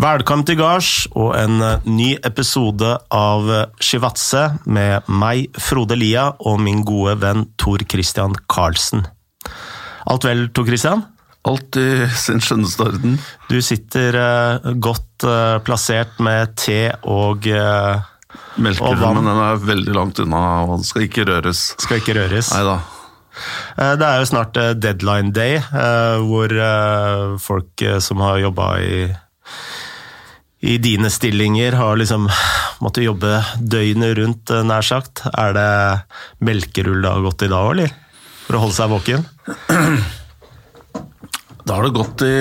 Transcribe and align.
Velkommen 0.00 0.46
til 0.48 0.56
gards 0.56 1.02
og 1.12 1.34
en 1.36 1.60
eh, 1.60 1.82
ny 1.84 2.14
episode 2.24 2.88
av 3.12 3.50
eh, 3.52 3.66
Shivatse 3.84 4.46
med 4.64 5.10
meg, 5.12 5.58
Frode 5.60 5.98
Lia, 5.98 6.22
og 6.40 6.56
min 6.64 6.80
gode 6.88 7.18
venn 7.20 7.42
Tor 7.60 7.84
Christian 7.84 8.32
Karlsen. 8.48 9.04
Alt 10.08 10.24
vel, 10.24 10.46
Tor 10.56 10.70
Christian? 10.70 11.04
Alt 11.44 11.76
i 11.76 12.08
sin 12.16 12.40
skjønneste 12.40 12.86
orden. 12.86 13.20
Du 13.52 13.58
sitter 13.60 14.16
uh, 14.16 14.72
godt 14.80 15.28
uh, 15.28 15.60
plassert 15.68 16.16
med 16.16 16.56
te 16.56 16.80
og 17.04 17.50
uh, 17.52 18.00
men 18.56 18.72
den 18.80 19.28
er 19.34 19.60
veldig 19.68 20.00
langt 20.00 20.24
unna 20.24 20.44
og 20.64 20.84
skal 20.86 21.10
ikke 21.10 21.28
røres. 21.28 21.74
Skal 21.76 22.00
ikke 22.00 22.16
røres. 22.16 22.54
Neida. 22.56 22.78
Det 24.00 24.06
er 24.06 24.20
jo 24.22 24.28
snart 24.32 24.56
deadline 24.80 25.32
day, 25.34 25.58
hvor 26.28 26.52
folk 27.42 27.84
som 28.04 28.22
har 28.24 28.40
jobba 28.42 28.76
i 28.84 28.94
i 30.60 30.76
dine 30.78 31.08
stillinger 31.10 31.72
har 31.72 31.96
liksom 31.96 32.28
måttet 32.84 33.06
jobbe 33.06 33.40
døgnet 33.60 34.16
rundt, 34.18 34.52
nær 34.68 34.84
sagt. 34.84 35.24
Er 35.32 35.56
det 35.56 35.70
melkerull 36.44 37.00
det 37.00 37.12
har 37.12 37.24
gått 37.24 37.46
i 37.46 37.50
dag 37.52 37.64
òg, 37.64 37.74
eller? 37.76 37.94
For 38.44 38.58
å 38.58 38.64
holde 38.66 38.76
seg 38.76 38.92
våken? 38.92 39.28
Da 41.60 41.76
har 41.76 41.84
det 41.84 41.94
gått 41.94 42.22
i 42.24 42.36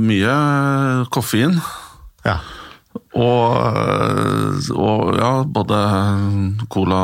mye 0.00 0.34
koffein. 1.12 1.58
Ja. 2.24 2.36
Og, 3.18 3.58
og, 4.72 5.02
ja, 5.18 5.32
både 5.44 5.80
Cola 6.70 7.02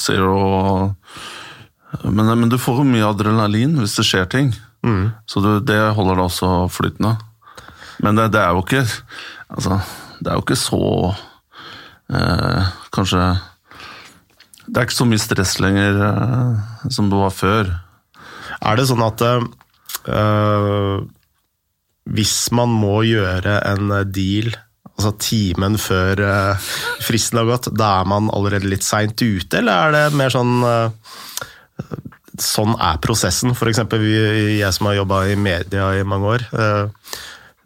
Zero 0.00 0.32
og 0.40 2.02
men, 2.02 2.26
men, 2.26 2.48
du 2.50 2.58
får 2.60 2.82
jo 2.82 2.88
mye 2.88 3.06
adrenalin 3.06 3.78
hvis 3.78 3.94
det 4.00 4.06
skjer 4.08 4.26
ting. 4.32 4.50
Mm. 4.82 5.12
Så 5.28 5.44
du, 5.44 5.50
det 5.64 5.78
holder 5.94 6.18
deg 6.18 6.26
også 6.26 6.50
flytende. 6.72 7.14
Men 8.04 8.18
det, 8.18 8.28
det, 8.34 8.42
er 8.42 8.54
jo 8.54 8.64
ikke 8.64 8.84
Altså, 9.48 9.80
det 10.20 10.30
er 10.30 10.36
jo 10.36 10.44
ikke 10.44 10.58
så 10.60 10.80
eh, 12.14 12.68
Kanskje 12.94 13.22
Det 14.68 14.76
er 14.76 14.86
ikke 14.86 14.98
så 15.00 15.08
mye 15.08 15.22
stress 15.22 15.54
lenger 15.64 16.02
eh, 16.08 16.88
som 16.94 17.08
det 17.10 17.18
var 17.18 17.32
før. 17.34 17.70
Er 18.58 18.78
det 18.78 18.88
sånn 18.90 19.04
at 19.06 19.22
eh, 19.24 20.98
hvis 22.08 22.36
man 22.56 22.72
må 22.72 23.02
gjøre 23.04 23.58
en 23.68 23.92
deal 24.12 24.54
altså 24.98 25.12
timen 25.22 25.78
før 25.78 26.20
uh, 26.26 26.68
fristen 27.04 27.38
har 27.38 27.46
gått, 27.46 27.70
da 27.78 28.00
er 28.00 28.08
man 28.10 28.30
allerede 28.34 28.68
litt 28.70 28.86
seint 28.86 29.14
ute, 29.22 29.60
eller 29.60 29.88
er 29.88 29.94
det 29.94 30.18
mer 30.18 30.34
sånn 30.34 30.58
uh, 30.66 30.90
Sånn 32.38 32.76
er 32.78 33.00
prosessen. 33.02 33.50
F.eks. 33.50 33.80
jeg 33.98 34.68
som 34.70 34.86
har 34.86 34.94
jobba 35.00 35.24
i 35.26 35.34
media 35.34 35.88
i 35.98 36.04
mange 36.06 36.36
år. 36.36 36.44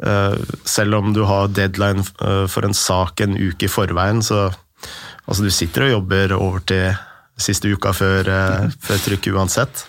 Uh, 0.02 0.34
selv 0.66 0.98
om 0.98 1.12
du 1.14 1.22
har 1.28 1.52
deadline 1.54 2.02
for 2.50 2.66
en 2.66 2.74
sak 2.74 3.22
en 3.22 3.36
uke 3.38 3.68
i 3.68 3.70
forveien, 3.70 4.22
så 4.22 4.48
altså, 5.26 5.42
du 5.44 5.50
sitter 5.54 5.86
og 5.86 5.96
jobber 5.96 6.36
over 6.38 6.64
til 6.66 6.90
siste 7.42 7.70
uka 7.70 7.94
før, 7.96 8.28
før 8.82 9.04
trykket 9.06 9.34
uansett. 9.34 9.86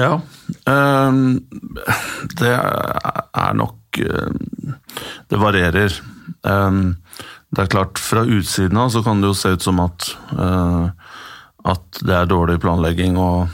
Ja. 0.00 0.14
Ehm, 0.70 1.42
det 2.40 2.52
er 2.52 3.56
nok 3.58 3.98
Det 5.28 5.36
varierer. 5.36 5.92
Ehm, 6.48 6.94
det 7.52 7.66
er 7.66 7.72
klart, 7.72 8.00
fra 8.00 8.24
utsiden 8.24 8.78
av 8.80 8.88
så 8.94 9.02
kan 9.04 9.20
det 9.20 9.28
jo 9.28 9.36
se 9.36 9.52
ut 9.52 9.64
som 9.64 9.80
at, 9.84 10.08
eh, 10.32 10.86
at 11.68 11.98
det 12.00 12.14
er 12.16 12.30
dårlig 12.30 12.56
planlegging 12.62 13.18
og, 13.20 13.52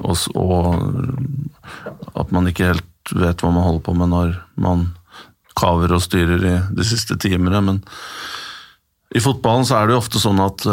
og, 0.00 0.22
og 0.40 2.22
at 2.22 2.32
man 2.32 2.48
ikke 2.48 2.70
helt 2.72 2.86
vet 3.16 3.42
hva 3.42 3.52
man 3.54 3.66
holder 3.66 3.84
på 3.86 3.96
med 3.98 4.12
når 4.12 4.34
man 4.60 4.88
kaver 5.58 5.92
og 5.96 6.02
styrer 6.04 6.46
i 6.46 6.54
de 6.76 6.86
siste 6.86 7.16
timene. 7.20 7.60
Men 7.64 7.82
i 9.14 9.22
fotballen 9.22 9.66
så 9.66 9.80
er 9.80 9.88
det 9.88 9.96
jo 9.96 10.02
ofte 10.04 10.22
sånn 10.22 10.40
at 10.44 10.66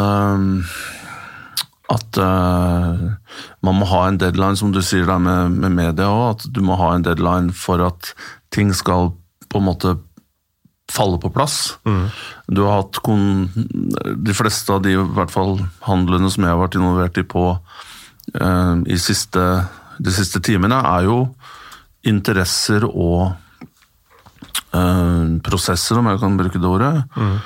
at 1.87 2.19
uh, 2.19 3.13
man 3.63 3.77
må 3.79 3.87
ha 3.87 4.01
en 4.07 4.19
deadline, 4.19 4.59
som 4.59 4.73
du 4.75 4.81
sier 4.83 5.07
der 5.07 5.21
med, 5.23 5.55
med 5.55 5.75
media 5.75 6.09
òg. 6.11 6.25
At 6.35 6.49
du 6.51 6.59
må 6.65 6.75
ha 6.79 6.91
en 6.93 7.05
deadline 7.05 7.53
for 7.55 7.83
at 7.85 8.11
ting 8.53 8.73
skal 8.75 9.13
på 9.47 9.61
en 9.61 9.67
måte 9.69 9.95
falle 10.91 11.19
på 11.19 11.31
plass. 11.35 11.77
Mm. 11.87 12.07
Du 12.55 12.63
har 12.63 12.81
hatt 12.81 12.99
De 14.23 14.35
fleste 14.35 14.71
av 14.73 14.83
de 14.83 14.95
i 14.95 14.99
hvert 14.99 15.31
fall 15.31 15.57
handlene 15.87 16.31
som 16.31 16.43
jeg 16.43 16.53
har 16.53 16.61
vært 16.61 16.77
involvert 16.79 17.19
i 17.19 17.27
på 17.27 17.45
uh, 17.55 18.75
i 18.83 18.99
siste, 18.99 19.45
de 19.99 20.15
siste 20.15 20.43
timene, 20.43 20.79
er 20.83 21.07
jo 21.07 21.21
interesser 22.07 22.85
og 22.87 23.33
uh, 24.73 25.25
prosesser, 25.45 25.99
om 25.99 26.09
jeg 26.11 26.21
kan 26.23 26.37
bruke 26.39 26.61
det 26.61 26.69
ordet. 26.69 26.93
Mm. 27.15 27.37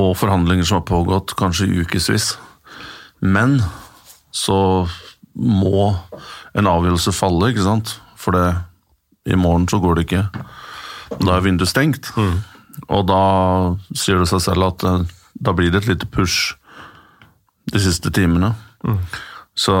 Og 0.00 0.16
forhandlinger 0.18 0.66
som 0.66 0.80
har 0.80 0.88
pågått 0.88 1.34
kanskje 1.38 1.68
i 1.68 1.84
ukevis. 1.84 2.34
Men 3.20 3.58
så 4.30 4.86
må 5.34 5.90
en 6.54 6.70
avgjørelse 6.70 7.14
falle, 7.14 7.50
ikke 7.50 7.66
sant. 7.66 7.96
For 8.20 8.36
det, 8.36 8.46
i 9.30 9.38
morgen 9.38 9.68
så 9.70 9.80
går 9.82 9.98
det 9.98 10.06
ikke. 10.08 10.24
Da 11.18 11.36
er 11.36 11.44
vinduet 11.44 11.70
stengt. 11.70 12.10
Mm. 12.16 12.38
Og 12.88 13.06
da 13.08 13.22
sier 13.96 14.20
det 14.20 14.30
seg 14.30 14.42
selv 14.44 14.70
at 14.70 14.86
eh, 14.86 15.02
da 15.40 15.54
blir 15.56 15.72
det 15.72 15.82
et 15.82 15.90
lite 15.92 16.08
push 16.10 16.54
de 17.70 17.82
siste 17.82 18.12
timene. 18.14 18.54
Mm. 18.86 19.00
Så 19.60 19.74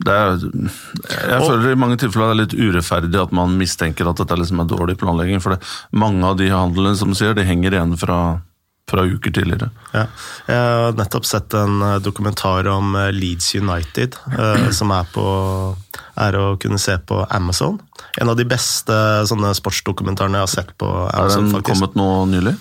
det 0.00 0.14
er 0.16 0.36
Jeg 0.40 1.40
føler 1.44 1.72
i 1.74 1.78
mange 1.78 1.98
tilfeller 2.00 2.30
det 2.30 2.36
er 2.36 2.40
litt 2.40 2.54
urettferdig 2.56 3.18
at 3.20 3.34
man 3.36 3.58
mistenker 3.60 4.08
at 4.08 4.20
dette 4.22 4.38
liksom 4.38 4.62
er 4.62 4.70
dårlig 4.70 4.96
planlegging. 5.00 5.42
For 5.44 5.56
det, 5.56 5.60
mange 5.92 6.24
av 6.24 6.38
de 6.40 6.48
handlene 6.52 6.96
som 6.96 7.12
sier, 7.16 7.36
de 7.36 7.44
henger 7.44 7.76
igjen 7.76 7.98
fra 8.00 8.20
fra 8.90 9.04
uker 9.06 9.30
tidligere. 9.30 9.70
Ja. 9.94 10.06
Jeg 10.48 10.56
har 10.58 10.96
nettopp 10.98 11.26
sett 11.28 11.54
en 11.54 11.78
eh, 11.86 11.98
dokumentar 12.02 12.66
om 12.72 12.96
eh, 12.98 13.12
Leeds 13.14 13.54
United, 13.54 14.18
eh, 14.34 14.66
som 14.78 14.90
er, 14.94 15.06
på, 15.14 15.26
er 16.18 16.38
å 16.38 16.46
kunne 16.60 16.80
se 16.82 16.96
på 17.06 17.22
Amazon. 17.30 17.78
En 18.18 18.32
av 18.32 18.38
de 18.38 18.46
beste 18.48 18.96
sånne 19.30 19.52
sportsdokumentarene 19.54 20.40
jeg 20.40 20.48
har 20.48 20.54
sett 20.56 20.74
på 20.80 20.88
Amazon. 20.90 21.46
Er 21.46 21.46
den 21.46 21.54
faktisk. 21.54 21.70
kommet 21.70 21.98
nå 22.00 22.10
nylig? 22.32 22.56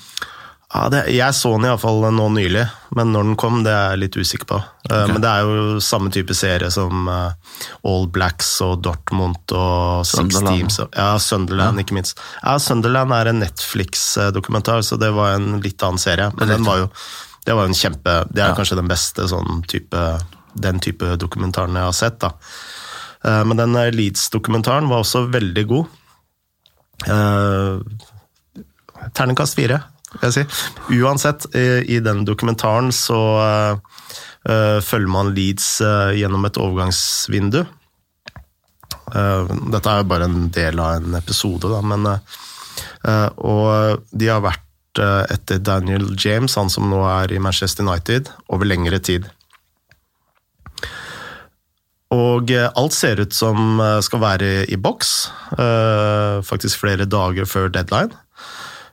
Ja, 0.70 0.84
det, 0.94 1.00
jeg 1.10 1.34
så 1.34 1.50
den 1.56 1.66
iallfall 1.66 2.04
nå 2.14 2.28
nylig, 2.30 2.62
men 2.94 3.10
når 3.10 3.24
den 3.26 3.38
kom, 3.42 3.64
det 3.66 3.72
er 3.74 3.96
jeg 3.96 4.02
litt 4.04 4.18
usikker 4.22 4.48
på. 4.52 4.60
Eh, 4.86 4.92
okay. 4.92 5.16
Men 5.16 5.24
det 5.24 5.32
er 5.32 5.48
jo 5.48 5.80
samme 5.82 6.12
type 6.14 6.36
serie 6.38 6.70
som 6.70 7.10
uh, 7.10 7.58
All 7.90 8.06
Blacks 8.14 8.52
og 8.62 8.84
Dortmund 8.86 9.56
og 9.58 10.06
Six 10.06 10.38
Teams. 10.38 10.78
Ja, 10.94 11.10
Sunderland, 11.18 11.82
ja. 11.82 11.88
ikke 11.88 11.98
minst. 11.98 12.22
Ja, 12.44 12.54
Sunderland 12.62 13.18
er 13.18 13.32
en 13.32 13.42
Netflix-dokumentar, 13.42 14.86
så 14.86 15.02
det 15.02 15.10
var 15.18 15.40
en 15.40 15.58
litt 15.66 15.82
annen 15.82 16.02
serie. 16.02 16.30
Men 16.38 16.54
den 16.54 16.70
var 16.70 16.84
jo, 16.84 16.94
det 17.50 17.58
var 17.58 17.66
jo 17.66 17.74
en 17.74 17.82
kjempe 17.82 18.20
Det 18.30 18.44
er 18.44 18.54
ja. 18.54 18.58
kanskje 18.62 18.78
den 18.78 18.94
beste 18.94 19.26
sånn 19.32 19.66
type, 19.66 20.08
den 20.54 20.86
type 20.86 21.16
dokumentaren 21.18 21.82
jeg 21.82 21.90
har 21.90 21.98
sett. 21.98 22.22
da. 22.22 22.36
Uh, 23.26 23.42
men 23.42 23.58
den 23.58 23.74
Leeds-dokumentaren 23.98 24.86
var 24.94 25.02
også 25.02 25.26
veldig 25.34 25.70
god. 25.74 25.96
Terningkast 29.18 29.58
fire 29.58 29.88
vil 30.14 30.26
jeg 30.28 30.36
si. 30.36 30.44
Uansett, 31.00 31.46
i 31.56 32.00
den 32.04 32.24
dokumentaren 32.28 32.92
så 32.96 33.20
uh, 33.40 34.80
følger 34.82 35.12
man 35.12 35.34
Leeds 35.36 35.80
uh, 35.86 36.12
gjennom 36.18 36.48
et 36.50 36.60
overgangsvindu. 36.60 37.62
Uh, 39.10 39.50
dette 39.74 39.90
er 39.90 40.02
jo 40.02 40.10
bare 40.10 40.30
en 40.30 40.48
del 40.54 40.82
av 40.82 41.00
en 41.00 41.20
episode, 41.20 41.70
da, 41.70 41.82
men 41.86 42.16
Og 43.00 44.02
de 44.12 44.28
har 44.28 44.42
vært 44.44 45.00
etter 45.32 45.60
Daniel 45.64 46.10
James, 46.20 46.56
han 46.56 46.70
som 46.72 46.90
nå 46.92 47.00
er 47.08 47.32
i 47.32 47.40
Manchester 47.40 47.84
United, 47.84 48.30
over 48.52 48.68
lengre 48.68 49.00
tid. 49.00 49.28
Og 52.16 52.52
alt 52.52 52.96
ser 52.96 53.20
ut 53.24 53.36
som 53.36 53.80
skal 54.04 54.24
være 54.24 54.50
i 54.72 54.80
boks, 54.80 55.14
faktisk 56.48 56.82
flere 56.84 57.08
dager 57.08 57.48
før 57.48 57.72
deadline. 57.72 58.16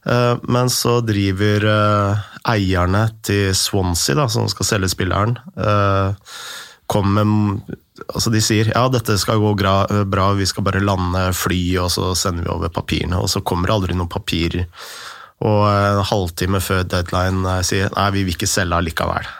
Eh, 0.06 0.36
men 0.42 0.70
så 0.70 1.00
driver 1.04 1.66
eh, 1.70 2.28
eierne 2.52 3.06
til 3.26 3.50
Swansea, 3.58 4.16
da, 4.18 4.28
som 4.30 4.46
skal 4.50 4.68
selge 4.68 4.92
spilleren, 4.94 5.36
eh, 5.56 6.38
kommer 6.86 7.26
med 7.26 7.76
Altså 8.12 8.28
de 8.28 8.42
sier 8.44 8.68
ja, 8.68 8.82
dette 8.92 9.14
skal 9.18 9.40
gå 9.40 9.54
bra, 9.56 10.26
vi 10.36 10.44
skal 10.46 10.66
bare 10.66 10.82
lande 10.84 11.22
fly, 11.32 11.78
og 11.80 11.88
så 11.90 12.10
sender 12.14 12.44
vi 12.44 12.50
over 12.52 12.68
papirene. 12.68 13.16
Og 13.16 13.30
så 13.32 13.40
kommer 13.40 13.70
det 13.70 13.72
aldri 13.72 13.96
noen 13.96 14.10
papirer. 14.12 14.66
Og 15.40 15.62
en 15.64 16.02
halvtime 16.04 16.60
før 16.60 16.84
deadline 16.84 17.54
sier 17.64 17.88
nei, 17.96 18.10
vi 18.12 18.26
vil 18.28 18.36
ikke 18.36 18.50
selge 18.52 18.76
allikevel. 18.76 19.30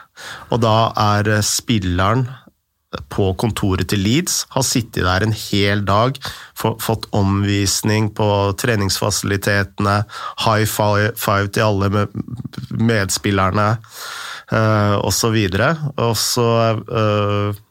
Og 0.49 0.63
da 0.65 0.73
er 1.03 1.29
spilleren 1.45 2.25
på 3.11 3.33
kontoret 3.39 3.89
til 3.91 3.99
Leeds, 3.99 4.45
har 4.53 4.63
sittet 4.65 5.03
der 5.03 5.25
en 5.25 5.35
hel 5.35 5.83
dag, 5.87 6.17
fått 6.55 7.07
omvisning 7.15 8.09
på 8.15 8.27
treningsfasilitetene, 8.59 9.99
high 10.45 10.65
five 10.67 11.51
til 11.51 11.67
alle 11.67 12.07
medspillerne 12.71 13.69
uh, 14.51 14.95
osv. 15.03 15.37
Og 15.97 16.13
så 16.19 16.49
uh, 16.79 17.63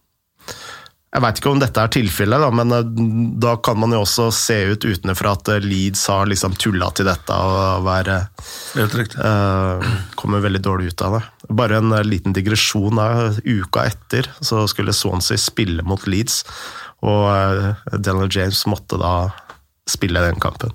Jeg 1.16 1.22
veit 1.24 1.38
ikke 1.40 1.52
om 1.54 1.60
dette 1.62 1.80
er 1.80 1.92
tilfellet, 1.94 2.42
men 2.52 2.74
eh, 2.76 2.88
da 3.40 3.54
kan 3.64 3.78
man 3.80 3.94
jo 3.94 4.02
også 4.02 4.26
se 4.36 4.56
ut 4.74 4.84
utenfra 4.84 5.32
at 5.32 5.48
eh, 5.54 5.64
Leeds 5.64 6.02
har 6.12 6.28
liksom 6.28 6.58
tulla 6.60 6.90
til 6.92 7.08
dette 7.08 7.32
og 7.32 7.86
være 7.86 8.18
Helt 8.74 8.98
riktig. 8.98 9.22
uh, 9.24 9.80
Kommer 10.18 10.44
veldig 10.44 10.60
dårlig 10.66 10.92
ut 10.92 11.06
av 11.06 11.16
det. 11.16 11.22
Bare 11.48 11.80
en 11.80 11.94
liten 12.08 12.34
digresjon. 12.36 12.98
Da. 12.98 13.32
Uka 13.44 13.86
etter 13.86 14.30
så 14.40 14.64
skulle 14.70 14.94
Swansea 14.96 15.38
spille 15.40 15.84
mot 15.86 16.06
Leeds, 16.06 16.42
og 17.06 17.26
uh, 17.30 17.96
Daniel 17.98 18.30
James 18.32 18.64
måtte 18.70 18.98
da 19.00 19.30
spille 19.88 20.22
den 20.24 20.40
kampen. 20.42 20.74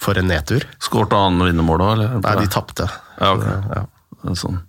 For 0.00 0.16
en 0.16 0.30
nedtur. 0.32 0.64
Skårte 0.80 1.16
han 1.16 1.40
vinnermålet, 1.44 1.94
eller? 1.94 2.18
Nei, 2.24 2.36
de 2.40 2.50
tapte. 2.52 2.88
Ja, 3.20 3.34
okay. 3.36 3.60
Ja. 3.76 4.34
Sånn 4.36 4.60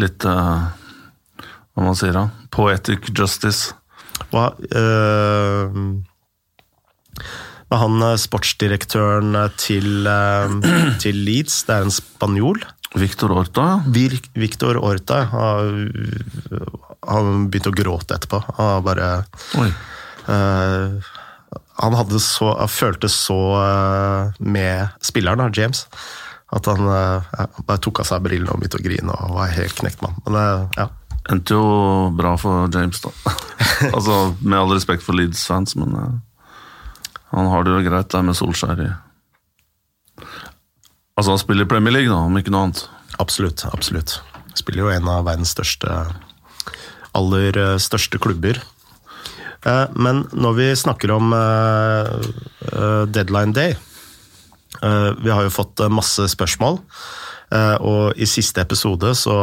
litt 0.00 0.26
uh, 0.28 0.68
Hva 1.74 1.84
man 1.84 1.96
sier 1.98 2.16
da? 2.16 2.28
Poetic 2.54 3.10
justice. 3.16 3.74
Hva 4.32 4.50
uh, 4.56 5.80
han 7.76 8.04
sportsdirektøren 8.22 9.34
til, 9.58 10.06
til 11.02 11.16
Leeds, 11.26 11.64
det 11.66 11.74
er 11.74 11.86
en 11.88 11.92
spanjol. 11.92 12.60
Victor 12.94 13.32
Orta, 13.34 13.82
Victor 14.34 14.78
Orta 14.78 15.22
har, 15.32 15.70
han 17.08 17.48
begynte 17.50 17.72
å 17.72 17.76
gråte 17.76 18.16
etterpå. 18.16 18.40
Han 18.56 18.70
har 18.70 18.84
bare 18.86 19.08
øh, 20.30 21.08
Han 21.82 21.96
hadde 21.98 22.20
så, 22.22 22.52
han 22.56 22.70
følte 22.72 23.10
så 23.12 23.40
øh, 23.58 24.38
med 24.38 24.94
spilleren, 25.04 25.42
da, 25.42 25.50
James, 25.52 25.86
at 26.54 26.68
han 26.70 26.86
uh, 26.86 27.26
bare 27.66 27.82
tok 27.82 28.00
av 28.00 28.08
seg 28.08 28.22
brillene 28.24 28.52
og 28.54 28.62
begynte 28.62 28.78
å 28.78 28.84
grine 28.84 29.16
og 29.26 29.34
var 29.34 29.50
helt 29.56 29.74
knekt 29.80 30.04
mann. 30.04 30.14
Men 30.24 30.38
uh, 30.38 30.78
ja. 30.78 30.88
Endte 31.26 31.56
jo 31.56 32.10
bra 32.14 32.36
for 32.38 32.70
James, 32.70 33.00
da. 33.02 33.10
altså, 33.96 34.36
Med 34.40 34.60
all 34.60 34.70
respekt 34.70 35.02
for 35.02 35.18
Leeds-fans, 35.18 35.74
men 35.74 35.96
eh, 35.98 36.12
han 37.32 37.50
har 37.50 37.66
det 37.66 37.72
jo 37.74 37.82
greit 37.88 38.12
der 38.12 38.22
med 38.22 38.38
Solskjær 38.38 38.82
i 38.84 38.92
Altså, 41.16 41.32
han 41.32 41.40
spiller 41.40 41.68
Premier 41.68 41.94
League, 41.96 42.12
da, 42.12 42.20
om 42.28 42.36
ikke 42.36 42.52
noe 42.52 42.66
annet. 42.68 42.82
Absolutt. 43.22 43.64
absolutt. 43.72 44.18
Spiller 44.56 44.84
jo 44.84 44.92
en 44.92 45.08
av 45.08 45.24
verdens 45.24 45.54
største, 45.56 45.88
aller 47.16 47.56
eh, 47.56 47.76
største 47.80 48.20
klubber. 48.20 48.60
Eh, 49.64 49.86
Men 49.96 50.26
når 50.36 50.56
vi 50.58 50.66
snakker 50.76 51.14
om 51.16 51.32
eh, 51.32 53.06
deadline 53.08 53.56
day 53.56 53.76
Vi 54.76 55.30
har 55.32 55.40
jo 55.46 55.50
fått 55.54 55.80
masse 55.88 56.26
spørsmål, 56.28 56.74
og 57.80 58.18
i 58.20 58.26
siste 58.28 58.60
episode 58.60 59.14
så 59.16 59.36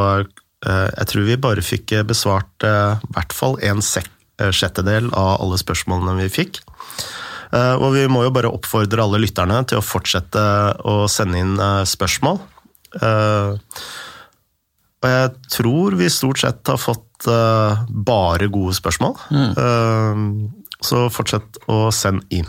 Jeg 0.61 1.07
tror 1.09 1.25
vi 1.25 1.37
bare 1.41 1.63
fikk 1.65 1.95
besvart 2.05 2.65
i 2.67 3.13
hvert 3.15 3.33
fall 3.33 3.57
en 3.65 3.81
sjettedel 3.81 5.09
av 5.09 5.41
alle 5.41 5.57
spørsmålene 5.57 6.19
vi 6.19 6.29
fikk. 6.29 6.59
Eh, 7.53 7.75
Og 7.77 7.94
vi 7.94 8.07
må 8.09 8.23
jo 8.25 8.33
bare 8.33 8.51
oppfordre 8.51 9.03
alle 9.05 9.21
lytterne 9.21 9.61
til 9.69 9.79
å 9.79 9.85
fortsette 9.85 10.41
å 10.89 11.03
sende 11.11 11.41
inn 11.44 11.53
eh, 11.61 11.83
spørsmål. 11.89 12.41
Eh, 12.97 13.77
Og 15.03 15.09
jeg 15.11 15.31
tror 15.51 15.97
vi 16.00 16.09
stort 16.09 16.39
sett 16.39 16.69
har 16.71 16.79
fått 16.79 17.09
bare 17.23 18.47
gode 18.51 18.73
spørsmål. 18.75 19.13
Mm. 19.31 20.31
Så 20.83 21.05
fortsett 21.11 21.55
å 21.71 21.85
sende 21.95 22.23
inn. 22.35 22.47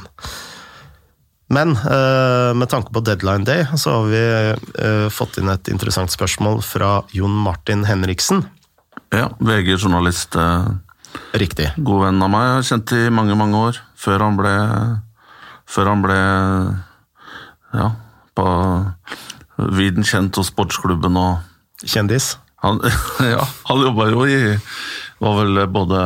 Men 1.55 1.75
med 1.79 2.71
tanke 2.71 2.91
på 2.95 3.03
deadline 3.07 3.47
day, 3.47 3.63
så 3.79 3.95
har 4.01 4.09
vi 4.11 5.11
fått 5.15 5.39
inn 5.39 5.51
et 5.51 5.71
interessant 5.71 6.11
spørsmål 6.11 6.63
fra 6.67 7.05
Jon 7.15 7.35
Martin 7.45 7.85
Henriksen. 7.87 8.43
Ja, 9.15 9.29
VG-journalist. 9.39 10.35
Eh, 11.15 11.39
Riktig. 11.43 11.69
god 11.79 12.01
venn 12.07 12.23
av 12.23 12.31
meg. 12.33 12.43
Jeg 12.49 12.55
har 12.59 12.69
kjent 12.71 12.93
i 12.99 13.03
mange, 13.11 13.35
mange 13.39 13.57
år. 13.71 13.75
Før 13.99 14.19
han 14.27 14.37
ble 14.39 14.55
Før 15.67 15.87
han 15.93 16.03
ble 16.05 16.19
Ja, 17.75 17.89
på 18.37 18.47
viden 19.75 20.05
kjent 20.07 20.37
hos 20.37 20.51
sportsklubben 20.53 21.17
og 21.17 21.39
Kjendis. 21.85 22.37
Han, 22.65 22.79
ja, 23.35 23.45
han 23.69 23.81
jobba 23.83 24.07
jo 24.11 24.25
i 24.31 24.37
Var 25.21 25.35
vel 25.39 25.59
både 25.73 25.99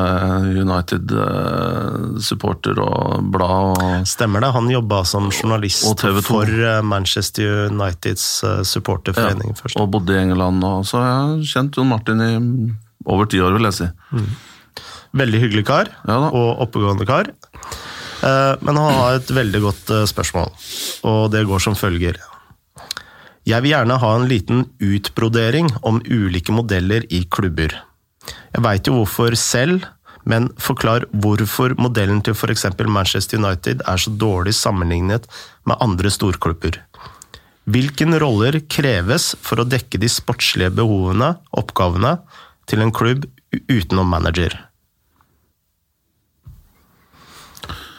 United-supporter 0.63 2.79
og 2.83 3.23
blad 3.33 3.79
og 3.83 4.07
Stemmer 4.09 4.41
det. 4.45 4.51
Han 4.57 4.69
jobba 4.73 5.03
som 5.09 5.29
journalist 5.33 5.87
Og 5.89 5.97
TV 6.01 6.19
2. 6.21 6.25
for 6.29 6.45
eh, 6.73 6.83
Manchester 6.85 7.69
Uniteds 7.73 8.27
supporterforening 8.69 9.51
ja, 9.55 9.59
først. 9.63 9.81
og 9.81 9.91
bodde 9.95 10.13
i 10.17 10.21
England. 10.23 10.59
Og, 10.65 10.85
så 10.89 10.95
har 11.03 11.09
jeg 11.39 11.49
kjent 11.55 11.79
Jon 11.81 11.91
Martin 11.93 12.19
i 12.25 12.31
over 13.09 13.25
ti 13.31 13.39
år, 13.41 13.53
vil 13.57 13.65
jeg 13.71 13.77
si. 13.79 13.87
Veldig 15.19 15.41
hyggelig 15.43 15.67
kar, 15.67 15.91
Ja 16.07 16.19
og 16.29 16.65
oppegående 16.67 17.07
kar. 17.09 17.33
Eh, 18.23 18.55
Men 18.63 18.77
han 18.77 18.95
har 18.95 19.19
et 19.19 19.31
veldig 19.31 19.61
godt 19.63 19.91
eh, 19.95 20.07
spørsmål, 20.11 20.51
og 21.07 21.31
det 21.33 21.47
går 21.47 21.63
som 21.63 21.79
følger. 21.79 22.19
Jeg 23.49 23.65
vil 23.65 23.73
gjerne 23.73 23.97
ha 24.03 24.09
en 24.15 24.27
liten 24.29 24.67
utbrodering 24.85 25.71
om 25.83 26.03
ulike 26.05 26.53
modeller 26.53 27.07
i 27.09 27.23
klubber. 27.25 27.73
Jeg 28.53 28.65
veit 28.65 28.87
jo 28.87 28.99
hvorfor 28.99 29.37
selv, 29.41 29.87
men 30.29 30.51
forklar 30.61 31.07
hvorfor 31.17 31.73
modellen 31.81 32.21
til 32.21 32.37
f.eks. 32.37 32.67
Manchester 32.85 33.41
United 33.41 33.81
er 33.89 33.97
så 33.97 34.13
dårlig 34.13 34.53
sammenlignet 34.53 35.25
med 35.65 35.81
andre 35.81 36.13
storklubber. 36.13 36.77
Hvilken 37.69 38.17
roller 38.21 38.61
kreves 38.69 39.35
for 39.41 39.61
å 39.61 39.69
dekke 39.69 40.01
de 40.01 40.09
sportslige 40.13 40.73
behovene, 40.77 41.35
oppgavene, 41.57 42.19
til 42.69 42.85
en 42.85 42.93
klubb 42.93 43.25
utenom 43.69 44.09
manager? 44.13 44.68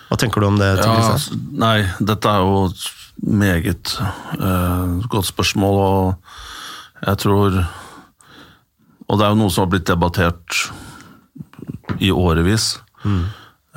Hva 0.09 0.17
tenker 0.17 0.41
du 0.41 0.49
om 0.49 0.57
det? 0.57 0.71
Ja, 0.81 1.15
nei, 1.61 1.83
dette 2.01 2.31
er 2.31 2.45
jo 2.45 2.63
et 2.69 2.85
meget 3.19 3.93
uh, 4.39 4.99
godt 5.11 5.29
spørsmål, 5.29 5.79
og 5.79 7.05
jeg 7.05 7.21
tror 7.23 7.59
Og 9.09 9.17
det 9.17 9.25
er 9.25 9.31
jo 9.31 9.39
noe 9.39 9.49
som 9.53 9.63
har 9.63 9.71
blitt 9.71 9.87
debattert 9.89 10.57
i 11.97 12.11
årevis. 12.13 12.75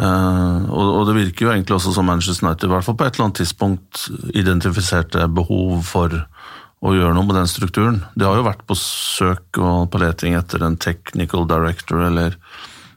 Eh, 0.03 0.63
og, 0.73 0.91
og 0.99 1.07
det 1.09 1.15
virker 1.19 1.47
jo 1.47 1.53
egentlig 1.53 1.77
også 1.77 1.93
som 1.95 2.09
Manchester 2.09 2.47
United 2.47 2.69
i 2.69 2.73
hvert 2.73 2.87
fall 2.87 2.97
på 2.99 3.07
et 3.07 3.17
eller 3.17 3.29
annet 3.29 3.41
tidspunkt 3.43 4.07
identifiserte 4.35 5.29
behov 5.37 5.83
for 5.89 6.17
å 6.83 6.95
gjøre 6.97 7.15
noe 7.15 7.29
med 7.29 7.39
den 7.39 7.51
strukturen. 7.51 8.01
De 8.19 8.27
har 8.27 8.39
jo 8.39 8.47
vært 8.47 8.65
på 8.67 8.77
søk 8.79 9.61
og 9.63 9.91
på 9.93 10.01
leting 10.03 10.37
etter 10.39 10.65
en 10.67 10.79
technical 10.81 11.47
director 11.51 12.03
eller 12.09 12.37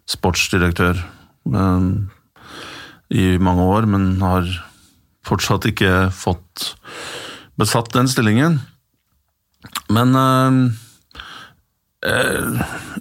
sportsdirektør 0.09 0.99
eh, 0.99 1.89
i 3.09 3.37
mange 3.37 3.63
år, 3.63 3.85
men 3.89 4.21
har 4.21 4.47
fortsatt 5.25 5.65
ikke 5.69 6.09
fått 6.13 6.75
besatt 7.59 7.93
den 7.93 8.09
stillingen. 8.11 8.59
Men 9.93 10.15
eh, 10.15 10.53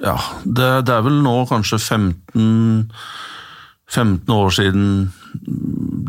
ja, 0.04 0.16
det, 0.44 0.70
det 0.88 0.94
er 0.94 1.04
vel 1.06 1.20
nå 1.24 1.36
kanskje 1.50 1.80
15 1.80 2.90
15 3.94 4.30
år 4.34 4.50
siden 4.50 5.12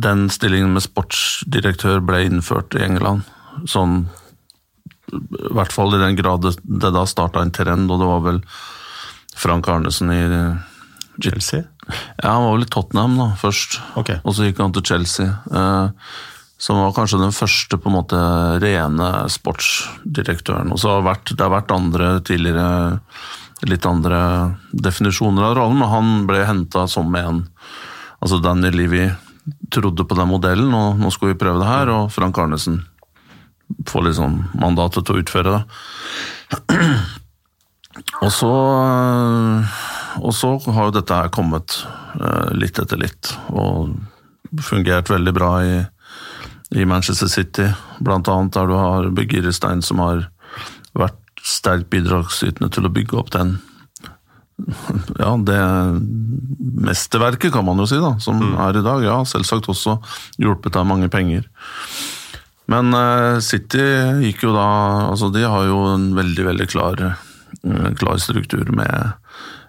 den 0.06 0.30
stillingen 0.34 0.74
med 0.74 0.84
sportsdirektør 0.86 2.00
ble 2.06 2.24
innført 2.26 2.76
i 2.78 2.84
England. 2.86 3.26
Sånn, 3.70 4.08
I 5.12 5.52
hvert 5.54 5.74
fall 5.76 5.94
i 5.96 6.02
den 6.02 6.18
grad 6.18 6.46
det, 6.46 6.56
det 6.64 6.94
da 6.96 7.06
starta 7.10 7.44
en 7.44 7.54
trend, 7.54 7.92
og 7.92 8.02
det 8.02 8.10
var 8.10 8.24
vel 8.26 8.42
Frank 9.36 9.70
Arnesen 9.70 10.14
i 10.14 10.22
Chelsea? 11.22 11.66
Ja, 11.88 12.32
han 12.32 12.46
var 12.46 12.56
vel 12.56 12.66
i 12.66 12.72
Tottenham 12.74 13.18
da, 13.20 13.28
først, 13.40 13.80
okay. 14.00 14.22
og 14.24 14.36
så 14.36 14.48
gikk 14.48 14.62
han 14.64 14.74
til 14.76 14.86
Chelsea. 14.90 15.28
Eh, 15.30 16.10
som 16.58 16.80
var 16.80 16.94
kanskje 16.96 17.20
den 17.20 17.36
første 17.36 17.78
på 17.78 17.92
en 17.92 17.98
måte 17.98 18.20
rene 18.64 19.10
sportsdirektøren. 19.30 20.72
Og 20.72 20.80
så 20.82 20.94
har 20.94 21.02
det 21.02 21.10
vært, 21.10 21.34
det 21.36 21.44
har 21.44 21.54
vært 21.54 21.74
andre 21.76 22.12
tidligere 22.26 22.70
litt 23.70 23.86
andre 23.88 24.20
definisjoner 24.72 25.50
av 25.50 25.58
rollen, 25.60 25.82
men 25.82 25.92
han 25.92 26.16
ble 26.30 26.46
henta 26.48 26.88
som 26.92 27.14
en 27.20 27.46
Altså 28.26 28.40
Danny 28.42 28.72
Levy 28.74 29.04
trodde 29.70 30.06
på 30.08 30.16
den 30.18 30.30
modellen, 30.32 30.72
og 30.74 30.98
nå 30.98 31.12
skal 31.14 31.30
vi 31.30 31.38
prøve 31.38 31.60
det 31.60 31.68
her, 31.68 31.92
og 31.94 32.08
Frank 32.16 32.40
Arnesen 32.42 32.80
får 33.86 34.06
liksom 34.08 34.40
mandatet 34.58 35.06
til 35.06 35.18
å 35.18 35.22
utføre 35.22 35.52
det. 35.54 36.80
Og 38.26 38.32
så, 38.34 38.52
og 40.22 40.34
så 40.36 40.56
har 40.72 40.90
jo 40.90 40.96
dette 40.96 41.18
her 41.18 41.32
kommet 41.34 41.80
eh, 42.20 42.54
litt 42.56 42.80
etter 42.80 43.00
litt, 43.02 43.34
og 43.52 43.96
fungert 44.64 45.12
veldig 45.12 45.34
bra 45.36 45.52
i, 45.66 45.76
i 46.76 46.88
Manchester 46.88 47.32
City, 47.32 47.68
blant 48.00 48.30
annet 48.32 48.56
der 48.56 48.70
du 48.70 48.76
har 48.80 49.12
Birgir 49.16 49.50
Stein 49.56 49.84
som 49.86 50.04
har 50.04 50.28
vært 50.96 51.20
sterkt 51.46 51.92
bidragsytende 51.94 52.72
til 52.74 52.88
å 52.88 52.94
bygge 52.94 53.20
opp 53.20 53.34
den 53.36 53.58
ja, 55.20 55.34
det 55.44 55.60
mesterverket, 56.86 57.52
kan 57.54 57.66
man 57.68 57.82
jo 57.82 57.88
si, 57.90 57.98
da, 58.00 58.14
som 58.24 58.40
er 58.54 58.80
i 58.80 58.84
dag. 58.86 59.04
Ja, 59.04 59.18
selvsagt 59.28 59.68
også 59.72 59.98
hjulpet 60.40 60.78
av 60.80 60.88
mange 60.88 61.10
penger. 61.12 61.48
Men 62.72 62.96
eh, 62.98 63.42
City 63.46 63.84
gikk 64.24 64.46
jo 64.48 64.56
da 64.56 64.68
altså 65.12 65.28
De 65.30 65.44
har 65.46 65.68
jo 65.68 65.84
en 65.92 66.08
veldig, 66.18 66.48
veldig 66.48 66.68
klar, 66.72 67.04
eh, 67.06 67.90
klar 68.00 68.22
struktur 68.22 68.72
med 68.74 69.14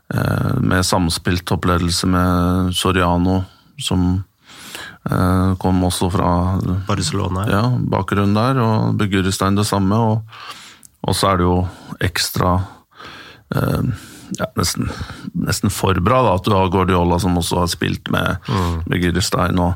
med 0.07 0.87
samspilt 0.87 1.43
toppledelse 1.49 2.07
med 2.07 2.69
Soriano, 2.79 3.41
som 3.83 4.23
eh, 5.11 5.55
kom 5.59 5.85
også 5.85 6.11
fra 6.15 6.31
Barcelona. 6.87 7.47
Ja, 7.51 7.63
bakgrunnen 7.79 8.37
der, 8.37 8.61
og 8.63 8.99
Beguristein 9.01 9.59
det 9.59 9.67
samme. 9.67 9.99
Og, 9.99 11.15
så 11.15 11.33
er 11.33 11.41
det 11.41 11.47
jo 11.47 11.59
ekstra 12.03 12.53
eh, 13.55 13.91
ja, 14.39 14.49
nesten, 14.59 14.91
nesten, 15.47 15.71
for 15.71 15.99
bra 16.03 16.23
da, 16.27 16.35
at 16.39 16.47
du 16.47 16.55
har 16.55 16.73
Guardiola 16.73 17.19
som 17.23 17.39
også 17.39 17.63
har 17.63 17.71
spilt 17.71 18.11
med 18.15 18.41
mm. 18.49 18.87
Beguristein. 18.91 19.59
og 19.63 19.75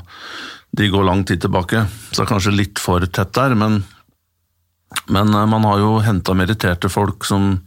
de 0.71 0.87
går 0.87 1.03
lang 1.03 1.25
tid 1.27 1.41
tilbake, 1.43 1.83
så 2.11 2.21
det 2.21 2.23
er 2.23 2.29
kanskje 2.29 2.55
litt 2.55 2.79
for 2.79 3.03
tett 3.03 3.33
der, 3.35 3.55
men, 3.59 3.81
men 5.11 5.33
eh, 5.35 5.49
man 5.51 5.67
har 5.67 5.81
jo 5.83 5.97
henta 6.03 6.35
meritterte 6.37 6.91
folk 6.91 7.27
som, 7.27 7.57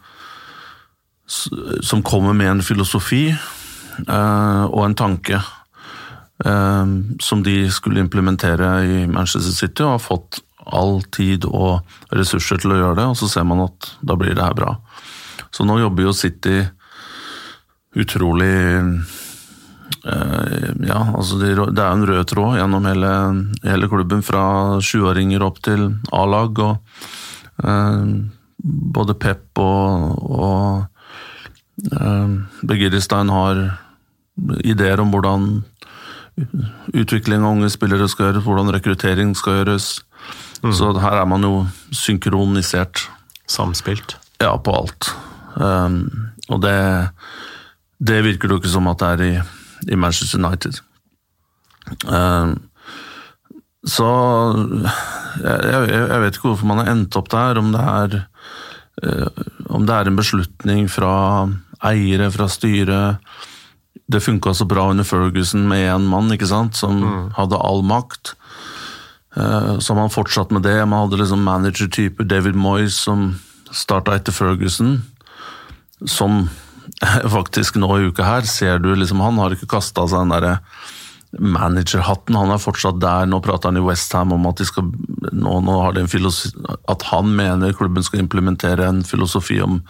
som 1.26 2.02
kommer 2.04 2.37
med 2.37 2.50
en 2.50 2.62
filosofi 2.62 3.28
eh, 3.33 4.64
og 4.64 4.81
en 4.85 4.97
tanke 4.99 5.38
eh, 6.45 6.95
som 7.21 7.45
de 7.47 7.57
skulle 7.73 8.02
implementere 8.04 8.71
i 8.85 9.07
Manchester 9.07 9.54
City, 9.54 9.85
og 9.87 9.97
har 9.97 10.04
fått 10.04 10.43
all 10.64 11.02
tid 11.12 11.45
og 11.49 11.85
ressurser 12.16 12.61
til 12.61 12.73
å 12.73 12.81
gjøre 12.81 12.99
det, 13.00 13.09
og 13.12 13.19
så 13.21 13.28
ser 13.28 13.45
man 13.49 13.66
at 13.66 13.90
da 14.04 14.16
blir 14.16 14.37
det 14.37 14.45
her 14.45 14.57
bra. 14.57 14.76
Så 15.52 15.64
nå 15.64 15.78
jobber 15.81 16.09
jo 16.09 16.16
City 16.16 16.62
utrolig 17.95 18.54
Eh, 20.04 20.71
ja, 20.88 21.00
altså 21.16 21.38
det, 21.40 21.54
er 21.57 21.90
en 21.90 22.07
rød 22.07 22.26
tråd 22.28 22.59
gjennom 22.59 22.85
hele, 22.88 23.12
hele 23.64 23.88
klubben, 23.88 24.21
fra 24.25 24.81
sjuåringer 24.85 25.45
opp 25.45 25.62
til 25.64 25.87
A-lag. 26.12 26.61
og 26.61 27.64
eh, 27.64 28.02
Både 28.97 29.16
Pep 29.21 29.61
og, 29.61 30.19
og 30.25 30.94
eh, 31.93 32.35
Begiristein 32.62 33.33
har 33.33 33.64
ideer 34.64 35.00
om 35.00 35.12
hvordan 35.14 35.49
utvikling 36.95 37.45
av 37.45 37.55
unge 37.55 37.71
spillere 37.71 38.09
skal 38.11 38.31
gjøres, 38.31 38.47
hvordan 38.47 38.73
rekruttering 38.75 39.35
skal 39.38 39.61
gjøres. 39.61 39.88
Mm. 40.64 40.73
Så 40.75 40.91
her 40.99 41.21
er 41.21 41.29
man 41.31 41.47
jo 41.47 41.67
synkronisert. 41.95 43.09
Samspilt? 43.47 44.17
Ja, 44.41 44.57
på 44.57 44.73
alt. 44.73 45.11
Um, 45.55 46.33
og 46.49 46.62
det, 46.64 46.79
det 48.00 48.23
virker 48.25 48.49
det 48.49 48.57
jo 48.57 48.62
ikke 48.62 48.73
som 48.73 48.88
at 48.91 49.03
det 49.03 49.11
er 49.12 49.25
i 49.26 49.35
i 49.91 49.97
Manchester 49.97 50.38
United. 50.41 50.81
Um, 52.09 52.57
så 53.85 54.09
jeg, 55.45 55.88
jeg, 55.91 56.21
vet 56.23 56.38
ikke 56.38 56.49
hvorfor 56.49 56.71
man 56.71 56.81
har 56.81 56.93
endt 56.95 57.17
opp 57.21 57.29
der, 57.33 57.61
om 57.61 57.73
det 57.75 57.83
er 57.83 58.17
uh, 59.05 59.45
om 59.75 59.85
det 59.87 59.97
er 59.97 60.09
en 60.09 60.17
beslutning 60.17 60.88
fra 60.91 61.14
eiere, 61.87 62.31
fra 62.35 62.49
styret. 62.50 63.23
Det 64.11 64.21
funka 64.21 64.55
så 64.55 64.67
bra 64.69 64.88
under 64.91 65.07
Ferguson 65.07 65.69
med 65.69 65.87
én 65.88 66.09
mann 66.11 66.33
ikke 66.35 66.49
sant, 66.50 66.76
som 66.76 66.99
mm. 67.00 67.29
hadde 67.38 67.61
all 67.61 67.85
makt. 67.87 68.35
Uh, 69.37 69.79
så 69.83 69.97
man 69.97 70.12
fortsatt 70.12 70.53
med 70.55 70.62
det. 70.67 70.76
Man 70.85 71.07
hadde 71.07 71.23
liksom 71.23 71.45
manager-typer, 71.47 72.26
David 72.29 72.59
Moyes, 72.59 72.99
som 73.07 73.33
starta 73.73 74.17
etter 74.19 74.35
Ferguson. 74.35 74.99
Som 76.05 76.49
faktisk 77.37 77.81
nå 77.81 77.91
i 77.99 78.11
uka 78.11 78.26
her, 78.26 78.47
ser 78.49 78.79
du 78.83 78.93
liksom 78.95 79.23
Han 79.25 79.41
har 79.41 79.55
ikke 79.55 79.71
kasta 79.76 80.07
seg 80.09 80.25
den 80.25 80.37
derre 80.37 80.59
managerhatten. 81.38 82.37
Han 82.38 82.53
er 82.55 82.62
fortsatt 82.62 83.00
der. 83.03 83.26
Nå 83.31 83.41
prater 83.45 83.71
han 83.71 83.81
i 83.81 83.85
Westham 83.85 84.35
om 84.37 84.47
at, 84.50 84.62
skal, 84.69 84.91
nå, 85.33 85.59
nå 85.67 85.79
har 85.83 85.97
de 85.97 86.05
en 86.05 86.12
at 86.93 87.07
han 87.11 87.33
mener 87.37 87.75
klubben 87.76 88.07
skal 88.07 88.25
implementere 88.25 88.87
en 88.88 89.03
filosofi 89.07 89.61
om 89.64 89.81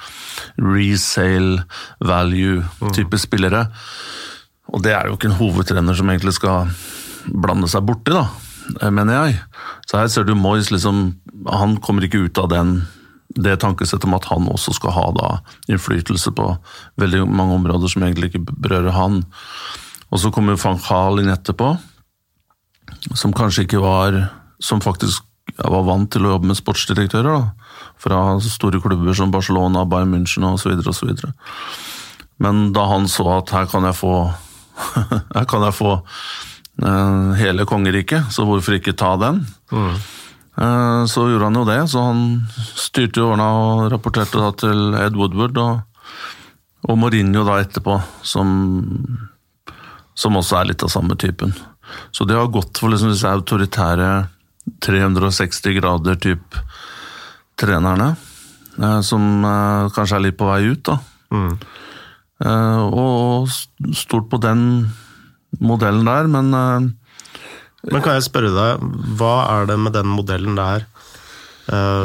resale 0.56 1.64
value-type 2.00 3.18
mm. 3.18 3.24
spillere. 3.26 3.66
Og 4.72 4.82
det 4.84 4.94
er 4.96 5.08
jo 5.08 5.18
ikke 5.18 5.30
en 5.32 5.38
hovedtrener 5.38 5.96
som 5.96 6.10
egentlig 6.10 6.36
skal 6.38 6.70
blande 7.28 7.68
seg 7.70 7.84
borti, 7.86 8.14
da, 8.14 8.26
mener 8.90 9.18
jeg. 9.18 9.38
Så 9.88 10.00
her 10.00 10.10
ser 10.12 10.26
du 10.26 10.34
Moyes 10.36 10.70
liksom 10.72 11.14
Han 11.50 11.76
kommer 11.84 12.04
ikke 12.06 12.24
ut 12.24 12.38
av 12.40 12.48
den 12.52 12.78
det 13.34 13.56
tankesettet 13.60 14.06
om 14.06 14.14
at 14.14 14.28
han 14.30 14.46
også 14.48 14.76
skal 14.76 14.94
ha 14.94 15.06
da 15.16 15.28
innflytelse 15.72 16.30
på 16.38 16.44
veldig 17.02 17.24
mange 17.26 17.56
områder 17.58 17.90
som 17.90 18.04
egentlig 18.06 18.30
ikke 18.30 18.44
berører 18.46 18.94
han. 18.94 19.24
Og 20.12 20.20
så 20.20 20.30
kommer 20.34 20.58
van 20.61 20.80
Gaal 20.82 21.23
inn 21.23 21.32
etterpå, 21.32 21.75
som 23.14 23.34
kanskje 23.37 23.66
ikke 23.66 23.82
var 23.82 24.16
Som 24.62 24.80
faktisk 24.80 25.25
var 25.58 25.82
vant 25.84 26.08
til 26.12 26.25
å 26.25 26.30
jobbe 26.34 26.49
med 26.49 26.56
sportsdirektører. 26.56 27.34
da, 27.34 27.82
Fra 28.00 28.38
store 28.40 28.80
klubber 28.80 29.14
som 29.14 29.30
Barcelona, 29.30 29.84
Bayern 29.84 30.14
München 30.14 30.46
osv. 30.46 30.73
osv. 30.88 31.11
Men 32.38 32.73
da 32.73 32.87
han 32.88 33.08
så 33.08 33.26
at 33.38 33.52
her 33.52 33.66
kan 33.66 33.84
jeg 33.84 33.99
få 33.99 34.14
her 35.37 35.44
kan 35.46 35.62
jeg 35.62 35.76
få 35.76 35.92
uh, 36.00 37.32
hele 37.38 37.66
kongeriket, 37.68 38.32
så 38.32 38.46
hvorfor 38.49 38.78
ikke 38.78 38.96
ta 38.96 39.14
den? 39.20 39.44
Mm. 39.70 39.99
Eh, 40.54 41.04
så 41.11 41.26
gjorde 41.26 41.49
han 41.49 41.58
jo 41.58 41.64
det, 41.66 41.80
så 41.90 42.02
han 42.08 42.20
styrte 42.78 43.20
jo 43.20 43.32
årene 43.32 43.46
og 43.58 43.88
rapporterte 43.90 44.38
da 44.38 44.52
til 44.54 44.94
Ed 45.00 45.16
Woodward 45.18 45.58
og, 45.58 46.04
og 46.87 47.00
Mourinho 47.00 47.42
da 47.46 47.58
etterpå, 47.62 47.96
som, 48.23 48.52
som, 50.14 50.37
også 50.38 50.61
er 50.61 50.71
litt 50.71 50.85
av 50.87 50.92
samme 50.92 51.16
typen. 51.21 51.54
Så 52.14 52.25
de 52.25 52.37
har 52.38 52.52
gått 52.52 52.78
for 52.80 52.92
liksom 52.92 53.12
disse 53.12 53.28
autoritære 53.28 54.11
360 54.85 55.76
grader-type 55.78 56.62
trenerne, 57.61 58.14
eh, 58.80 59.00
som 59.04 59.44
eh, 59.44 59.92
kanskje 59.94 60.18
er 60.18 60.26
litt 60.28 60.38
på 60.40 60.49
vei 60.49 60.62
ut, 60.71 60.85
da. 60.87 60.99
Mm. 61.35 61.56
Og 62.44 63.49
stort 63.97 64.26
på 64.28 64.40
den 64.42 64.61
modellen 65.62 66.04
der, 66.04 66.26
men 66.28 66.50
men 66.50 68.02
kan 68.02 68.16
jeg 68.16 68.26
spørre 68.26 68.50
deg, 68.52 68.83
hva 69.16 69.35
er 69.54 69.71
det 69.71 69.76
med 69.80 69.94
den 69.94 70.11
modellen 70.11 70.59
der 70.59 70.85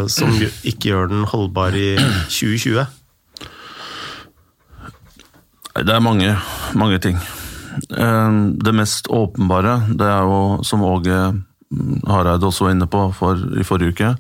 som 0.08 0.32
ikke 0.40 0.92
gjør 0.92 1.10
den 1.12 1.26
holdbar 1.28 1.76
i 1.76 1.90
2020? 2.30 2.86
Det 5.80 5.96
er 5.96 6.04
mange, 6.04 6.38
mange 6.78 7.00
ting. 7.00 7.20
Uh, 7.88 8.56
det 8.60 8.76
mest 8.76 9.10
åpenbare, 9.14 9.80
det 10.00 10.08
er 10.08 10.26
jo, 10.28 10.42
som 10.68 10.86
Åge 10.88 11.20
Hareide 12.10 12.50
også 12.50 12.66
var 12.66 12.76
inne 12.76 12.90
på 12.90 13.06
for, 13.18 13.40
i 13.60 13.66
forrige 13.68 13.94
uke, 13.94 14.12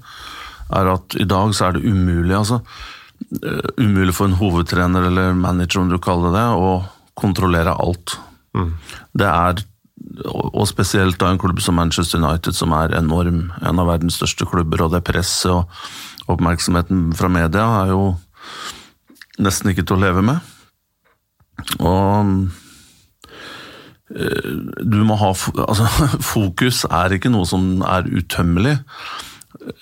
er 0.79 0.93
at 0.93 1.17
i 1.17 1.25
dag 1.25 1.53
så 1.57 1.69
er 1.69 1.77
det 1.77 1.87
umulig, 1.89 2.35
altså. 2.37 2.61
Uh, 3.43 3.65
umulig 3.81 4.15
for 4.15 4.29
en 4.29 4.37
hovedtrener 4.39 5.09
eller 5.09 5.33
manager, 5.37 5.83
om 5.83 5.91
du 5.91 5.99
kaller 6.01 6.35
det 6.35 6.47
å 6.55 6.77
kontrollere 7.19 7.75
alt. 7.75 8.19
Mm. 8.55 8.71
Det 9.17 9.27
er 9.27 9.65
og 10.29 10.65
spesielt 10.67 11.19
da 11.19 11.29
en 11.31 11.39
klubb 11.39 11.59
som 11.61 11.77
Manchester 11.77 12.21
United, 12.21 12.55
som 12.55 12.73
er 12.75 12.95
enorm. 12.97 13.49
En 13.65 13.81
av 13.81 13.89
verdens 13.89 14.17
største 14.19 14.47
klubber, 14.49 14.85
og 14.85 14.93
det 14.93 15.03
presset 15.07 15.51
og 15.51 16.31
oppmerksomheten 16.31 17.09
fra 17.17 17.29
media 17.31 17.65
er 17.81 17.93
jo 17.93 18.03
nesten 19.39 19.71
ikke 19.71 19.85
til 19.87 19.97
å 19.97 20.03
leve 20.03 20.23
med. 20.25 20.39
Og 21.79 22.01
eh, 22.19 22.65
du 24.09 24.99
må 25.05 25.17
ha 25.21 25.29
Altså, 25.67 25.85
fokus 26.33 26.83
er 26.89 27.13
ikke 27.15 27.31
noe 27.33 27.45
som 27.49 27.83
er 27.85 28.09
utømmelig 28.09 28.79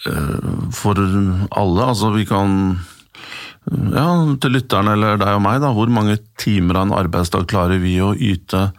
eh, 0.10 0.51
for 0.75 1.00
alle. 1.00 1.88
Altså, 1.88 2.12
vi 2.15 2.27
kan 2.27 2.77
Ja, 3.67 4.07
til 4.39 4.53
lytterne 4.55 4.93
eller 4.96 5.17
deg 5.19 5.39
og 5.39 5.43
meg, 5.43 5.62
da. 5.63 5.74
Hvor 5.75 5.89
mange 5.91 6.19
timer 6.39 6.79
av 6.79 6.88
en 6.88 6.96
arbeidsdag 7.00 7.48
klarer 7.51 7.81
vi 7.84 7.98
å 8.03 8.13
yte 8.15 8.69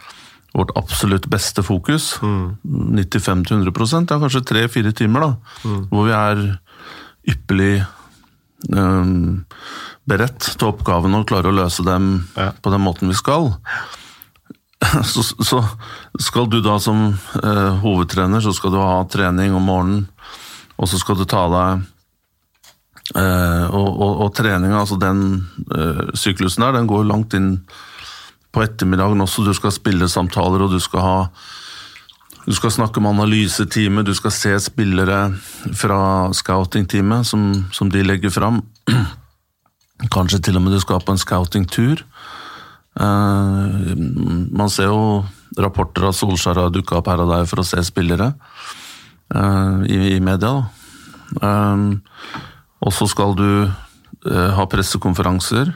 vårt 0.53 0.73
absolutt 0.79 1.27
beste 1.29 1.61
fokus. 1.65 2.15
Mm. 2.25 2.57
95-100 2.97 4.09
ja, 4.09 4.17
kanskje 4.17 4.45
tre-fire 4.49 4.93
timer, 4.97 5.27
da. 5.27 5.31
Mm. 5.61 5.83
Hvor 5.91 6.07
vi 6.07 6.15
er 6.17 6.43
ypperlig 7.29 7.73
um, 8.73 9.45
beredt 10.09 10.41
til 10.57 10.71
oppgavene 10.71 11.21
og 11.21 11.29
klarer 11.29 11.51
å 11.51 11.57
løse 11.61 11.85
dem 11.85 12.11
ja. 12.33 12.49
på 12.57 12.73
den 12.73 12.81
måten 12.85 13.11
vi 13.11 13.17
skal. 13.17 13.51
Så, 15.03 15.23
så, 15.23 15.59
skal 16.19 16.47
du 16.49 16.61
da 16.63 16.77
som 16.79 17.09
uh, 17.43 17.71
hovedtrener, 17.83 18.39
så 18.41 18.53
skal 18.55 18.71
du 18.71 18.77
ha 18.79 19.03
trening 19.11 19.51
om 19.53 19.65
morgenen, 19.67 20.05
og 20.79 20.87
så 20.87 20.97
skal 21.01 21.17
du 21.19 21.25
ta 21.27 21.41
deg 21.51 21.83
uh, 23.19 23.65
og, 23.75 23.89
og, 23.89 24.13
og 24.23 24.31
treninga, 24.39 24.79
altså 24.79 24.95
den 25.01 25.21
uh, 25.75 26.07
syklusen 26.15 26.63
der, 26.63 26.77
den 26.79 26.87
går 26.87 27.09
langt 27.11 27.35
inn 27.35 27.57
på 28.55 28.63
ettermiddagen 28.63 29.21
også. 29.21 29.43
Du 29.45 29.53
skal 29.53 29.75
spille 29.75 30.09
samtaler, 30.09 30.63
og 30.65 30.71
du 30.73 30.79
skal 30.81 31.05
ha 31.05 31.17
du 32.49 32.55
skal 32.57 32.71
snakke 32.71 33.01
med 33.03 33.11
analyseteamet, 33.13 34.07
du 34.07 34.15
skal 34.17 34.31
se 34.33 34.55
spillere 34.63 35.19
fra 35.77 35.99
scoutingteamet 36.33 37.27
som, 37.27 37.43
som 37.75 37.91
de 37.93 38.01
legger 38.01 38.33
fram. 38.33 38.63
Kanskje 40.15 40.39
til 40.47 40.57
og 40.57 40.63
med 40.65 40.73
du 40.73 40.79
skal 40.81 41.03
på 41.03 41.13
en 41.13 41.21
scoutingtur. 41.21 42.01
Uh, 42.99 43.95
man 44.51 44.71
ser 44.71 44.89
jo 44.91 45.23
rapporter 45.59 46.09
av 46.09 46.15
Solskjær 46.17 46.59
har 46.59 46.73
dukka 46.73 46.99
opp 46.99 47.07
her 47.11 47.23
og 47.23 47.31
der 47.31 47.47
for 47.49 47.63
å 47.63 47.67
se 47.67 47.81
spillere 47.87 48.33
uh, 49.35 49.79
i, 49.87 50.19
media. 50.23 50.67
Uh, 51.39 51.97
og 52.79 52.95
så 52.95 53.07
skal 53.11 53.37
du 53.39 53.49
ha 54.29 54.65
pressekonferanser. 54.67 55.69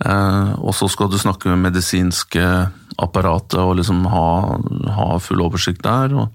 Eh, 0.00 0.52
og 0.64 0.72
så 0.76 0.88
skal 0.88 1.10
du 1.12 1.18
snakke 1.20 1.50
med 1.50 1.66
medisinske 1.66 2.44
apparatet 3.00 3.58
og 3.60 3.76
liksom 3.80 4.06
ha, 4.08 4.28
ha 4.96 5.08
full 5.20 5.42
oversikt 5.44 5.84
der. 5.84 6.14
Og, 6.16 6.30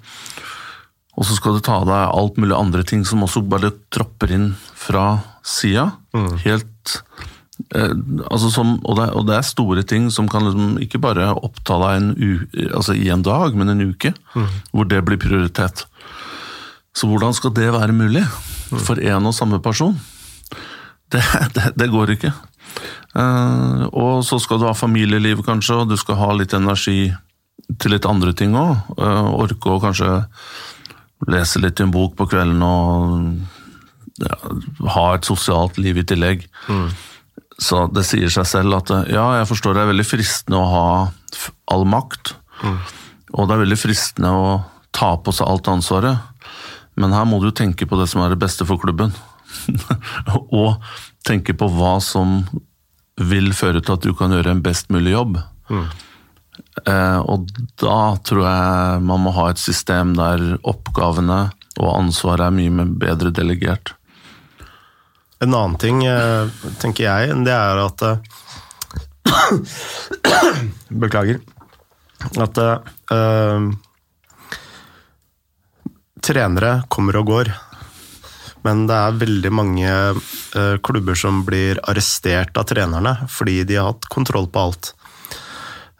og, 1.15 1.23
så 1.25 1.37
skal 1.37 1.57
du 1.57 1.65
ta 1.65 1.79
deg 1.87 2.13
alt 2.13 2.37
mulig 2.41 2.57
andre 2.57 2.85
ting 2.85 3.05
som 3.07 3.25
også 3.25 3.45
bare 3.49 3.73
tropper 3.93 4.35
inn 4.37 4.51
fra 4.77 5.07
sida. 5.45 5.89
Mm. 6.13 6.33
Helt 6.45 6.97
eh, 6.99 7.31
altså 7.75 8.49
som, 8.51 8.73
og, 8.83 8.97
det, 8.99 9.09
og, 9.15 9.27
det, 9.29 9.37
er 9.37 9.47
store 9.47 9.83
ting 9.87 10.09
som 10.11 10.27
kan 10.31 10.43
liksom 10.43 10.79
ikke 10.83 10.99
bare 11.03 11.29
oppta 11.33 11.77
deg 11.81 12.01
en 12.01 12.09
u, 12.17 12.31
altså 12.75 12.95
i 12.97 13.07
en 13.13 13.23
dag, 13.25 13.55
men 13.55 13.71
en 13.71 13.85
uke. 13.91 14.11
Mm. 14.35 14.49
Hvor 14.71 14.89
det 14.91 15.03
blir 15.07 15.21
prioritet. 15.21 15.85
Så 16.95 17.07
hvordan 17.11 17.35
skal 17.35 17.53
det 17.55 17.71
være 17.75 17.95
mulig 17.95 18.25
for 18.71 18.99
én 18.99 19.27
og 19.27 19.35
samme 19.35 19.61
person? 19.63 19.95
Det, 21.11 21.21
det, 21.55 21.71
det 21.79 21.91
går 21.91 22.15
ikke. 22.15 22.33
Uh, 23.15 23.87
og 23.95 24.23
så 24.27 24.39
skal 24.43 24.59
du 24.59 24.67
ha 24.67 24.75
familieliv, 24.75 25.43
kanskje, 25.47 25.81
og 25.81 25.91
du 25.91 25.95
skal 25.99 26.19
ha 26.19 26.31
litt 26.35 26.55
energi 26.55 27.13
til 27.79 27.95
litt 27.95 28.07
andre 28.07 28.33
ting 28.35 28.55
òg. 28.59 28.75
Uh, 28.97 29.05
eh, 29.05 29.29
orke 29.45 29.71
å 29.71 29.81
kanskje 29.83 30.09
lese 31.31 31.61
litt 31.63 31.79
i 31.79 31.85
en 31.85 31.93
bok 31.93 32.17
på 32.19 32.27
kvelden 32.29 32.63
og 32.65 34.19
ja, 34.21 34.35
ha 34.95 35.05
et 35.15 35.27
sosialt 35.27 35.79
liv 35.81 36.01
i 36.01 36.07
tillegg. 36.07 36.43
Mm. 36.67 36.89
Så 37.61 37.85
det 37.95 38.03
sier 38.07 38.31
seg 38.33 38.47
selv 38.49 38.77
at 38.81 38.91
ja, 39.07 39.25
jeg 39.39 39.49
forstår 39.49 39.75
det 39.75 39.85
er 39.85 39.91
veldig 39.93 40.07
fristende 40.07 40.59
å 40.59 40.71
ha 40.71 40.87
all 41.71 41.85
makt. 41.87 42.35
Mm. 42.63 42.79
Og 43.35 43.47
det 43.47 43.55
er 43.55 43.63
veldig 43.63 43.79
fristende 43.79 44.31
å 44.31 44.49
ta 44.95 45.13
på 45.23 45.33
seg 45.35 45.47
alt 45.47 45.71
ansvaret. 45.71 46.51
Men 46.99 47.15
her 47.15 47.27
må 47.27 47.39
du 47.43 47.49
tenke 47.55 47.87
på 47.87 47.99
det 47.99 48.07
som 48.11 48.23
er 48.23 48.33
det 48.33 48.41
beste 48.43 48.67
for 48.67 48.79
klubben. 48.81 49.15
og 50.61 50.83
tenke 51.27 51.55
på 51.57 51.69
hva 51.71 51.97
som 52.03 52.41
vil 53.15 53.53
føre 53.55 53.81
til 53.81 53.95
at 53.95 54.03
du 54.03 54.11
kan 54.17 54.33
gjøre 54.35 54.51
en 54.55 54.63
best 54.63 54.91
mulig 54.91 55.15
jobb. 55.15 55.39
Mm. 55.71 55.85
Eh, 56.87 57.19
og 57.23 57.47
da 57.79 57.99
tror 58.27 58.43
jeg 58.43 59.03
man 59.07 59.23
må 59.23 59.35
ha 59.35 59.49
et 59.51 59.61
system 59.61 60.15
der 60.19 60.55
oppgavene 60.67 61.45
og 61.75 61.91
ansvaret 61.91 62.47
er 62.47 62.55
mye 62.55 62.87
bedre 62.99 63.31
delegert. 63.35 63.94
En 65.45 65.53
annen 65.53 65.77
ting, 65.77 66.01
eh, 66.09 66.49
tenker 66.81 67.05
jeg, 67.05 67.35
det 67.45 67.53
er 67.53 67.81
at 67.83 68.01
eh, 68.01 68.17
Beklager. 71.03 71.41
At 72.41 72.57
uh, 72.57 73.65
trenere 76.25 76.71
kommer 76.89 77.19
og 77.19 77.29
går. 77.29 77.51
Men 78.65 78.87
det 78.89 78.97
er 78.97 79.19
veldig 79.21 79.51
mange 79.53 79.91
uh, 79.91 80.77
klubber 80.81 81.19
som 81.19 81.43
blir 81.45 81.81
arrestert 81.85 82.57
av 82.57 82.65
trenerne 82.71 83.13
fordi 83.29 83.59
de 83.69 83.77
har 83.77 83.91
hatt 83.91 84.09
kontroll 84.09 84.49
på 84.49 84.63
alt. 84.65 84.95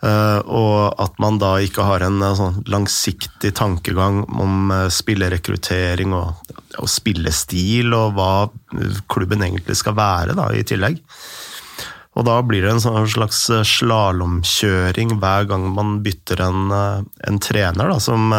Uh, 0.05 0.39
og 0.45 1.01
at 1.01 1.15
man 1.23 1.39
da 1.41 1.55
ikke 1.63 1.85
har 1.87 2.03
en 2.05 2.19
uh, 2.21 2.35
sånn 2.37 2.59
langsiktig 2.69 3.53
tankegang 3.57 4.21
om 4.29 4.69
spillerekruttering 4.93 6.13
og, 6.13 6.53
og, 6.77 6.89
spillestil, 6.91 7.95
og 7.97 8.13
hva 8.17 8.29
klubben 9.09 9.41
egentlig 9.47 9.79
skal 9.79 9.97
være, 9.97 10.37
da, 10.37 10.51
i 10.53 10.65
tillegg. 10.67 11.01
Og 12.15 12.27
da 12.27 12.37
blir 12.45 12.63
det 12.63 12.75
en 12.75 12.83
sånn 12.83 13.09
slags 13.11 13.41
slalåmkjøring 13.67 15.17
hver 15.19 15.49
gang 15.49 15.65
man 15.73 15.97
bytter 16.05 16.45
en, 16.45 16.69
en 16.71 17.41
trener, 17.43 17.91
da, 17.91 17.97
som 17.99 18.31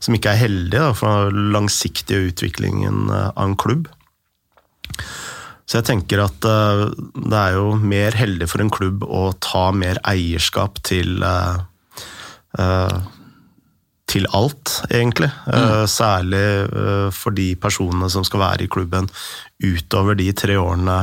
som 0.00 0.16
ikke 0.16 0.32
er 0.32 0.42
heldig 0.46 0.78
da, 0.78 0.90
for 0.96 1.30
den 1.32 1.50
langsiktige 1.54 2.30
utviklingen 2.30 3.10
eh, 3.12 3.28
av 3.34 3.50
en 3.50 3.56
klubb. 3.60 3.88
Så 5.70 5.78
jeg 5.78 5.86
tenker 5.86 6.24
at 6.24 6.46
uh, 6.50 6.88
det 7.14 7.38
er 7.38 7.54
jo 7.54 7.76
mer 7.78 8.16
heldig 8.18 8.48
for 8.50 8.64
en 8.64 8.72
klubb 8.74 9.06
å 9.06 9.28
ta 9.38 9.68
mer 9.70 10.00
eierskap 10.10 10.80
til 10.86 11.22
uh, 11.22 11.62
uh, 12.58 12.98
til 14.10 14.26
alt, 14.34 14.72
egentlig. 14.90 15.28
Mm. 15.46 15.86
Særlig 15.86 16.40
for 17.14 17.30
de 17.30 17.52
personene 17.62 18.08
som 18.10 18.24
skal 18.26 18.40
være 18.42 18.64
i 18.64 18.70
klubben 18.74 19.06
utover 19.62 20.18
de 20.18 20.26
tre 20.34 20.56
årene 20.58 20.96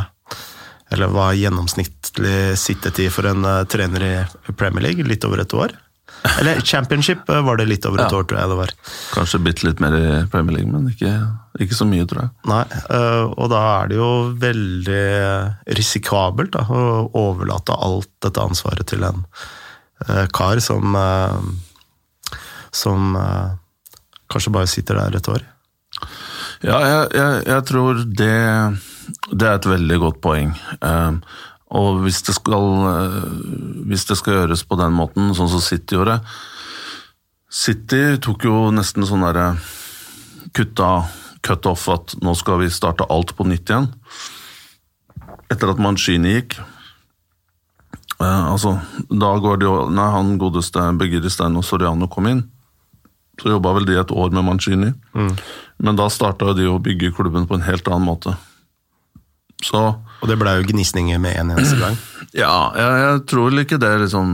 Eller 0.92 1.14
hva 1.16 1.30
gjennomsnittlig 1.32 2.58
sittetid 2.60 3.08
for 3.16 3.30
en 3.32 3.48
trener 3.72 4.04
i 4.04 4.56
Premier 4.60 4.90
League? 4.90 5.08
Litt 5.08 5.24
over 5.24 5.40
et 5.40 5.56
år? 5.56 5.72
Eller 6.40 6.62
championship 6.62 7.30
eh, 7.30 7.42
var 7.42 7.58
det 7.58 7.68
litt 7.70 7.86
over 7.86 8.04
et 8.04 8.12
ja. 8.12 8.20
år, 8.20 8.26
tror 8.28 8.42
jeg 8.42 8.52
det 8.52 8.60
var. 8.60 8.74
Kanskje 9.14 9.42
bitte 9.44 9.68
litt 9.68 9.82
mer 9.84 9.96
i 9.98 10.06
Premier 10.32 10.60
League, 10.60 10.72
men 10.72 10.90
ikke, 10.92 11.14
ikke, 11.64 11.78
så 11.78 11.88
mye, 11.90 12.06
tror 12.10 12.26
jeg. 12.26 12.32
Nei, 12.50 12.64
eh, 12.98 13.24
og 13.28 13.50
da 13.54 13.62
er 13.78 13.92
det 13.92 14.00
jo 14.00 14.10
veldig 14.42 15.06
risikabelt 15.78 16.54
da, 16.56 16.66
å 16.70 17.08
overlate 17.18 17.76
alt 17.76 18.12
dette 18.24 18.44
ansvaret 18.44 18.88
til 18.90 19.06
en 19.08 19.26
eh, 20.08 20.26
kar 20.34 20.62
som 20.64 20.98
Som 22.78 23.16
kanskje 24.30 24.52
bare 24.54 24.68
sitter 24.68 25.00
der 25.00 25.16
et 25.18 25.28
år. 25.32 25.44
Ja, 26.62 26.78
jeg, 26.84 27.04
jeg, 27.16 27.44
jeg 27.48 27.64
tror 27.66 28.02
det, 28.06 28.36
det 29.32 29.48
er 29.48 29.56
et 29.56 29.70
veldig 29.72 29.98
godt 30.04 30.20
poeng. 30.22 30.52
Og 31.76 32.00
hvis 32.06 32.22
det, 32.24 32.36
skal, 32.38 32.68
eh, 32.88 33.24
hvis 33.90 34.06
det 34.08 34.18
skal 34.20 34.42
gjøres 34.42 34.64
på 34.64 34.78
den 34.80 34.96
måten, 34.96 35.34
sånn 35.36 35.52
som 35.52 35.64
City 35.64 35.98
gjorde 35.98 36.22
City 37.52 38.18
tok 38.24 38.46
jo 38.48 38.70
nesten 38.76 39.08
sånn 39.08 39.26
derre 39.26 39.50
Kutta 40.56 40.92
cut 41.48 41.70
off 41.70 41.88
at 41.94 42.18
nå 42.24 42.36
skal 42.38 42.62
vi 42.62 42.72
starte 42.74 43.08
alt 43.14 43.34
på 43.38 43.48
nytt 43.48 43.72
igjen. 43.72 43.88
Etter 45.52 45.72
at 45.72 45.80
Mancini 45.82 46.36
gikk. 46.38 46.58
Eh, 48.20 48.44
altså, 48.52 48.78
da 49.10 49.36
går 49.40 49.60
det 49.62 49.68
jo 49.68 49.76
Nei, 49.94 50.08
han 50.10 50.38
godeste 50.42 50.82
Begiristein 51.00 51.58
og 51.60 51.66
Soriano 51.66 52.10
kom 52.12 52.30
inn. 52.32 52.44
Så 53.38 53.52
jobba 53.54 53.76
vel 53.78 53.86
de 53.86 53.98
et 54.00 54.12
år 54.12 54.34
med 54.34 54.46
Mancini. 54.48 54.92
Mm. 55.14 55.34
Men 55.86 55.98
da 56.00 56.10
starta 56.10 56.56
de 56.58 56.66
å 56.70 56.80
bygge 56.82 57.14
klubben 57.14 57.46
på 57.50 57.58
en 57.58 57.66
helt 57.68 57.88
annen 57.92 58.08
måte. 58.08 58.34
Så 59.64 59.80
Og 60.22 60.30
det 60.30 60.38
ble 60.38 60.54
jo 60.60 60.68
gnisninger 60.70 61.20
med 61.22 61.38
en 61.38 61.56
eneste 61.56 61.80
gang? 61.82 61.98
Ja, 62.38 62.70
jeg, 62.76 62.98
jeg 63.02 63.22
tror 63.32 63.48
vel 63.48 63.64
ikke 63.64 63.80
det 63.82 63.90
liksom 64.04 64.32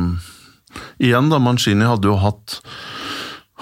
Igjen, 0.99 1.29
da, 1.29 1.37
Mancini 1.39 1.85
hadde 1.85 2.09
jo 2.09 2.17
hatt 2.19 2.57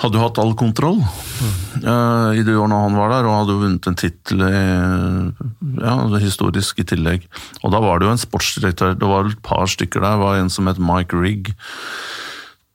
hadde 0.01 0.17
jo 0.17 0.23
hatt 0.23 0.39
all 0.41 0.53
kontroll 0.57 0.99
mm. 1.01 1.51
uh, 1.85 2.31
i 2.37 2.43
de 2.45 2.55
årene 2.57 2.79
han 2.83 2.97
var 2.97 3.13
der, 3.13 3.27
og 3.27 3.37
hadde 3.39 3.55
jo 3.55 3.63
vunnet 3.63 3.89
en 3.89 3.99
tittel 3.99 4.41
ja, 4.41 5.95
historisk 6.21 6.81
i 6.81 6.87
tillegg. 6.93 7.27
Og 7.61 7.73
da 7.73 7.81
var 7.83 8.01
det 8.01 8.09
jo 8.09 8.15
en 8.15 8.23
sportsdirektør, 8.25 8.97
det 8.97 9.11
var 9.11 9.29
et 9.29 9.43
par 9.45 9.69
stykker 9.69 10.01
der, 10.01 10.17
det 10.17 10.25
var 10.25 10.41
en 10.41 10.51
som 10.53 10.69
het 10.71 10.81
Mike 10.81 11.17
Rigg. 11.21 11.53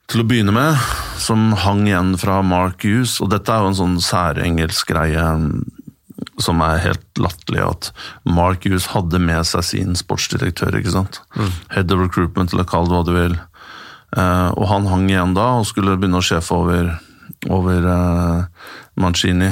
Til 0.07 0.23
å 0.23 0.27
begynne 0.27 0.53
med, 0.55 0.79
som 1.19 1.51
hang 1.65 1.83
igjen 1.89 2.13
fra 2.19 2.39
Mark 2.39 2.85
Hughes, 2.87 3.17
og 3.23 3.33
dette 3.33 3.51
er 3.51 3.65
jo 3.65 3.73
en 3.73 3.81
sånn 3.81 3.97
særengelsk 3.99 4.93
greie 4.93 5.25
som 6.41 6.61
er 6.63 6.79
helt 6.81 7.19
latterlig, 7.19 7.63
at 7.65 7.89
Mark 8.29 8.65
Hughes 8.65 8.89
hadde 8.93 9.19
med 9.21 9.43
seg 9.49 9.65
sin 9.65 9.97
sportsdirektør. 9.97 10.77
ikke 10.79 10.93
sant? 10.93 11.21
Mm. 11.35 11.51
Head 11.73 11.93
of 11.93 12.03
recruitment, 12.05 12.53
eller 12.53 12.67
kall 12.69 12.87
det 12.87 12.95
hva 12.95 13.03
du 13.07 13.13
vil. 13.15 13.37
Uh, 14.15 14.53
og 14.55 14.69
han 14.71 14.87
hang 14.87 15.09
igjen 15.09 15.35
da 15.35 15.57
og 15.59 15.67
skulle 15.67 15.97
begynne 15.99 16.21
å 16.21 16.25
sjefe 16.25 16.55
over, 16.55 16.93
over 17.45 17.85
uh, 17.85 18.45
Mancini. 18.99 19.51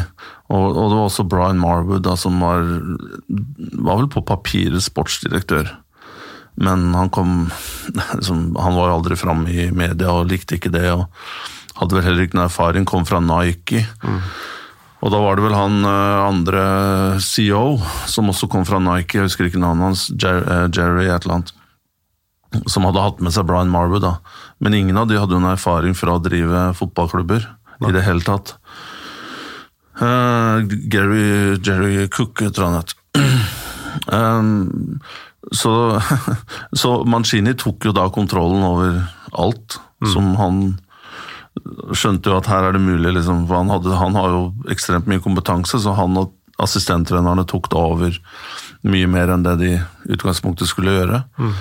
Og, 0.50 0.65
og, 0.76 0.89
det 0.89 0.98
var 0.98 1.06
også 1.08 1.26
Brian 1.30 1.62
Marwood, 1.62 2.04
da, 2.06 2.15
som 2.19 2.38
var, 2.41 2.65
var 3.82 4.02
vel 4.02 4.10
på 4.13 4.26
papiret 4.26 4.84
sportsdirektør. 4.86 5.71
Men 6.62 6.93
han 6.95 7.10
kom 7.12 7.50
liksom, 8.15 8.54
Han 8.56 8.78
var 8.78 8.93
aldri 8.93 9.17
framme 9.19 9.52
i 9.52 9.69
media 9.76 10.13
og 10.13 10.30
likte 10.32 10.60
ikke 10.60 10.74
det. 10.74 10.88
og 10.93 11.10
Hadde 11.76 11.98
vel 11.98 12.06
heller 12.06 12.28
ikke 12.28 12.39
noe 12.39 12.48
erfaring, 12.48 12.86
kom 12.88 13.08
fra 13.08 13.19
Nike. 13.19 13.84
Mm. 14.06 14.21
Og 15.04 15.12
da 15.13 15.19
var 15.21 15.38
det 15.38 15.43
vel 15.45 15.58
han 15.58 15.84
eh, 15.86 16.21
andre 16.24 16.62
CEO, 17.21 17.76
som 18.10 18.32
også 18.32 18.48
kom 18.50 18.63
fra 18.65 18.80
Nike, 18.82 19.19
jeg 19.19 19.28
husker 19.28 19.50
ikke 19.50 19.60
navnet 19.62 19.91
hans, 19.91 20.06
eh, 20.15 20.65
Jerry 20.74 21.10
et 21.10 21.28
eller 21.28 21.36
annet, 21.36 21.52
som 22.71 22.88
hadde 22.88 23.04
hatt 23.04 23.19
med 23.21 23.36
seg 23.36 23.45
Brian 23.45 23.69
Marwood. 23.69 24.02
da. 24.08 24.15
Men 24.63 24.74
ingen 24.74 24.98
av 24.98 25.12
de 25.12 25.19
hadde 25.19 25.36
jo 25.36 25.41
en 25.43 25.52
erfaring 25.52 25.93
fra 26.00 26.15
å 26.15 26.24
drive 26.24 26.69
fotballklubber 26.80 27.43
Nei. 27.80 27.90
i 27.90 27.96
det 27.96 28.06
hele 28.06 28.26
tatt. 28.26 28.56
Uh, 29.96 30.64
Gary, 30.92 31.56
Jerry 31.64 32.08
Cook, 32.12 32.44
tror 32.52 32.72
han 32.72 32.82
het. 32.82 32.96
Um, 34.12 35.00
så, 35.52 36.02
så 36.76 36.90
Mancini 37.08 37.54
tok 37.58 37.88
jo 37.88 37.94
da 37.96 38.10
kontrollen 38.14 38.64
over 38.68 38.98
alt 39.32 39.78
mm. 40.04 40.10
som 40.12 40.34
han 40.36 40.60
skjønte 41.96 42.30
jo 42.30 42.38
at 42.38 42.50
her 42.52 42.68
er 42.68 42.76
det 42.76 42.84
mulig, 42.84 43.14
liksom, 43.16 43.46
for 43.48 43.62
han, 43.62 43.72
hadde, 43.72 43.96
han, 43.96 44.18
har 44.20 44.34
jo 44.34 44.42
ekstremt 44.72 45.08
mye 45.10 45.24
kompetanse, 45.24 45.80
så 45.82 45.96
han 45.98 46.20
og 46.20 46.34
assistenttrenerne 46.62 47.46
tok 47.50 47.70
det 47.72 47.80
over 47.80 48.20
mye 48.88 49.08
mer 49.12 49.34
enn 49.34 49.44
det 49.44 49.56
de 49.64 49.72
i 49.76 49.82
utgangspunktet 50.16 50.70
skulle 50.70 50.94
gjøre. 50.94 51.24
Mm. 51.40 51.56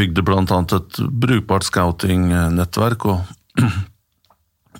Bygde 0.00 0.24
bl.a. 0.26 0.42
et 0.78 1.00
brukbart 1.22 1.66
scouting-nettverk. 1.66 3.06
og 3.10 3.20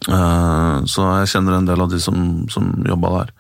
Så 0.01 1.05
jeg 1.21 1.29
kjenner 1.29 1.59
en 1.59 1.67
del 1.69 1.83
av 1.85 1.91
de 1.93 1.99
som, 2.01 2.17
som 2.49 2.71
jobba 2.89 3.11
der. 3.19 3.33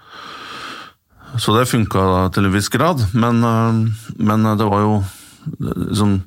Så 1.38 1.55
det 1.55 1.68
funka 1.70 2.03
til 2.35 2.49
en 2.49 2.55
viss 2.55 2.68
grad, 2.73 3.03
men, 3.14 3.44
uh, 3.44 4.12
men 4.18 4.46
det 4.59 4.66
var 4.66 4.85
jo 4.85 4.92
liksom, 5.61 6.20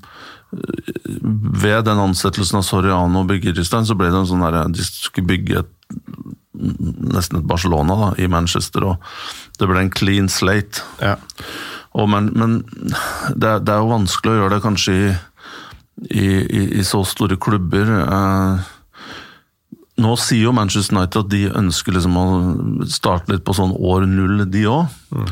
Ved 1.64 1.86
den 1.88 1.98
ansettelsen 2.00 2.60
av 2.60 2.66
Soriano 2.68 3.24
og 3.24 3.30
Birgirisstein, 3.32 3.88
så 3.90 3.98
ble 3.98 4.12
det 4.14 4.20
en 4.20 4.30
sånn 4.30 4.44
derre 4.46 4.68
de 4.70 4.86
skulle 4.86 5.26
bygge 5.32 5.64
et, 5.64 5.72
nesten 6.54 7.40
et 7.40 7.48
Barcelona 7.50 7.96
da, 7.98 8.10
i 8.22 8.30
Manchester, 8.30 8.86
og 8.92 9.58
det 9.58 9.70
ble 9.70 9.82
en 9.82 9.90
clean 9.94 10.30
slate. 10.30 10.86
Ja. 11.02 11.16
Og 11.98 12.06
men, 12.10 12.30
men 12.38 12.60
det, 13.34 13.66
det, 13.66 13.74
er, 13.74 13.82
jo 13.82 13.90
vanskelig 13.96 14.36
å 14.36 14.38
gjøre 14.44 14.54
det 14.54 14.64
kanskje 14.68 14.94
i, 14.94 15.10
i, 16.06 16.28
i, 16.30 16.62
i 16.78 16.86
så 16.86 17.02
store 17.06 17.40
klubber. 17.42 17.90
Eh, 18.06 18.72
nå 20.02 20.14
sier 20.18 20.48
jo 20.48 20.54
Manchester 20.56 20.96
United 20.98 21.26
at 21.26 21.30
de 21.30 21.44
ønsker 21.54 21.94
liksom 21.94 22.16
å 22.18 22.28
starte 22.90 23.34
litt 23.34 23.44
på 23.46 23.54
sånn 23.58 23.76
år 23.78 24.08
null, 24.10 24.42
de 24.50 24.66
òg. 24.70 24.96
Mm. 25.14 25.28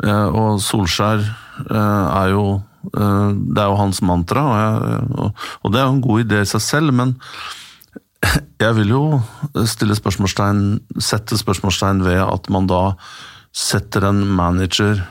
Eh, 0.00 0.28
og 0.32 0.60
Solskjær 0.64 1.20
eh, 1.20 1.74
er 1.76 2.30
jo 2.32 2.44
eh, 2.56 3.26
Det 3.36 3.60
er 3.60 3.66
jo 3.68 3.76
hans 3.76 4.00
mantra, 4.00 4.44
og, 4.48 4.54
jeg, 4.56 5.02
og, 5.20 5.42
og, 5.60 5.72
det 5.72 5.80
er 5.80 5.84
jo 5.84 5.96
en 5.96 6.06
god 6.06 6.22
idé 6.24 6.40
i 6.40 6.48
seg 6.48 6.64
selv, 6.64 6.96
men 6.96 7.16
jeg 8.62 8.78
vil 8.78 8.94
jo 8.94 9.02
stille 9.68 9.96
spørsmålstegn, 9.98 10.62
sette 11.02 11.36
spørsmålstegn 11.40 12.04
ved 12.06 12.22
at 12.24 12.48
man 12.54 12.70
da 12.70 12.82
setter 13.52 14.08
en 14.08 14.24
manager 14.32 15.02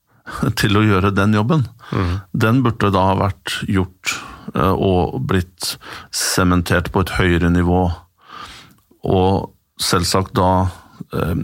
til 0.60 0.80
å 0.80 0.86
gjøre 0.86 1.12
den 1.12 1.36
jobben. 1.36 1.66
Mm. 1.92 2.12
Den 2.46 2.64
burde 2.64 2.92
da 2.94 3.10
ha 3.10 3.16
vært 3.26 3.60
gjort 3.68 4.16
og 4.50 5.20
blitt 5.30 5.76
sementert 6.16 6.88
på 6.90 7.04
et 7.04 7.12
høyere 7.14 7.52
nivå 7.54 7.84
og 9.06 9.50
selvsagt 9.80 10.34
da 10.36 10.50
eh, 11.16 11.36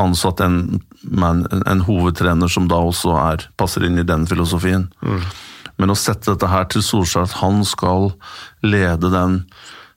ansatt 0.00 0.42
en, 0.44 0.58
en, 1.08 1.44
en, 1.62 1.84
hovedtrener 1.86 2.50
som 2.52 2.68
da 2.70 2.80
også 2.84 3.16
er, 3.20 3.46
passer 3.56 3.86
inn 3.88 4.00
i 4.00 4.06
den 4.06 4.26
filosofien. 4.28 4.88
Mm. 5.00 5.24
Men 5.80 5.92
å 5.94 5.98
sette 5.98 6.34
dette 6.34 6.50
her 6.52 6.68
til 6.70 6.84
Solskjær, 6.84 7.26
at 7.26 7.38
han 7.40 7.62
skal 7.66 8.12
lede 8.64 9.10
den 9.12 9.42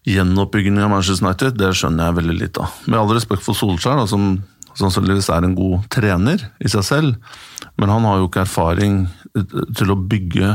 gjenoppbyggingen 0.05 0.85
av 0.85 0.93
Manchester 0.93 1.25
United, 1.25 1.57
det 1.59 1.73
skjønner 1.77 2.09
jeg 2.09 2.19
veldig 2.19 2.37
litt 2.39 2.59
av. 2.61 2.73
Med 2.87 2.99
all 2.99 3.15
respekt 3.15 3.43
for 3.45 3.57
Solskjær, 3.57 3.99
da, 3.99 4.07
som 4.09 4.37
sannsynligvis 4.75 5.31
er 5.33 5.45
en 5.47 5.55
god 5.57 5.87
trener 5.93 6.47
i 6.63 6.71
seg 6.71 6.85
selv, 6.85 7.35
men 7.79 7.91
han 7.91 8.05
har 8.07 8.19
jo 8.19 8.29
ikke 8.29 8.43
erfaring 8.45 9.05
til 9.35 9.91
å 9.91 9.99
bygge, 9.99 10.53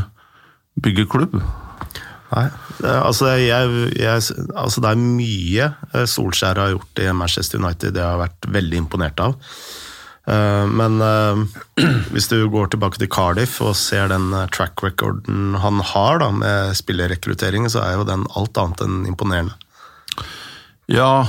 bygge 0.81 1.09
klubb. 1.11 1.41
Nei, 2.31 2.47
altså, 2.87 3.33
jeg, 3.43 3.71
jeg, 3.99 4.23
altså 4.55 4.83
det 4.85 4.91
er 4.93 5.01
mye 5.03 5.65
eh, 5.91 6.07
Solskjær 6.07 6.61
har 6.63 6.75
gjort 6.77 7.01
i 7.03 7.09
Manchester 7.17 7.59
United 7.59 7.97
det 7.97 8.05
har 8.05 8.15
jeg 8.15 8.23
vært 8.23 8.47
veldig 8.55 8.79
imponert 8.85 9.23
av. 9.25 9.35
Eh, 10.31 10.67
men 10.71 11.03
uh, 11.03 11.41
hvis 12.15 12.31
du 12.31 12.37
går 12.53 12.71
tilbake 12.71 13.01
til 13.03 13.11
Cardiff 13.11 13.59
og 13.65 13.75
ser 13.79 14.13
den 14.13 14.31
track 14.55 14.85
recorden 14.87 15.59
han 15.59 15.83
har 15.91 16.23
da, 16.23 16.31
med 16.31 16.79
spillerrekruttering, 16.79 17.67
så 17.73 17.83
er 17.83 17.99
jo 17.99 18.07
den 18.07 18.23
alt 18.39 18.63
annet 18.63 18.87
enn 18.87 19.03
imponerende. 19.11 19.59
Ja 20.91 21.27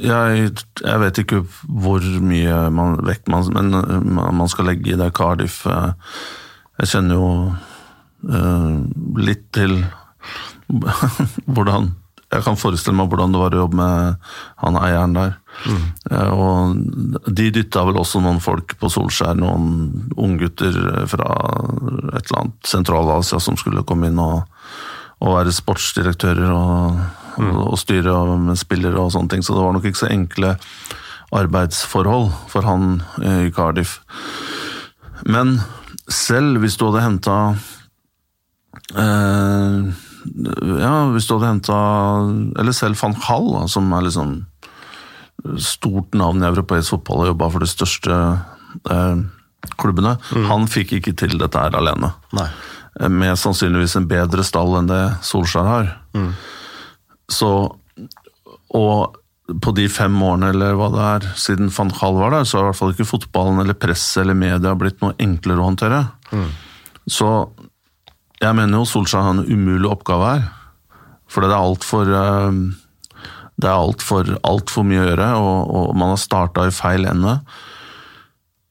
jeg, 0.00 0.52
jeg, 0.80 1.00
vet 1.02 1.18
ikke 1.20 1.42
hvor 1.68 2.04
mye 2.24 2.60
man, 2.72 2.94
vekt 3.04 3.28
man, 3.28 3.50
man 3.52 4.48
skal 4.48 4.70
legge 4.70 4.94
i 4.94 4.96
det 4.96 5.10
Cardiff. 5.16 5.58
Jeg 5.66 6.88
kjenner 6.88 7.18
jo 7.18 7.26
Eh, 7.52 7.69
litt 8.20 9.46
til 9.56 9.78
hvordan 11.54 11.94
Jeg 12.30 12.44
kan 12.46 12.58
forestille 12.60 12.94
meg 12.94 13.08
hvordan 13.10 13.32
det 13.34 13.40
var 13.40 13.54
å 13.56 13.62
jobbe 13.64 13.78
med 13.80 14.28
han 14.62 14.76
eieren 14.78 15.16
der. 15.16 15.32
Mm. 15.66 15.86
Og 16.30 17.32
de 17.34 17.48
dytta 17.56 17.82
vel 17.88 17.98
også 17.98 18.20
noen 18.22 18.38
folk 18.44 18.76
på 18.78 18.90
Solskjær, 18.92 19.34
noen 19.34 20.12
unggutter 20.14 20.78
fra 21.10 21.26
et 22.12 22.22
eller 22.28 22.38
annet 22.44 22.70
Sentral-Asia 22.70 23.40
som 23.42 23.58
skulle 23.58 23.82
komme 23.82 24.12
inn 24.12 24.22
og, 24.22 24.44
og 25.18 25.40
være 25.40 25.56
sportsdirektører 25.56 26.54
og, 26.54 27.02
mm. 27.34 27.50
og, 27.50 27.64
og 27.72 27.82
styre 27.82 28.14
med 28.46 28.62
spillere 28.62 29.02
og 29.02 29.10
sånne 29.16 29.34
ting. 29.34 29.42
Så 29.42 29.58
det 29.58 29.66
var 29.66 29.74
nok 29.74 29.90
ikke 29.90 30.04
så 30.04 30.12
enkle 30.14 30.54
arbeidsforhold 31.34 32.30
for 32.50 32.66
han 32.66 33.00
i 33.26 33.50
Cardiff. 33.54 33.98
Men 35.26 35.58
selv 36.10 36.62
hvis 36.62 36.78
du 36.78 36.86
hadde 36.88 37.04
henta 37.04 37.36
Uh, 38.94 39.90
ja, 40.80 40.94
hvis 41.10 41.26
du 41.26 41.32
hadde 41.34 41.48
henta 41.48 41.76
Eller 42.60 42.74
selv 42.76 42.98
van 43.00 43.16
Hall, 43.24 43.48
som 43.72 43.88
er 43.96 44.04
liksom 44.06 44.34
stort 45.58 46.14
navn 46.14 46.42
i 46.42 46.48
europeisk 46.50 46.92
fotball 46.94 47.24
og 47.24 47.30
jobba 47.30 47.48
for 47.54 47.64
de 47.64 47.70
største 47.70 48.16
uh, 48.92 49.22
klubbene. 49.80 50.16
Mm. 50.36 50.44
Han 50.50 50.68
fikk 50.70 50.98
ikke 50.98 51.14
til 51.16 51.38
dette 51.40 51.62
her 51.62 51.76
alene. 51.78 52.12
Nei. 52.36 52.48
Eh, 53.00 53.08
med 53.08 53.38
sannsynligvis 53.38 53.96
en 53.96 54.08
bedre 54.10 54.44
stall 54.46 54.76
enn 54.80 54.90
det 54.90 55.02
Solskjær 55.26 55.68
har. 55.68 55.94
Mm. 56.16 56.32
Så 57.30 57.50
Og 58.74 59.16
på 59.50 59.72
de 59.74 59.88
fem 59.90 60.14
årene 60.22 60.52
eller 60.52 60.76
hva 60.78 60.86
det 60.94 61.06
er 61.06 61.24
siden 61.34 61.72
van 61.74 61.88
Hall 61.98 62.14
var 62.20 62.30
der, 62.30 62.44
så 62.46 62.58
har 62.58 62.64
i 62.64 62.68
hvert 62.68 62.78
fall 62.78 62.92
ikke 62.94 63.08
fotballen 63.08 63.58
eller 63.58 63.74
presset 63.74 64.20
eller 64.22 64.38
media 64.38 64.76
blitt 64.78 65.00
noe 65.02 65.16
enklere 65.18 65.58
å 65.58 65.66
håndtere. 65.66 66.04
Mm. 66.30 66.52
Så 67.10 67.30
jeg 68.40 68.56
mener 68.56 68.80
jo 68.80 68.88
Solskjær 68.88 69.24
har 69.26 69.34
en 69.36 69.44
umulig 69.44 69.88
oppgave 69.90 70.28
her. 70.30 70.46
For 71.30 71.44
det 71.44 71.52
er 71.52 71.60
altfor 71.60 72.08
eh, 72.08 72.60
Det 73.60 73.68
er 73.68 73.76
altfor 73.76 74.32
alt 74.48 74.72
for 74.72 74.88
mye 74.88 75.02
å 75.02 75.08
gjøre, 75.10 75.28
og, 75.36 75.74
og 75.76 75.98
man 76.00 76.14
har 76.14 76.22
starta 76.22 76.64
i 76.66 76.74
feil 76.74 77.04
ende. 77.08 77.38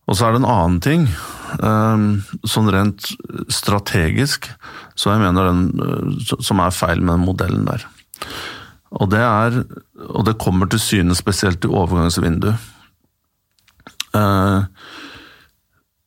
Og 0.10 0.17
så 0.17 0.25
er 0.25 0.34
det 0.34 0.41
en 0.41 0.49
annen 0.49 0.79
ting. 0.82 1.05
Eh, 1.53 2.05
sånn 2.49 2.71
rent 2.73 3.12
strategisk, 3.53 4.49
så 4.97 5.13
jeg 5.13 5.21
mener 5.21 5.51
den 5.51 5.62
eh, 5.86 6.34
som 6.41 6.63
er 6.63 6.73
feil 6.73 7.03
med 7.03 7.19
den 7.19 7.27
modellen 7.27 7.69
der. 7.69 7.86
Og 8.97 9.12
det 9.13 9.21
er 9.21 9.60
Og 10.10 10.23
det 10.25 10.39
kommer 10.41 10.65
til 10.65 10.82
syne 10.82 11.13
spesielt 11.13 11.62
i 11.63 11.69
overgangsvinduet. 11.69 12.58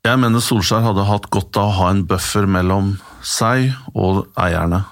Jeg 0.03 0.18
mener 0.18 0.42
Solskjær 0.42 0.83
hadde 0.83 1.05
hatt 1.07 1.29
godt 1.31 1.57
av 1.61 1.68
å 1.68 1.77
ha 1.77 1.90
en 1.92 2.03
buffer 2.11 2.48
mellom 2.51 2.96
seg 3.22 3.72
og 3.94 4.24
eierne, 4.38 4.82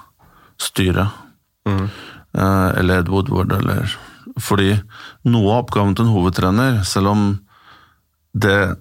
styret. 0.61 1.19
Mm. 1.67 1.87
Eller 2.33 3.01
Ed 3.01 3.11
Woodward, 3.11 3.51
eller 3.57 3.91
Fordi 4.39 4.71
noe 5.27 5.49
av 5.51 5.65
oppgaven 5.65 5.95
til 5.97 6.05
en 6.07 6.13
hovedtrener, 6.13 6.77
selv 6.87 7.11
om 7.11 7.23
det 8.31 8.77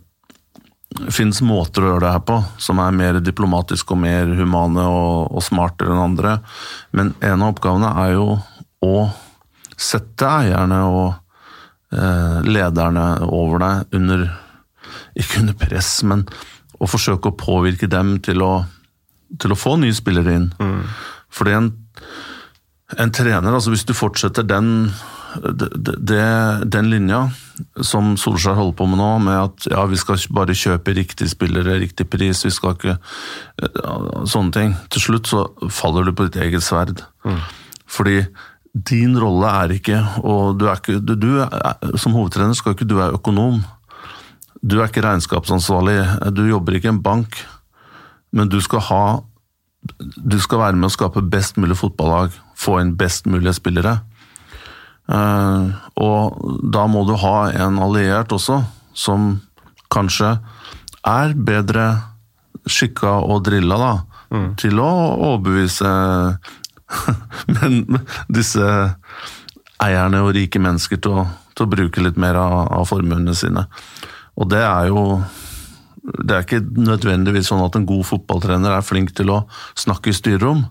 fins 1.10 1.40
måter 1.46 1.84
å 1.84 1.90
gjøre 1.92 2.04
det 2.04 2.12
her 2.12 2.22
på 2.26 2.36
som 2.62 2.80
er 2.82 2.94
mer 2.94 3.18
diplomatiske 3.22 3.94
og 3.94 4.00
mer 4.02 4.30
humane 4.38 4.84
og, 4.86 5.30
og 5.30 5.44
smartere 5.44 5.94
enn 5.94 6.02
andre, 6.02 6.36
men 6.94 7.12
en 7.18 7.42
av 7.42 7.54
oppgavene 7.54 7.90
er 8.04 8.14
jo 8.16 8.28
å 8.86 8.94
sette 9.80 10.28
eierne 10.28 10.80
og 10.90 11.08
eh, 11.94 12.38
lederne 12.46 13.06
over 13.26 13.62
deg 13.64 13.98
under 14.00 14.26
ikke 15.18 15.42
under 15.42 15.56
press, 15.58 15.92
men 16.06 16.24
å 16.80 16.88
forsøke 16.88 17.30
å 17.30 17.38
påvirke 17.38 17.88
dem 17.90 18.16
til 18.24 18.42
å, 18.44 18.52
til 19.38 19.54
å 19.54 19.58
få 19.58 19.76
nye 19.80 19.94
spillere 19.94 20.34
inn. 20.38 20.50
Mm. 20.58 20.82
Fordi 21.30 21.54
en, 21.56 21.70
en, 22.96 23.14
trener, 23.14 23.52
altså 23.52 23.72
hvis 23.74 23.86
du 23.86 23.94
fortsetter 23.94 24.46
den, 24.48 24.90
de, 25.44 25.68
de, 25.94 26.20
den 26.66 26.90
linja 26.90 27.22
som 27.84 28.14
Solskjær 28.18 28.56
holder 28.58 28.76
på 28.78 28.88
med 28.90 28.98
nå, 28.98 29.10
med 29.26 29.38
at 29.38 29.68
ja, 29.70 29.84
vi 29.90 29.98
skal 30.00 30.20
bare 30.34 30.56
kjøpe 30.56 30.96
riktige 30.96 31.30
spillere, 31.30 31.78
riktig 31.82 32.08
pris, 32.10 32.44
vi 32.46 32.54
skal 32.54 32.76
ikke 32.78 32.96
Sånne 34.30 34.54
ting. 34.54 34.72
Til 34.92 35.02
slutt 35.04 35.28
så 35.30 35.44
faller 35.72 36.08
du 36.08 36.14
på 36.16 36.26
ditt 36.26 36.40
eget 36.40 36.64
sverd. 36.64 37.02
Mm. 37.24 37.42
Fordi 37.90 38.16
din 38.72 39.16
rolle 39.18 39.50
er 39.64 39.74
ikke 39.74 39.98
og 40.22 40.58
du 40.60 40.68
er 40.70 40.78
ikke, 40.78 41.00
du, 41.02 41.16
du 41.18 41.30
er, 41.42 41.50
Som 41.98 42.14
hovedtrener 42.14 42.54
skal 42.54 42.76
ikke 42.76 42.88
du 42.88 42.96
være 43.00 43.18
økonom. 43.18 43.60
Du 44.60 44.78
er 44.78 44.90
ikke 44.90 45.02
regnskapsansvarlig, 45.04 45.98
du 46.36 46.44
jobber 46.44 46.76
ikke 46.76 46.90
i 46.90 46.92
en 46.92 47.02
bank, 47.02 47.38
men 48.32 48.50
du 48.50 48.60
skal 48.62 48.86
ha 48.90 49.02
Du 50.28 50.36
skal 50.38 50.60
være 50.60 50.76
med 50.76 50.90
å 50.90 50.92
skape 50.92 51.22
best 51.24 51.56
mulig 51.56 51.78
fotballag, 51.80 52.34
få 52.52 52.82
inn 52.82 52.90
best 53.00 53.24
mulige 53.24 53.54
spillere. 53.56 53.94
Eh, 55.08 55.70
og 55.96 56.42
da 56.68 56.82
må 56.84 57.06
du 57.08 57.14
ha 57.16 57.48
en 57.64 57.78
alliert 57.80 58.34
også, 58.36 58.58
som 58.92 59.40
kanskje 59.88 60.34
er 61.08 61.32
bedre 61.32 61.86
skikka 62.68 63.16
og 63.24 63.46
drilla 63.48 63.78
da, 63.80 63.92
mm. 64.36 64.48
til 64.60 64.82
å 64.84 64.90
overbevise 65.30 65.90
men 67.56 68.02
disse 68.28 68.68
eierne 69.80 70.20
og 70.26 70.34
rike 70.36 70.60
mennesker 70.60 71.00
til 71.00 71.22
å, 71.22 71.26
til 71.56 71.64
å 71.66 71.72
bruke 71.72 72.04
litt 72.04 72.20
mer 72.20 72.36
av, 72.36 72.66
av 72.82 72.88
formuene 72.90 73.34
sine. 73.38 73.64
Og 74.36 74.50
det 74.52 74.60
er 74.60 74.90
jo 74.92 75.04
Det 76.16 76.36
er 76.36 76.46
ikke 76.46 76.64
nødvendigvis 76.80 77.50
sånn 77.50 77.62
at 77.64 77.76
en 77.78 77.86
god 77.88 78.06
fotballtrener 78.08 78.74
er 78.76 78.86
flink 78.86 79.14
til 79.18 79.32
å 79.34 79.44
snakke 79.78 80.12
i 80.12 80.16
styrerom. 80.16 80.66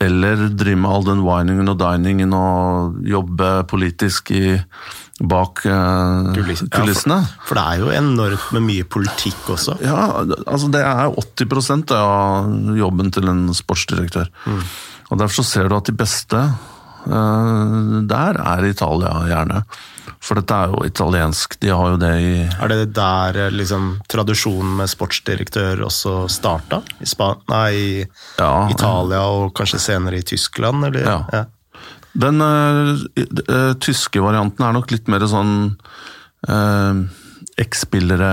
Eller 0.00 0.46
drive 0.56 0.80
med 0.80 0.90
all 0.90 1.04
den 1.04 1.22
winingen 1.26 1.68
og 1.68 1.80
diningen 1.82 2.32
og 2.32 3.00
jobbe 3.04 3.50
politisk 3.68 4.32
i 4.32 4.56
bak 5.20 5.60
eh, 5.68 6.30
kulissene. 6.32 7.18
Ja, 7.20 7.28
for, 7.28 7.50
for, 7.50 7.58
det 7.58 7.64
er 7.66 7.82
jo 7.82 7.90
enormt 7.92 8.46
med 8.56 8.64
mye 8.64 8.86
politikk 8.88 9.52
også. 9.56 9.76
Ja, 9.84 10.24
altså 10.46 10.70
det 10.72 10.80
er 10.80 11.12
80% 11.12 11.92
av 11.96 12.76
jobben 12.78 13.12
til 13.12 13.28
en 13.28 13.48
sportsdirektør. 13.56 14.30
Mm. 14.48 14.62
Og 15.10 15.20
Derfor 15.20 15.42
så 15.42 15.46
ser 15.50 15.68
du 15.68 15.76
at 15.76 15.90
de 15.90 15.96
beste 16.00 16.40
eh, 16.40 17.96
der 18.08 18.40
er 18.40 18.68
Italia, 18.70 19.12
gjerne. 19.28 19.64
For 20.22 20.38
dette 20.38 20.56
er 20.56 20.72
jo 20.72 20.82
italiensk, 20.86 21.56
de 21.62 21.70
har 21.72 21.94
jo 21.94 22.00
det 22.00 22.10
i 22.20 22.32
Er 22.46 22.72
det 22.72 22.90
der 22.96 23.38
eh, 23.46 23.54
liksom, 23.54 23.92
tradisjonen 24.10 24.76
med 24.80 24.90
sportsdirektør 24.90 25.84
også 25.86 26.14
starta? 26.32 26.82
I, 27.00 27.08
Span 27.08 27.40
nei, 27.50 27.70
i 27.74 27.88
ja, 28.02 28.52
Italia 28.72 29.22
og 29.30 29.54
kanskje 29.56 29.82
senere 29.82 30.20
i 30.20 30.26
Tyskland, 30.26 30.86
eller? 30.90 31.06
Ja. 31.06 31.18
ja. 31.32 31.44
Den 32.20 32.42
uh, 32.42 32.98
uh, 33.46 33.72
tyske 33.78 34.22
varianten 34.22 34.66
er 34.66 34.74
nok 34.74 34.90
litt 34.90 35.10
mer 35.10 35.22
sånn 35.30 35.54
uh, 36.50 37.02
X-spillere 37.60 38.32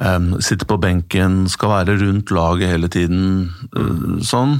um, 0.00 0.32
sitter 0.42 0.66
på 0.66 0.80
benken, 0.82 1.44
skal 1.52 1.76
være 1.76 1.98
rundt 2.02 2.32
laget 2.34 2.74
hele 2.74 2.90
tiden. 2.90 3.52
sånn. 4.24 4.58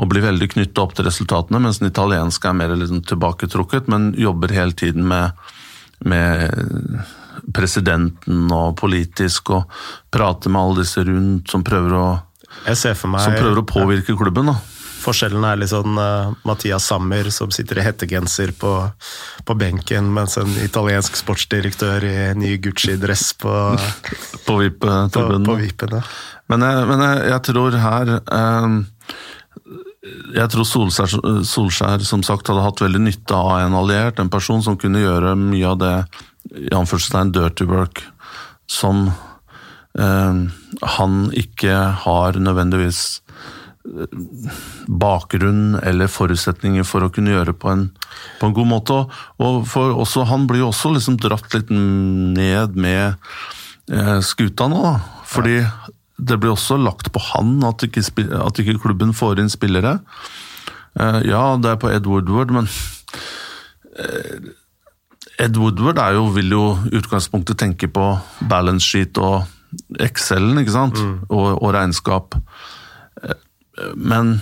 Og 0.00 0.08
blir 0.10 0.24
veldig 0.24 0.48
knytta 0.54 0.84
opp 0.84 0.94
til 0.96 1.06
resultatene, 1.06 1.60
mens 1.62 1.82
den 1.82 1.90
italienske 1.90 2.48
er 2.48 2.56
mer 2.56 2.74
liksom 2.76 3.02
tilbaketrukket, 3.06 3.90
men 3.92 4.12
jobber 4.18 4.54
hele 4.56 4.72
tiden 4.78 5.04
med, 5.08 5.36
med 6.00 7.02
presidenten 7.54 8.46
og 8.52 8.76
politisk, 8.80 9.52
og 9.56 9.80
prater 10.12 10.52
med 10.52 10.62
alle 10.62 10.82
disse 10.82 11.04
rundt 11.06 11.52
som 11.52 11.64
prøver 11.66 11.96
å, 11.98 12.06
meg, 12.66 12.76
som 12.76 13.36
prøver 13.36 13.62
å 13.62 13.66
påvirke 13.68 14.16
klubben. 14.18 14.52
da. 14.52 14.58
Forskjellen 15.02 15.42
er 15.46 15.58
litt 15.58 15.72
sånn 15.72 15.96
uh, 15.98 16.30
Mathias 16.46 16.86
Sammer 16.86 17.26
som 17.34 17.50
sitter 17.54 17.80
i 17.80 17.86
hettegenser 17.86 18.52
på, 18.58 18.72
på, 19.46 19.56
benken, 19.58 20.12
mens 20.14 20.36
en 20.38 20.52
italiensk 20.62 21.18
sportsdirektør 21.18 22.06
i 22.06 22.16
ny 22.38 22.54
Gucci-dress 22.62 23.32
på 23.42 23.54
På 24.46 25.58
VIP-en. 25.58 25.96
Ja. 25.98 26.02
Men, 26.52 26.66
jeg, 26.66 26.86
men 26.90 27.02
jeg, 27.06 27.20
jeg, 27.32 27.42
tror 27.48 27.78
her 27.82 28.14
um, 28.20 28.78
Jeg 30.34 30.50
tror 30.50 30.66
Solskjær, 30.66 31.42
Solskjær, 31.46 32.02
som 32.06 32.24
sagt 32.26 32.48
hadde 32.50 32.64
hatt 32.64 32.82
veldig 32.82 33.02
nytte 33.04 33.36
av 33.38 33.60
en 33.62 33.76
alliert, 33.78 34.18
en 34.18 34.32
person 34.32 34.62
som 34.64 34.78
kunne 34.80 35.02
gjøre 35.02 35.36
mye 35.38 35.68
av 35.68 35.78
det 35.82 35.96
i 36.58 36.72
anførselstegn 36.74 37.30
dirty 37.34 37.66
work 37.70 38.02
som 38.70 39.04
eh, 39.98 40.40
han 40.96 41.18
ikke 41.38 41.76
har 42.04 42.40
nødvendigvis 42.40 43.22
bakgrunn 44.86 45.74
eller 45.82 46.10
forutsetninger 46.10 46.86
for 46.86 47.02
å 47.02 47.10
kunne 47.14 47.34
gjøre 47.34 47.54
på 47.58 47.70
en, 47.72 47.88
på 48.38 48.48
en 48.48 48.54
god 48.54 48.68
måte. 48.70 48.98
Og 49.42 49.64
for 49.68 49.96
også, 50.04 50.26
Han 50.30 50.46
blir 50.46 50.62
jo 50.62 50.70
også 50.70 50.92
liksom 50.94 51.18
dratt 51.22 51.54
litt 51.56 51.70
ned 51.72 52.78
med 52.78 53.16
eh, 53.90 54.20
skuta 54.22 54.68
nå, 54.70 54.82
da. 54.86 54.94
Fordi 55.26 55.58
ja. 55.58 55.72
Det 56.18 56.38
blir 56.40 56.52
også 56.54 56.78
lagt 56.80 57.10
på 57.12 57.22
han 57.32 57.60
at 57.66 57.84
ikke, 57.86 58.04
at 58.36 58.58
ikke 58.60 58.80
klubben 58.82 59.14
får 59.16 59.40
inn 59.42 59.52
spillere. 59.52 59.98
Eh, 61.00 61.20
ja, 61.30 61.44
det 61.56 61.72
er 61.72 61.80
på 61.80 61.90
Ed 61.92 62.06
Woodward, 62.08 62.52
men 62.52 62.68
eh, 63.96 64.52
Ed 65.42 65.56
Woodward 65.56 66.00
jo, 66.14 66.26
vil 66.36 66.52
jo 66.52 66.66
i 66.90 66.96
utgangspunktet 67.00 67.60
tenke 67.62 67.88
på 67.88 68.12
balance 68.48 68.86
sheet 68.86 69.18
og 69.22 69.48
Excel-en, 70.04 70.60
ikke 70.60 70.74
sant? 70.74 70.98
Mm. 71.00 71.14
Og, 71.32 71.46
og 71.56 71.72
regnskap. 71.72 72.36
Men 73.96 74.36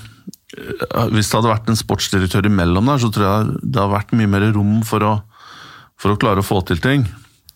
eh, 0.59 1.07
hvis 1.15 1.31
det 1.31 1.39
hadde 1.39 1.55
vært 1.55 1.71
en 1.71 1.79
sportsdirektør 1.79 2.51
imellom 2.51 2.91
der, 2.91 3.03
så 3.03 3.13
tror 3.15 3.29
jeg 3.29 3.57
det 3.63 3.79
hadde 3.79 3.95
vært 3.95 4.15
mye 4.19 4.35
mer 4.35 4.51
rom 4.57 4.81
for 4.87 5.07
å, 5.07 5.17
for 6.01 6.15
å 6.15 6.21
klare 6.21 6.43
å 6.43 6.47
få 6.47 6.65
til 6.67 6.83
ting. 6.83 7.07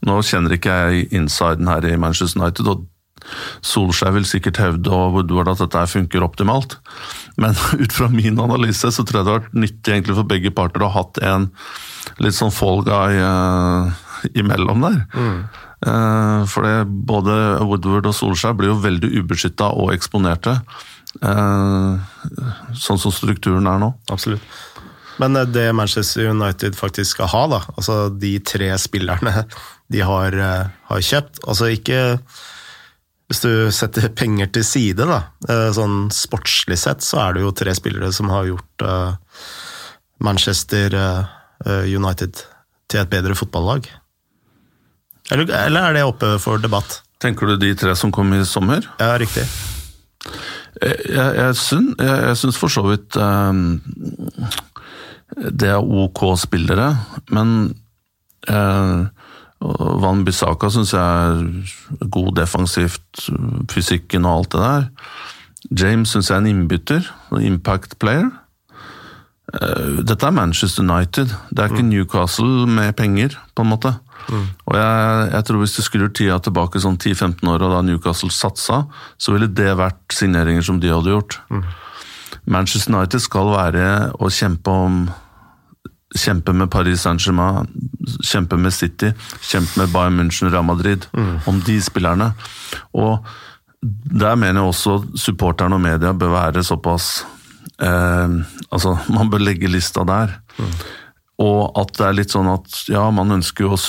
Nå 0.05 0.20
kjenner 0.27 0.55
ikke 0.55 0.81
jeg 0.85 1.09
insiden 1.16 1.70
her 1.70 1.85
i 1.88 1.96
Manchester 1.98 2.40
United, 2.40 2.68
og 2.70 2.87
Solskjær 3.65 4.15
vil 4.17 4.27
sikkert 4.29 4.61
hevde 4.63 4.93
og 4.93 5.19
Woodward 5.19 5.53
at 5.55 5.63
dette 5.65 5.85
funker 5.95 6.25
optimalt. 6.27 6.79
Men 7.41 7.57
ut 7.83 7.93
fra 7.95 8.09
min 8.13 8.39
analyse 8.41 8.93
så 8.95 9.05
tror 9.05 9.21
jeg 9.21 9.27
det 9.27 9.35
har 9.35 9.43
vært 9.43 9.61
nyttig 9.67 9.95
egentlig 9.95 10.19
for 10.19 10.31
begge 10.31 10.55
parter 10.55 10.85
å 10.85 10.91
ha 10.91 11.03
hatt 11.03 11.21
en 11.25 11.51
litt 12.23 12.37
sånn 12.37 12.53
fall 12.55 12.85
guy 12.87 13.19
uh, 13.19 13.93
imellom 14.37 14.85
der. 14.85 14.99
Mm. 15.15 15.39
Uh, 15.85 16.43
for 16.49 16.67
det, 16.67 16.77
både 17.09 17.39
Woodward 17.65 18.11
og 18.11 18.17
Solskjær 18.17 18.57
blir 18.59 18.73
jo 18.73 18.83
veldig 18.85 19.11
ubeskytta 19.21 19.73
og 19.77 19.95
eksponerte. 19.97 20.59
Uh, 21.23 22.01
sånn 22.75 23.01
som 23.01 23.15
strukturen 23.15 23.69
er 23.71 23.83
nå. 23.83 23.93
Absolutt. 24.13 24.63
Men 25.23 25.37
det 25.55 25.69
Manchester 25.79 26.33
United 26.33 26.75
faktisk 26.75 27.15
skal 27.15 27.29
ha, 27.31 27.45
da, 27.53 27.61
altså 27.77 28.09
de 28.11 28.33
tre 28.43 28.73
spillerne 28.83 29.45
de 29.93 30.01
har, 30.03 30.35
har 30.89 31.05
kjøpt 31.07 31.45
Altså 31.47 31.69
ikke 31.71 31.99
Hvis 33.35 33.42
du 33.42 33.73
setter 33.75 34.12
penger 34.14 34.47
til 34.55 34.62
side, 34.62 35.09
da, 35.11 35.16
sånn 35.75 36.07
sportslig 36.14 36.79
sett, 36.79 37.03
så 37.03 37.18
er 37.25 37.35
det 37.35 37.42
jo 37.42 37.51
tre 37.59 37.75
spillere 37.75 38.12
som 38.14 38.31
har 38.31 38.47
gjort 38.47 38.85
Manchester 40.23 40.94
United 41.66 42.44
til 42.87 43.01
et 43.03 43.11
bedre 43.11 43.35
fotballag. 43.35 43.88
Eller, 45.35 45.51
eller 45.64 45.88
er 45.88 45.97
det 45.97 46.05
oppe 46.07 46.37
for 46.38 46.62
debatt? 46.62 47.01
Tenker 47.18 47.51
du 47.51 47.57
de 47.59 47.73
tre 47.75 47.97
som 47.99 48.12
kom 48.14 48.31
i 48.37 48.44
sommer? 48.47 48.87
Ja, 49.01 49.16
riktig. 49.18 49.47
Jeg, 50.79 51.01
jeg, 51.11 51.57
syns, 51.59 51.94
jeg, 51.99 52.23
jeg 52.29 52.38
syns 52.38 52.59
for 52.61 52.70
så 52.70 52.87
vidt 52.87 53.18
um, 53.18 53.81
det 55.35 55.70
er 55.75 55.83
ok 55.83 56.27
spillere, 56.38 56.92
men 57.35 57.75
uh, 58.51 59.07
Van 59.64 60.24
Bissaka 60.27 60.68
syns 60.72 60.92
jeg 60.92 61.00
er 61.00 62.09
god 62.12 62.35
defensivt, 62.37 63.29
fysikken 63.72 64.27
og 64.29 64.38
alt 64.38 64.55
det 64.55 64.64
der. 64.64 64.88
James 65.81 66.12
syns 66.12 66.29
jeg 66.29 66.37
er 66.37 66.42
en 66.42 66.50
innbytter, 66.50 67.07
impact 67.40 67.96
player. 68.03 68.29
Uh, 69.55 70.03
dette 70.05 70.27
er 70.27 70.35
Manchester 70.35 70.83
United, 70.83 71.33
det 71.50 71.62
er 71.62 71.70
ikke 71.70 71.85
mm. 71.85 71.92
Newcastle 71.92 72.66
med 72.68 72.92
penger, 72.98 73.38
på 73.55 73.64
en 73.64 73.70
måte. 73.70 73.94
Mm. 74.29 74.46
Og 74.66 74.77
jeg, 74.79 75.29
jeg, 75.33 75.44
tror 75.44 75.59
Hvis 75.61 75.74
du 75.77 75.83
skrur 75.85 76.09
tida 76.09 76.38
tilbake 76.40 76.81
sånn 76.81 76.96
10-15 76.96 77.48
år, 77.48 77.64
og 77.64 77.74
da 77.74 77.83
Newcastle 77.85 78.33
satsa, 78.33 78.85
så 79.20 79.35
ville 79.35 79.50
det 79.53 79.77
vært 79.79 80.16
signeringer 80.16 80.64
som 80.64 80.81
de 80.81 80.92
hadde 80.92 81.12
gjort. 81.12 81.38
Mm. 81.53 81.64
Manchester 82.44 82.92
United 82.92 83.22
skal 83.24 83.53
være 83.53 83.87
å 84.20 84.33
kjempe 84.33 84.72
om 84.72 85.05
Kjempe 86.14 86.55
med 86.55 86.70
Paris 86.70 87.03
Saint-Germain, 87.03 87.66
kjempe 88.22 88.57
med 88.61 88.74
City, 88.74 89.11
kjempe 89.42 89.81
med 89.81 89.90
Bayern 89.94 90.20
München 90.20 90.53
Real 90.53 90.64
Madrid. 90.66 91.09
Mm. 91.12 91.40
Om 91.50 91.62
de 91.66 91.81
spillerne. 91.83 92.33
Og 92.94 93.27
der 93.83 94.37
mener 94.38 94.62
jeg 94.62 94.70
også 94.70 94.98
supporterne 95.20 95.77
og 95.77 95.83
media 95.85 96.12
bør 96.16 96.33
være 96.33 96.64
såpass 96.64 97.24
eh, 97.83 98.29
Altså, 98.70 98.96
man 99.12 99.31
bør 99.31 99.42
legge 99.42 99.68
lista 99.68 100.05
der. 100.09 100.38
Mm. 100.59 100.77
Og 101.44 101.81
at 101.81 101.90
det 101.98 102.07
er 102.07 102.16
litt 102.20 102.35
sånn 102.35 102.48
at 102.53 102.85
ja, 102.88 103.09
man 103.11 103.35
ønsker 103.35 103.66
jo 103.66 103.74
å 103.74 103.81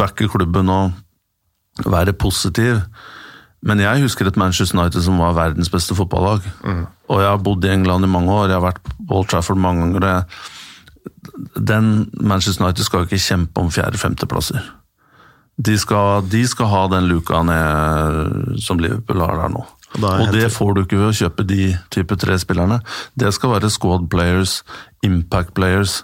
backe 0.00 0.30
klubben 0.32 0.70
og 0.72 1.84
være 1.84 2.14
positiv. 2.16 2.80
Men 3.64 3.80
jeg 3.80 4.04
husker 4.04 4.28
et 4.28 4.38
Manchester 4.40 4.78
United 4.78 5.04
som 5.04 5.20
var 5.20 5.36
verdens 5.36 5.70
beste 5.72 5.96
fotballag. 5.96 6.44
Mm. 6.64 6.84
Og 7.12 7.20
jeg 7.20 7.30
har 7.30 7.44
bodd 7.44 7.64
i 7.64 7.72
England 7.72 8.04
i 8.04 8.12
mange 8.12 8.32
år, 8.32 8.48
jeg 8.48 8.58
har 8.58 8.66
vært 8.66 8.82
på 8.84 9.18
Old 9.18 9.30
Trafford 9.32 9.60
mange 9.60 9.88
ganger. 9.92 10.24
Den 11.54 12.10
Manchester 12.20 12.64
United 12.64 12.86
skal 12.86 13.06
ikke 13.06 13.20
kjempe 13.22 13.62
om 13.62 13.70
fjerde-femteplasser. 13.72 14.64
De, 15.54 15.76
de 16.30 16.42
skal 16.50 16.70
ha 16.72 16.82
den 16.90 17.06
luka 17.06 17.42
ned 17.46 18.58
som 18.62 18.80
Liverpool 18.82 19.22
har 19.22 19.38
der 19.38 19.52
nå. 19.54 19.64
Og, 19.94 20.04
og 20.04 20.32
det 20.34 20.48
får 20.50 20.72
du 20.74 20.80
ikke 20.82 20.98
ved 20.98 21.12
å 21.12 21.18
kjøpe 21.20 21.44
de 21.46 21.68
type 21.94 22.16
tre 22.18 22.34
spillerne. 22.42 22.80
Det 23.14 23.30
skal 23.34 23.54
være 23.54 23.70
squad 23.70 24.08
players, 24.10 24.62
impact 25.06 25.54
players. 25.54 26.00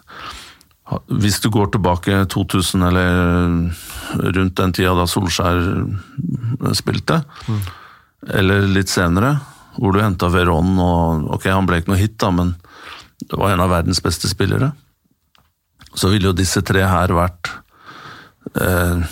Hvis 1.10 1.40
du 1.42 1.50
går 1.54 1.72
tilbake 1.74 2.24
2000 2.30 2.86
eller 2.86 3.10
rundt 4.36 4.56
den 4.58 4.74
tida 4.74 4.94
da 4.98 5.06
Solskjær 5.10 5.58
spilte, 6.78 7.20
mm. 7.46 7.60
eller 8.38 8.70
litt 8.70 8.90
senere, 8.90 9.36
hvor 9.78 9.94
du 9.94 10.00
henta 10.02 10.30
Veron 10.30 10.74
og 10.82 11.28
Ok, 11.36 11.46
han 11.50 11.66
ble 11.66 11.80
ikke 11.80 11.92
noe 11.92 12.00
hit, 12.00 12.16
da, 12.22 12.30
men 12.34 12.54
det 13.22 13.38
var 13.38 13.54
en 13.54 13.62
av 13.62 13.70
verdens 13.74 14.02
beste 14.02 14.30
spillere. 14.30 14.72
Så 15.94 16.12
ville 16.12 16.30
jo 16.30 16.36
disse 16.36 16.62
tre 16.66 16.84
her 16.86 17.12
vært 17.14 17.50
eh, 18.54 19.02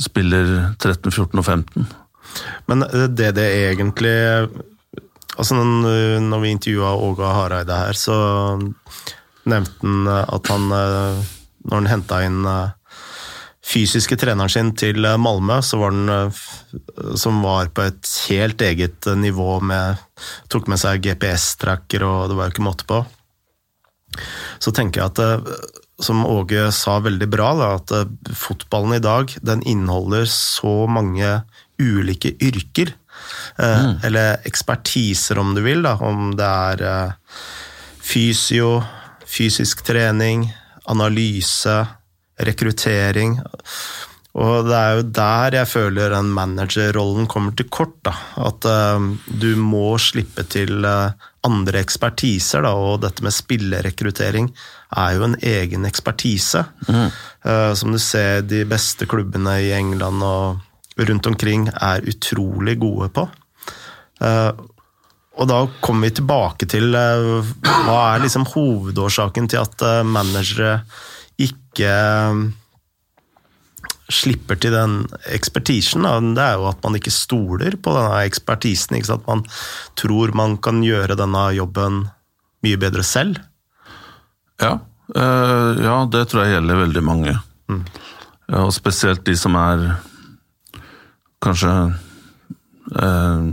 spiller 0.00 0.74
13, 0.78 1.10
14 1.10 1.40
og 1.40 1.44
15. 1.44 1.88
Men 2.70 2.86
det 3.12 3.34
det 3.36 3.48
egentlig 3.68 4.18
Altså, 5.32 5.56
når 5.56 6.40
vi 6.42 6.50
intervjua 6.52 6.90
Åga 6.92 7.30
Hareide 7.32 7.72
her, 7.72 7.96
så 7.96 8.16
nevnte 9.48 9.86
han 9.86 10.06
eh, 10.06 10.34
at 10.36 10.50
han, 10.52 10.66
eh, 10.76 11.22
når 11.68 11.78
han 11.78 11.90
henta 11.90 12.20
inn 12.26 12.44
eh, 12.44 12.98
fysiske 13.72 14.18
treneren 14.20 14.52
sin 14.52 14.72
til 14.76 15.06
Malmö, 15.22 15.60
var 15.78 15.94
den 15.94 17.16
som 17.16 17.38
var 17.44 17.70
på 17.72 17.84
et 17.86 18.10
helt 18.28 18.60
eget 18.60 19.06
nivå 19.16 19.60
med 19.62 20.02
Tok 20.50 20.66
med 20.68 20.80
seg 20.82 21.00
GPS-tracker, 21.06 22.02
og 22.04 22.28
det 22.28 22.36
var 22.36 22.50
jo 22.50 22.54
ikke 22.56 22.66
måte 22.66 22.88
på. 22.90 22.98
Så 24.60 24.74
tenker 24.74 25.00
jeg 25.00 25.14
at 25.14 25.81
som 26.04 26.24
Åge 26.26 26.68
sa 26.74 26.98
veldig 27.02 27.28
bra, 27.30 27.52
da, 27.58 27.68
at 27.78 27.94
uh, 27.94 28.34
fotballen 28.36 28.96
i 28.96 29.02
dag 29.02 29.32
den 29.44 29.62
inneholder 29.68 30.26
så 30.30 30.86
mange 30.90 31.40
ulike 31.82 32.34
yrker. 32.42 32.94
Uh, 33.58 33.64
mm. 33.64 33.94
Eller 34.08 34.42
ekspertiser, 34.48 35.38
om 35.38 35.54
du 35.56 35.62
vil. 35.64 35.84
Da, 35.86 35.96
om 36.02 36.32
det 36.38 36.48
er 36.48 36.84
uh, 36.86 37.40
fysio, 38.02 38.80
fysisk 39.28 39.84
trening, 39.86 40.48
analyse, 40.90 41.80
rekruttering. 42.42 43.38
Og 44.32 44.64
det 44.64 44.76
er 44.76 44.94
jo 44.96 45.02
der 45.12 45.56
jeg 45.58 45.68
føler 45.68 46.14
den 46.14 46.30
managerrollen 46.32 47.28
kommer 47.28 47.52
til 47.56 47.68
kort. 47.72 47.98
Da. 48.06 48.14
At 48.40 48.64
uh, 48.64 49.04
du 49.28 49.50
må 49.60 49.98
slippe 50.00 50.46
til 50.48 50.86
uh, 50.88 51.12
andre 51.44 51.82
ekspertiser, 51.82 52.64
da, 52.64 52.72
og 52.72 53.02
dette 53.04 53.24
med 53.24 53.34
spillerekruttering 53.36 54.48
er 54.96 55.18
jo 55.18 55.26
en 55.26 55.36
egen 55.36 55.84
ekspertise. 55.88 56.64
Mm. 56.88 57.08
Uh, 57.44 57.72
som 57.76 57.92
du 57.92 58.00
ser 58.00 58.46
de 58.48 58.64
beste 58.68 59.08
klubbene 59.10 59.58
i 59.66 59.72
England 59.76 60.24
og 60.24 61.02
rundt 61.08 61.28
omkring 61.28 61.68
er 61.72 62.04
utrolig 62.08 62.76
gode 62.80 63.08
på. 63.16 63.22
og 64.22 65.48
da 65.48 65.56
kommer 65.80 66.06
vi 66.06 66.14
tilbake 66.18 66.66
til 66.68 66.92
hva 66.92 67.96
er 67.96 68.20
liksom 68.22 68.44
hovedårsaken 68.52 69.48
til 69.48 69.64
at 69.64 69.82
managere 70.04 70.82
ikke 71.40 71.94
slipper 74.12 74.58
til 74.60 74.74
den 74.74 75.00
ekspertisen, 75.32 76.06
det 76.36 76.44
er 76.44 76.58
jo 76.60 76.68
at 76.70 76.82
man 76.84 76.98
ikke 76.98 77.12
stoler 77.14 77.76
på 77.80 77.94
denne 77.96 78.22
ekspertisen. 78.28 78.98
Sant? 79.06 79.26
Man 79.26 79.44
tror 79.98 80.34
man 80.36 80.58
kan 80.62 80.82
gjøre 80.84 81.18
denne 81.18 81.48
jobben 81.56 82.04
mye 82.62 82.78
bedre 82.78 83.02
selv. 83.06 83.40
Ja, 84.62 84.78
øh, 85.16 85.82
ja 85.82 85.98
det 86.12 86.26
tror 86.30 86.44
jeg 86.44 86.58
gjelder 86.58 86.82
veldig 86.84 87.04
mange. 87.04 87.36
Mm. 87.68 87.84
Og 88.62 88.72
spesielt 88.74 89.24
de 89.26 89.36
som 89.38 89.56
er 89.58 89.86
kanskje 91.42 91.72
øh, 93.02 93.46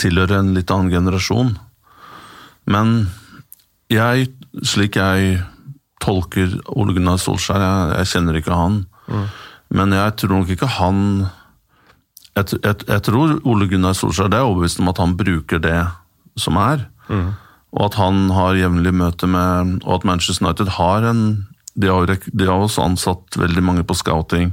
tilhører 0.00 0.40
en 0.40 0.54
litt 0.56 0.72
annen 0.74 0.92
generasjon. 0.92 1.54
Men 2.66 2.94
jeg, 3.92 4.30
slik 4.64 4.96
jeg 4.96 5.40
tolker 6.04 6.58
Ole 6.74 6.96
Gunnar 6.96 7.20
Solskjær, 7.20 7.60
jeg, 7.62 7.90
jeg 7.98 8.12
kjenner 8.12 8.38
ikke 8.40 8.56
han, 8.56 8.82
mm. 9.08 9.26
Men 9.74 9.94
jeg 9.96 10.16
tror 10.20 10.38
nok 10.38 10.52
ikke 10.54 10.70
han 10.78 11.00
Jeg, 12.34 12.58
jeg, 12.62 12.76
jeg 12.88 13.02
tror 13.06 13.38
Ole 13.46 13.68
Gunnar 13.70 13.94
Solskjær 13.94 14.30
det 14.30 14.40
er 14.40 14.48
overbevist 14.48 14.80
om 14.82 14.90
at 14.90 15.00
han 15.02 15.16
bruker 15.18 15.60
det 15.62 15.78
som 16.40 16.58
er. 16.58 16.86
Mm. 17.06 17.34
Og 17.74 17.84
at 17.88 17.98
han 17.98 18.30
har 18.34 18.58
jevnlig 18.58 18.94
møte 18.94 19.28
med 19.30 19.78
Og 19.84 20.00
at 20.00 20.08
Manchester 20.08 20.46
United 20.46 20.72
har 20.78 21.06
en 21.10 21.46
De 21.74 21.90
har, 21.90 22.06
de 22.06 22.46
har 22.46 22.58
også 22.58 22.84
ansatt 22.86 23.38
veldig 23.38 23.62
mange 23.62 23.82
på 23.82 23.96
scouting. 23.98 24.52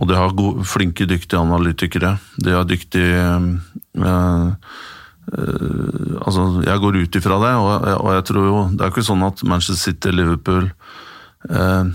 Og 0.00 0.08
de 0.08 0.16
har 0.16 0.32
gode, 0.32 0.64
flinke, 0.64 1.06
dyktige 1.06 1.38
analytikere. 1.38 2.16
De 2.40 2.50
har 2.50 2.64
dyktige 2.64 3.20
øh, 3.20 3.42
øh, 3.94 4.52
altså, 6.26 6.62
Jeg 6.64 6.80
går 6.80 6.96
ut 7.02 7.16
ifra 7.16 7.38
det, 7.44 7.54
og, 7.54 8.00
og, 8.00 8.14
jeg 8.14 8.24
tror 8.24 8.44
jo 8.44 8.68
Det 8.72 8.80
er 8.80 8.90
ikke 8.92 9.06
sånn 9.06 9.22
at 9.22 9.44
Manchester 9.44 9.92
City, 9.92 10.08
Liverpool 10.16 10.70
øh, 11.50 11.92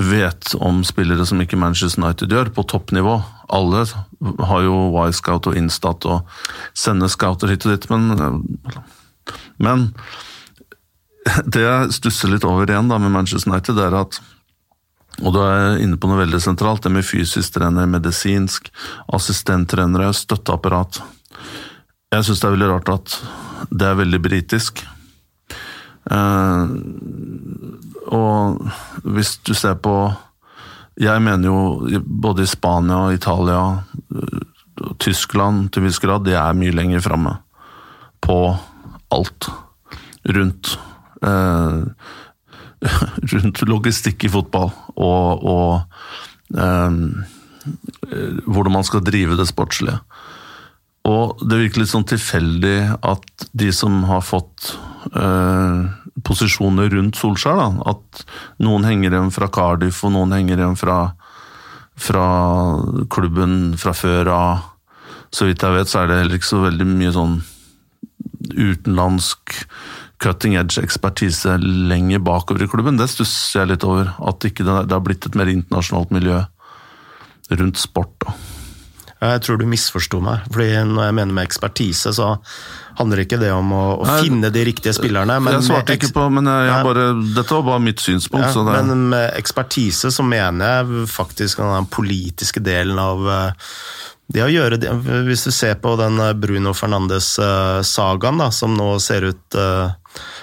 vet 0.00 0.54
om 0.64 0.80
spillere 0.86 1.26
som 1.28 1.40
ikke 1.42 1.58
Manchester 1.60 2.02
United 2.02 2.32
gjør, 2.32 2.50
på 2.56 2.64
toppnivå. 2.72 3.18
Alle 3.52 3.84
har 4.48 4.64
jo 4.64 4.76
Y-scout 5.04 5.50
og 5.50 5.58
Instat 5.58 6.06
og 6.08 6.28
sender 6.76 7.10
scouter 7.12 7.52
hit 7.52 7.66
og 7.66 7.74
dit, 7.74 7.88
men 7.90 8.44
Men 9.60 9.90
det 11.44 11.62
jeg 11.62 11.94
stusser 11.94 12.30
litt 12.32 12.46
over 12.48 12.68
igjen 12.68 12.88
da 12.88 12.96
med 12.98 13.12
Manchester 13.12 13.52
United, 13.52 13.76
det 13.76 13.88
er 13.90 13.98
at 14.00 14.20
og 15.20 15.34
du 15.34 15.40
er 15.42 15.80
inne 15.82 15.98
på 16.00 16.08
noe 16.08 16.22
veldig 16.22 16.38
sentralt, 16.40 16.80
det 16.84 16.92
med 16.94 17.04
fysisk 17.04 17.52
trener, 17.58 17.88
medisinsk, 17.90 18.70
assistenttrenere, 19.12 20.14
støtteapparat. 20.16 21.02
Jeg 22.14 22.24
syns 22.24 22.40
det 22.40 22.48
er 22.48 22.54
veldig 22.54 22.70
rart 22.70 22.92
at 22.94 23.16
det 23.68 23.88
er 23.90 23.98
veldig 24.00 24.20
britisk. 24.24 24.80
Og 28.10 28.58
hvis 29.06 29.36
du 29.46 29.54
ser 29.54 29.76
på 29.78 29.94
Jeg 31.00 31.22
mener 31.22 31.46
jo 31.46 32.02
både 32.04 32.42
i 32.42 32.50
Spania, 32.50 33.12
Italia, 33.14 33.86
uh, 34.12 34.40
Tyskland 34.98 35.70
til 35.72 35.86
viss 35.86 36.00
grad, 36.02 36.26
de 36.26 36.34
er 36.36 36.58
mye 36.58 36.74
lenger 36.74 37.00
framme 37.00 37.38
på 38.20 38.36
alt 39.14 39.48
rundt 40.28 40.74
Eh, 41.20 41.80
rundt 43.32 43.60
logistikk 43.68 44.24
i 44.24 44.30
fotball 44.32 44.70
og, 44.96 45.42
og 45.44 45.80
hvordan 48.48 48.72
man 48.72 48.84
skal 48.88 49.04
drive 49.04 49.36
det 49.38 49.48
sportslige. 49.50 49.98
Og 51.06 51.36
det 51.44 51.58
virker 51.60 51.80
litt 51.82 51.92
sånn 51.92 52.08
tilfeldig 52.08 52.78
at 53.04 53.46
de 53.56 53.72
som 53.72 54.02
har 54.08 54.20
fått 54.24 54.78
eh, 55.12 55.78
posisjoner 56.26 56.90
rundt 56.94 57.18
Solskjær. 57.18 57.58
Da. 57.60 57.94
At 57.94 58.24
noen 58.62 58.86
henger 58.88 59.14
igjen 59.14 59.32
fra 59.34 59.50
Cardiff, 59.52 60.02
og 60.06 60.14
noen 60.16 60.34
henger 60.36 60.60
igjen 60.60 60.78
fra, 60.80 60.98
fra 62.00 62.26
klubben 63.12 63.78
fra 63.80 63.94
før 63.96 64.32
av. 64.34 64.68
Så 65.30 65.46
vidt 65.46 65.62
jeg 65.62 65.76
vet, 65.76 65.90
så 65.90 66.02
er 66.02 66.10
det 66.10 66.20
heller 66.22 66.40
ikke 66.40 66.50
så 66.50 66.62
veldig 66.64 66.86
mye 66.90 67.14
sånn 67.14 67.40
utenlandsk 68.50 69.60
cutting 70.20 70.56
edge-ekspertise 70.60 71.56
lenger 71.62 72.20
bakover 72.24 72.66
i 72.66 72.70
klubben. 72.70 72.98
Det 73.00 73.08
stusser 73.08 73.62
jeg 73.62 73.74
litt 73.74 73.86
over. 73.88 74.12
At 74.20 74.44
ikke 74.44 74.66
det, 74.66 74.80
det 74.90 74.96
har 74.96 75.04
blitt 75.04 75.28
et 75.28 75.38
mer 75.38 75.50
internasjonalt 75.52 76.12
miljø 76.14 76.42
rundt 77.50 77.80
sport. 77.80 78.12
da. 78.26 78.59
Jeg 79.20 79.40
tror 79.44 79.58
du 79.60 79.66
misforsto 79.68 80.20
meg. 80.24 80.46
fordi 80.48 80.70
Når 80.88 81.04
jeg 81.04 81.16
mener 81.18 81.36
med 81.36 81.44
ekspertise, 81.44 82.12
så 82.16 82.30
handler 83.00 83.22
ikke 83.24 83.40
det 83.40 83.50
om 83.52 83.72
å, 83.72 83.82
å 84.00 84.06
Nei, 84.08 84.18
finne 84.26 84.50
de 84.52 84.62
riktige 84.64 84.94
spillerne. 84.96 85.36
jeg 85.52 85.66
svarte 85.68 85.96
ikke 85.98 86.12
på, 86.16 86.26
men 86.32 86.48
jeg, 86.48 86.68
jeg 86.70 86.86
bare, 86.88 87.06
dette 87.36 87.56
var 87.58 87.66
bare 87.68 87.84
mitt 87.84 88.00
synspunkt. 88.02 88.56
Ja, 88.56 88.84
men 88.84 89.10
med 89.12 89.26
ekspertise 89.38 90.12
så 90.14 90.24
mener 90.26 90.80
jeg 90.80 91.08
faktisk 91.12 91.60
den 91.60 91.90
politiske 91.92 92.62
delen 92.64 93.00
av 93.00 93.28
eh, 93.28 93.74
det 94.30 94.44
å 94.44 94.50
gjøre 94.52 94.78
det, 94.78 94.92
Hvis 95.26 95.42
du 95.48 95.50
ser 95.52 95.76
på 95.82 95.96
den 96.00 96.20
eh, 96.22 96.32
Bruno 96.38 96.72
Fernandes-sagaen, 96.76 98.40
eh, 98.46 98.56
som 98.56 98.76
nå 98.78 98.92
ser 99.04 99.28
ut 99.32 99.60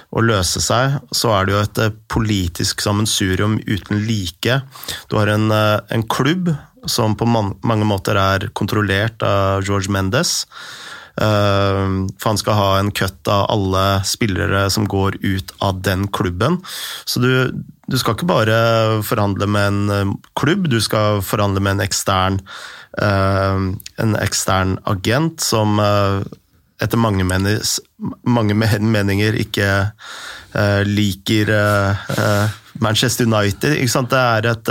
å 0.08 0.22
løse 0.24 0.62
seg, 0.64 1.00
så 1.12 1.34
er 1.36 1.44
det 1.44 1.52
jo 1.52 1.60
et 1.66 1.98
politisk 2.08 2.80
sammensurium 2.80 3.58
uten 3.66 4.06
like. 4.06 4.62
Du 5.10 5.18
har 5.18 5.28
en, 5.34 5.50
en 5.52 6.06
klubb 6.08 6.48
som 6.86 7.16
på 7.18 7.26
mange 7.26 7.88
måter 7.88 8.18
er 8.20 8.50
kontrollert 8.54 9.22
av 9.26 9.66
George 9.66 9.90
Mendes. 9.92 10.44
Uh, 11.18 12.06
for 12.14 12.30
han 12.30 12.38
skal 12.38 12.54
ha 12.54 12.66
en 12.78 12.92
cut 12.94 13.26
av 13.26 13.48
alle 13.50 13.84
spillere 14.06 14.68
som 14.70 14.86
går 14.86 15.16
ut 15.24 15.50
av 15.58 15.80
den 15.82 16.06
klubben. 16.14 16.60
Så 17.04 17.20
du, 17.20 17.30
du 17.90 17.96
skal 17.98 18.14
ikke 18.14 18.28
bare 18.30 18.58
forhandle 19.06 19.48
med 19.50 19.66
en 19.66 19.94
eh, 19.94 20.12
klubb, 20.38 20.68
du 20.70 20.78
skal 20.84 21.22
forhandle 21.26 21.62
med 21.64 21.78
en 21.78 21.86
ekstern, 21.88 22.38
uh, 23.02 23.72
en 23.98 24.14
ekstern 24.20 24.76
agent 24.86 25.42
som 25.42 25.80
etter 26.78 27.00
mange, 27.02 27.26
menes, 27.26 27.80
mange 28.22 28.54
meninger 28.54 29.34
ikke 29.42 29.66
liker 30.86 31.50
Manchester 32.78 33.26
United. 33.26 33.74
Det 33.74 34.20
er 34.20 34.46
et 34.52 34.70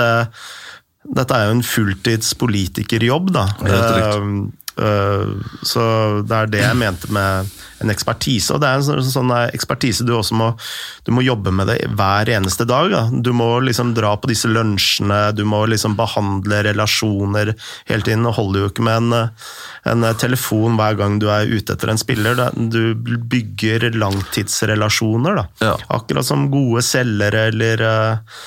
dette 1.16 1.36
er 1.36 1.48
jo 1.48 1.58
en 1.58 1.66
fulltidspolitikerjobb, 1.66 3.32
da. 3.36 3.48
Helt. 3.64 4.54
Eh, 4.78 5.30
så 5.66 5.84
det 6.22 6.36
er 6.38 6.52
det 6.52 6.60
jeg 6.62 6.78
mente 6.78 7.10
med 7.14 7.50
en 7.82 7.92
ekspertise. 7.94 8.54
Og 8.54 8.62
det 8.62 8.70
er 8.70 8.80
en 8.80 8.86
sånn, 8.86 9.02
sånn 9.10 9.34
ekspertise 9.48 10.06
du 10.06 10.14
også 10.18 10.38
må, 10.38 10.52
du 11.06 11.12
må 11.16 11.24
jobbe 11.26 11.54
med 11.54 11.70
det 11.72 11.80
hver 11.98 12.30
eneste 12.34 12.68
dag. 12.70 12.90
Da. 12.94 13.04
Du 13.10 13.32
må 13.38 13.50
liksom 13.66 13.96
dra 13.98 14.14
på 14.18 14.30
disse 14.32 14.50
lunsjene, 14.52 15.32
du 15.38 15.44
må 15.50 15.64
liksom 15.70 15.98
behandle 15.98 16.62
relasjoner 16.70 17.54
hele 17.90 18.06
tiden. 18.06 18.28
Det 18.28 18.36
holder 18.38 18.66
jo 18.66 18.72
ikke 18.72 18.88
med 18.88 19.02
en, 19.02 19.34
en, 19.94 20.08
telefon 20.18 20.78
hver 20.80 20.98
gang 21.00 21.20
du 21.22 21.30
er 21.34 21.50
ute 21.50 21.74
etter 21.74 21.94
en 21.94 22.02
spiller. 22.02 22.48
Du 22.54 22.94
bygger 22.98 23.90
langtidsrelasjoner, 23.98 25.42
da. 25.42 25.48
Ja. 25.72 25.76
Akkurat 25.98 26.28
som 26.28 26.50
gode 26.54 26.86
selgere 26.86 27.48
eller 27.52 27.82
uh, 27.86 28.42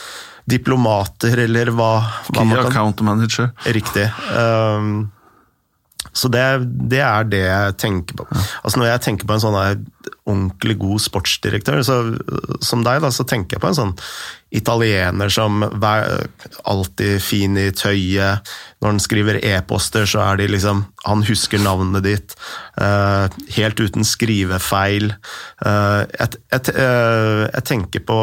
diplomater, 0.51 1.45
eller 1.47 1.71
hva, 1.75 1.95
hva 2.29 2.45
man 2.45 2.59
kan 2.59 2.69
account 2.69 3.01
manager. 3.07 3.51
Riktig. 3.71 4.09
Um, 4.35 5.09
så 6.13 6.29
det, 6.33 6.43
det, 6.91 7.01
er 7.05 7.27
det 7.31 7.43
jeg 7.45 7.75
tenker 7.79 8.19
på. 8.19 8.27
Altså 8.65 8.81
Når 8.81 8.89
jeg 8.95 9.03
tenker 9.07 9.29
på 9.29 9.37
en 9.37 9.43
sånn 9.45 9.59
ordentlig 10.25 10.79
god 10.81 11.03
sportsdirektør. 11.03 11.83
Så, 11.87 12.01
som 12.65 12.85
deg, 12.87 13.01
da, 13.05 13.11
så 13.15 13.27
tenker 13.29 13.57
jeg 13.57 13.65
på 13.65 13.73
en 13.73 13.81
sånn 13.81 13.97
italiener 14.51 15.31
som 15.31 15.63
er 15.63 16.27
alltid 16.67 17.23
fin 17.23 17.59
i 17.59 17.71
tøyet. 17.75 18.51
Når 18.81 18.95
han 18.95 19.03
skriver 19.03 19.39
e-poster, 19.45 20.07
så 20.09 20.23
er 20.25 20.41
de 20.41 20.49
liksom 20.51 20.87
Han 21.07 21.23
husker 21.25 21.61
navnet 21.63 22.05
ditt. 22.05 22.35
Uh, 22.77 23.25
helt 23.57 23.81
uten 23.81 24.05
skrivefeil. 24.05 25.15
Uh, 25.65 26.05
jeg, 26.13 26.41
et, 26.53 26.69
uh, 26.77 27.47
jeg, 27.47 27.65
tenker 27.71 28.05
på 28.05 28.19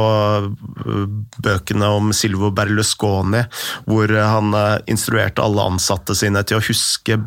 bøkene 1.42 1.90
om 1.90 2.12
Silvo 2.14 2.52
Berlusconi, 2.54 3.42
hvor 3.90 4.14
han 4.14 4.54
instruerte 4.90 5.42
alle 5.42 5.66
ansatte 5.72 6.14
sine 6.18 6.44
til 6.46 6.60
å 6.60 6.66
huske, 6.68 7.18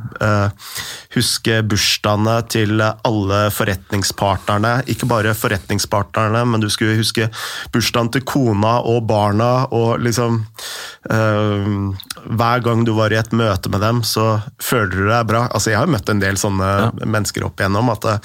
huske 1.16 1.60
bursdagene 1.66 2.36
til 2.52 2.82
alle 2.82 3.40
forretningspartnerne. 4.50 4.82
Ikke 4.90 5.08
bare 5.08 5.34
forretningspartnerne, 5.34 6.44
men 6.46 6.60
du 6.60 6.68
skulle 6.70 6.98
huske 6.98 7.28
bursdagen 7.72 8.10
til 8.12 8.24
kona 8.24 8.80
og 8.82 9.06
barna, 9.06 9.66
og 9.70 10.00
liksom 10.00 10.44
Hver 11.00 12.60
gang 12.60 12.84
du 12.84 12.92
var 12.94 13.12
i 13.12 13.18
et 13.18 13.32
møte 13.32 13.70
med 13.70 13.80
dem, 13.80 14.02
så 14.02 14.40
føler 14.60 14.90
du 14.90 15.08
deg 15.08 15.26
bra. 15.26 15.48
Altså, 15.50 15.70
jeg 15.70 15.78
har 15.80 15.90
møtt 15.90 16.08
en 16.08 16.20
del 16.20 16.36
sånne 16.36 16.66
ja. 16.66 16.90
mennesker 17.04 17.44
opp 17.44 17.60
igjennom. 17.60 17.90
at 17.90 18.04
eh, 18.04 18.18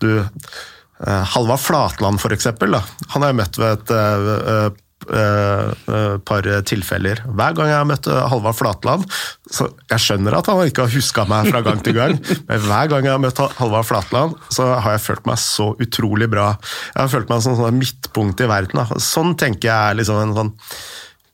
du 0.00 0.10
uh, 0.18 1.24
Halvard 1.34 1.60
Flatland, 1.60 2.20
for 2.20 2.32
eksempel, 2.32 2.72
da. 2.74 2.82
han 3.08 3.22
har 3.22 3.32
jeg 3.32 3.38
møtt 3.38 3.58
ved 3.58 3.78
et 3.78 4.78
uh, 5.10 6.18
par 6.28 6.46
tilfeller. 6.68 7.22
Hver 7.26 7.56
gang 7.58 7.72
jeg 7.72 7.78
har 7.78 7.88
møtt 7.88 8.08
Halvard 8.08 8.58
Flatland 8.58 9.06
så 9.48 9.68
Jeg 9.88 10.02
skjønner 10.04 10.36
at 10.36 10.48
han 10.50 10.60
ikke 10.68 10.84
har 10.84 10.92
huska 10.92 11.24
meg 11.28 11.48
fra 11.48 11.62
gang 11.64 11.80
til 11.84 11.96
gang, 11.96 12.16
men 12.50 12.62
hver 12.66 12.90
gang 12.92 13.06
jeg 13.06 13.14
har 13.14 13.22
møtt 13.22 13.42
Halvard 13.58 13.88
Flatland, 13.88 14.36
så 14.52 14.70
har 14.76 14.96
jeg 14.96 15.04
følt 15.06 15.28
meg 15.28 15.40
så 15.40 15.70
utrolig 15.80 16.28
bra. 16.30 16.50
Jeg 16.92 17.00
har 17.00 17.12
følt 17.12 17.32
meg 17.32 17.44
som 17.44 17.56
sånn 17.58 17.78
midtpunkt 17.80 18.44
i 18.44 18.48
verden. 18.50 18.82
Da. 18.82 19.00
Sånn 19.02 19.34
tenker 19.40 19.70
jeg 19.70 19.92
er 19.92 20.00
liksom 20.00 20.20
en 20.22 20.36
sånn 20.36 20.54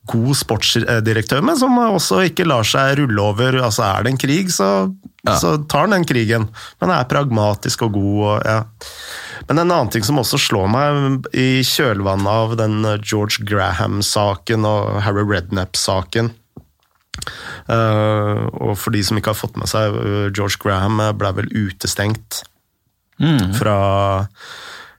god 0.05 0.37
sportsdirektør, 0.37 1.41
men 1.45 1.57
som 1.57 1.77
også 1.81 2.21
ikke 2.29 2.45
lar 2.47 2.65
seg 2.67 2.99
rulle 3.01 3.21
over. 3.25 3.59
Altså 3.65 3.85
Er 3.87 4.05
det 4.05 4.13
en 4.13 4.21
krig, 4.21 4.51
så, 4.53 4.69
ja. 5.25 5.37
så 5.41 5.57
tar 5.65 5.87
han 5.87 5.97
den 5.97 6.07
krigen, 6.07 6.47
men 6.81 6.93
er 6.93 7.07
pragmatisk 7.09 7.87
og 7.87 7.97
god. 7.97 8.19
Og, 8.29 8.35
ja. 8.45 8.59
Men 9.47 9.59
en 9.59 9.71
annen 9.71 9.91
ting 9.93 10.05
som 10.05 10.19
også 10.21 10.39
slår 10.41 10.69
meg 10.71 11.29
i 11.35 11.63
kjølvannet 11.65 12.29
av 12.31 12.55
den 12.59 12.79
George 13.01 13.45
Graham-saken 13.47 14.67
og 14.67 15.01
Harry 15.05 15.25
Rednap-saken 15.27 16.31
uh, 17.71 18.45
Og 18.51 18.75
for 18.79 18.95
de 18.95 19.01
som 19.05 19.17
ikke 19.19 19.33
har 19.33 19.39
fått 19.39 19.59
med 19.59 19.71
seg, 19.71 19.97
George 20.35 20.61
Graham 20.61 21.01
ble 21.19 21.33
vel 21.41 21.51
utestengt 21.65 22.43
mm. 23.21 23.53
fra 23.57 23.79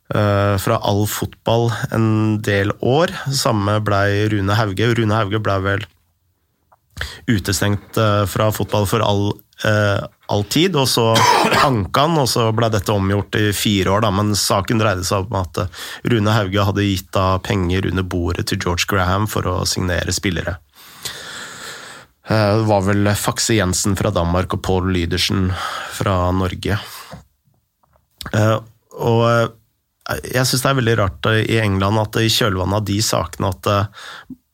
Eh, 0.07 0.57
fra 0.63 0.77
all 0.87 1.03
fotball 1.11 1.73
en 1.91 2.39
del 2.47 2.71
år. 2.79 3.11
Samme 3.35 3.81
blei 3.83 4.29
Rune 4.31 4.55
Hauge. 4.55 4.93
Rune 4.95 5.19
Hauge 5.19 5.41
blei 5.43 5.57
vel 5.65 5.87
utestengt 7.27 7.99
eh, 7.99 8.23
fra 8.31 8.53
fotball 8.55 8.87
for 8.87 9.03
all, 9.03 9.33
uh, 9.65 10.05
all 10.33 10.45
tid, 10.53 10.77
og 10.77 10.89
så 10.91 11.09
anka 11.67 12.07
han, 12.07 12.19
og 12.21 12.29
så 12.31 12.49
ble 12.57 12.71
dette 12.73 12.93
omgjort 12.93 13.39
i 13.41 13.49
fire 13.57 13.95
år, 13.97 14.05
da, 14.05 14.13
men 14.15 14.35
saken 14.39 14.83
dreide 14.83 15.07
seg 15.07 15.27
om 15.27 15.39
at 15.41 15.63
Rune 16.11 16.37
Hauge 16.37 16.69
hadde 16.69 16.87
gitt 16.87 17.11
da 17.17 17.37
penger 17.45 17.89
under 17.91 18.07
bordet 18.07 18.49
til 18.51 18.61
George 18.63 18.89
Graham 18.91 19.29
for 19.31 19.49
å 19.49 19.59
signere 19.69 20.15
spillere. 20.15 20.59
Det 22.27 22.65
var 22.67 22.83
vel 22.83 23.07
Fakse 23.15 23.55
Jensen 23.55 23.95
fra 23.95 24.11
Danmark 24.11 24.57
og 24.57 24.65
Paul 24.67 24.89
Lydersen 24.91 25.53
fra 25.95 26.17
Norge. 26.35 26.81
Og 28.99 29.23
jeg 30.07 30.47
syns 30.47 30.63
det 30.63 30.71
er 30.71 30.79
veldig 30.79 30.97
rart 31.01 31.29
eh, 31.31 31.43
i 31.51 31.61
England 31.63 31.99
at 31.99 32.19
i 32.23 32.31
kjølvannet 32.31 32.79
av 32.79 32.87
de 32.87 32.99
sakene 33.03 33.51
at 33.51 33.71
eh, 33.73 33.89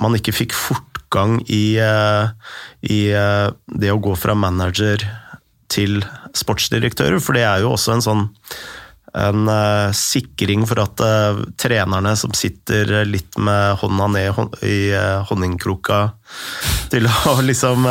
man 0.02 0.18
ikke 0.18 0.34
fikk 0.34 0.56
fortgang 0.56 1.40
i, 1.46 1.78
eh, 1.80 2.52
i 2.88 3.00
det 3.78 3.92
å 3.92 4.00
gå 4.02 4.14
fra 4.18 4.36
manager 4.38 5.04
til 5.72 6.02
sportsdirektører, 6.36 7.20
for 7.22 7.36
det 7.36 7.46
er 7.48 7.64
jo 7.64 7.72
også 7.74 7.96
en 7.96 8.04
sånn 8.04 8.24
en 9.12 9.48
uh, 9.48 9.92
sikring 9.92 10.64
for 10.68 10.80
at 10.80 11.00
uh, 11.04 11.42
trenerne 11.60 12.14
som 12.16 12.32
sitter 12.36 13.02
litt 13.04 13.36
med 13.36 13.76
hånda 13.82 14.08
ned 14.14 14.30
hånd, 14.38 14.56
i 14.64 14.92
uh, 14.96 15.20
honningkroka 15.28 16.00
til 16.92 17.08
å 17.08 17.36
liksom 17.50 17.88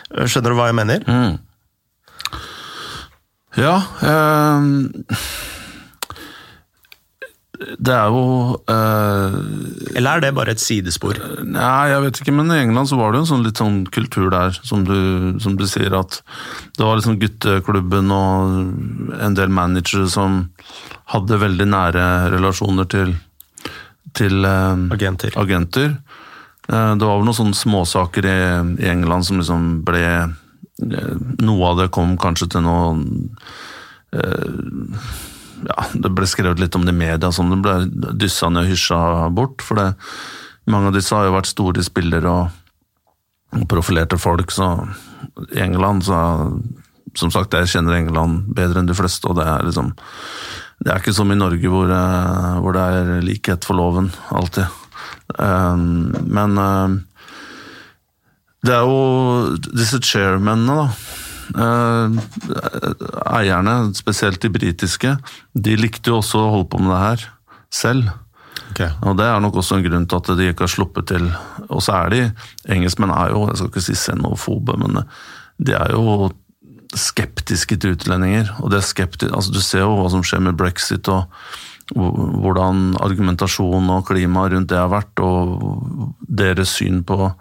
Skjønner 0.00 0.52
du 0.52 0.56
hva 0.56 0.68
jeg 0.70 0.76
mener? 0.78 1.02
Mm. 1.04 1.34
Ja. 3.58 3.74
Det 7.60 7.92
er 7.92 8.08
jo 8.08 8.56
uh, 8.56 9.34
Eller 9.92 10.10
er 10.16 10.22
det 10.24 10.30
bare 10.36 10.54
et 10.54 10.62
sidespor? 10.62 11.18
Nei, 11.44 11.90
jeg 11.92 12.04
vet 12.06 12.20
ikke, 12.22 12.34
men 12.36 12.52
i 12.54 12.60
England 12.62 12.88
så 12.88 12.96
var 12.96 13.12
det 13.12 13.20
jo 13.20 13.26
en 13.26 13.30
sånn 13.34 13.44
litt 13.44 13.60
sånn 13.60 13.80
kultur 13.92 14.30
der, 14.32 14.56
som 14.64 14.86
du, 14.88 14.96
som 15.44 15.58
du 15.60 15.66
sier, 15.68 15.92
at 15.96 16.22
det 16.78 16.86
var 16.86 16.96
liksom 16.96 17.18
gutteklubben 17.20 18.12
og 18.16 19.18
en 19.20 19.36
del 19.36 19.52
managere 19.52 20.08
som 20.08 20.46
hadde 21.12 21.40
veldig 21.42 21.68
nære 21.68 22.04
relasjoner 22.32 22.88
til, 22.90 23.12
til 24.16 24.46
uh, 24.46 24.88
agenter. 24.96 25.36
agenter. 25.36 25.98
Uh, 26.70 26.96
det 26.96 27.04
var 27.04 27.18
vel 27.18 27.28
noen 27.28 27.40
sånne 27.42 27.60
småsaker 27.60 28.30
i, 28.30 28.38
i 28.80 28.92
England 28.94 29.28
som 29.28 29.42
liksom 29.42 29.72
ble 29.88 30.06
Noe 30.80 31.66
av 31.68 31.74
det 31.76 31.90
kom 31.92 32.14
kanskje 32.16 32.46
til 32.54 32.62
noe 32.64 32.94
ja, 35.66 35.84
Det 35.92 36.12
ble 36.14 36.28
skrevet 36.28 36.60
litt 36.62 36.76
om 36.76 36.84
det 36.86 36.94
i 36.94 37.00
media, 37.00 37.30
sånn 37.32 37.52
det 37.52 37.60
ble 37.64 38.12
dyssa 38.18 38.50
ned 38.50 38.66
og 38.66 38.72
hysja 38.72 39.00
bort. 39.34 39.64
For 39.64 39.80
det, 39.80 39.88
mange 40.70 40.90
av 40.90 40.96
disse 40.96 41.16
har 41.16 41.28
jo 41.28 41.36
vært 41.36 41.50
store 41.50 41.84
spillere 41.86 42.32
og, 42.32 42.56
profilerte 43.70 44.14
folk, 44.20 44.52
så 44.54 44.76
i 45.50 45.58
England 45.58 46.04
så 46.06 46.20
Som 47.18 47.32
sagt, 47.34 47.50
jeg 47.50 47.66
kjenner 47.66 47.96
England 47.96 48.52
bedre 48.54 48.78
enn 48.78 48.86
de 48.86 48.94
fleste, 48.94 49.26
og 49.26 49.34
det 49.34 49.42
er 49.42 49.64
liksom 49.66 49.88
Det 50.78 50.92
er 50.92 51.00
ikke 51.00 51.14
som 51.16 51.32
i 51.32 51.34
Norge 51.34 51.66
hvor, 51.66 51.90
eh, 51.90 52.60
hvor 52.62 52.76
det 52.76 52.84
er 52.86 53.24
likhet 53.26 53.66
for 53.66 53.74
loven, 53.74 54.12
alltid. 54.30 54.70
Um, 55.34 56.14
men 56.30 56.54
um, 56.58 56.94
det 58.62 58.76
er 58.76 58.86
jo 58.86 59.58
disse 59.74 59.98
chairmennene, 59.98 60.78
da 60.78 60.86
Eh, 60.94 61.19
eierne, 63.26 63.94
spesielt 63.96 64.40
de 64.42 64.50
britiske, 64.52 65.16
de 65.54 65.76
likte 65.78 66.10
jo 66.12 66.20
også 66.20 66.38
å 66.38 66.50
holde 66.56 66.70
på 66.72 66.78
med 66.82 66.92
det 66.94 67.00
her 67.04 67.24
selv. 67.70 68.10
Okay. 68.70 68.90
Og 69.02 69.16
Det 69.18 69.26
er 69.26 69.40
nok 69.42 69.56
også 69.60 69.78
en 69.78 69.86
grunn 69.86 70.06
til 70.06 70.20
at 70.20 70.30
de 70.38 70.50
ikke 70.50 70.66
har 70.66 70.74
sluppet 70.74 71.10
til. 71.10 71.24
Og 71.68 71.82
så 71.82 71.92
er 72.04 72.12
de 72.14 72.20
Engelskmenn 72.70 73.14
er 73.14 73.32
jo 73.34 73.48
jeg 73.48 73.58
skal 73.58 73.72
ikke 73.72 73.86
si 73.86 73.96
xenofobe, 73.98 74.76
men 74.78 75.02
de 75.58 75.74
er 75.74 75.90
jo 75.94 76.30
skeptiske 76.96 77.76
til 77.78 77.94
utlendinger. 77.94 78.50
og 78.60 78.70
det 78.70 78.78
er 78.80 78.86
skeptisk, 78.86 79.34
altså 79.34 79.52
Du 79.52 79.60
ser 79.60 79.84
jo 79.84 79.96
hva 79.98 80.10
som 80.10 80.22
skjer 80.22 80.40
med 80.42 80.58
brexit, 80.58 81.08
og 81.08 81.26
hvordan 81.94 82.96
argumentasjon 83.02 83.90
og 83.90 84.06
klima 84.06 84.48
rundt 84.48 84.70
det 84.70 84.78
har 84.78 84.90
vært, 84.90 85.18
og 85.20 86.14
deres 86.28 86.68
syn 86.78 87.02
på 87.04 87.32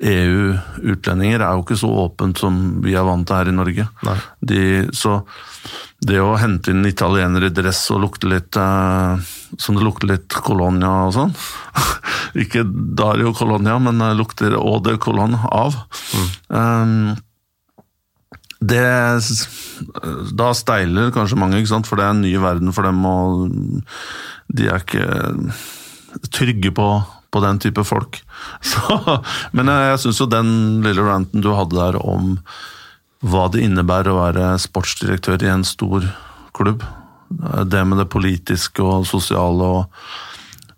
EU-utlendinger 0.00 1.42
er 1.44 1.56
jo 1.56 1.64
ikke 1.64 1.76
så 1.76 1.90
åpent 2.06 2.40
som 2.40 2.56
vi 2.84 2.94
er 2.96 3.04
vant 3.04 3.26
til 3.28 3.36
her 3.36 3.50
i 3.50 3.54
Norge. 3.56 3.84
De, 4.40 4.62
så 4.96 5.18
det 6.00 6.16
å 6.24 6.38
hente 6.40 6.72
inn 6.72 6.86
italienere 6.88 7.50
i 7.50 7.54
dress 7.54 7.82
og 7.92 8.00
lukte 8.06 8.30
litt 8.30 8.56
eh, 8.56 9.32
Som 9.60 9.76
det 9.76 9.84
lukter 9.84 10.08
litt 10.08 10.32
Colonia 10.32 10.88
og 11.04 11.12
sånn 11.12 11.34
Ikke 12.42 12.64
Dario 12.64 13.34
Colonia, 13.36 13.76
men 13.76 14.00
lukter 14.16 14.48
lukter 14.54 14.56
Ode 14.56 14.96
Colonia 15.02 15.50
av. 15.52 15.76
Mm. 16.16 16.30
Um, 16.48 17.18
det 18.60 18.86
Da 20.38 20.50
steiler 20.56 21.12
kanskje 21.12 21.40
mange, 21.40 21.60
for 21.66 21.98
det 21.98 22.06
er 22.06 22.14
en 22.14 22.24
ny 22.24 22.34
verden 22.40 22.72
for 22.76 22.86
dem, 22.86 23.04
og 23.04 23.50
de 24.48 24.68
er 24.68 24.80
ikke 24.80 25.06
trygge 26.30 26.72
på 26.76 26.88
på 27.30 27.42
den 27.44 27.60
type 27.62 27.84
folk. 27.86 28.20
Så, 28.72 28.98
men 29.56 29.70
jeg, 29.70 29.92
jeg 29.92 30.02
syns 30.04 30.22
jo 30.22 30.30
den 30.30 30.52
lille 30.86 31.06
ranten 31.06 31.44
du 31.44 31.52
hadde 31.54 31.78
der 31.78 32.00
om 32.02 32.36
hva 33.20 33.50
det 33.52 33.62
innebærer 33.66 34.12
å 34.12 34.20
være 34.22 34.54
sportsdirektør 34.62 35.44
i 35.44 35.52
en 35.52 35.66
stor 35.68 36.06
klubb, 36.56 36.84
det 37.30 37.82
med 37.86 38.00
det 38.00 38.08
politiske 38.10 38.82
og 38.82 39.06
sosiale 39.08 39.66
og 39.80 40.04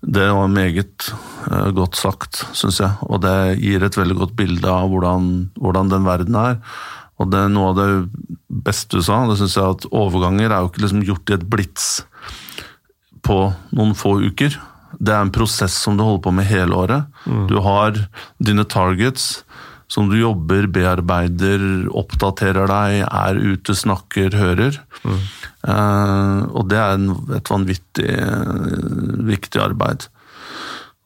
det 0.03 0.24
var 0.34 0.48
meget 0.50 1.12
uh, 1.46 1.70
godt 1.70 1.94
sagt, 1.94 2.40
syns 2.59 2.80
jeg. 2.82 2.90
Og 3.07 3.20
det 3.22 3.61
gir 3.62 3.84
et 3.86 3.94
veldig 3.94 4.16
godt 4.18 4.32
bilde 4.34 4.66
av 4.66 4.90
hvordan, 4.90 5.28
hvordan 5.55 5.92
den 5.92 6.09
verden 6.09 6.38
er. 6.40 6.57
Og 7.22 7.30
det 7.30 7.38
er 7.38 7.53
noe 7.55 7.70
av 7.70 7.78
det 7.78 7.86
beste 8.66 8.98
du 8.98 9.07
sa, 9.07 9.20
det 9.30 9.38
syns 9.38 9.55
jeg 9.55 9.76
at 9.76 9.86
overganger 9.94 10.50
er 10.50 10.64
jo 10.64 10.72
ikke 10.72 10.82
liksom 10.82 11.05
gjort 11.07 11.30
i 11.30 11.36
et 11.36 11.46
blits 11.55 11.86
på 13.22 13.38
noen 13.78 13.94
få 13.94 14.16
uker 14.26 14.59
det 14.99 15.14
er 15.14 15.24
en 15.24 15.32
prosess 15.34 15.76
som 15.84 15.97
du 15.97 16.05
holder 16.05 16.24
på 16.26 16.34
med 16.36 16.49
hele 16.49 16.76
året. 16.76 17.09
Mm. 17.24 17.47
Du 17.51 17.59
har 17.64 17.97
dine 18.43 18.64
targets 18.68 19.43
som 19.93 20.09
du 20.09 20.16
jobber, 20.16 20.66
bearbeider, 20.72 21.61
oppdaterer 21.93 22.70
deg, 22.70 23.03
er 23.05 23.36
ute, 23.36 23.74
snakker, 23.76 24.32
hører. 24.40 24.78
Mm. 25.05 25.18
Uh, 25.68 26.38
og 26.57 26.70
det 26.72 26.78
er 26.80 26.97
en, 26.97 27.11
et 27.36 27.51
vanvittig 27.53 28.09
uh, 28.16 29.26
viktig 29.28 29.61
arbeid. 29.61 30.09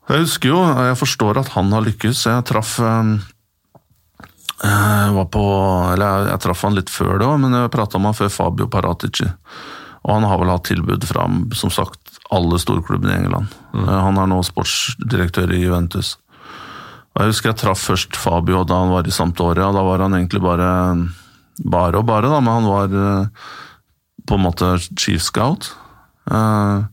Jeg 0.07 0.23
husker 0.23 0.53
jo, 0.53 0.61
jeg 0.87 1.01
forstår 1.01 1.43
at 1.43 1.51
han 1.57 1.75
har 1.75 1.83
lykkes. 1.83 2.29
Jeg 2.31 2.47
traff 2.47 2.77
uh, 2.79 3.19
var 4.63 5.27
på, 5.35 5.43
eller 5.97 6.07
jeg, 6.07 6.31
jeg 6.31 6.45
traff 6.47 6.63
han 6.69 6.79
litt 6.79 6.93
før 6.95 7.19
det 7.19 7.27
òg, 7.27 7.41
men 7.43 7.59
jeg 7.59 7.75
prata 7.75 7.99
med 7.99 8.13
han 8.13 8.21
før 8.21 8.31
Fabio 8.37 8.71
Paratici. 8.71 9.27
Og 10.07 10.15
han 10.15 10.29
har 10.31 10.39
vel 10.39 10.53
hatt 10.55 10.69
tilbud 10.71 11.03
fra 11.11 11.27
som 11.59 11.75
sagt, 11.75 12.06
alle 12.35 12.59
storklubbene 12.59 13.13
i 13.15 13.19
England. 13.23 13.53
Mm. 13.75 13.87
Han 13.89 14.19
er 14.23 14.31
nå 14.31 14.41
sportsdirektør 14.47 15.53
i 15.55 15.63
Juventus. 15.63 16.17
Og 17.15 17.23
Jeg 17.23 17.33
husker 17.33 17.53
jeg 17.53 17.61
traff 17.63 17.87
først 17.87 18.19
Fabio 18.21 18.65
da 18.69 18.83
han 18.83 18.93
var 18.93 19.07
i 19.09 19.15
Sampdoria. 19.15 19.71
Da 19.73 19.85
var 19.87 20.05
han 20.05 20.19
egentlig 20.19 20.43
bare 20.45 20.69
bare 21.57 22.03
og 22.03 22.09
bare, 22.09 22.29
da, 22.29 22.41
men 22.45 22.59
han 22.59 22.69
var 22.69 22.93
eh, 22.93 23.47
på 24.29 24.37
en 24.37 24.45
måte 24.45 24.75
chief 24.99 25.25
scout. 25.25 25.71
Eh, 26.29 26.85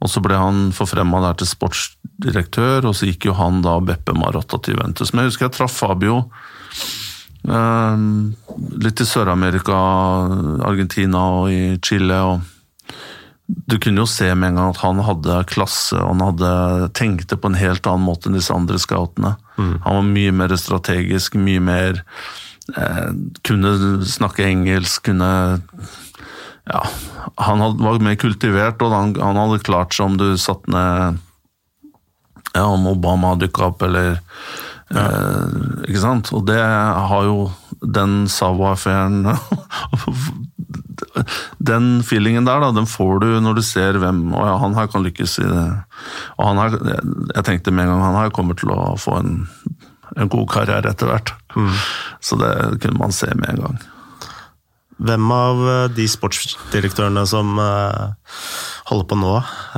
og 0.00 0.08
så 0.08 0.22
ble 0.24 0.38
han 0.40 0.70
forfremma 0.72 1.20
der 1.26 1.40
til 1.40 1.50
sportsdirektør, 1.50 2.88
og 2.88 2.96
så 2.96 3.10
gikk 3.10 3.28
jo 3.28 3.36
han 3.36 3.60
da 3.64 3.76
Beppe 3.84 4.16
Marotta 4.16 4.60
til 4.64 4.78
Juventus. 4.78 5.12
Men 5.12 5.26
jeg 5.26 5.34
husker 5.34 5.48
jeg 5.50 5.56
traff 5.58 5.76
Fabio 5.82 6.22
eh, 7.44 8.06
litt 8.80 9.04
i 9.04 9.08
Sør-Amerika, 9.10 9.76
Argentina 10.70 11.26
og 11.42 11.52
i 11.52 11.76
Chile. 11.84 12.22
og 12.30 12.59
du 13.50 13.78
kunne 13.78 14.02
jo 14.02 14.08
se 14.08 14.28
med 14.34 14.52
en 14.52 14.58
gang 14.58 14.74
at 14.74 14.82
han 14.82 15.00
hadde 15.04 15.38
klasse, 15.50 15.96
og 15.98 16.12
han 16.12 16.22
hadde 16.24 16.90
tenkte 16.98 17.38
på 17.40 17.50
en 17.50 17.58
helt 17.58 17.86
annen 17.88 18.06
måte 18.06 18.28
enn 18.28 18.36
disse 18.38 18.54
andre 18.54 18.78
scoutene. 18.82 19.34
Mm. 19.56 19.72
Han 19.86 19.98
var 19.98 20.06
mye 20.10 20.34
mer 20.42 20.54
strategisk, 20.60 21.38
mye 21.40 21.62
mer 21.62 22.02
eh, 22.76 23.10
Kunne 23.46 23.72
snakke 24.06 24.46
engelsk, 24.46 25.08
kunne 25.10 25.30
Ja, 26.70 26.84
han 27.40 27.64
hadde, 27.64 27.82
var 27.82 28.02
mer 28.04 28.18
kultivert, 28.20 28.82
og 28.84 28.94
han, 28.94 29.16
han, 29.18 29.40
hadde 29.40 29.64
klart 29.66 29.96
seg 29.96 30.12
om 30.12 30.20
du 30.20 30.28
satt 30.38 30.68
ned 30.70 31.18
ja, 32.54 32.66
om 32.66 32.86
Obama 32.90 33.36
dukka 33.38 33.70
opp, 33.70 33.82
eller 33.86 34.12
ja. 34.90 35.02
eh, 35.06 35.58
Ikke 35.88 36.04
sant? 36.04 36.32
Og 36.36 36.46
det 36.50 36.60
har 36.60 37.26
jo 37.26 37.50
den 37.80 38.28
Sawa-affæren 38.28 39.24
den 41.70 42.00
feelingen 42.04 42.48
der, 42.48 42.60
da, 42.60 42.72
den 42.76 42.88
får 42.88 43.20
du 43.22 43.28
når 43.42 43.58
du 43.58 43.62
ser 43.64 43.98
hvem 44.00 44.34
Å 44.36 44.46
ja, 44.46 44.56
han 44.62 44.76
her 44.76 44.90
kan 44.92 45.04
lykkes 45.04 45.38
i 45.42 45.46
det. 45.48 45.68
Og 46.38 46.50
han 46.50 46.60
her, 46.60 46.76
jeg 47.34 47.46
tenkte 47.46 47.74
med 47.74 47.86
en 47.86 47.94
gang 47.94 48.04
han 48.08 48.18
her 48.20 48.34
kommer 48.34 48.58
til 48.58 48.72
å 48.74 48.92
få 49.00 49.16
en, 49.20 49.38
en 50.16 50.32
god 50.32 50.48
karriere 50.52 50.92
etter 50.92 51.10
hvert. 51.10 51.32
Mm. 51.56 51.72
Så 52.24 52.38
det 52.40 52.52
kunne 52.82 53.00
man 53.00 53.16
se 53.16 53.30
med 53.32 53.48
en 53.54 53.64
gang. 53.64 53.80
Hvem 55.00 55.30
av 55.32 55.62
eh, 55.64 55.86
de 55.96 56.04
sportsdirektørene 56.12 57.22
som 57.28 57.54
uh, 57.56 58.12
holder 58.90 59.06
på 59.08 59.16
nå? 59.16 59.30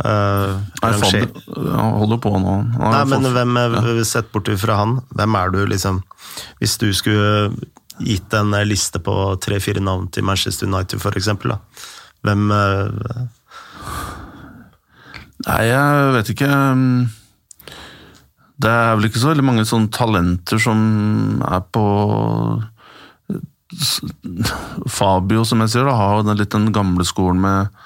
Uh, 0.03 0.57
Nei, 0.83 0.91
holder 0.99 2.19
på 2.25 2.33
nå. 2.43 2.57
Nei, 2.81 3.05
men 3.13 3.29
hvem, 3.37 3.61
ja. 3.63 3.95
Sett 4.09 4.33
bort 4.35 4.51
fra 4.59 4.81
han, 4.81 4.97
hvem 5.15 5.39
er 5.39 5.55
du, 5.55 5.61
liksom? 5.71 6.03
Hvis 6.59 6.75
du 6.83 6.89
skulle 6.97 7.53
gitt 8.07 8.35
en 8.37 8.55
liste 8.69 9.01
på 9.03 9.15
tre-fire 9.43 9.83
navn 9.83 10.09
til 10.13 10.27
Manchester 10.27 10.69
United, 10.71 11.01
f.eks. 11.01 11.31
Hvem 12.23 12.51
uh... 12.53 13.25
Nei, 15.43 15.63
jeg 15.67 16.11
vet 16.15 16.29
ikke. 16.37 16.49
Det 18.63 18.71
er 18.71 18.93
vel 18.95 19.09
ikke 19.09 19.23
så 19.23 19.33
veldig 19.33 19.47
mange 19.47 19.65
sånne 19.67 19.91
talenter 19.95 20.61
som 20.63 20.83
er 21.49 21.65
på 21.75 21.87
Fabio, 24.93 25.43
som 25.49 25.65
jeg 25.65 25.73
sier, 25.73 25.89
da, 25.89 25.97
har 25.97 26.23
den 26.23 26.39
litt 26.39 26.53
den 26.53 26.71
gamle 26.75 27.07
skolen 27.09 27.41
med, 27.43 27.83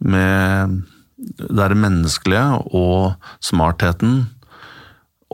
med 0.00 0.80
det 1.18 1.68
menneskelige 1.78 2.46
og 2.74 3.28
smartheten. 3.44 4.24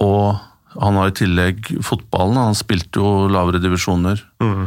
Og 0.02 0.34
han 0.80 0.96
har 0.98 1.10
i 1.10 1.18
tillegg 1.18 1.68
fotballen. 1.86 2.40
Han 2.40 2.58
spilte 2.58 3.02
jo 3.02 3.28
lavere 3.30 3.62
divisjoner. 3.62 4.22
Mm. 4.42 4.64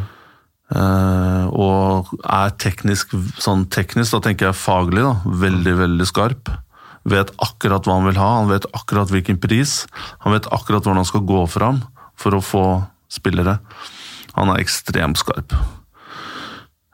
Uh, 0.68 1.48
og 1.56 2.10
er 2.28 2.52
teknisk, 2.60 3.14
sånn 3.40 3.66
teknisk, 3.72 4.12
da 4.16 4.24
tenker 4.26 4.50
jeg 4.50 4.60
faglig, 4.60 5.04
da, 5.06 5.36
veldig, 5.46 5.76
veldig 5.80 6.08
skarp. 6.10 6.52
Vet 7.08 7.32
akkurat 7.44 7.88
hva 7.88 8.00
han 8.00 8.08
vil 8.10 8.20
ha, 8.20 8.32
han 8.42 8.52
vet 8.52 8.68
akkurat 8.76 9.12
hvilken 9.14 9.40
pris. 9.40 9.86
Han 10.26 10.36
vet 10.36 10.50
akkurat 10.52 10.84
hvordan 10.84 11.04
han 11.04 11.08
skal 11.08 11.24
gå 11.28 11.46
fram 11.52 11.82
for 12.20 12.36
å 12.36 12.44
få 12.44 12.66
spillere. 13.12 13.60
Han 14.36 14.52
er 14.52 14.64
ekstremt 14.64 15.20
skarp. 15.22 15.56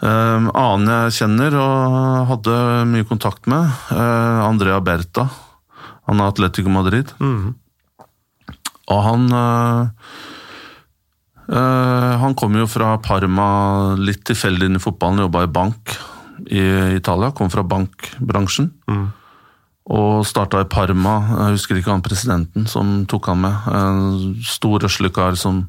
Uh, 0.04 0.52
annen 0.52 0.90
jeg 0.92 1.18
kjenner 1.22 1.56
og 1.58 2.30
hadde 2.30 2.56
mye 2.92 3.08
kontakt 3.08 3.48
med, 3.50 3.70
uh, 3.90 4.44
Andrea 4.46 4.82
Berta. 4.84 5.30
Han 6.10 6.20
er 6.20 6.30
Atletico 6.30 6.70
Madrid. 6.70 7.14
Mm. 7.24 7.54
Og 8.92 9.00
han 9.04 9.28
øh, 9.32 9.88
Han 12.24 12.36
kom 12.36 12.56
jo 12.58 12.68
fra 12.68 12.98
Parma 13.04 13.48
litt 14.00 14.24
tilfeldig 14.28 14.70
inn 14.70 14.80
i 14.80 14.84
fotballen, 14.84 15.24
jobba 15.26 15.44
i 15.46 15.52
bank 15.52 15.96
i 16.50 16.64
Italia. 16.98 17.32
Kom 17.36 17.52
fra 17.54 17.64
bankbransjen. 17.64 18.72
Mm. 18.90 19.06
Og 19.94 20.24
starta 20.28 20.62
i 20.64 20.70
Parma. 20.72 21.18
Jeg 21.30 21.58
husker 21.58 21.80
ikke 21.80 21.92
han 21.92 22.06
presidenten 22.06 22.68
som 22.72 23.04
tok 23.10 23.28
han 23.32 23.44
med. 23.44 23.68
En 23.68 24.36
stor, 24.48 24.80
røslekar 24.84 25.36
som 25.40 25.66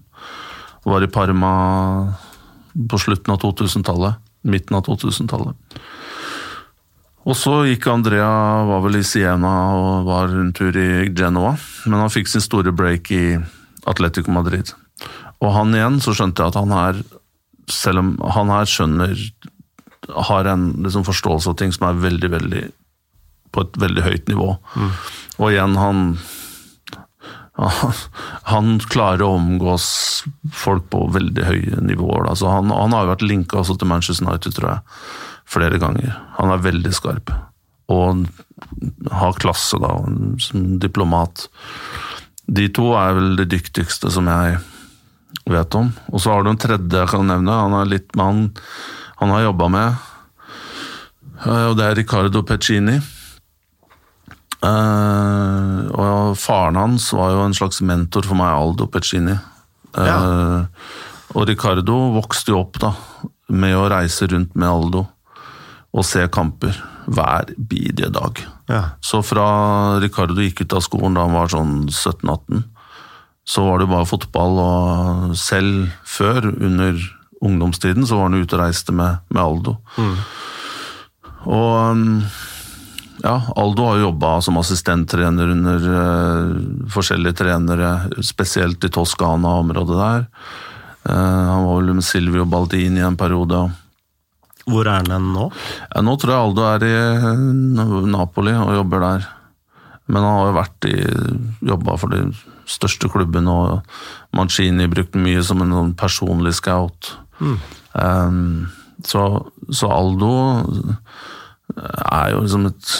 var 0.87 1.03
i 1.03 1.11
Parma 1.11 1.53
på 2.75 2.99
slutten 3.01 3.35
av 3.35 3.43
2000-tallet. 3.43 4.23
Midten 4.47 4.79
av 4.79 4.87
2000-tallet. 4.87 5.79
Og 7.25 7.37
så 7.41 7.55
gikk 7.65 7.87
Andrea 7.89 8.29
var 8.69 8.83
vel 8.85 8.99
i 9.01 9.07
Siena 9.07 9.53
og 9.79 10.09
var 10.09 10.33
en 10.33 10.53
tur 10.57 10.77
i 10.77 11.09
Genoa. 11.17 11.55
Men 11.89 12.05
han 12.05 12.13
fikk 12.13 12.29
sin 12.29 12.45
store 12.45 12.73
break 12.77 13.11
i 13.17 13.25
Atletico 13.89 14.33
Madrid. 14.35 14.75
Og 15.41 15.53
han 15.57 15.73
igjen, 15.77 16.01
så 16.05 16.13
skjønte 16.17 16.45
jeg 16.45 16.53
at 16.53 16.61
han 16.61 16.75
her, 16.75 17.01
selv 17.73 18.03
om 18.03 18.15
han 18.37 18.53
her 18.53 18.69
skjønner 18.69 19.17
Har 20.29 20.45
en 20.45 20.67
liksom 20.85 21.05
forståelse 21.07 21.49
av 21.49 21.55
ting 21.57 21.71
som 21.73 21.87
er 21.89 22.01
veldig, 22.03 22.29
veldig 22.35 22.65
på 23.55 23.63
et 23.65 23.77
veldig 23.81 24.03
høyt 24.05 24.29
nivå. 24.29 24.49
Mm. 24.77 24.91
Og 25.39 25.47
igjen, 25.49 25.77
han 25.81 26.01
han 28.53 28.81
klarer 28.91 29.23
å 29.25 29.37
omgås 29.39 29.87
folk 30.53 30.89
på 30.93 31.07
veldig 31.15 31.47
høye 31.47 31.85
nivåer. 31.87 32.27
Altså 32.29 32.51
han, 32.51 32.73
han, 32.75 32.93
har 32.93 33.07
jo 33.07 33.13
vært 33.15 33.25
linka 33.25 33.63
til 33.65 33.89
Manchester 33.89 34.27
United, 34.27 34.57
tror 34.59 34.73
jeg 34.75 34.83
flere 35.49 35.79
ganger. 35.83 36.15
Han 36.39 36.53
er 36.55 36.65
veldig 36.65 36.93
skarp. 36.97 37.33
Og 37.93 38.25
har 39.13 39.41
klasse, 39.41 39.79
da, 39.83 39.93
som 40.41 40.79
diplomat. 40.83 41.49
De 42.47 42.69
to 42.73 42.93
er 42.99 43.17
vel 43.17 43.35
det 43.41 43.51
dyktigste 43.53 44.13
som 44.13 44.29
jeg 44.31 44.59
vet 45.51 45.77
om. 45.77 45.93
Og 46.13 46.23
så 46.23 46.33
har 46.33 46.45
du 46.45 46.53
en 46.53 46.61
tredje 46.61 47.01
jeg 47.01 47.13
kan 47.13 47.27
nevne. 47.29 47.63
Han 47.67 47.77
er 47.81 47.91
litt 47.93 48.15
mann 48.19 48.49
han 49.25 49.31
har 49.31 49.41
jobba 49.47 49.69
med, 49.69 49.95
eh, 51.47 51.67
og 51.71 51.77
det 51.79 51.85
er 51.87 51.95
Ricardo 51.97 52.43
Peccini. 52.47 52.99
Uh, 54.65 55.85
og 55.93 56.39
faren 56.41 56.79
hans 56.81 57.11
var 57.13 57.35
jo 57.35 57.43
en 57.45 57.57
slags 57.57 57.83
mentor 57.85 58.25
for 58.25 58.39
meg, 58.39 58.49
Aldo 58.49 58.87
Peccini. 58.89 59.35
Uh, 59.93 60.07
ja. 60.09 60.19
Og 61.37 61.45
Ricardo 61.51 61.99
vokste 62.15 62.55
jo 62.55 62.63
opp 62.63 62.79
da, 62.81 62.95
med 63.53 63.77
å 63.77 63.85
reise 63.93 64.29
rundt 64.31 64.57
med 64.57 64.71
Aldo 64.71 65.05
og 65.95 66.07
se 66.07 66.27
kamper 66.33 66.77
hver 67.07 67.53
bidige 67.57 68.11
dag. 68.13 68.41
Ja. 68.71 68.83
Så 69.05 69.21
fra 69.23 69.47
Ricardo 70.03 70.41
gikk 70.43 70.65
ut 70.65 70.77
av 70.77 70.85
skolen 70.85 71.17
da 71.17 71.27
han 71.27 71.37
var 71.37 71.53
sånn 71.53 71.75
17-18, 71.87 72.65
så 73.45 73.67
var 73.67 73.83
det 73.83 73.91
bare 73.91 74.09
fotball, 74.09 74.59
og 74.63 75.37
selv 75.37 75.93
før, 76.09 76.49
under 76.49 76.97
ungdomstiden, 77.45 78.07
så 78.09 78.19
var 78.19 78.31
han 78.31 78.41
ute 78.41 78.57
og 78.57 78.63
reiste 78.63 78.95
med, 78.97 79.21
med 79.29 79.43
Aldo. 79.43 79.77
Mm. 80.01 80.17
Og 81.45 82.03
ja, 83.25 83.37
Aldo 83.57 83.87
har 83.91 84.01
jobba 84.01 84.35
som 84.45 84.59
assistenttrener 84.61 85.53
under 85.53 85.89
uh, 85.93 86.89
forskjellige 86.93 87.39
trenere, 87.45 87.93
spesielt 88.25 88.85
i 88.85 88.93
Toskana-området 88.93 90.01
der. 90.01 90.27
Uh, 91.05 91.45
han 91.53 91.69
var 91.69 91.79
vel 91.79 91.95
med 92.01 92.05
Silvio 92.05 92.49
Baldini 92.49 93.05
en 93.05 93.21
periode. 93.21 93.67
Hvor 94.65 94.89
er 94.89 95.05
han 95.11 95.31
nå? 95.35 95.49
Nå 96.07 96.17
tror 96.21 96.33
jeg 96.33 96.41
Aldo 96.49 96.67
er 96.71 96.87
i 96.87 96.93
eh, 96.97 97.43
Napoli 98.09 98.55
og 98.57 98.77
jobber 98.79 99.05
der. 99.05 99.27
Men 100.07 100.21
han 100.21 100.39
har 100.39 100.51
jo 100.51 100.57
vært 100.59 100.89
i 100.89 100.97
jobba 101.65 101.97
for 102.01 102.13
de 102.13 102.27
største 102.69 103.09
klubbene, 103.13 103.53
og 103.53 104.37
Mancini 104.37 104.87
brukte 104.91 105.21
mye 105.21 105.43
som 105.45 105.63
en 105.65 105.73
sånn 105.73 105.95
personlig 105.97 106.55
scout. 106.59 107.15
Mm. 107.41 107.57
Um, 107.95 108.67
så, 109.05 109.25
så, 109.69 109.89
Aldo 109.93 110.33
er 111.75 112.35
jo 112.35 112.43
liksom 112.45 112.69
et 112.69 112.93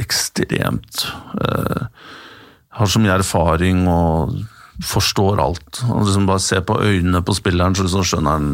ekstremt 0.00 1.04
uh, 1.38 1.86
Har 2.78 2.88
så 2.90 3.02
mye 3.02 3.14
erfaring 3.20 3.84
og 3.90 4.34
forstår 4.86 5.40
alt. 5.42 5.82
Han 5.84 6.06
liksom 6.06 6.28
bare 6.28 6.42
ser 6.42 6.62
på 6.64 6.78
øynene 6.80 7.20
på 7.26 7.34
spilleren, 7.36 7.76
så 7.76 7.84
liksom 7.84 8.06
skjønner 8.06 8.38
han 8.38 8.52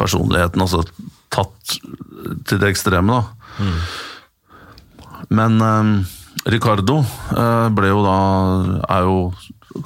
personligheten. 0.00 0.62
Altså 0.64 0.82
tatt 1.34 1.76
til 2.46 2.60
det 2.60 2.70
ekstreme, 2.72 3.20
da. 3.20 3.22
Mm. 3.58 3.78
Men 5.34 5.62
um, 5.62 5.92
Ricardo 6.50 7.00
uh, 7.02 7.68
ble 7.74 7.90
jo 7.90 8.02
da 8.04 8.18
er 8.92 9.06
jo 9.06 9.18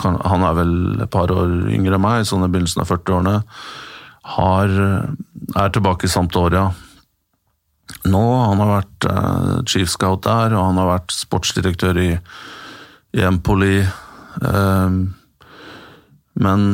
kan, 0.01 0.19
Han 0.27 0.43
er 0.45 0.57
vel 0.59 0.73
et 1.05 1.11
par 1.13 1.31
år 1.33 1.71
yngre 1.73 1.97
enn 1.97 2.05
meg, 2.05 2.27
sånn 2.29 2.45
i 2.45 2.51
begynnelsen 2.51 2.83
av 2.83 2.91
40-årene. 2.91 3.39
Er 5.57 5.71
tilbake 5.73 6.05
i 6.05 6.13
Sampdoria 6.13 6.67
nå. 8.09 8.25
Han 8.51 8.61
har 8.63 8.73
vært 8.75 9.09
uh, 9.09 9.55
chief 9.69 9.89
scout 9.93 10.27
der, 10.27 10.53
og 10.57 10.71
han 10.71 10.81
har 10.81 10.91
vært 10.93 11.15
sportsdirektør 11.17 12.01
i, 12.03 12.11
i 13.17 13.25
Empoli. 13.25 13.81
Uh, 14.43 15.09
men 16.39 16.69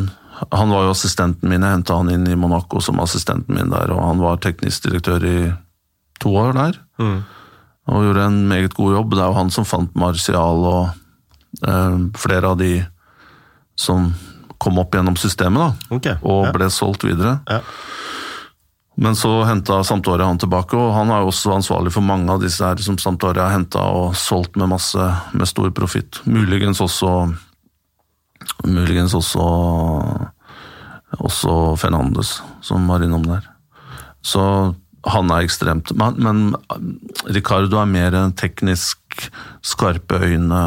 han 0.52 0.72
var 0.72 0.86
jo 0.86 0.94
assistenten 0.94 1.48
min, 1.48 1.62
jeg 1.62 1.78
henta 1.78 1.96
han 2.00 2.10
inn 2.12 2.26
i 2.28 2.36
Monaco 2.38 2.80
som 2.82 3.00
assistenten 3.02 3.56
min 3.56 3.72
der, 3.72 3.92
og 3.94 4.02
han 4.02 4.22
var 4.22 4.42
teknisk 4.42 4.88
direktør 4.88 5.24
i 5.28 5.38
to 6.22 6.34
år 6.40 6.54
der. 6.56 6.78
Mm. 6.98 7.18
Og 7.92 8.06
gjorde 8.06 8.28
en 8.28 8.38
meget 8.48 8.74
god 8.74 8.94
jobb. 8.96 9.14
Det 9.14 9.22
er 9.22 9.32
jo 9.32 9.38
han 9.38 9.50
som 9.52 9.66
fant 9.68 9.96
Martial 9.98 10.62
og 10.64 10.84
eh, 11.68 11.98
flere 12.16 12.54
av 12.54 12.60
de 12.60 12.78
som 13.76 14.12
kom 14.62 14.78
opp 14.80 14.94
gjennom 14.94 15.16
systemet, 15.20 15.60
da, 15.60 15.96
okay. 15.96 16.16
og 16.22 16.48
ble 16.54 16.70
solgt 16.72 17.04
videre. 17.04 17.38
Ja. 17.50 17.60
Men 18.94 19.16
så 19.18 19.42
henta 19.42 19.80
Sampdoria 19.84 20.28
han 20.28 20.38
tilbake, 20.38 20.78
og 20.78 20.92
han 20.94 21.10
er 21.10 21.24
jo 21.24 21.32
også 21.32 21.56
ansvarlig 21.56 21.90
for 21.96 22.06
mange 22.06 22.30
av 22.30 22.42
disse 22.42 22.62
her 22.62 22.78
som 22.82 22.96
Sampdoria 23.02 23.48
har 23.48 23.56
henta 23.56 23.82
og 23.90 24.14
solgt 24.16 24.54
med 24.60 24.70
masse, 24.70 25.08
med 25.34 25.50
stor 25.50 25.72
profitt. 25.74 26.22
Muligens 26.24 26.80
også 26.84 27.34
Muligens 28.64 29.14
også 29.16 29.44
også 31.24 31.74
Fernandes, 31.80 32.38
som 32.64 32.88
var 32.90 33.04
innom 33.04 33.26
der. 33.26 33.46
Så 34.24 34.42
han 35.04 35.28
er 35.28 35.44
ekstremt 35.44 35.90
Men, 36.00 36.16
men 36.16 36.38
Ricardo 37.28 37.76
er 37.76 37.90
mer 37.90 38.14
en 38.16 38.32
teknisk 38.32 39.26
skarpe 39.60 40.16
øyne 40.16 40.62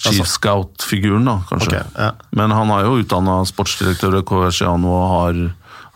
Chief 0.00 0.22
altså. 0.22 0.32
Scout-figuren, 0.32 1.26
da, 1.28 1.36
kanskje. 1.44 1.76
Okay, 1.76 2.00
ja. 2.00 2.14
Men 2.32 2.54
han 2.56 2.70
er 2.72 2.86
jo 2.86 3.02
utdanna 3.02 3.42
sportsdirektør 3.44 4.16
i 4.22 4.26
Coverciano 4.26 4.94
og 4.96 5.08
har 5.12 5.40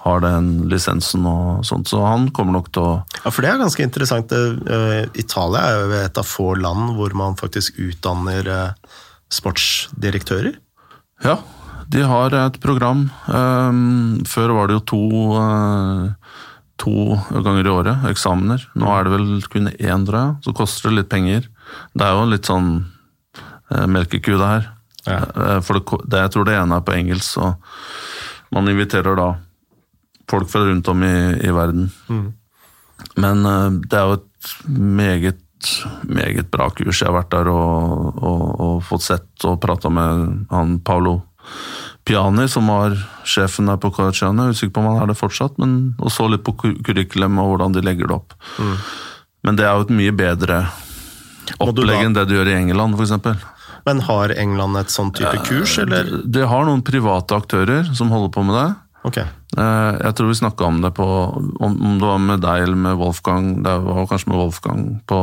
har 0.04 0.20
den 0.20 0.48
lisensen 0.68 1.24
og 1.24 1.62
sånt, 1.64 1.88
så 1.88 2.02
han 2.04 2.28
kommer 2.36 2.58
nok 2.58 2.66
til 2.76 2.84
å 2.84 2.90
Ja, 3.22 3.30
for 3.30 3.40
det 3.40 3.54
er 3.54 3.62
ganske 3.62 3.86
interessant. 3.86 4.34
Eh, 4.36 5.06
Italia 5.16 5.62
er 5.64 5.78
jo 5.78 5.94
et 5.96 6.20
av 6.20 6.28
få 6.28 6.50
land 6.60 6.92
hvor 6.98 7.14
man 7.16 7.38
faktisk 7.40 7.78
utdanner 7.80 8.50
eh, 8.52 8.98
sportsdirektører. 9.32 10.58
Ja, 11.24 11.38
de 11.92 12.02
har 12.06 12.34
et 12.34 12.60
program. 12.60 13.06
Ehm, 13.28 14.24
før 14.28 14.54
var 14.56 14.68
det 14.68 14.78
jo 14.78 14.84
to, 14.90 15.02
eh, 15.40 16.14
to 16.78 17.16
ganger 17.30 17.66
i 17.66 17.72
året, 17.72 18.06
eksamener. 18.10 18.64
Nå 18.74 18.88
er 18.88 19.04
det 19.04 19.12
vel 19.12 19.42
kun 19.42 19.68
én, 19.68 20.06
tror 20.06 20.18
jeg. 20.20 20.36
Så 20.44 20.54
koster 20.54 20.90
det 20.90 20.98
litt 20.98 21.08
penger. 21.10 21.48
Det 21.94 22.06
er 22.06 22.12
jo 22.12 22.30
litt 22.30 22.46
sånn 22.46 22.86
melkeku, 23.70 24.36
det 24.38 24.46
her. 24.46 24.70
Ja. 25.06 25.60
For 25.60 25.74
det, 25.74 26.18
jeg 26.18 26.30
tror 26.30 26.44
det 26.44 26.54
ene 26.54 26.76
er 26.76 26.84
på 26.84 26.94
engelsk, 26.94 27.36
så 27.36 27.56
man 28.52 28.68
inviterer 28.68 29.16
da 29.16 29.36
folk 30.30 30.48
fra 30.48 30.60
rundt 30.64 30.88
om 30.88 31.02
i, 31.02 31.16
i 31.42 31.50
verden. 31.50 31.90
Mm. 32.08 32.32
Men 33.16 33.42
det 33.88 33.98
er 33.98 34.06
jo 34.06 34.18
et 34.20 34.54
meget, 34.68 35.40
meget 36.04 36.50
bra 36.50 36.68
kurs. 36.70 37.00
Jeg 37.00 37.08
har 37.08 37.18
vært 37.18 37.32
der 37.32 37.48
og, 37.48 38.22
og, 38.22 38.60
og 38.60 38.82
fått 38.84 39.02
sett 39.08 39.44
og 39.48 39.60
prata 39.60 39.90
med 39.90 40.46
han 40.50 40.78
Paolo 40.84 41.22
Piani, 42.04 42.48
som 42.52 42.68
var 42.68 42.96
sjefen 43.24 43.70
der 43.70 43.80
på 43.80 43.90
Carciano. 43.96 44.50
Usikker 44.52 44.74
på 44.76 44.82
om 44.82 44.90
han 44.92 45.02
er 45.02 45.12
det 45.12 45.18
fortsatt, 45.18 45.56
men 45.62 45.94
og 45.98 46.12
så 46.12 46.28
litt 46.28 46.44
på 46.44 46.56
kurikulum 46.60 47.40
og 47.40 47.54
hvordan 47.54 47.76
de 47.76 47.84
legger 47.84 48.10
det 48.10 48.18
opp. 48.18 48.36
Mm. 48.58 48.76
Men 49.44 49.60
det 49.60 49.66
er 49.68 49.76
jo 49.76 49.86
et 49.86 49.96
mye 50.00 50.14
bedre 50.16 50.60
opplegg 51.60 52.04
enn 52.04 52.16
det 52.16 52.26
du 52.28 52.36
gjør 52.36 52.52
i 52.52 52.58
England, 52.60 52.96
f.eks. 52.96 53.40
Men 53.84 54.00
har 54.06 54.32
England 54.40 54.80
et 54.80 54.92
sånn 54.92 55.12
type 55.16 55.44
kurs, 55.44 55.76
eller? 55.80 56.08
De, 56.08 56.22
de 56.38 56.46
har 56.48 56.64
noen 56.68 56.84
private 56.84 57.36
aktører 57.36 57.88
som 57.96 58.12
holder 58.12 58.32
på 58.32 58.44
med 58.48 58.56
det. 58.56 58.68
Okay. 59.04 59.26
Eh, 59.60 59.92
jeg 60.00 60.16
tror 60.16 60.30
vi 60.30 60.38
snakka 60.38 60.64
om 60.64 60.78
det 60.80 60.94
på 60.96 61.04
Om 61.04 61.98
det 62.00 62.06
var 62.06 62.22
med 62.24 62.40
deg 62.40 62.62
eller 62.64 62.78
med 62.86 62.96
Wolfgang 62.96 63.50
Det 63.60 63.74
var 63.84 64.06
kanskje 64.08 64.30
med 64.32 64.40
Wolfgang 64.40 64.80
på 65.04 65.18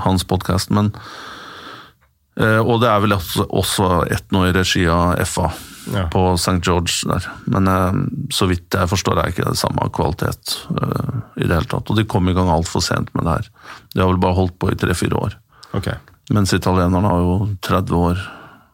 hans 0.00 0.24
podkast, 0.24 0.70
men 0.70 0.88
eh, 0.94 1.04
Og 2.40 2.76
det 2.80 2.88
er 2.88 3.00
vel 3.02 3.12
også 3.16 3.86
ett 4.08 4.30
nå 4.32 4.46
i 4.46 4.52
regi 4.54 4.84
av 4.88 5.18
FA 5.28 5.48
ja. 5.92 6.04
på 6.12 6.22
St. 6.38 6.60
George 6.64 7.10
der. 7.10 7.26
Men 7.50 7.68
eh, 7.68 7.98
så 8.32 8.46
vidt 8.48 8.76
jeg 8.78 8.88
forstår 8.88 9.20
er 9.20 9.32
ikke 9.32 9.48
det 9.48 9.60
samme 9.60 9.88
kvalitet 9.92 10.54
i 11.36 11.44
det 11.44 11.52
hele 11.52 11.68
tatt. 11.68 11.90
Og 11.90 11.98
de 11.98 12.06
kom 12.08 12.30
i 12.30 12.36
gang 12.36 12.48
altfor 12.52 12.84
sent 12.84 13.12
med 13.16 13.26
det 13.26 13.34
her. 13.34 13.50
De 13.92 14.02
har 14.04 14.12
vel 14.12 14.22
bare 14.22 14.38
holdt 14.38 14.56
på 14.62 14.70
i 14.70 14.78
tre-fire 14.78 15.18
år. 15.20 15.36
Okay. 15.76 15.98
Mens 16.30 16.54
italienerne 16.56 17.12
har 17.12 17.26
jo 17.26 17.36
30 17.66 18.00
år 18.08 18.24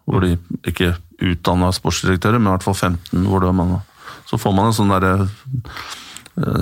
hvor 0.07 0.22
de 0.22 0.36
ikke 0.68 0.92
utdanna 1.26 1.72
sportsdirektører, 1.74 2.38
men 2.38 2.52
i 2.52 2.54
hvert 2.54 2.66
fall 2.66 2.76
15 2.92 3.26
hvor 3.26 3.42
det 3.42 3.50
er 3.50 3.57
man 3.57 3.78
så 4.26 4.38
får 4.38 4.54
man 4.54 4.70
en 4.70 4.74
sånn 4.74 4.90
derre 4.90 5.28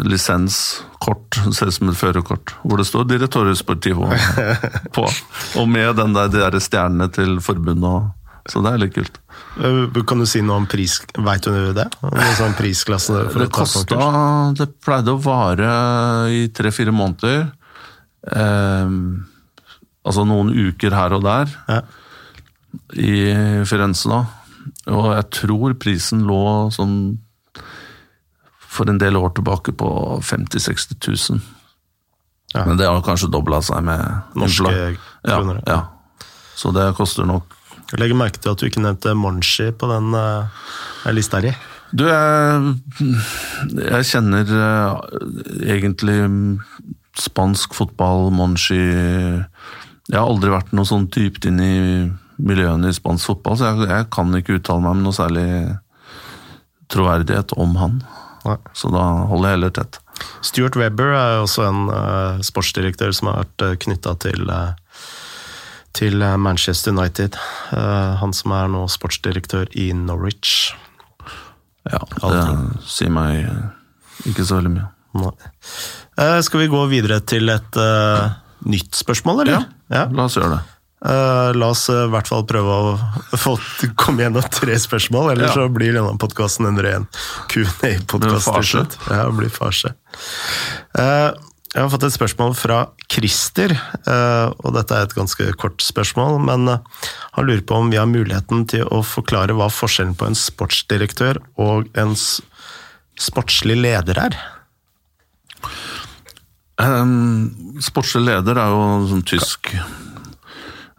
lisenskort, 0.07 1.35
ser 1.51 1.71
ut 1.71 1.75
som 1.75 1.89
et 1.91 1.99
førerkort, 1.99 2.55
hvor 2.63 2.79
det 2.79 2.87
står 2.87 3.09
'Directore 3.11 3.55
Sportivo' 3.59 4.07
på. 4.97 5.07
Og 5.59 5.69
med 5.69 5.97
den 5.99 6.15
der, 6.15 6.29
de 6.31 6.39
der 6.39 6.61
stjernene 6.63 7.11
til 7.11 7.41
forbundet. 7.43 8.13
Så 8.47 8.61
det 8.61 8.75
er 8.75 8.81
litt 8.83 8.95
kult. 8.95 9.19
Eh, 9.57 10.03
kan 10.05 10.21
du 10.21 10.27
si 10.29 10.43
noe 10.45 10.61
om 10.61 10.67
pris, 10.69 10.99
veit 11.17 11.47
du 11.49 11.73
det? 11.73 11.87
Sånn 12.37 12.57
prisklasse 12.59 13.25
det 13.33 13.49
kosta 13.55 14.11
Det 14.53 14.69
pleide 14.85 15.15
å 15.15 15.23
vare 15.25 15.71
i 16.29 16.47
tre-fire 16.53 16.93
måneder. 16.93 17.49
Eh, 18.29 18.95
altså 20.05 20.27
noen 20.29 20.53
uker 20.53 20.95
her 20.95 21.17
og 21.17 21.25
der. 21.25 21.57
Ja. 21.67 21.81
I 23.01 23.65
Firenze, 23.65 24.13
da. 24.13 24.23
Og 24.93 25.15
jeg 25.15 25.31
tror 25.41 25.75
prisen 25.81 26.27
lå 26.29 26.71
sånn 26.75 27.24
for 28.75 28.91
en 28.91 28.99
del 28.99 29.17
år 29.17 29.35
tilbake 29.37 29.75
på 29.79 29.89
50 30.23 30.59
000-60 30.59 31.31
000. 31.31 31.41
Ja. 32.55 32.65
Men 32.67 32.79
det 32.79 32.87
har 32.87 33.03
kanskje 33.03 33.31
dobla 33.35 33.61
seg 33.65 33.83
med 33.87 34.01
Norske 34.39 34.73
kroner. 35.25 35.61
Ja, 35.67 35.73
ja. 35.73 35.81
Så 36.55 36.71
det 36.71 36.93
koster 36.95 37.27
nok 37.27 37.51
Jeg 37.91 37.99
legger 37.99 38.19
merke 38.19 38.39
til 38.39 38.53
at 38.53 38.61
du 38.61 38.69
ikke 38.69 38.83
nevnte 38.83 39.15
Monchi 39.19 39.69
på 39.75 39.89
den 39.91 40.15
uh, 40.15 40.47
lista 41.13 41.41
di. 41.43 41.51
Du, 41.95 42.07
jeg, 42.09 42.75
jeg 43.77 44.09
kjenner 44.09 44.49
uh, 44.51 45.03
egentlig 45.63 46.17
spansk 47.21 47.75
fotball, 47.77 48.33
Monchi 48.35 48.79
Jeg 48.79 50.17
har 50.17 50.25
aldri 50.27 50.55
vært 50.55 50.73
noe 50.75 50.89
sånn 50.89 51.07
dypt 51.13 51.47
inn 51.51 51.61
i 51.63 51.75
miljøene 52.43 52.91
i 52.91 52.97
spansk 52.97 53.31
fotball, 53.31 53.59
så 53.59 53.71
jeg, 53.71 53.91
jeg 53.93 54.09
kan 54.15 54.35
ikke 54.35 54.59
uttale 54.59 54.83
meg 54.83 54.99
med 54.99 55.07
noe 55.07 55.15
særlig 55.15 55.49
troverdighet 56.91 57.55
om 57.63 57.77
han. 57.79 58.01
Nei. 58.45 58.57
Så 58.77 58.91
da 58.93 59.03
holder 59.31 59.51
jeg 59.51 59.59
heller 59.59 59.75
tett. 59.75 60.01
Stuart 60.45 60.77
Webber 60.79 61.15
er 61.17 61.43
også 61.43 61.65
en 61.67 61.87
uh, 61.91 62.43
sportsdirektør 62.45 63.15
som 63.17 63.31
har 63.31 63.45
vært 63.45 63.65
uh, 63.65 63.71
eh, 63.73 63.79
knytta 63.87 64.15
til, 64.23 64.51
uh, 64.51 64.75
til 65.97 66.25
Manchester 66.41 66.95
United. 66.95 67.39
Uh, 67.73 68.15
han 68.21 68.35
som 68.37 68.55
er 68.57 68.71
nå 68.73 68.85
sportsdirektør 68.93 69.73
i 69.81 69.91
Norwich. 69.97 70.75
Ja, 71.91 72.01
det 72.01 72.45
sier 72.89 73.13
meg 73.13 73.45
ikke 74.29 74.47
så 74.47 74.61
veldig 74.61 74.73
mye. 74.73 75.33
skal 76.47 76.63
vi 76.63 76.71
gå 76.73 76.81
videre 76.89 77.19
til 77.21 77.53
et 77.53 77.77
nytt 78.65 78.97
spørsmål, 78.97 79.43
eller? 79.45 79.67
Ja, 79.93 79.99
ja, 79.99 80.07
la 80.09 80.25
oss 80.25 80.39
gjøre 80.39 80.55
det. 80.55 80.63
Uh, 81.05 81.53
la 81.53 81.67
oss 81.69 81.91
i 81.93 81.95
uh, 81.95 82.07
hvert 82.09 82.29
fall 82.31 82.47
prøve 82.49 82.75
å 82.75 82.93
få 83.37 83.59
komme 84.01 84.25
gjennom 84.25 84.45
tre 84.49 84.77
spørsmål, 84.81 85.35
ellers 85.35 85.51
ja. 85.53 85.57
så 85.61 85.73
blir 85.73 85.93
denne 85.93 86.15
podkasten 86.21 86.69
en 86.71 86.81
ren 86.81 87.05
Q&A-podkast 87.53 88.49
til. 88.49 88.95
Ja, 89.13 89.27
blir 89.37 89.53
farse. 89.53 89.93
Uh, 90.97 91.37
jeg 91.75 91.83
har 91.83 91.91
fått 91.93 92.07
et 92.07 92.15
spørsmål 92.15 92.55
fra 92.55 92.77
Christer, 93.11 93.73
og 94.07 94.69
dette 94.77 94.95
er 94.95 95.09
et 95.09 95.15
ganske 95.17 95.47
kort 95.59 95.83
spørsmål. 95.83 96.37
Men 96.47 96.71
han 96.71 97.49
lurer 97.49 97.65
på 97.67 97.81
om 97.83 97.91
vi 97.91 97.99
har 97.99 98.07
muligheten 98.07 98.63
til 98.71 98.87
å 98.95 99.01
forklare 99.03 99.57
hva 99.59 99.67
forskjellen 99.75 100.15
på 100.15 100.29
en 100.29 100.39
sportsdirektør 100.39 101.41
og 101.59 101.91
en 101.99 102.15
sportslig 102.15 103.75
leder 103.81 104.23
er? 104.29 104.39
Um, 106.79 107.51
sportslig 107.83 108.23
leder 108.31 108.63
er 108.63 108.71
jo 108.71 108.87
sånn 109.11 109.27
tysk 109.35 109.75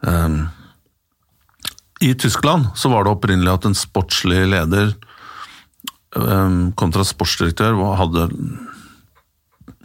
Um, 0.06 0.48
I 2.00 2.14
Tyskland 2.14 2.68
så 2.76 2.90
var 2.90 3.04
det 3.06 3.16
opprinnelig 3.16 3.54
at 3.54 3.66
en 3.66 3.78
sportslig 3.78 4.44
leder 4.52 4.94
um, 6.16 6.72
kontra 6.78 7.06
sportsdirektør 7.08 7.78
hadde, 8.00 8.28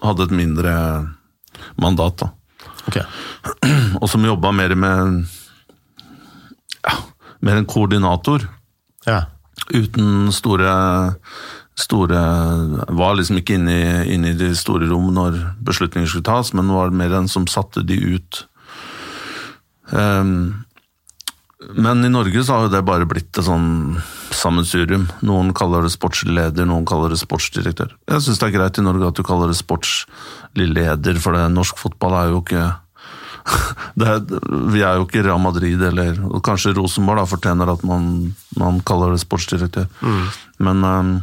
hadde 0.05 0.27
et 0.29 0.37
mindre 0.37 0.75
mandat. 1.81 2.21
da. 2.21 2.31
Okay. 2.91 3.05
Og 4.01 4.09
som 4.11 4.25
jobba 4.25 4.53
mer 4.53 4.75
med 4.79 5.25
ja, 6.81 6.97
mer 7.41 7.61
en 7.61 7.69
koordinator 7.69 8.49
Ja. 9.07 9.25
Uten 9.71 10.33
store 10.33 10.73
store 11.81 12.21
Var 12.89 13.15
liksom 13.17 13.39
ikke 13.41 13.57
inne 13.57 13.73
i, 13.73 14.15
inne 14.15 14.33
i 14.33 14.37
de 14.37 14.51
store 14.57 14.89
rom 14.91 15.09
når 15.17 15.39
beslutninger 15.65 16.09
skulle 16.09 16.27
tas, 16.27 16.53
men 16.53 16.73
var 16.73 16.93
mer 16.93 17.15
en 17.17 17.29
som 17.31 17.47
satte 17.49 17.85
de 17.87 17.97
ut. 18.17 18.43
Um, 19.91 20.65
men 21.77 22.05
i 22.05 22.09
Norge 22.09 22.45
så 22.45 22.57
har 22.57 22.67
jo 22.67 22.73
det 22.73 22.81
bare 22.89 23.09
blitt 23.09 23.37
et 23.37 23.45
sånn 23.45 23.99
sammensurium. 24.33 25.09
Noen 25.27 25.53
kaller 25.57 25.85
det 25.85 25.93
sportsleder, 25.93 26.69
noen 26.69 26.87
kaller 26.89 27.13
det 27.13 27.21
sportsdirektør. 27.21 27.93
Jeg 28.09 28.25
syns 28.25 28.41
det 28.41 28.49
er 28.49 28.55
greit 28.55 28.81
i 28.81 28.85
Norge 28.85 29.11
at 29.11 29.19
du 29.19 29.25
kaller 29.27 29.53
det 29.53 29.59
sportsleder, 29.61 31.21
for 31.21 31.37
det, 31.37 31.45
norsk 31.53 31.83
fotball 31.83 32.17
er 32.17 32.33
jo 32.33 32.41
ikke 32.41 32.65
er, 34.05 34.25
vi 34.73 34.83
er 34.85 34.99
jo 34.99 35.07
ikke 35.07 35.25
Real 35.25 35.41
Madrid 35.43 35.81
eller 35.85 36.19
Kanskje 36.45 36.75
Rosenborg 36.77 37.23
da, 37.23 37.29
fortjener 37.29 37.73
at 37.73 37.85
man, 37.89 38.33
man 38.61 38.81
kaller 38.87 39.15
det 39.15 39.23
sportsdirektør. 39.23 39.89
Mm. 40.01 40.27
Men 40.65 40.85
um, 40.89 41.15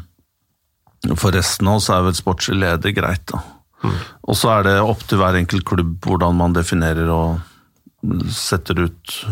for 1.16 1.34
resten 1.34 1.70
av 1.70 1.82
oss 1.82 1.90
er 1.94 2.06
vel 2.06 2.18
sportsleder 2.18 2.94
greit, 2.98 3.26
da. 3.34 3.42
Mm. 3.86 3.94
Og 4.30 4.38
så 4.38 4.56
er 4.56 4.66
det 4.66 4.80
opp 4.82 5.04
til 5.06 5.22
hver 5.22 5.38
enkelt 5.38 5.66
klubb 5.70 5.98
hvordan 6.06 6.38
man 6.38 6.56
definerer 6.58 7.10
og 7.14 7.38
setter 8.32 8.80
ut 8.80 9.26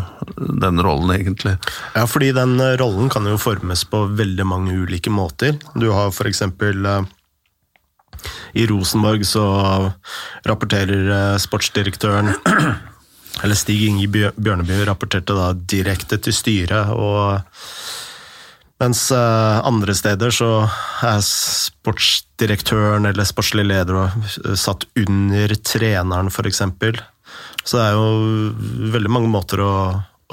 den 0.62 0.82
rollen, 0.84 1.12
egentlig. 1.16 1.58
Ja, 1.94 2.08
fordi 2.08 2.32
den 2.32 2.58
rollen 2.80 3.10
kan 3.10 3.28
jo 3.30 3.38
formes 3.38 3.86
på 3.86 4.06
veldig 4.18 4.46
mange 4.48 4.74
ulike 4.74 5.14
måter. 5.14 5.60
Du 5.76 5.92
har 5.94 6.12
eksempel 6.28 6.86
eh, 6.86 7.04
i 8.58 8.66
Rosenborg 8.68 9.26
så 9.28 9.46
rapporterer 10.50 11.12
eh, 11.14 11.38
sportsdirektøren 11.42 12.34
eller 13.44 13.60
Stig 13.60 13.86
Inge 13.86 14.32
Bjørneby 14.34 14.82
rapporterte 14.90 15.38
da 15.38 15.52
direkte 15.54 16.18
til 16.18 16.34
styret. 16.34 16.90
og 16.90 17.42
mens 18.76 19.08
andre 19.16 19.94
steder 19.96 20.34
så 20.36 20.50
er 21.08 21.22
sportsdirektøren 21.24 23.08
eller 23.08 23.24
sportslig 23.24 23.64
leder 23.70 24.12
satt 24.60 24.84
under 25.00 25.54
treneren, 25.64 26.28
f.eks. 26.28 26.60
Så 27.66 27.80
det 27.80 27.86
er 27.88 27.96
jo 27.98 28.92
veldig 28.94 29.12
mange 29.12 29.32
måter 29.34 29.62
å 29.66 29.74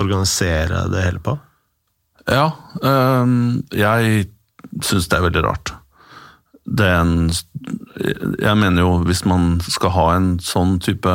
organisere 0.00 0.84
det 0.92 1.06
hele 1.06 1.22
på. 1.24 1.36
Ja, 2.28 2.50
øh, 2.84 3.32
jeg 3.74 4.26
syns 4.84 5.08
det 5.10 5.18
er 5.18 5.26
veldig 5.26 5.44
rart. 5.46 5.74
Det 6.62 6.86
er 6.86 7.00
en 7.00 7.32
Jeg 8.38 8.54
mener 8.56 8.84
jo 8.84 8.92
hvis 9.02 9.24
man 9.26 9.56
skal 9.64 9.90
ha 9.96 10.04
en 10.14 10.28
sånn 10.40 10.78
type 10.80 11.10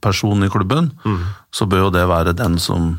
person 0.00 0.42
i 0.42 0.48
klubben, 0.48 0.90
mm. 1.04 1.20
så 1.52 1.66
bør 1.68 1.86
jo 1.86 1.92
det 1.94 2.06
være 2.08 2.32
den 2.32 2.56
som, 2.58 2.94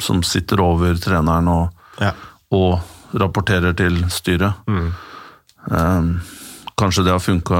som 0.00 0.20
sitter 0.22 0.60
over 0.60 1.00
treneren 1.00 1.48
og 1.48 2.02
ja 2.02 2.12
og 2.52 3.18
rapporterer 3.20 3.74
til 3.76 4.04
styret. 4.12 4.52
Mm. 4.68 4.92
Um, 5.70 6.14
kanskje 6.80 7.04
det 7.06 7.12
har 7.14 7.22
funka 7.22 7.58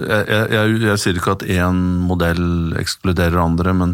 jeg, 0.00 0.24
jeg, 0.28 0.44
jeg, 0.54 0.64
jeg, 0.86 0.98
sier 1.02 1.16
ikke 1.20 1.36
at 1.38 1.46
én 1.46 1.78
modell 2.08 2.46
ekskluderer 2.80 3.38
andre, 3.42 3.70
men 3.76 3.90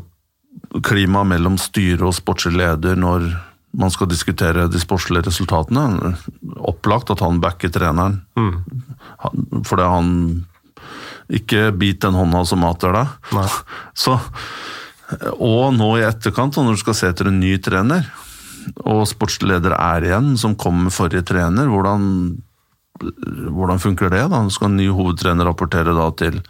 klima 0.86 1.24
mellom 1.26 1.58
styre 1.58 2.06
og 2.08 2.14
sportslig 2.16 2.60
leder 2.60 2.98
når 2.98 3.26
man 3.70 3.90
skal 3.92 4.08
diskutere 4.10 4.66
de 4.70 4.80
sportslige 4.82 5.28
resultatene. 5.28 6.14
Opplagt 6.58 7.12
at 7.14 7.22
han 7.22 7.40
backer 7.42 7.70
treneren. 7.72 8.20
Mm. 8.38 9.62
Fordi 9.66 9.86
han 9.86 10.14
ikke 11.30 11.68
bit 11.78 12.00
den 12.02 12.16
hånda 12.18 12.42
som 12.48 12.62
mater 12.64 12.94
deg. 12.96 13.12
Så, 14.02 14.16
og 15.36 15.74
nå 15.76 15.92
i 15.98 16.06
etterkant, 16.06 16.58
når 16.58 16.78
du 16.78 16.82
skal 16.82 16.98
se 16.98 17.10
etter 17.12 17.30
en 17.30 17.40
ny 17.42 17.56
trener, 17.62 18.08
og 18.84 19.06
sportsleder 19.08 19.74
er 19.76 20.06
igjen, 20.06 20.34
som 20.38 20.58
kom 20.58 20.84
med 20.84 20.94
forrige 20.94 21.24
trener, 21.30 21.70
hvordan, 21.70 22.02
hvordan 23.54 23.80
funker 23.82 24.12
det? 24.12 24.26
da? 24.32 24.42
Skal 24.52 24.72
en 24.72 24.80
ny 24.82 24.90
hovedtrener 24.92 25.48
rapportere 25.48 25.94
da 25.96 26.10
til 26.18 26.42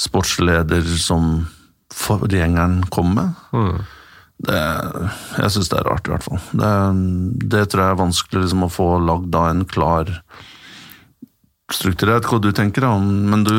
sportsleder 0.00 0.84
som 1.00 1.48
forgjengeren 1.90 2.84
kom 2.92 3.16
med. 3.16 3.40
Mm. 3.52 3.80
Det, 4.40 4.60
jeg 5.36 5.52
syns 5.52 5.68
det 5.68 5.80
er 5.80 5.88
rart, 5.90 6.06
i 6.08 6.14
hvert 6.14 6.24
fall. 6.24 6.40
Det, 6.56 6.70
det 7.52 7.64
tror 7.68 7.84
jeg 7.84 7.94
er 7.94 7.98
vanskelig 8.00 8.44
liksom, 8.44 8.64
å 8.64 8.72
få 8.72 8.86
lagd 9.04 9.34
av 9.36 9.48
en 9.50 9.66
klar 9.68 10.12
struktur. 11.70 12.08
Jeg 12.08 12.20
vet 12.20 12.30
hva 12.30 12.38
du 12.42 12.52
tenker 12.56 12.86
da, 12.86 12.94
men 13.00 13.44
du 13.46 13.56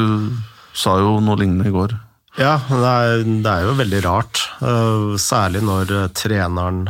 sa 0.77 0.97
jo 0.99 1.19
noe 1.23 1.37
lignende 1.39 1.69
i 1.69 1.75
går. 1.75 1.93
Ja, 2.39 2.55
det 2.69 2.79
er, 2.87 3.27
det 3.43 3.51
er 3.51 3.67
jo 3.67 3.77
veldig 3.77 4.01
rart. 4.07 4.41
Uh, 4.63 5.13
særlig 5.19 5.61
når 5.67 5.93
treneren, 6.17 6.85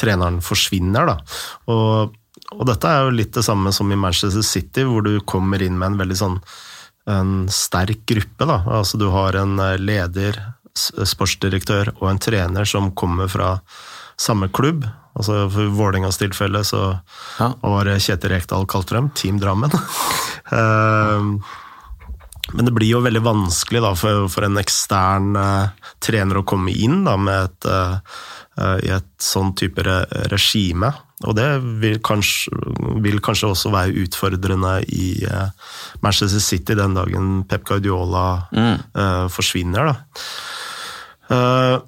treneren 0.00 0.40
forsvinner, 0.44 1.08
da. 1.14 1.16
Og, 1.70 2.14
og, 2.50 2.62
dette 2.68 2.90
er 2.90 3.06
jo 3.06 3.16
litt 3.16 3.34
det 3.36 3.46
samme 3.46 3.72
som 3.74 3.92
i 3.94 3.98
Manchester 3.98 4.44
City, 4.44 4.84
hvor 4.88 5.06
du 5.06 5.16
kommer 5.24 5.62
inn 5.62 5.78
med 5.78 5.94
en 5.94 6.00
veldig 6.02 6.20
sånn 6.20 6.40
en 7.10 7.48
sterk 7.52 8.06
gruppe. 8.08 8.46
da. 8.48 8.62
Altså 8.80 8.98
Du 8.98 9.08
har 9.12 9.36
en 9.36 9.58
eh, 9.60 9.78
leder 9.78 10.40
sportsdirektør 10.74 11.94
og 12.00 12.08
en 12.10 12.22
trener 12.22 12.68
som 12.68 12.92
kommer 12.98 13.30
fra 13.30 13.56
samme 14.20 14.48
klubb. 14.54 14.86
Altså 15.14 15.44
For 15.52 15.70
Vålerengas 15.74 16.18
tilfelle 16.18 16.64
så 16.66 16.82
ja. 17.38 17.52
var 17.62 17.90
Kjetil 18.02 18.34
Rekdal 18.34 18.66
kalt 18.70 18.90
frem, 18.90 19.10
Team 19.14 19.42
Drammen. 19.42 19.74
Ehm, 20.52 21.38
men 22.52 22.66
det 22.66 22.74
blir 22.76 22.90
jo 22.90 22.98
veldig 23.00 23.22
vanskelig 23.24 23.80
da, 23.80 23.94
for, 23.96 24.26
for 24.28 24.44
en 24.44 24.60
ekstern 24.60 25.30
uh, 25.38 25.70
trener 26.04 26.36
å 26.36 26.44
komme 26.44 26.74
inn 26.76 27.06
da, 27.06 27.14
med 27.16 27.46
et, 27.48 27.68
uh, 27.70 28.76
i 28.84 28.90
et 28.92 29.08
sånn 29.24 29.54
type 29.56 29.80
re 29.86 30.02
regime. 30.28 30.90
Og 31.24 31.32
det 31.38 31.48
vil 31.80 31.96
kanskje, 32.04 32.52
vil 33.06 33.22
kanskje, 33.24 33.54
også 33.54 33.72
være 33.72 33.96
utfordrende 34.04 34.74
i 34.92 35.08
uh, 35.24 35.48
Manchester 36.04 36.44
City 36.44 36.76
den 36.76 36.98
dagen 36.98 37.32
Pep 37.48 37.64
Guardiola 37.70 38.26
mm. 38.52 39.30
forsvinner. 39.32 39.94
da. 39.94 40.28
Eh, 41.28 41.78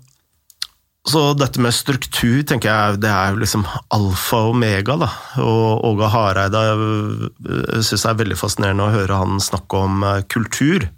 så 1.07 1.23
dette 1.39 1.63
med 1.63 1.75
struktur 1.75 2.41
tenker 2.49 2.71
jeg 2.71 3.01
det 3.05 3.11
er 3.13 3.37
liksom 3.39 3.65
alfa 3.95 4.43
og 4.49 4.57
omega. 4.57 4.97
da. 4.99 5.11
Og 5.43 5.85
Åge 5.93 6.11
Hareide 6.11 6.63
jeg 6.67 7.83
syns 7.87 8.03
det 8.03 8.11
er 8.11 8.23
veldig 8.23 8.39
fascinerende 8.41 8.89
å 8.89 8.95
høre 8.95 9.21
han 9.23 9.43
snakke 9.43 9.83
om 9.87 10.07
eh, 10.07 10.23
kultur. 10.33 10.89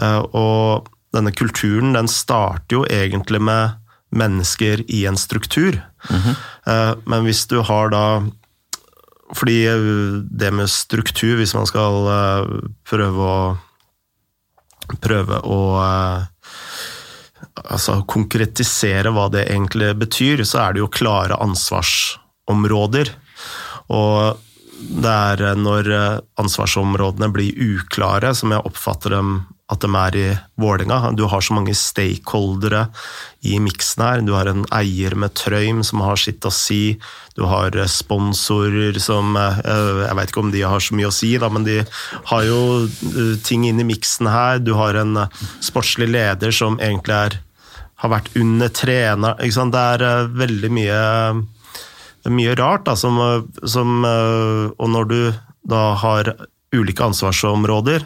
Eh, 0.00 0.22
og 0.36 0.90
denne 1.16 1.32
kulturen 1.34 1.96
den 1.96 2.10
starter 2.10 2.80
jo 2.80 2.84
egentlig 2.86 3.40
med 3.42 3.78
mennesker 4.10 4.84
i 4.90 5.04
en 5.06 5.16
struktur. 5.16 5.80
Mm 6.10 6.20
-hmm. 6.20 6.96
Men 7.04 7.24
hvis 7.24 7.46
du 7.46 7.60
har 7.62 7.90
da 7.90 8.22
Fordi 9.34 9.64
det 10.30 10.50
med 10.52 10.70
struktur, 10.70 11.36
hvis 11.36 11.54
man 11.54 11.66
skal 11.66 11.92
prøve 12.84 13.20
å 13.20 13.56
Prøve 15.00 15.38
å 15.46 15.58
altså, 17.64 18.00
konkretisere 18.08 19.12
hva 19.14 19.28
det 19.32 19.46
egentlig 19.48 19.92
betyr, 20.00 20.44
så 20.48 20.64
er 20.66 20.76
det 20.76 20.84
jo 20.84 20.92
klare 20.92 21.38
ansvarsområder. 21.42 23.12
Og 23.90 24.40
det 24.80 25.12
er 25.12 25.60
når 25.60 25.90
ansvarsområdene 26.40 27.28
blir 27.34 27.56
uklare, 27.76 28.32
som 28.36 28.54
jeg 28.54 28.64
oppfatter 28.64 29.18
dem 29.18 29.40
at 29.70 29.84
de 29.84 29.90
er 29.94 30.16
i 30.18 30.28
Vålinga. 30.58 31.12
Du 31.14 31.24
har 31.30 31.42
så 31.44 31.54
mange 31.54 31.74
stakeholdere 31.78 32.88
i 33.46 33.58
miksen 33.62 34.02
her. 34.02 34.22
Du 34.26 34.32
har 34.34 34.50
en 34.50 34.64
eier 34.74 35.14
med 35.14 35.36
Trøym 35.38 35.84
som 35.86 36.02
har 36.02 36.18
sitt 36.18 36.46
å 36.46 36.50
si. 36.54 36.98
Du 37.38 37.44
har 37.46 37.76
sponsorer 37.90 38.98
som 39.02 39.36
eh, 39.38 39.60
Jeg 40.08 40.16
vet 40.18 40.32
ikke 40.32 40.42
om 40.42 40.50
de 40.54 40.64
har 40.66 40.82
så 40.82 40.96
mye 40.98 41.10
å 41.10 41.14
si, 41.14 41.36
da, 41.38 41.50
men 41.52 41.66
de 41.68 41.78
har 42.32 42.48
jo 42.48 42.60
eh, 42.88 43.36
ting 43.46 43.68
inn 43.68 43.82
i 43.82 43.86
miksen 43.86 44.30
her. 44.30 44.58
Du 44.58 44.74
har 44.78 44.98
en 44.98 45.26
sportslig 45.62 46.10
leder 46.10 46.54
som 46.54 46.80
egentlig 46.82 47.20
er 47.28 47.38
har 48.00 48.10
vært 48.14 48.30
under 48.38 48.68
treneren 48.72 49.72
Det 49.72 49.80
er 49.80 50.02
uh, 50.04 50.28
veldig 50.40 50.70
mye, 50.72 51.00
mye 52.32 52.54
rart, 52.58 52.84
da, 52.88 52.94
som, 52.96 53.18
som 53.64 54.04
uh, 54.06 54.70
Og 54.76 54.88
når 54.92 55.04
du 55.10 55.32
da 55.70 55.94
har 56.00 56.34
ulike 56.74 57.04
ansvarsområder 57.04 58.00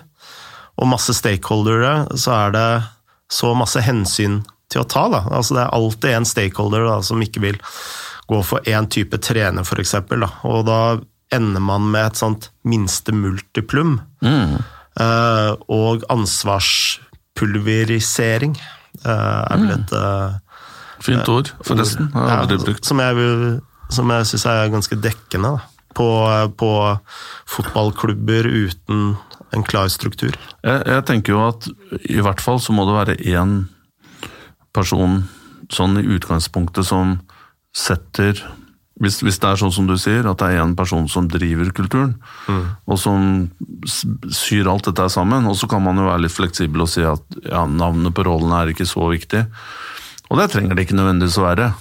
og 0.74 0.88
masse 0.90 1.14
stakeholdere, 1.14 2.18
så 2.18 2.30
er 2.34 2.50
det 2.50 2.82
så 3.30 3.54
masse 3.54 3.78
hensyn 3.84 4.42
til 4.72 4.80
å 4.82 4.88
ta. 4.90 5.08
Da. 5.12 5.20
Altså, 5.30 5.54
det 5.54 5.62
er 5.62 5.74
alltid 5.76 6.10
en 6.10 6.26
stakeholder 6.26 6.82
da, 6.88 7.02
som 7.06 7.22
ikke 7.22 7.40
vil 7.44 7.58
gå 8.26 8.42
for 8.42 8.58
én 8.66 8.88
type 8.90 9.18
trener, 9.22 9.62
f.eks. 9.62 9.94
Og 10.50 10.66
da 10.66 10.98
ender 11.34 11.60
man 11.62 11.90
med 11.92 12.06
et 12.08 12.16
sånt 12.18 12.50
minste 12.66 13.12
multiplum. 13.14 14.00
Mm. 14.24 14.58
Og 15.78 16.02
ansvarspulverisering 16.10 18.58
er 19.02 19.60
vel 19.60 19.74
et 19.74 19.94
uh, 19.98 20.40
Fint 21.04 21.28
ord, 21.28 21.50
forresten. 21.66 22.08
Ja, 22.14 22.44
som 22.86 23.00
jeg, 23.02 23.60
som 23.92 24.12
jeg 24.14 24.28
syns 24.30 24.46
er 24.48 24.72
ganske 24.72 24.96
dekkende 25.04 25.50
da, 25.56 25.66
på, 25.94 26.08
på, 26.56 26.70
fotballklubber 27.50 28.48
uten 28.48 29.14
en 29.54 29.66
klar 29.66 29.90
struktur. 29.92 30.32
Jeg, 30.64 30.80
jeg, 30.86 31.04
tenker 31.10 31.34
jo 31.34 31.42
at 31.44 31.68
i 32.08 32.22
hvert 32.24 32.42
fall 32.42 32.62
så 32.62 32.74
må 32.74 32.86
det 32.88 32.96
være 32.96 33.18
én 33.34 33.56
person 34.74 35.22
sånn 35.72 36.00
i 36.00 36.06
utgangspunktet 36.16 36.88
som 36.88 37.18
setter 37.74 38.40
hvis, 39.02 39.18
hvis, 39.26 39.40
det 39.42 39.48
er 39.48 39.58
sånn 39.58 39.72
som 39.74 39.88
du 39.88 39.96
sier, 39.98 40.26
at 40.30 40.38
det 40.38 40.52
er 40.52 40.62
én 40.62 40.76
person 40.78 41.08
som 41.10 41.26
driver 41.30 41.72
kulturen, 41.74 42.12
mm. 42.46 42.66
og 42.86 43.00
som 43.00 43.48
syr 44.30 44.70
alt 44.70 44.86
dette 44.86 45.08
sammen, 45.10 45.48
og 45.50 45.56
så 45.58 45.66
kan 45.70 45.82
man 45.82 45.98
jo 45.98 46.06
være 46.06 46.26
litt 46.26 46.34
fleksibel 46.34 46.84
og 46.84 46.92
si 46.92 47.02
at 47.06 47.40
ja, 47.42 47.64
navnet 47.66 48.14
på 48.14 48.26
rollen 48.28 48.54
er 48.54 48.70
ikke 48.70 48.86
så 48.86 49.08
viktig. 49.10 49.42
Og 50.30 50.38
det 50.38 50.52
trenger 50.52 50.78
det 50.78 50.86
ikke 50.86 50.98
nødvendigvis 51.00 51.40
å 51.42 51.48
være. 51.48 51.72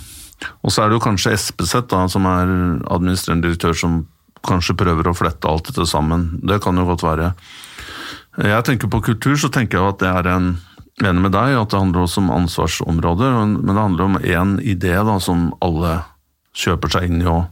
Og 0.65 0.73
så 0.73 0.83
er 0.83 0.89
det 0.89 0.97
jo 0.97 1.05
kanskje 1.05 1.35
Espeseth, 1.37 1.87
da, 1.93 2.03
som 2.11 2.25
er 2.27 2.49
administrerende 2.91 3.47
direktør, 3.47 3.77
som 3.77 4.01
kanskje 4.43 4.75
prøver 4.81 5.07
å 5.07 5.15
flette 5.15 5.47
alt 5.47 5.69
dette 5.69 5.85
sammen. 5.87 6.31
Det 6.43 6.59
kan 6.65 6.75
jo 6.81 6.89
godt 6.89 7.05
være. 7.05 7.31
Jeg 8.41 8.65
tenker 8.65 8.89
på 8.89 9.03
kultur, 9.05 9.37
så 9.39 9.53
tenker 9.53 9.79
jeg 9.79 9.93
at 9.93 10.01
det 10.01 10.13
er 10.13 10.31
en 10.33 10.53
Enig 11.01 11.23
med 11.23 11.33
deg 11.33 11.55
at 11.57 11.71
det 11.71 11.79
handler 11.79 12.03
også 12.03 12.21
om 12.21 12.27
ansvarsområder, 12.35 13.31
men 13.33 13.65
det 13.65 13.81
handler 13.81 14.03
om 14.05 14.17
én 14.21 14.51
idé 14.61 14.93
da, 14.93 15.15
som 15.17 15.47
alle 15.65 15.95
kjøper 16.53 16.95
seg 16.95 17.09
inn 17.09 17.21
i 17.23 17.29
og 17.29 17.45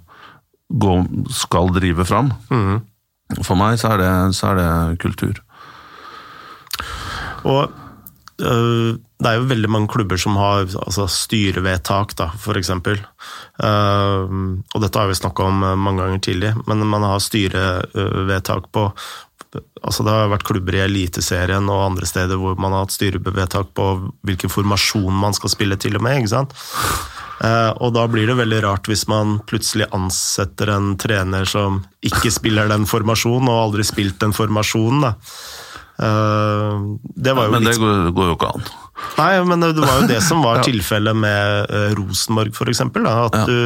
går, 0.81 1.05
skal 1.33 1.71
drive 1.75 2.05
fram. 2.07 2.31
Mm. 2.51 2.81
For 3.41 3.59
meg 3.59 3.79
så 3.79 3.93
er, 3.95 4.01
det, 4.03 4.11
så 4.37 4.51
er 4.51 4.59
det, 4.59 4.99
kultur. 5.03 5.39
Og 7.47 7.71
øh, 8.43 8.99
det 9.21 9.29
er 9.29 9.37
jo 9.37 9.49
veldig 9.51 9.69
mange 9.69 9.91
klubber 9.91 10.19
som 10.19 10.37
har 10.39 10.65
altså, 10.65 11.05
styrevedtak, 11.09 12.15
da, 12.17 12.31
f.eks. 12.35 12.71
Uh, 13.61 14.23
og 14.73 14.79
dette 14.81 14.97
har 14.97 15.11
vi 15.11 15.17
snakka 15.17 15.45
om 15.45 15.65
mange 15.77 16.01
ganger 16.01 16.23
tidlig, 16.25 16.53
men 16.65 16.87
man 16.89 17.05
har 17.05 17.21
styrevedtak 17.21 18.71
på 18.73 18.89
altså 19.83 20.05
Det 20.07 20.11
har 20.15 20.29
vært 20.31 20.45
klubber 20.47 20.77
i 20.77 20.83
Eliteserien 20.85 21.65
og 21.67 21.81
andre 21.83 22.07
steder 22.07 22.39
hvor 22.39 22.55
man 22.55 22.71
har 22.71 22.85
hatt 22.85 22.93
styrevedtak 22.95 23.73
på 23.75 23.87
hvilken 24.23 24.51
formasjon 24.53 25.11
man 25.11 25.35
skal 25.35 25.51
spille, 25.51 25.75
til 25.75 25.97
og 25.99 26.05
med. 26.05 26.21
ikke 26.21 26.31
sant? 26.31 26.55
Eh, 27.41 27.71
og 27.81 27.95
da 27.95 28.05
blir 28.11 28.29
det 28.29 28.37
veldig 28.37 28.61
rart 28.67 28.89
hvis 28.89 29.07
man 29.09 29.39
plutselig 29.49 29.87
ansetter 29.95 30.69
en 30.75 30.93
trener 31.01 31.47
som 31.49 31.81
ikke 32.05 32.29
spiller 32.33 32.69
den 32.69 32.85
formasjonen, 32.89 33.49
og 33.49 33.65
aldri 33.65 33.85
spilt 33.87 34.19
den 34.21 34.35
formasjonen. 34.35 35.07
da. 35.07 35.13
Eh, 36.01 36.85
det 37.25 37.33
var 37.37 37.49
jo 37.49 37.55
men 37.55 37.65
det 37.65 37.77
går, 37.81 38.11
går, 38.13 38.31
jo 38.31 38.37
ikke 38.37 38.51
an. 38.55 38.69
Nei, 39.17 39.31
men 39.49 39.65
det 39.65 39.81
var 39.81 40.03
jo 40.03 40.11
det 40.11 40.21
som 40.25 40.43
var 40.45 40.61
tilfellet 40.69 41.17
med 41.17 41.73
eh, 41.73 41.95
Rosenborg, 41.97 42.53
f.eks. 42.53 42.85
At 42.85 43.41
ja. 43.41 43.45
du 43.49 43.57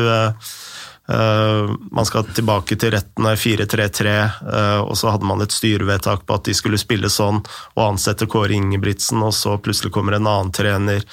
man 1.05 2.07
skal 2.09 2.25
tilbake 2.33 2.79
til 2.81 2.95
retten 2.95 3.27
av 3.29 3.37
4-3-3, 3.37 4.13
uh, 4.41 4.79
og 4.87 4.95
så 4.97 5.11
hadde 5.13 5.27
man 5.29 5.43
et 5.45 5.53
styrevedtak 5.53 6.23
på 6.25 6.37
at 6.37 6.47
de 6.47 6.55
skulle 6.57 6.79
spille 6.81 7.11
sånn, 7.13 7.43
og 7.75 7.83
ansette 7.83 8.25
Kåre 8.25 8.57
Ingebrigtsen, 8.57 9.21
og 9.21 9.35
så 9.37 9.53
plutselig 9.61 9.93
kommer 9.93 10.17
en 10.17 10.25
annen 10.25 10.49
trener 10.55 11.05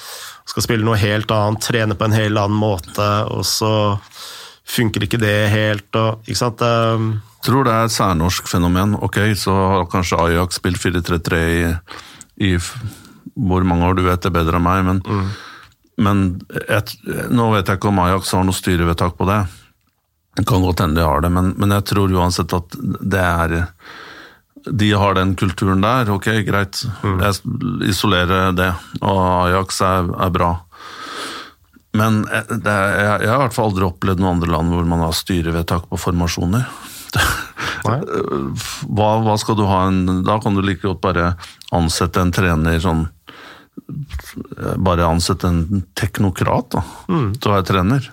skal 0.49 0.65
spille 0.65 0.85
noe 0.85 0.99
helt 0.99 1.31
annet, 1.31 1.63
trene 1.63 1.97
på 1.97 2.07
en 2.07 2.15
helt 2.15 2.39
annen 2.39 2.57
måte, 2.57 3.07
og 3.31 3.45
så 3.47 3.73
funker 4.75 5.05
ikke 5.05 5.21
det 5.21 5.37
helt. 5.53 5.89
Og, 5.99 6.23
ikke 6.27 6.39
sant? 6.39 6.63
Jeg 6.63 7.47
tror 7.47 7.67
det 7.67 7.73
er 7.75 7.87
et 7.87 7.95
særnorsk 7.95 8.51
fenomen. 8.51 8.97
Ok, 9.03 9.19
så 9.39 9.55
har 9.55 9.89
kanskje 9.91 10.19
Ajax 10.19 10.59
spilt 10.59 10.81
4-3-3 10.83 11.41
i, 11.53 11.63
i, 12.49 12.53
hvor 13.33 13.65
mange 13.67 13.89
år, 13.89 13.97
du 13.97 14.05
vet 14.07 14.23
det 14.23 14.33
bedre 14.35 14.59
enn 14.59 14.67
meg, 14.67 14.85
men, 14.87 15.01
mm. 15.03 15.33
men 16.03 16.23
et, 16.67 16.95
nå 17.31 17.51
vet 17.55 17.67
jeg 17.67 17.79
ikke 17.79 17.91
om 17.91 18.03
Ajax 18.05 18.35
har 18.35 18.47
noe 18.47 18.59
styrevedtak 18.59 19.19
på 19.19 19.29
det. 19.31 19.41
Det 20.33 20.47
kan 20.49 20.63
godt 20.65 20.81
hende 20.81 21.01
de 21.01 21.05
har 21.05 21.21
det, 21.21 21.29
men, 21.33 21.53
men 21.61 21.75
jeg 21.75 21.85
tror 21.91 22.13
uansett 22.17 22.53
at 22.57 22.77
det 22.81 23.21
er 23.21 23.59
de 24.63 24.91
har 24.95 25.17
den 25.17 25.35
kulturen 25.35 25.81
der, 25.83 26.09
ok, 26.13 26.29
greit. 26.47 26.83
Mm. 27.03 27.19
Jeg 27.19 27.89
isolerer 27.91 28.53
det, 28.55 28.69
og 29.01 29.19
Ajax 29.19 29.81
er, 29.83 30.07
er 30.23 30.31
bra. 30.31 30.53
Men 31.93 32.23
er, 32.31 32.47
jeg, 32.47 33.17
jeg, 33.25 33.29
har 33.29 33.37
i 33.37 33.41
hvert 33.43 33.55
fall 33.55 33.69
aldri 33.71 33.85
opplevd 33.85 34.23
noen 34.23 34.37
andre 34.37 34.53
land 34.55 34.73
hvor 34.73 34.87
man 34.89 35.03
har 35.03 35.17
styrevedtak 35.17 35.89
på 35.91 35.99
formasjoner. 35.99 36.63
hva, 37.83 39.09
hva, 39.21 39.35
skal 39.37 39.57
du 39.59 39.67
ha 39.69 39.83
en 39.85 40.23
Da 40.25 40.39
kan 40.41 40.55
du 40.55 40.63
like 40.65 40.81
godt 40.81 41.03
bare 41.03 41.35
ansette 41.75 42.23
en 42.23 42.31
trener 42.33 42.79
sånn 42.81 43.03
Bare 44.81 45.05
ansette 45.05 45.45
en 45.51 45.83
teknokrat 45.93 46.71
da, 46.73 46.81
mm. 47.11 47.27
til 47.37 47.51
å 47.51 47.53
være 47.53 47.67
trener. 47.69 48.09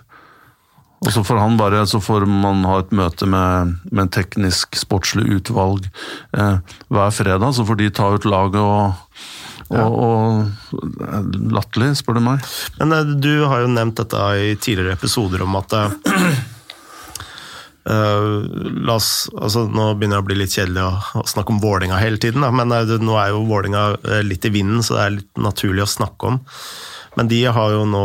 Og 1.00 1.08
så 1.14 1.22
får 1.24 1.38
han 1.40 1.54
bare, 1.56 1.86
så 1.88 1.96
får 2.00 2.26
man 2.28 2.64
ha 2.68 2.80
et 2.82 2.90
møte 2.92 3.24
med, 3.28 3.76
med 3.88 4.02
en 4.04 4.10
teknisk 4.12 4.76
sportslig 4.76 5.24
utvalg 5.38 5.86
eh, 6.36 6.58
hver 6.92 7.10
fredag. 7.16 7.54
Så 7.56 7.64
får 7.64 7.76
de 7.80 7.88
ta 7.96 8.10
ut 8.12 8.26
laget 8.28 8.60
og, 8.60 8.92
og, 9.70 9.78
ja. 9.78 9.86
og 9.88 10.44
Latterlig, 11.56 11.94
spør 12.02 12.18
du 12.18 12.22
meg. 12.26 12.44
Men 12.76 12.92
eh, 12.98 13.14
du 13.16 13.32
har 13.48 13.64
jo 13.64 13.70
nevnt 13.72 13.96
dette 14.02 14.20
i 14.36 14.52
tidligere 14.60 14.98
episoder 14.98 15.40
om 15.46 15.56
at 15.62 15.72
uh, 15.78 15.88
la 18.90 18.98
oss, 18.98 19.30
altså 19.32 19.64
Nå 19.72 19.96
begynner 19.96 20.20
det 20.20 20.24
å 20.26 20.28
bli 20.28 20.36
litt 20.42 20.52
kjedelig 20.52 20.84
å, 20.84 20.92
å 21.22 21.24
snakke 21.32 21.56
om 21.56 21.64
Vålinga 21.64 21.96
hele 22.02 22.20
tiden, 22.20 22.44
da, 22.44 22.52
men 22.52 22.76
uh, 22.76 22.84
nå 23.00 23.16
er 23.22 23.32
jo 23.32 23.48
Vålinga 23.48 23.86
litt 24.28 24.44
i 24.44 24.52
vinden, 24.52 24.84
så 24.84 24.98
det 24.98 25.06
er 25.06 25.16
litt 25.16 25.32
naturlig 25.48 25.88
å 25.88 25.94
snakke 25.96 26.34
om. 26.34 26.42
Men 27.16 27.32
de 27.32 27.40
har 27.48 27.72
jo 27.72 27.88
nå 27.88 28.04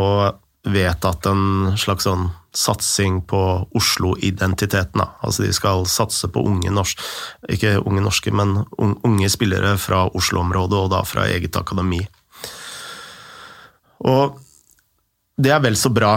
vedtatt 0.66 1.28
en 1.30 1.76
slags 1.78 2.08
sånn 2.08 2.30
satsing 2.56 3.22
på 3.28 3.40
Oslo-identiteten. 3.76 5.04
Altså 5.22 5.46
de 5.46 5.52
skal 5.56 5.86
satse 5.90 6.30
på 6.32 6.44
unge 6.48 6.72
norske, 6.74 7.04
ikke 7.52 7.78
unge 7.84 8.04
norske, 8.06 8.32
men 8.32 8.64
unge 8.80 9.30
spillere 9.32 9.76
fra 9.82 10.06
Oslo-området, 10.16 10.80
og 10.80 10.92
da 10.96 11.04
fra 11.08 11.28
eget 11.30 11.58
akademi. 11.60 12.02
Og 14.06 14.40
det 15.36 15.52
er 15.52 15.64
vel 15.64 15.76
så 15.80 15.92
bra, 15.92 16.16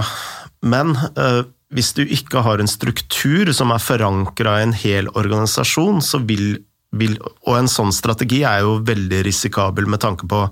men 0.62 0.94
øh, 1.18 1.44
hvis 1.74 1.92
du 1.96 2.02
ikke 2.04 2.42
har 2.44 2.60
en 2.60 2.70
struktur 2.70 3.50
som 3.56 3.72
er 3.74 3.82
forankra 3.82 4.58
i 4.58 4.68
en 4.68 4.76
hel 4.76 5.10
organisasjon, 5.18 6.00
så 6.04 6.22
vil, 6.24 6.62
vil 6.96 7.18
Og 7.20 7.58
en 7.58 7.68
sånn 7.68 7.92
strategi 7.92 8.42
er 8.46 8.62
jo 8.64 8.78
veldig 8.86 9.24
risikabel 9.26 9.88
med 9.90 10.00
tanke 10.00 10.28
på 10.28 10.46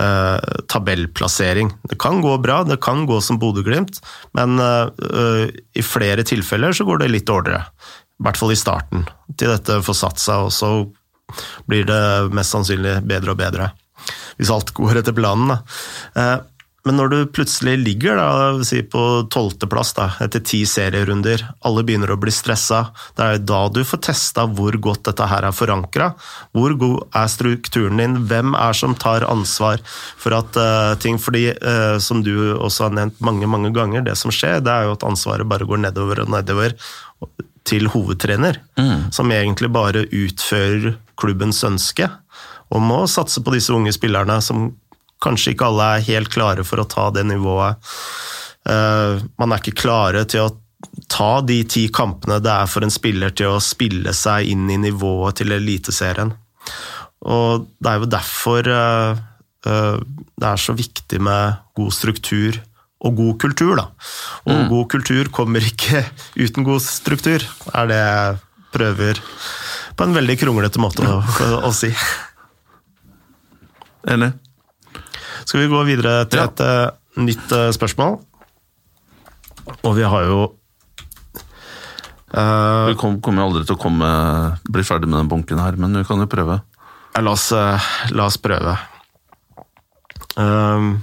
uh, 0.00 0.38
tabellplassering. 0.70 1.72
Det 1.90 1.98
kan 2.00 2.22
gå 2.24 2.34
bra, 2.42 2.62
det 2.66 2.80
kan 2.84 3.06
gå 3.08 3.20
som 3.24 3.38
Bodø-Glimt, 3.40 4.00
men 4.38 4.58
eh, 4.62 5.48
i 5.74 5.84
flere 5.84 6.24
tilfeller 6.26 6.74
så 6.76 6.86
går 6.88 7.02
det 7.02 7.10
litt 7.12 7.26
dårligere. 7.28 7.66
I 8.18 8.26
hvert 8.26 8.40
fall 8.40 8.52
i 8.54 8.58
starten, 8.58 9.04
til 9.38 9.52
dette 9.52 9.80
får 9.86 9.96
satt 9.96 10.22
seg, 10.22 10.48
og 10.48 10.54
så 10.54 10.70
blir 11.70 11.86
det 11.88 12.02
mest 12.34 12.54
sannsynlig 12.54 12.98
bedre 13.06 13.34
og 13.34 13.40
bedre. 13.40 13.70
Hvis 14.38 14.52
alt 14.54 14.72
går 14.76 15.00
etter 15.00 15.16
planen. 15.16 15.52
Da. 15.52 15.58
Uh, 16.18 16.57
men 16.88 16.96
når 16.96 17.10
du 17.12 17.16
plutselig 17.36 17.74
ligger 17.82 18.16
da, 18.16 18.28
si 18.64 18.78
på 18.80 19.02
tolvteplass 19.28 19.90
etter 20.24 20.40
ti 20.40 20.62
serierunder, 20.64 21.42
alle 21.68 21.82
begynner 21.84 22.14
å 22.14 22.16
bli 22.20 22.32
stressa, 22.32 22.86
det 23.18 23.26
er 23.26 23.42
da 23.44 23.58
du 23.68 23.82
får 23.84 24.00
testa 24.08 24.46
hvor 24.48 24.72
godt 24.80 25.04
dette 25.10 25.26
her 25.28 25.44
er 25.44 25.52
forankra. 25.52 26.14
Hvor 26.56 26.72
god 26.80 27.18
er 27.20 27.28
strukturen 27.28 28.00
din? 28.00 28.16
Hvem 28.30 28.56
er 28.56 28.78
som 28.78 28.96
tar 28.96 29.26
ansvar 29.28 29.84
for 29.84 30.36
at 30.38 30.56
uh, 30.56 30.96
ting 31.02 31.20
Fordi, 31.20 31.50
uh, 31.60 31.98
som 32.00 32.22
du 32.24 32.54
også 32.54 32.86
har 32.86 32.96
nevnt 32.96 33.20
mange, 33.20 33.50
mange 33.50 33.74
ganger, 33.76 34.06
det 34.06 34.16
som 34.16 34.32
skjer, 34.32 34.62
det 34.64 34.72
er 34.72 34.88
jo 34.88 34.96
at 34.96 35.04
ansvaret 35.04 35.48
bare 35.48 35.68
går 35.68 35.84
nedover 35.84 36.24
og 36.24 36.32
nedover 36.32 36.76
til 37.68 37.90
hovedtrener, 37.92 38.62
mm. 38.80 39.10
som 39.12 39.28
egentlig 39.34 39.68
bare 39.74 40.06
utfører 40.08 40.94
klubbens 41.20 41.60
ønske 41.66 42.08
om 42.72 42.92
å 42.94 43.02
satse 43.10 43.42
på 43.44 43.52
disse 43.52 43.74
unge 43.74 43.92
spillerne 43.96 44.38
som 44.44 44.70
Kanskje 45.24 45.54
ikke 45.54 45.68
alle 45.68 45.90
er 45.96 46.06
helt 46.08 46.30
klare 46.32 46.64
for 46.66 46.82
å 46.82 46.88
ta 46.88 47.08
det 47.14 47.24
nivået. 47.26 47.80
Eh, 48.68 49.24
man 49.40 49.54
er 49.54 49.62
ikke 49.62 49.80
klare 49.82 50.24
til 50.30 50.46
å 50.46 50.54
ta 51.10 51.40
de 51.42 51.62
ti 51.66 51.88
kampene 51.94 52.38
det 52.42 52.52
er 52.52 52.68
for 52.70 52.86
en 52.86 52.92
spiller 52.92 53.32
til 53.34 53.56
å 53.56 53.62
spille 53.62 54.12
seg 54.14 54.50
inn 54.52 54.68
i 54.70 54.78
nivået 54.80 55.40
til 55.40 55.54
Eliteserien. 55.56 56.32
Og 57.28 57.66
det 57.82 57.90
er 57.90 58.02
jo 58.02 58.10
derfor 58.14 58.70
eh, 58.70 59.22
eh, 59.66 60.00
det 60.38 60.50
er 60.52 60.62
så 60.62 60.74
viktig 60.78 61.20
med 61.24 61.58
god 61.78 61.94
struktur 61.94 62.60
og 62.98 63.14
god 63.14 63.34
kultur, 63.42 63.76
da. 63.78 63.86
Og 64.46 64.54
mm. 64.54 64.68
god 64.72 64.86
kultur 64.94 65.30
kommer 65.34 65.64
ikke 65.64 66.02
uten 66.44 66.66
god 66.66 66.82
struktur, 66.84 67.44
er 67.72 67.90
det 67.90 67.98
jeg 67.98 68.38
prøver 68.74 69.22
på 69.98 70.06
en 70.06 70.14
veldig 70.14 70.36
kronglete 70.38 70.82
måte 70.82 71.06
å, 71.06 71.20
å, 71.66 71.70
si. 71.74 71.90
Enig. 74.08 74.34
Skal 75.48 75.62
vi 75.64 75.68
gå 75.72 75.78
videre 75.88 76.26
til 76.28 76.42
et 76.42 76.60
uh, 76.60 76.90
nytt 77.24 77.52
uh, 77.56 77.70
spørsmål? 77.72 78.18
Og 79.80 79.92
vi 79.96 80.04
har 80.04 80.26
jo 80.28 80.40
uh, 82.36 82.88
Vi 82.90 82.96
kommer 83.00 83.46
aldri 83.46 83.64
til 83.64 83.78
å 83.78 83.80
komme, 83.80 84.10
bli 84.68 84.84
ferdig 84.84 85.08
med 85.08 85.22
den 85.22 85.30
bunken 85.30 85.62
her, 85.62 85.78
men 85.80 85.96
vi 85.96 86.04
kan 86.04 86.20
jo 86.20 86.28
prøve. 86.28 86.58
La 87.16 87.32
oss, 87.32 87.48
la 87.50 88.26
oss 88.28 88.36
prøve. 88.38 88.76
Um, 90.36 91.00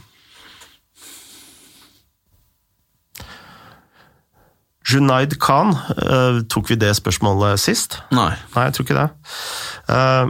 Junaid 4.85 5.33
Khan, 5.41 5.73
uh, 5.73 6.45
tok 6.53 6.69
vi 6.69 6.77
det 6.85 6.93
spørsmålet 7.01 7.65
sist? 7.65 7.97
Nei. 8.13 8.29
Nei, 8.53 8.69
jeg 8.69 8.77
tror 8.77 8.85
ikke 8.87 9.01
det. 9.01 9.09
Uh, 9.89 10.29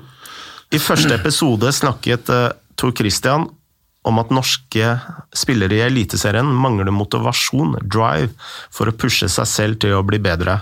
I 0.72 0.82
første 0.82 1.20
episode 1.20 1.76
snakket 1.76 2.32
uh, 2.32 2.48
Tor 2.80 2.96
Christian 2.96 3.50
om 4.06 4.22
at 4.22 4.34
norske 4.34 4.94
spillere 5.36 5.80
i 5.80 5.84
Eliteserien 5.88 6.48
mangler 6.48 6.94
motivasjon, 6.94 7.80
drive, 7.82 8.32
for 8.72 8.90
å 8.90 8.96
pushe 8.96 9.30
seg 9.32 9.50
selv 9.50 9.82
til 9.84 9.98
å 9.98 10.06
bli 10.06 10.22
bedre. 10.22 10.62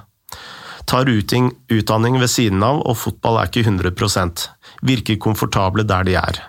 Tar 0.89 1.07
utdanning 1.07 2.19
ved 2.19 2.31
siden 2.31 2.63
av, 2.63 2.81
og 2.83 2.99
fotball 2.99 3.39
er 3.39 3.51
ikke 3.51 3.67
100% 3.69 4.49
Virker 4.83 5.19
komfortable 5.21 5.85
der 5.87 6.03
de 6.07 6.17
er. 6.19 6.41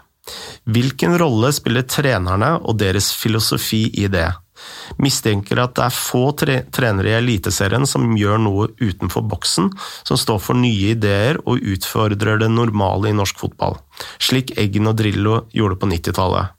Hvilken 0.65 1.19
rolle 1.21 1.53
spiller 1.55 1.85
trenerne 1.87 2.57
og 2.63 2.79
deres 2.81 3.13
filosofi 3.15 3.85
i 4.01 4.09
det? 4.11 4.31
Mistenker 5.03 5.61
at 5.61 5.75
det 5.77 5.85
er 5.87 5.97
få 5.97 6.23
tre 6.39 6.57
trenere 6.75 7.13
i 7.13 7.17
Eliteserien 7.19 7.87
som 7.89 8.15
gjør 8.17 8.41
noe 8.41 8.69
utenfor 8.81 9.27
boksen, 9.29 9.71
som 10.07 10.21
står 10.21 10.41
for 10.43 10.59
nye 10.59 10.95
ideer 10.95 11.41
og 11.45 11.63
utfordrer 11.75 12.41
det 12.41 12.51
normale 12.53 13.11
i 13.11 13.17
norsk 13.17 13.41
fotball, 13.45 13.79
slik 14.23 14.55
Eggen 14.61 14.89
og 14.91 14.99
Drillo 15.01 15.43
gjorde 15.55 15.81
på 15.83 15.91
90-tallet. 15.91 16.55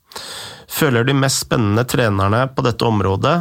Føler 0.72 1.08
de 1.08 1.16
mest 1.18 1.46
spennende 1.46 1.86
trenerne 1.88 2.46
på 2.56 2.66
dette 2.66 2.86
området 2.88 3.38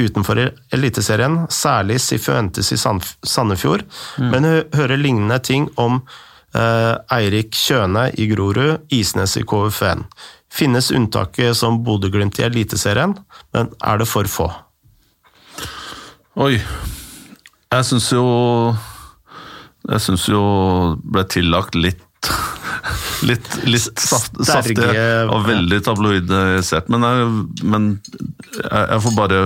utenfor 0.00 0.38
Eliteserien, 0.72 1.44
særlig 1.52 2.00
Sifuentes 2.00 2.72
i 2.72 2.78
Sandefjord, 2.80 3.84
mm. 4.16 4.30
men 4.32 4.48
hører 4.76 4.96
lignende 5.00 5.38
ting 5.44 5.68
om 5.80 6.00
eh, 6.56 6.94
Eirik 7.12 7.52
Kjøne 7.56 8.08
i 8.16 8.28
Grorud, 8.30 8.86
Isnes 8.96 9.36
i 9.36 9.44
KFN. 9.44 10.06
Finnes 10.50 10.90
unntaket 10.90 11.56
som 11.58 11.82
Bodø-Glimt 11.86 12.40
i 12.40 12.46
Eliteserien, 12.48 13.14
men 13.54 13.70
er 13.84 14.00
det 14.00 14.08
for 14.10 14.30
få? 14.30 14.48
Oi. 16.40 16.56
Jeg 17.70 17.86
syns 17.86 18.08
jo 18.10 18.22
Jeg 19.86 20.02
syns 20.02 20.24
jo 20.26 20.40
ble 21.06 21.22
tillagt 21.30 21.76
litt 21.78 22.00
Litt, 23.24 23.46
litt 23.68 24.00
saft, 24.00 24.36
saftig 24.48 24.76
og 24.80 25.42
veldig 25.44 25.80
tabloidisert. 25.84 26.88
Men, 26.92 27.04
jeg, 27.04 27.26
men 27.68 27.88
jeg, 28.56 28.84
jeg, 28.86 29.00
får 29.04 29.16
bare 29.16 29.40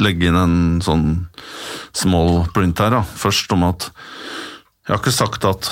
legge 0.00 0.28
inn 0.28 0.38
en 0.38 0.56
sånn 0.84 1.06
small 1.96 2.46
print 2.56 2.80
her, 2.80 2.94
da. 2.96 3.02
Først 3.04 3.52
om 3.52 3.66
at 3.68 3.90
jeg 4.82 4.96
har 4.96 4.98
ikke 4.98 5.14
sagt 5.14 5.44
at, 5.46 5.68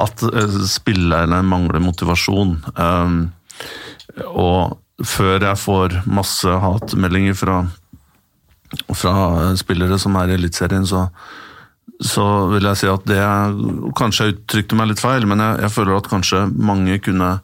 at 0.00 0.22
eh, 0.30 0.60
spillerne 0.70 1.42
mangler 1.44 1.82
motivasjon. 1.84 2.54
Um, 2.78 3.18
og 4.32 4.78
før 5.04 5.44
jeg 5.44 5.60
får 5.60 5.98
masse 6.08 6.54
hatmeldinger 6.62 7.36
fra, 7.36 7.58
fra 8.96 9.16
spillere 9.60 9.98
som 10.00 10.16
er 10.16 10.32
i 10.32 10.38
Eliteserien, 10.38 10.86
så, 10.88 11.10
så 12.02 12.24
vil 12.50 12.66
jeg 12.66 12.76
si 12.80 12.88
at 12.90 13.06
det 13.08 13.20
Kanskje 13.96 14.26
jeg 14.26 14.34
uttrykte 14.34 14.76
meg 14.76 14.90
litt 14.90 15.00
feil, 15.00 15.24
men 15.28 15.40
jeg, 15.40 15.62
jeg 15.64 15.72
føler 15.72 15.96
at 15.96 16.10
kanskje 16.10 16.42
mange 16.52 16.98
kunne 17.04 17.36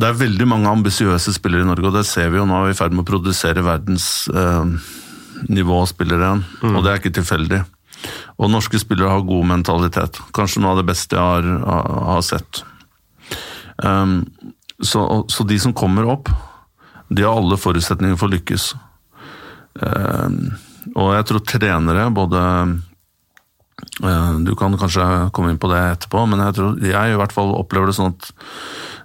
det 0.00 0.08
er 0.08 0.16
veldig 0.16 0.46
mange 0.48 0.70
ambisiøse 0.70 1.34
spillere 1.36 1.60
i 1.60 1.68
Norge, 1.68 1.84
og 1.90 1.96
det 1.98 2.06
ser 2.08 2.30
vi 2.32 2.38
jo 2.40 2.46
nå. 2.48 2.62
Vi 2.64 2.70
er 2.72 2.72
i 2.72 2.78
ferd 2.78 2.94
med 2.96 3.04
å 3.04 3.10
produsere 3.10 3.60
verdens 3.60 4.30
eh, 4.32 4.70
spillere 5.90 6.24
igjen, 6.24 6.40
mm. 6.62 6.72
og 6.72 6.84
det 6.84 6.92
er 6.92 7.02
ikke 7.02 7.12
tilfeldig. 7.18 7.60
Og 8.40 8.48
norske 8.48 8.80
spillere 8.80 9.12
har 9.12 9.26
god 9.28 9.50
mentalitet. 9.50 10.22
Kanskje 10.32 10.62
noe 10.64 10.72
av 10.72 10.80
det 10.80 10.86
beste 10.88 11.18
jeg 11.18 11.20
har, 11.20 11.84
har 12.08 12.24
sett. 12.24 12.62
Um, 13.84 14.24
så, 14.80 15.04
så, 15.28 15.44
de 15.44 15.58
som 15.60 15.76
kommer 15.76 16.08
opp, 16.08 16.32
de 17.12 17.26
har 17.26 17.36
alle 17.36 17.60
forutsetninger 17.60 18.16
for 18.16 18.30
å 18.30 18.34
lykkes. 18.38 18.70
Um, 19.84 20.54
og 21.00 21.14
jeg 21.16 21.26
tror 21.28 21.42
trenere, 21.48 22.06
både 22.12 22.40
uh, 24.04 24.32
Du 24.44 24.52
kan 24.58 24.76
kanskje 24.78 25.06
komme 25.34 25.52
inn 25.52 25.60
på 25.60 25.70
det 25.72 25.80
etterpå, 25.96 26.26
men 26.28 26.44
jeg 26.44 26.58
tror 26.58 26.80
jeg 26.84 27.12
i 27.14 27.18
hvert 27.20 27.34
fall 27.34 27.56
opplever 27.56 27.90
det 27.90 27.96
sånn 27.98 28.14
at 28.14 28.32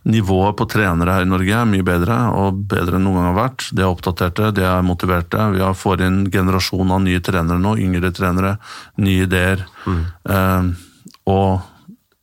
Nivået 0.05 0.53
på 0.53 0.67
trenere 0.69 1.15
her 1.15 1.23
i 1.25 1.29
Norge 1.29 1.53
er 1.57 1.65
mye 1.65 1.85
bedre, 1.85 2.15
og 2.37 2.59
bedre 2.69 2.99
enn 2.99 3.07
noen 3.07 3.15
gang 3.17 3.29
har 3.31 3.37
vært. 3.39 3.63
De 3.73 3.81
er 3.81 3.89
oppdaterte, 3.89 4.51
de 4.53 4.61
er 4.61 4.83
motiverte. 4.85 5.47
Vi 5.55 5.63
har 5.63 5.73
får 5.73 6.03
inn 6.05 6.19
generasjon 6.29 6.93
av 6.93 7.01
nye 7.01 7.23
trenere 7.25 7.57
nå, 7.57 7.71
yngre 7.81 8.11
trenere, 8.13 8.51
nye 9.01 9.25
ideer. 9.25 9.63
Mm. 9.89 10.03
Eh, 10.35 10.67
og 11.33 11.65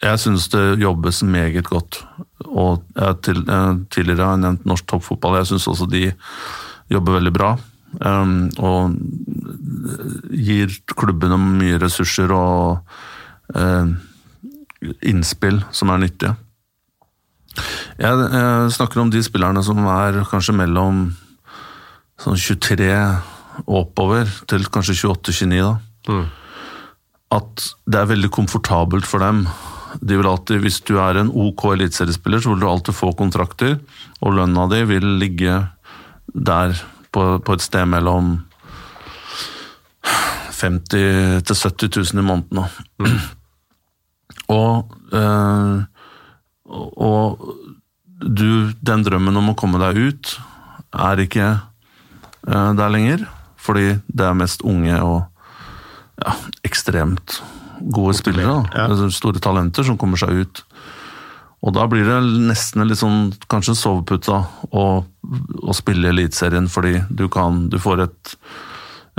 jeg 0.07 0.23
synes 0.23 0.47
det 0.55 0.63
jobbes 0.85 1.25
meget 1.27 1.67
godt. 1.73 2.05
Og 2.47 2.87
jeg 2.95 3.19
til, 3.27 3.43
eh, 3.51 3.75
tidligere 3.91 4.31
har 4.31 4.39
jeg 4.39 4.45
nevnt 4.47 4.71
norsk 4.71 4.87
toppfotball. 4.87 5.41
Jeg 5.41 5.51
synes 5.51 5.67
også 5.75 5.91
de 5.91 6.13
jobber 6.91 7.19
veldig 7.19 7.35
bra. 7.35 7.57
Um, 8.01 8.49
og 8.57 8.95
gir 10.33 10.73
klubbene 10.97 11.37
mye 11.37 11.81
ressurser 11.83 12.33
og 12.33 12.81
uh, 13.53 13.91
innspill 15.05 15.61
som 15.75 15.93
er 15.93 16.01
nyttige. 16.01 16.33
Jeg, 18.01 18.17
jeg, 18.17 18.71
snakker 18.79 19.03
om 19.03 19.11
de 19.13 19.21
spillerne 19.25 19.61
som 19.65 19.83
er 19.93 20.23
kanskje 20.31 20.57
mellom 20.57 21.05
sånn 22.23 22.39
23 22.39 22.89
og 23.67 23.75
oppover, 23.83 24.31
til 24.49 24.65
kanskje 24.73 24.97
28-29. 25.03 25.59
da. 25.61 25.75
Mm. 26.09 26.25
At 27.37 27.67
det 27.89 28.01
er 28.01 28.09
veldig 28.09 28.31
komfortabelt 28.33 29.09
for 29.09 29.25
dem. 29.25 29.45
De 30.01 30.17
vil 30.17 30.29
alltid, 30.29 30.63
Hvis 30.65 30.81
du 30.89 30.97
er 30.97 31.21
en 31.21 31.29
OK 31.29 31.67
eliteseriespiller, 31.75 32.41
så 32.41 32.53
vil 32.53 32.65
du 32.65 32.69
alltid 32.69 32.97
få 32.97 33.13
kontrakter, 33.17 33.77
og 34.25 34.39
lønna 34.39 34.67
di 34.73 34.81
vil 34.89 35.07
ligge 35.21 35.61
der 36.33 36.73
på, 37.13 37.39
på 37.45 37.57
et 37.57 37.65
sted 37.65 37.87
mellom 37.89 38.35
50 40.63 41.43
til 41.47 41.57
70 41.57 42.13
000 42.15 42.23
i 42.23 42.27
måneden. 42.27 42.65
Mm. 42.99 43.19
og 44.49 44.95
øh, 45.13 45.83
og 46.73 47.43
du, 48.23 48.73
den 48.81 49.05
drømmen 49.05 49.37
om 49.37 49.53
å 49.53 49.59
komme 49.59 49.81
deg 49.83 49.99
ut 49.99 50.35
er 50.93 51.23
ikke 51.25 51.49
uh, 52.49 52.71
der 52.79 52.93
lenger. 52.93 53.27
Fordi 53.63 53.99
det 54.09 54.27
er 54.27 54.39
mest 54.39 54.65
unge 54.67 54.97
og 54.99 55.21
ja, 56.23 56.35
ekstremt 56.67 57.39
gode 57.95 58.17
spillere. 58.19 58.63
Ja. 58.75 58.89
Store 59.15 59.43
talenter 59.43 59.87
som 59.87 59.99
kommer 60.01 60.21
seg 60.21 60.43
ut. 60.43 60.63
Og 61.63 61.75
da 61.77 61.87
blir 61.91 62.07
det 62.07 62.19
nesten 62.49 62.85
litt 62.89 63.01
sånn 63.01 63.31
kanskje 63.51 63.77
en 63.77 63.79
sovepute 63.79 64.35
å, 64.75 64.85
å 65.07 65.75
spille 65.77 66.11
Eliteserien, 66.11 66.69
fordi 66.71 66.99
du 67.11 67.29
kan 67.33 67.69
Du 67.71 67.79
får 67.83 68.03
et, 68.09 68.35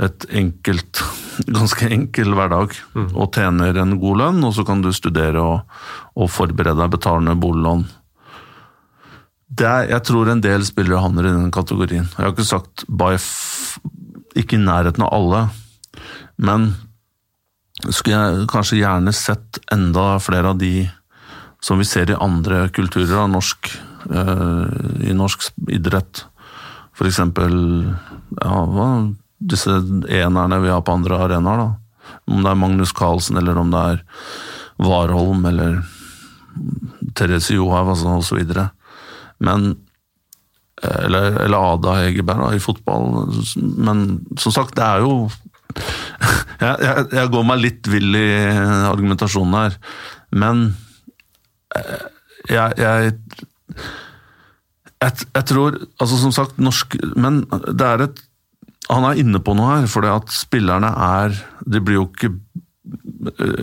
et 0.04 0.26
enkelt 0.42 1.00
Ganske 1.58 1.88
enkel 1.88 2.36
hverdag 2.36 2.76
mm. 2.94 3.10
og 3.16 3.34
tjener 3.34 3.80
en 3.80 3.96
god 3.98 4.20
lønn, 4.20 4.44
og 4.46 4.54
så 4.54 4.64
kan 4.66 4.84
du 4.84 4.92
studere 4.94 5.40
og, 5.42 5.78
og 6.14 6.30
forberede 6.30 6.78
deg, 6.78 6.92
betale 6.92 7.24
ned 7.26 7.40
boliglån. 7.42 7.82
Er, 9.58 9.88
jeg 9.90 10.02
tror 10.06 10.30
en 10.30 10.42
del 10.44 10.62
spillere 10.66 11.02
havner 11.02 11.26
i 11.26 11.34
den 11.34 11.50
kategorien. 11.54 12.06
Jeg 12.06 12.22
har 12.22 12.32
ikke 12.32 12.46
sagt 12.46 12.84
by 12.86 13.16
ikke 14.38 14.58
i 14.58 14.62
nærheten 14.62 15.04
av 15.06 15.12
alle, 15.14 15.42
men 16.42 16.70
skulle 17.90 18.14
jeg 18.14 18.46
kanskje 18.50 18.80
gjerne 18.80 19.14
sett 19.14 19.58
enda 19.74 20.14
flere 20.22 20.54
av 20.54 20.62
de 20.62 20.86
som 21.64 21.80
vi 21.80 21.86
ser 21.88 22.12
i 22.12 22.20
andre 22.20 22.66
kulturer 22.76 23.22
av 23.22 23.30
norsk, 23.32 23.70
uh, 24.12 24.66
i 25.00 25.14
norsk 25.16 25.48
idrett. 25.72 26.26
For 26.94 27.08
eksempel 27.08 27.54
ja, 28.36 28.58
disse 29.40 29.78
enerne 30.12 30.60
vi 30.62 30.72
har 30.72 30.84
på 30.84 30.94
andre 30.94 31.22
arenaer. 31.24 31.64
da. 31.64 32.12
Om 32.28 32.44
det 32.44 32.50
er 32.50 32.60
Magnus 32.60 32.92
Carlsen, 32.92 33.40
eller 33.40 33.58
om 33.58 33.72
det 33.72 33.80
er 33.94 34.04
Warholm, 34.84 35.44
eller 35.48 35.80
Therese 37.16 37.56
Johaug 37.56 37.94
altså, 37.94 38.18
osv. 38.20 38.52
Men 39.44 39.66
eh, 40.82 41.00
eller, 41.06 41.40
eller 41.44 41.72
Ada 41.72 41.96
Hegerberg 42.02 42.44
da, 42.44 42.52
i 42.54 42.62
fotball. 42.62 43.34
Men 43.56 44.06
som 44.38 44.54
sagt, 44.54 44.76
det 44.78 44.84
er 44.84 45.04
jo 45.04 45.30
jeg, 46.60 46.76
jeg, 46.84 47.06
jeg, 47.10 47.30
går 47.32 47.46
meg 47.48 47.62
litt 47.62 47.88
vill 47.90 48.14
i 48.14 48.28
argumentasjonen 48.86 49.56
her, 49.58 49.78
men 50.38 50.68
eh, 50.68 50.83
jeg, 52.50 52.78
jeg 52.78 53.14
Jeg, 55.02 55.12
jeg 55.34 55.44
tror, 55.50 55.76
altså 56.00 56.16
som 56.16 56.32
sagt, 56.32 56.60
norsk 56.62 56.96
Men 57.16 57.42
det 57.50 57.86
er 57.86 58.04
et 58.06 58.20
Han 58.92 59.04
er 59.08 59.18
inne 59.20 59.40
på 59.42 59.56
noe 59.56 59.80
her, 59.80 59.88
for 59.90 60.04
det 60.04 60.12
at 60.12 60.32
spillerne 60.32 60.88
er 60.88 61.34
De 61.66 61.80
blir 61.80 62.00
jo 62.00 62.06
ikke 62.08 62.34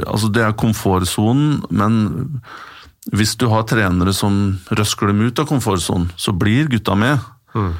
Altså, 0.10 0.32
det 0.34 0.42
er 0.42 0.58
komfortsonen, 0.58 1.62
men 1.70 2.42
hvis 3.14 3.36
du 3.38 3.48
har 3.52 3.68
trenere 3.70 4.14
som 4.14 4.58
røsker 4.74 5.12
dem 5.12 5.22
ut 5.26 5.40
av 5.42 5.46
komfortsonen, 5.50 6.08
så 6.18 6.34
blir 6.34 6.70
gutta 6.70 6.96
med. 6.98 7.22
Mm. 7.54 7.76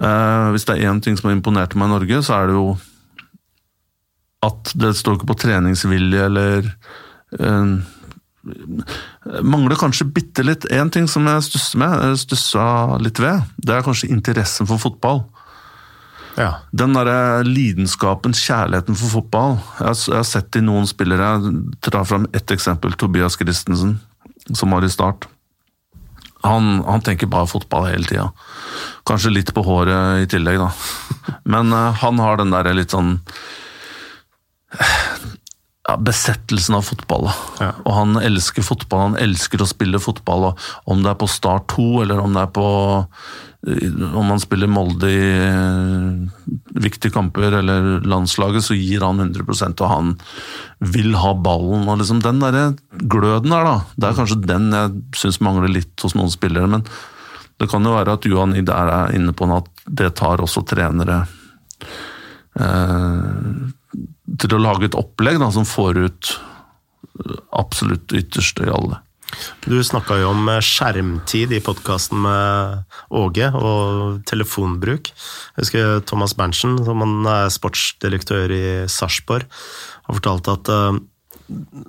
Eh, 0.00 0.46
hvis 0.54 0.66
det 0.66 0.76
er 0.76 0.90
én 0.90 1.00
ting 1.04 1.18
som 1.18 1.28
har 1.28 1.36
imponert 1.36 1.74
meg 1.78 1.90
i 1.90 1.92
Norge, 1.92 2.20
så 2.24 2.38
er 2.38 2.50
det 2.50 2.56
jo 2.56 2.66
at 4.46 4.72
det 4.80 4.94
står 4.96 5.18
ikke 5.18 5.28
på 5.28 5.38
treningsvilje 5.42 6.26
eller 6.30 6.70
eh, 7.36 7.74
Mangler 8.40 9.76
kanskje 9.76 10.08
bitte 10.08 10.44
litt 10.46 10.64
én 10.72 10.88
ting 10.92 11.08
som 11.10 11.26
jeg 11.28 11.44
stusser 11.44 11.80
med, 11.82 12.16
stussa 12.20 12.64
litt 13.02 13.20
ved. 13.20 13.44
Det 13.60 13.76
er 13.76 13.84
kanskje 13.84 14.10
interessen 14.14 14.68
for 14.70 14.80
fotball. 14.80 15.24
Ja. 16.38 16.54
Den 16.72 16.94
derre 16.96 17.42
lidenskapen, 17.44 18.32
kjærligheten 18.36 18.96
for 18.96 19.16
fotball. 19.18 19.58
Jeg 19.78 19.86
har, 19.86 19.98
jeg 19.98 20.16
har 20.16 20.28
sett 20.28 20.56
i 20.56 20.64
noen 20.64 20.88
spillere 20.88 21.34
Jeg 21.42 21.90
tar 21.90 22.06
fram 22.08 22.28
ett 22.32 22.54
eksempel. 22.54 22.94
Tobias 22.96 23.36
Christensen, 23.40 23.98
som 24.52 24.72
var 24.72 24.86
i 24.86 24.92
Start. 24.92 25.28
Han, 26.46 26.80
han 26.86 27.04
tenker 27.04 27.28
bare 27.28 27.50
fotball 27.50 27.90
hele 27.90 28.08
tida. 28.08 28.30
Kanskje 29.08 29.34
litt 29.34 29.52
på 29.52 29.64
håret 29.66 30.24
i 30.24 30.30
tillegg, 30.30 30.62
da. 30.62 30.70
Men 31.52 31.74
uh, 31.76 31.90
han 32.00 32.22
har 32.22 32.40
den 32.40 32.54
derre 32.54 32.72
litt 32.76 32.94
sånn 32.94 33.18
ja, 35.90 35.98
besettelsen 35.98 36.78
av 36.78 36.86
fotball. 36.86 37.28
Ja. 37.60 37.72
Og 37.84 37.92
han 37.96 38.18
elsker 38.22 38.64
fotball, 38.66 39.10
han 39.10 39.20
elsker 39.20 39.62
å 39.62 39.68
spille 39.68 40.00
fotball. 40.02 40.50
og 40.50 40.66
Om 40.90 41.04
det 41.04 41.12
er 41.12 41.20
på 41.20 41.30
Start 41.30 41.70
2, 41.74 41.88
eller 42.04 42.22
om 42.22 42.36
det 42.36 42.44
er 42.46 42.52
på 42.54 42.66
om 43.60 44.30
han 44.30 44.40
spiller 44.40 44.70
Molde 44.72 45.08
i 45.12 45.24
eh, 45.36 46.52
viktige 46.80 47.12
kamper 47.12 47.58
eller 47.58 48.00
landslaget, 48.08 48.64
så 48.64 48.76
gir 48.76 49.04
han 49.04 49.20
100% 49.20 49.82
og 49.84 49.90
han 49.90 50.14
vil 50.94 51.12
ha 51.20 51.34
ballen. 51.36 51.84
og 51.84 52.00
liksom 52.00 52.22
Den 52.24 52.40
der 52.40 52.72
gløden 52.90 53.52
der, 53.52 53.68
da, 53.68 53.74
det 53.96 54.08
er 54.08 54.16
kanskje 54.16 54.40
den 54.46 54.70
jeg 54.72 55.02
syns 55.20 55.42
mangler 55.44 55.68
litt 55.68 55.92
hos 56.00 56.16
noen 56.16 56.32
spillere. 56.32 56.70
Men 56.72 56.86
det 57.60 57.68
kan 57.68 57.84
jo 57.84 57.92
være 57.92 58.16
at 58.16 58.30
Johan 58.30 58.56
Id 58.56 58.72
er 58.72 59.12
inne 59.18 59.36
på 59.36 59.50
at 59.52 59.68
det 59.84 60.14
tar 60.16 60.40
også 60.40 60.64
trenere 60.64 61.20
eh, 62.56 63.76
til 64.40 64.56
å 64.56 64.62
lage 64.62 64.88
et 64.88 64.98
opplegg 64.98 65.40
da, 65.42 65.50
som 65.54 65.66
får 65.68 66.00
ut 66.00 66.32
absolutt 67.56 68.12
ytterste 68.16 68.66
i 68.66 68.72
alle. 68.72 69.00
Du 69.62 69.76
snakka 69.84 70.16
jo 70.18 70.32
om 70.32 70.48
skjermtid 70.64 71.52
i 71.54 71.60
podkasten 71.62 72.22
med 72.24 72.96
Åge, 73.14 73.50
og 73.54 74.22
telefonbruk. 74.28 75.12
Jeg 75.12 75.60
husker 75.60 76.00
Thomas 76.08 76.34
Berntsen, 76.38 76.80
som 76.86 77.04
er 77.30 77.52
sportsdirektør 77.52 78.54
i 78.54 78.64
Sarpsborg, 78.90 79.46
har 80.08 80.18
fortalt 80.18 80.50
at 80.50 80.72
uh, 80.72 80.98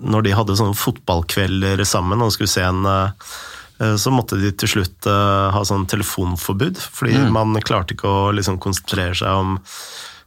når 0.01 0.27
de 0.27 0.35
hadde 0.37 0.59
sånne 0.59 0.77
fotballkvelder 0.77 1.81
sammen 1.87 2.21
og 2.21 2.33
skulle 2.35 2.51
se 2.51 2.65
en 2.65 2.85
så 3.97 4.11
måtte 4.13 4.37
de 4.37 4.51
til 4.53 4.69
slutt 4.69 5.07
ha 5.09 5.57
sånn 5.65 5.87
telefonforbud, 5.89 6.77
fordi 6.77 7.15
mm. 7.17 7.31
man 7.33 7.57
klarte 7.65 7.95
ikke 7.95 8.09
å 8.09 8.27
liksom, 8.37 8.59
konsentrere 8.61 9.15
seg 9.17 9.39
om 9.41 9.55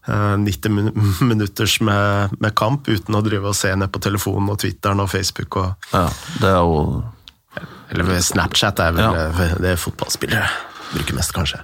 90 0.06 0.68
eh, 0.68 0.92
minutters 1.30 1.80
med, 1.80 2.36
med, 2.38 2.54
kamp 2.58 2.88
uten 2.88 3.16
å 3.16 3.22
drive 3.24 3.50
og 3.50 3.58
se 3.58 3.72
ned 3.76 3.92
på 3.92 4.02
telefonen 4.04 4.52
og 4.52 4.60
Twitteren 4.60 5.02
og 5.04 5.10
Facebook. 5.12 5.60
Og, 5.62 5.90
ja, 5.94 6.06
det 6.40 6.50
er 6.50 6.60
jo 6.60 7.02
Eller 7.94 8.20
Snapchat 8.24 8.80
er 8.82 8.96
vel 8.96 9.04
ja. 9.04 9.54
det 9.62 9.76
fotballspillere 9.78 10.48
bruker 10.94 11.16
mest, 11.16 11.32
kanskje. 11.34 11.62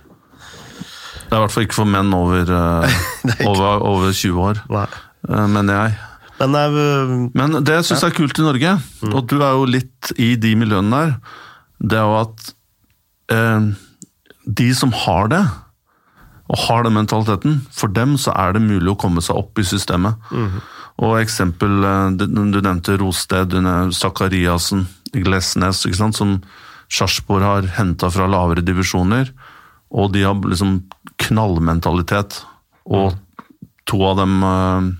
Det 1.31 1.37
er 1.37 1.39
i 1.39 1.43
hvert 1.45 1.55
fall 1.55 1.67
ikke 1.67 1.79
for 1.79 1.91
menn 1.91 2.11
over, 2.15 2.49
eh, 2.51 3.03
over, 3.51 3.85
over 3.87 4.13
20 4.13 4.47
år, 4.49 4.63
Nei. 4.73 4.87
Eh, 5.29 5.47
mener 5.53 5.77
jeg. 5.77 5.99
Men, 6.41 6.57
uh, 6.57 7.11
Men 7.37 7.59
det 7.61 7.77
jeg 7.77 7.91
syns 7.91 8.07
ja. 8.07 8.09
er 8.09 8.17
kult 8.17 8.39
i 8.41 8.47
Norge, 8.47 8.77
mm. 9.05 9.13
og 9.13 9.27
du 9.29 9.37
er 9.39 9.59
jo 9.59 9.69
litt 9.69 10.13
i 10.17 10.33
de 10.41 10.55
miljøene 10.57 10.91
der, 10.97 11.13
det 11.81 11.99
er 12.01 12.09
jo 12.09 12.17
at 12.19 12.53
eh, 13.33 13.69
de 14.61 14.69
som 14.77 14.93
har 15.05 15.31
det 15.33 15.43
og 16.51 16.59
har 16.67 16.83
den 16.83 16.97
mentaliteten, 16.97 17.61
for 17.71 17.93
dem 17.95 18.17
så 18.19 18.35
er 18.35 18.57
det 18.57 18.65
mulig 18.65 18.91
å 18.91 18.99
komme 18.99 19.23
seg 19.23 19.39
opp 19.39 19.61
i 19.63 19.67
systemet. 19.67 20.19
Mm. 20.35 20.57
Og 21.07 21.21
eksempel, 21.21 21.85
eh, 21.85 22.11
Du 22.19 22.27
nevnte 22.27 22.99
Rosted, 22.99 23.55
Sakariassen, 23.95 24.87
Glesnes, 25.15 25.87
som 26.17 26.43
Sarpsborg 26.91 27.43
har 27.43 27.63
henta 27.79 28.11
fra 28.11 28.27
lavere 28.27 28.65
divisjoner. 28.67 29.31
Og 29.93 30.13
de 30.13 30.23
har 30.23 30.35
liksom 30.35 30.83
knallmentalitet. 31.19 32.43
Og 32.87 33.15
to 33.87 34.03
av 34.07 34.17
dem 34.19 34.43
uh, 34.43 34.91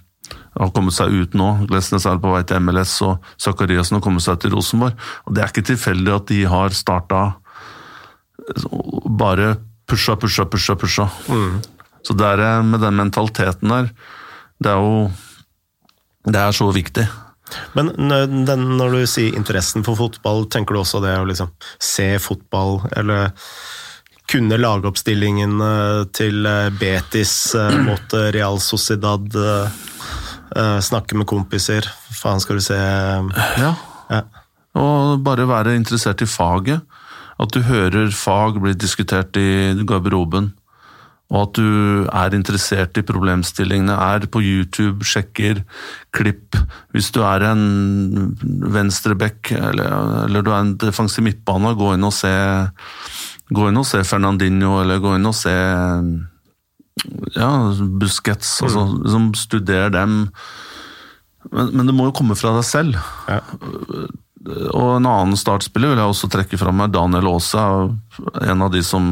har 0.59 0.73
kommet 0.75 0.95
seg 0.95 1.15
ut 1.15 1.35
nå. 1.39 1.67
Glesnes 1.71 2.07
er 2.07 2.19
på 2.23 2.33
vei 2.35 2.43
til 2.47 2.63
MLS, 2.63 2.97
og 3.07 3.19
Sakariassen 3.39 3.99
har 3.99 4.05
kommet 4.05 4.23
seg 4.23 4.41
til 4.43 4.55
Rosenborg. 4.55 4.99
Og 5.27 5.35
Det 5.35 5.43
er 5.43 5.53
ikke 5.53 5.69
tilfeldig 5.73 6.15
at 6.15 6.31
de 6.31 6.45
har 6.51 6.75
starta 6.75 7.23
bare 9.21 9.55
pusha, 9.91 10.17
pusha, 10.17 10.47
pusha, 10.47 10.77
pusha. 10.79 11.09
Mm. 11.29 11.59
Så 12.07 12.17
det 12.17 12.29
er 12.35 12.45
eh, 12.45 12.63
med 12.67 12.83
den 12.85 12.97
mentaliteten 13.01 13.73
der, 13.73 13.91
det 14.61 14.71
er 14.73 14.79
jo 14.81 15.11
Det 16.21 16.37
er 16.37 16.53
så 16.53 16.67
viktig. 16.69 17.07
Men 17.73 17.89
den, 18.45 18.65
når 18.77 18.93
du 18.93 19.07
sier 19.09 19.35
interessen 19.35 19.83
for 19.83 19.97
fotball, 19.97 20.45
tenker 20.53 20.77
du 20.77 20.83
også 20.83 21.01
det 21.01 21.15
å 21.17 21.25
liksom 21.25 21.49
se 21.81 22.19
fotball, 22.21 22.83
eller 22.93 23.33
kunne 24.29 24.59
lagoppstillingen 24.61 25.55
eh, 25.65 26.03
til 26.13 26.45
eh, 26.47 26.69
Betis 26.77 27.55
mot 27.89 28.19
Real 28.37 28.61
Sociedad? 28.61 29.41
Snakke 30.83 31.15
med 31.15 31.29
kompiser? 31.31 31.87
Faen, 32.11 32.41
skal 32.43 32.59
du 32.59 32.65
se 32.65 32.77
Ja. 32.77 33.73
ja. 34.11 34.23
Og 34.77 35.23
bare 35.25 35.47
være 35.47 35.77
interessert 35.79 36.25
i 36.25 36.29
faget. 36.29 36.83
At 37.41 37.55
du 37.55 37.63
hører 37.65 38.11
fag 38.13 38.59
bli 38.61 38.75
diskutert 38.77 39.37
i 39.41 39.73
garderoben, 39.89 40.53
og 41.31 41.45
at 41.45 41.59
du 41.61 42.07
er 42.11 42.35
interessert 42.35 42.99
i 42.99 43.07
problemstillingene, 43.07 43.95
er 43.95 44.27
på 44.27 44.43
YouTube, 44.43 45.07
sjekker 45.07 45.63
klipp. 46.17 46.59
Hvis 46.91 47.13
du 47.15 47.21
er 47.23 47.45
en 47.53 48.35
venstreback 48.75 49.53
eller, 49.55 50.25
eller 50.25 50.43
du 50.43 50.51
er 50.51 50.65
en 50.65 50.75
defensiv 50.83 51.25
midtbane, 51.29 51.77
gå 51.79 51.95
inn 51.95 52.09
og 52.09 52.17
se 52.17 52.35
Gå 53.51 53.65
inn 53.67 53.81
og 53.81 53.87
se 53.89 53.99
Fernandinho, 54.07 54.77
eller 54.79 55.01
gå 55.03 55.17
inn 55.17 55.27
og 55.27 55.35
se 55.35 55.51
ja, 57.35 57.51
Busquets. 57.99 58.61
Altså, 58.63 58.85
mm. 58.87 59.01
liksom, 59.03 59.29
studer 59.35 59.91
dem. 59.91 60.19
Men, 61.51 61.73
men, 61.73 61.87
det 61.89 61.95
må 61.97 62.07
jo 62.07 62.15
komme 62.15 62.37
fra 62.39 62.53
deg 62.55 62.67
selv. 62.69 63.01
Ja. 63.27 63.41
Og 64.49 64.97
en 64.97 65.05
annen 65.05 65.37
startspiller 65.37 65.93
vil 65.93 66.01
jeg 66.01 66.13
også 66.15 66.29
trekke 66.33 66.57
fram 66.61 66.81
er 66.81 66.93
Daniel 66.93 67.27
Aase, 67.35 67.61
en 68.41 68.63
av 68.65 68.71
de 68.73 68.81
som, 68.85 69.05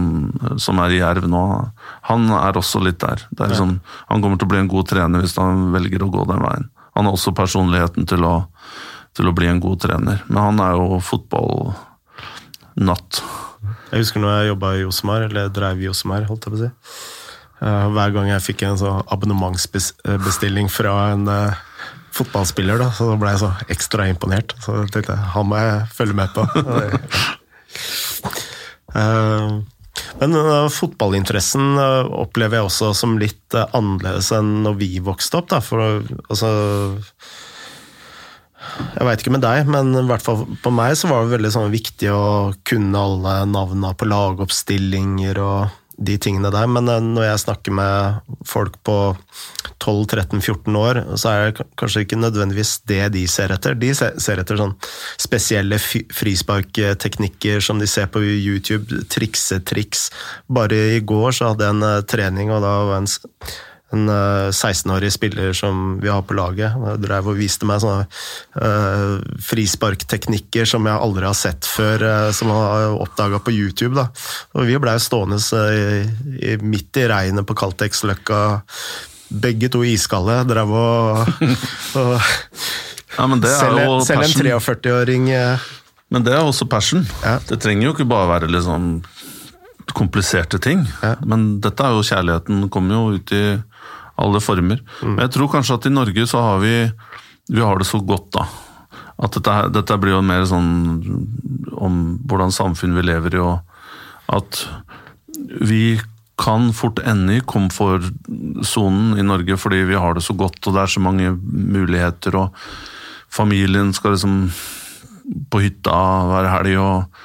som, 0.57 0.79
er 0.81 0.95
i 0.95 1.03
Jerv 1.03 1.27
nå. 1.29 1.43
Han 2.09 2.31
er 2.33 2.57
også 2.57 2.81
litt 2.81 3.01
der. 3.03 3.27
Liksom, 3.37 3.81
han 4.09 4.23
kommer 4.25 4.39
til 4.41 4.49
å 4.49 4.53
bli 4.55 4.63
en 4.63 4.73
god 4.73 4.89
trener 4.89 5.21
hvis 5.25 5.37
han 5.37 5.73
velger 5.75 6.01
å 6.07 6.13
gå 6.15 6.21
den 6.31 6.45
veien. 6.47 6.65
Han 6.97 7.07
har 7.07 7.13
også 7.19 7.37
personligheten 7.37 8.03
til 8.09 8.21
å, 8.25 8.35
til 9.17 9.27
å 9.29 9.37
bli 9.37 9.47
en 9.51 9.63
god 9.63 9.79
trener, 9.85 10.19
men 10.31 10.43
han 10.43 10.61
er 10.65 10.73
jo 10.81 10.87
fotballnatt. 11.05 13.11
Jeg 13.93 14.01
husker 14.01 14.21
når 14.25 14.33
jeg 14.33 14.51
jobba 14.55 14.69
i 14.75 14.83
Josmar, 14.83 15.21
eller 15.29 15.45
drev 15.53 15.77
i 15.83 15.89
Josmar, 15.91 16.29
holdt 16.31 16.45
jeg 16.49 16.53
på 16.55 16.59
å 16.59 16.63
si. 16.65 16.71
Eh, 17.59 17.87
hver 17.95 18.11
gang 18.15 18.27
jeg 18.31 18.45
fikk 18.45 18.61
en 18.67 18.81
sånn 18.81 19.03
abonnementsbestilling 19.11 20.69
fra 20.71 20.93
en 21.13 21.25
uh, 21.29 21.57
fotballspiller, 22.19 22.81
da, 22.81 22.91
så 22.95 23.13
ble 23.19 23.33
jeg 23.35 23.43
så 23.43 23.51
ekstra 23.73 24.09
imponert. 24.11 24.55
Så 24.65 24.77
jeg 24.83 24.93
tenkte 24.95 25.17
han 25.35 25.49
må 25.49 25.59
jeg 25.61 25.89
følge 25.95 26.19
med 26.19 26.29
på. 26.35 26.45
uh, 28.99 29.59
men 30.19 30.37
uh, 30.37 30.69
fotballinteressen 30.73 31.77
uh, 31.79 32.09
opplever 32.23 32.59
jeg 32.59 32.69
også 32.69 32.93
som 32.97 33.19
litt 33.21 33.57
annerledes 33.57 34.33
enn 34.37 34.63
når 34.67 34.81
vi 34.81 34.91
vokste 35.05 35.41
opp. 35.41 35.51
Da. 35.53 35.61
For 35.65 35.79
altså 36.29 36.51
Jeg 38.97 39.07
veit 39.07 39.23
ikke 39.23 39.35
med 39.37 39.45
deg, 39.47 39.69
men 39.71 39.93
i 39.97 40.07
hvert 40.09 40.25
fall 40.25 40.47
på 40.63 40.73
meg 40.75 40.97
så 40.99 41.11
var 41.11 41.25
det 41.25 41.37
veldig 41.37 41.53
sånn 41.55 41.75
viktig 41.75 42.11
å 42.15 42.25
kunne 42.69 43.05
alle 43.05 43.35
navna 43.51 43.95
på 43.95 44.09
lagoppstillinger 44.11 45.43
og 45.45 45.88
de 45.99 46.17
tingene 46.23 46.51
der. 46.55 46.69
Men 46.71 46.89
eh, 46.91 47.03
når 47.03 47.27
jeg 47.27 47.43
snakker 47.45 47.75
med 47.75 48.35
folk 48.47 48.79
på 48.87 48.99
12-13-14 49.83 50.79
år, 50.79 51.03
så 51.19 51.33
er 51.33 51.51
det 51.51 51.67
kanskje 51.79 52.05
ikke 52.07 52.21
nødvendigvis 52.21 52.79
det 52.91 53.03
de 53.15 53.25
ser 53.31 53.53
etter. 53.55 53.77
De 53.79 53.93
ser 53.95 54.43
etter 54.43 54.61
sånn 54.61 54.77
spesielle 55.21 55.79
frisparkteknikker 55.79 57.63
som 57.65 57.83
de 57.83 57.89
ser 57.91 58.11
på 58.13 58.23
YouTube, 58.23 59.05
triksetriks. 59.13 60.09
Bare 60.51 60.79
i 60.99 61.01
går 61.03 61.35
så 61.37 61.53
hadde 61.53 61.67
jeg 61.67 61.79
en 61.79 61.89
eh, 61.91 62.05
trening, 62.15 62.55
og 62.55 62.63
da 62.65 62.77
var 62.91 63.03
en 63.03 63.11
en 63.91 64.11
16-årig 64.53 65.13
spiller 65.13 65.53
som 65.57 66.01
vi 66.01 66.11
har 66.13 66.23
på 66.23 66.37
laget. 66.37 66.75
Jeg 66.77 67.01
drev 67.01 67.31
og 67.33 67.39
viste 67.39 67.69
meg 67.69 67.81
sånne 67.81 68.05
uh, 68.61 69.15
frisparkteknikker 69.49 70.69
som 70.69 70.85
jeg 70.89 71.01
aldri 71.07 71.25
har 71.25 71.37
sett 71.39 71.65
før, 71.69 72.05
uh, 72.05 72.29
som 72.37 72.53
han 72.53 72.61
har 72.67 72.99
oppdaga 73.01 73.41
på 73.41 73.55
YouTube. 73.57 73.95
Da. 73.97 74.09
Og 74.59 74.69
vi 74.69 74.77
blei 74.83 74.99
stående 75.01 75.41
uh, 75.41 76.59
midt 76.61 77.01
i 77.01 77.07
regnet 77.09 77.49
på 77.49 77.57
Caltex-løkka, 77.57 78.43
begge 79.41 79.73
to 79.73 79.81
iskalde. 79.89 80.37
Drev 80.53 80.75
og, 80.77 81.33
og 82.03 82.13
ja, 82.13 83.25
selv, 83.57 83.81
selv 84.05 84.27
en 84.27 84.37
43-åring 84.37 85.33
Men 86.13 86.25
det 86.29 86.37
er 86.37 86.45
også 86.45 86.69
passion. 86.69 87.09
Ja. 87.25 87.39
Det 87.49 87.57
trenger 87.65 87.89
jo 87.89 87.97
ikke 87.97 88.09
bare 88.09 88.29
være 88.37 88.53
liksom 88.53 89.01
kompliserte 89.97 90.59
ting. 90.61 90.85
Ja. 91.03 91.17
Men 91.25 91.59
dette 91.65 91.85
er 91.85 91.97
jo 91.97 92.05
kjærligheten, 92.05 92.69
kommer 92.73 92.99
jo 92.99 93.19
ut 93.19 93.33
i 93.33 93.43
alle 94.19 94.43
former. 94.43 94.83
Mm. 95.03 95.15
Men 95.15 95.25
jeg 95.27 95.35
tror 95.37 95.53
kanskje 95.53 95.79
at 95.79 95.89
i 95.89 95.95
Norge 95.95 96.27
så 96.31 96.43
har 96.45 96.61
vi 96.65 96.75
vi 97.49 97.65
har 97.65 97.79
det 97.81 97.89
så 97.89 98.01
godt, 98.05 98.29
da. 98.37 98.45
At 99.25 99.35
dette, 99.35 99.55
dette 99.73 99.97
blir 99.99 100.15
jo 100.15 100.25
mer 100.25 100.45
sånn 100.47 100.69
om 101.75 101.97
hvordan 102.29 102.53
samfunn 102.55 102.95
vi 102.99 103.07
lever 103.09 103.39
i, 103.39 103.41
og 103.43 104.37
at 104.37 104.61
vi 105.65 105.99
kan 106.39 106.69
fort 106.77 107.01
ende 107.03 107.39
i 107.39 107.43
komfortsonen 107.43 109.19
i 109.19 109.25
Norge 109.27 109.57
fordi 109.59 109.81
vi 109.89 109.99
har 109.99 110.15
det 110.15 110.23
så 110.23 110.37
godt 110.39 110.69
og 110.69 110.77
det 110.77 110.85
er 110.85 110.93
så 110.93 111.03
mange 111.03 111.33
muligheter, 111.35 112.37
og 112.39 112.55
familien 113.33 113.91
skal 113.97 114.15
liksom 114.15 114.37
på 115.51 115.65
hytta 115.65 115.97
hver 116.31 116.51
helg 116.53 116.79
og 116.79 117.25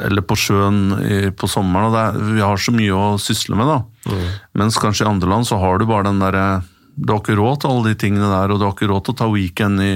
eller 0.00 0.24
på 0.24 0.36
sjøen 0.38 1.32
på 1.36 1.48
sommeren. 1.50 1.94
er, 1.94 2.18
Vi 2.36 2.40
har 2.40 2.56
så 2.56 2.72
mye 2.74 2.92
å 2.96 3.18
sysle 3.20 3.56
med. 3.58 3.68
da. 3.68 3.78
Mm. 4.08 4.28
Mens 4.62 4.78
kanskje 4.80 5.04
i 5.04 5.10
andre 5.10 5.28
land 5.28 5.48
så 5.48 5.58
har 5.60 5.78
du 5.78 5.86
bare 5.86 6.08
den 6.08 6.22
derre 6.22 6.62
Du 6.96 7.12
har 7.12 7.20
ikke 7.22 7.36
råd 7.38 7.60
til 7.62 7.70
alle 7.70 7.92
de 7.92 7.98
tingene 8.00 8.28
der, 8.28 8.52
og 8.52 8.58
du 8.60 8.66
har 8.66 8.74
ikke 8.74 8.90
råd 8.90 9.04
til 9.04 9.14
å 9.14 9.16
ta 9.16 9.28
weekend 9.32 9.80
i 9.80 9.92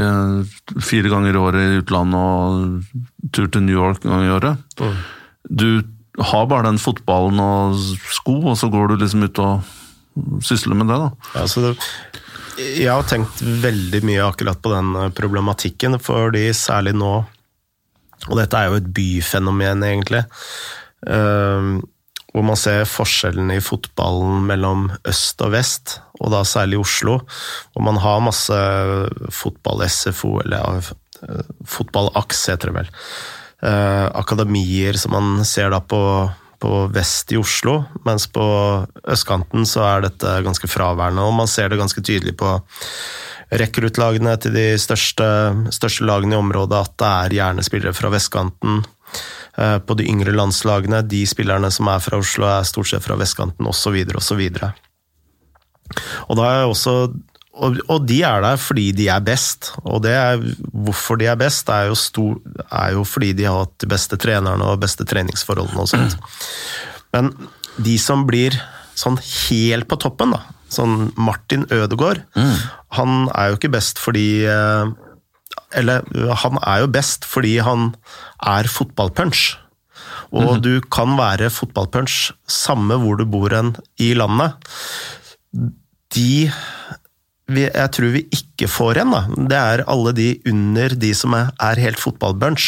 eh, 0.00 0.38
fire 0.80 1.10
ganger 1.12 1.36
i 1.36 1.42
året 1.42 1.60
i 1.60 1.80
utlandet 1.82 2.16
og 2.16 3.28
tur 3.36 3.48
til 3.52 3.66
New 3.66 3.76
York 3.76 4.06
en 4.06 4.14
gang 4.14 4.24
i 4.24 4.32
året. 4.32 4.78
Mm. 4.80 4.96
Du 5.50 5.68
har 6.32 6.48
bare 6.48 6.70
den 6.70 6.80
fotballen 6.80 7.38
og 7.44 7.76
sko, 8.08 8.38
og 8.52 8.56
så 8.56 8.70
går 8.72 8.88
du 8.88 9.04
liksom 9.04 9.26
ut 9.28 9.42
og 9.44 10.40
sysler 10.42 10.80
med 10.80 10.88
det. 10.88 10.96
da. 10.96 11.10
Ja, 11.36 11.44
så 11.44 11.66
det 11.68 11.76
jeg 12.58 12.90
har 12.90 13.04
tenkt 13.06 13.38
veldig 13.38 14.00
mye 14.02 14.24
akkurat 14.26 14.58
på 14.62 14.72
den 14.72 15.12
problematikken, 15.14 15.94
fordi 16.02 16.48
særlig 16.56 16.96
nå 16.98 17.20
og 18.26 18.34
dette 18.40 18.58
er 18.58 18.68
jo 18.68 18.80
et 18.80 18.90
byfenomen, 18.94 19.84
egentlig. 19.86 20.24
Uh, 21.06 21.78
hvor 22.34 22.44
man 22.44 22.58
ser 22.60 22.88
forskjellene 22.88 23.56
i 23.56 23.64
fotballen 23.64 24.44
mellom 24.50 24.88
øst 25.08 25.40
og 25.46 25.54
vest, 25.54 25.98
og 26.20 26.32
da 26.34 26.42
særlig 26.46 26.80
Oslo. 26.82 27.20
Hvor 27.72 27.86
man 27.86 28.00
har 28.02 28.24
masse 28.24 28.58
fotball-SFO, 29.40 30.34
eller 30.44 30.82
fotball-AKS 31.66 32.44
heter 32.52 32.70
det 32.70 32.76
vel. 32.82 32.92
Uh, 33.58 34.06
akademier 34.18 34.98
som 35.00 35.16
man 35.16 35.46
ser 35.48 35.72
da 35.74 35.80
på, 35.82 36.02
på 36.62 36.74
vest 36.94 37.32
i 37.34 37.40
Oslo, 37.40 37.80
mens 38.06 38.28
på 38.30 38.44
østkanten 39.08 39.66
så 39.66 39.86
er 39.88 40.06
dette 40.06 40.36
ganske 40.46 40.70
fraværende. 40.70 41.24
Og 41.24 41.34
man 41.40 41.50
ser 41.50 41.72
det 41.72 41.80
ganske 41.80 42.04
tydelig 42.04 42.36
på 42.38 42.58
rekruttlagene 43.50 44.34
til 44.42 44.54
de 44.56 44.66
største, 44.80 45.26
største, 45.72 46.04
lagene 46.08 46.36
i 46.36 46.40
området 46.40 46.82
at 46.82 46.94
det 47.00 47.08
er 47.08 47.36
gjerne 47.38 47.64
spillere 47.64 47.96
fra 47.96 48.10
vestkanten. 48.12 48.82
Eh, 49.58 49.78
på 49.80 49.96
de 49.98 50.08
yngre 50.10 50.34
landslagene, 50.36 51.00
de 51.08 51.24
spillerne 51.26 51.70
som 51.72 51.88
er 51.90 52.02
fra 52.04 52.20
Oslo, 52.20 52.46
er 52.50 52.68
stort 52.68 52.90
sett 52.90 53.04
fra 53.04 53.16
vestkanten 53.18 53.66
osv. 53.68 53.96
osv. 54.20 54.44
Og, 56.28 56.36
da 56.36 56.50
er 56.52 56.68
og, 57.58 57.78
og 57.88 58.04
de 58.06 58.20
er 58.26 58.42
der 58.44 58.60
fordi 58.60 58.90
de 58.96 59.08
er 59.10 59.24
best. 59.24 59.72
Og 59.82 60.06
er, 60.06 60.42
hvorfor 60.72 61.18
de 61.20 61.30
er 61.30 61.38
best, 61.40 61.70
er 61.72 61.88
jo, 61.90 61.96
stor, 61.98 62.36
er 62.68 62.94
jo 62.98 63.04
fordi 63.08 63.32
de 63.38 63.48
har 63.48 63.64
hatt 63.64 63.74
de 63.82 63.90
beste 63.90 64.18
trenerne 64.20 64.68
og 64.68 64.82
beste 64.82 65.06
treningsforholdene 65.08 65.84
og 65.84 65.90
sånt. 65.90 66.18
Men 67.16 67.32
de 67.82 67.96
som 68.02 68.26
blir 68.28 68.54
sånn 68.98 69.18
helt 69.22 69.88
på 69.90 69.98
toppen, 70.02 70.34
da, 70.34 70.42
Sånn 70.68 71.10
Martin 71.16 71.66
Ødegaard, 71.72 72.24
mm. 72.36 72.56
han 72.98 73.14
er 73.32 73.50
jo 73.50 73.58
ikke 73.58 73.72
best 73.72 74.00
fordi 74.02 74.44
eh, 74.44 74.90
Eller 75.80 76.04
han 76.42 76.58
er 76.60 76.82
jo 76.84 76.90
best 76.92 77.24
fordi 77.28 77.58
han 77.64 77.94
er 78.44 78.68
fotballpunch. 78.68 79.56
Og 80.32 80.58
mm. 80.58 80.62
du 80.64 80.72
kan 80.92 81.16
være 81.18 81.50
fotballpunch 81.52 82.32
samme 82.48 82.98
hvor 83.00 83.16
du 83.20 83.24
bor 83.28 83.52
hen 83.52 83.74
i 84.00 84.12
landet. 84.16 84.56
De 86.14 86.50
jeg 87.48 87.88
tror 87.96 88.12
vi 88.12 88.20
ikke 88.34 88.68
får 88.68 88.98
igjen, 88.98 89.12
da, 89.14 89.20
det 89.48 89.58
er 89.58 89.82
alle 89.88 90.12
de 90.12 90.26
under 90.50 90.92
de 91.00 91.12
som 91.16 91.32
er 91.38 91.80
helt 91.80 92.00
fotballbunch. 92.00 92.66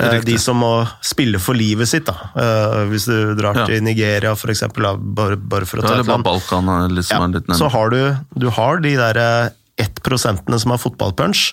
Eh, 0.00 0.20
de 0.24 0.38
som 0.40 0.56
må 0.62 0.72
spille 1.04 1.40
for 1.42 1.58
livet 1.58 1.90
sitt, 1.90 2.08
da. 2.08 2.30
Eh, 2.32 2.84
hvis 2.88 3.04
du 3.10 3.34
drar 3.36 3.58
ja. 3.60 3.66
til 3.68 3.84
Nigeria, 3.84 4.32
for 4.38 4.52
eksempel, 4.54 4.86
bare, 4.96 5.36
bare 5.36 5.68
for 5.68 5.82
å 5.82 5.84
ta 5.84 5.98
et 5.98 6.08
land. 6.08 6.24
Balkan, 6.24 6.70
liksom 6.94 7.36
ja, 7.36 7.58
så 7.58 7.68
har 7.74 7.92
du, 7.92 8.00
du 8.32 8.48
har 8.56 8.80
de 8.84 8.94
der 8.96 9.20
eh, 9.20 9.50
ett 9.84 10.00
prosentene 10.06 10.56
som 10.62 10.72
er 10.72 10.80
fotballpunch, 10.80 11.50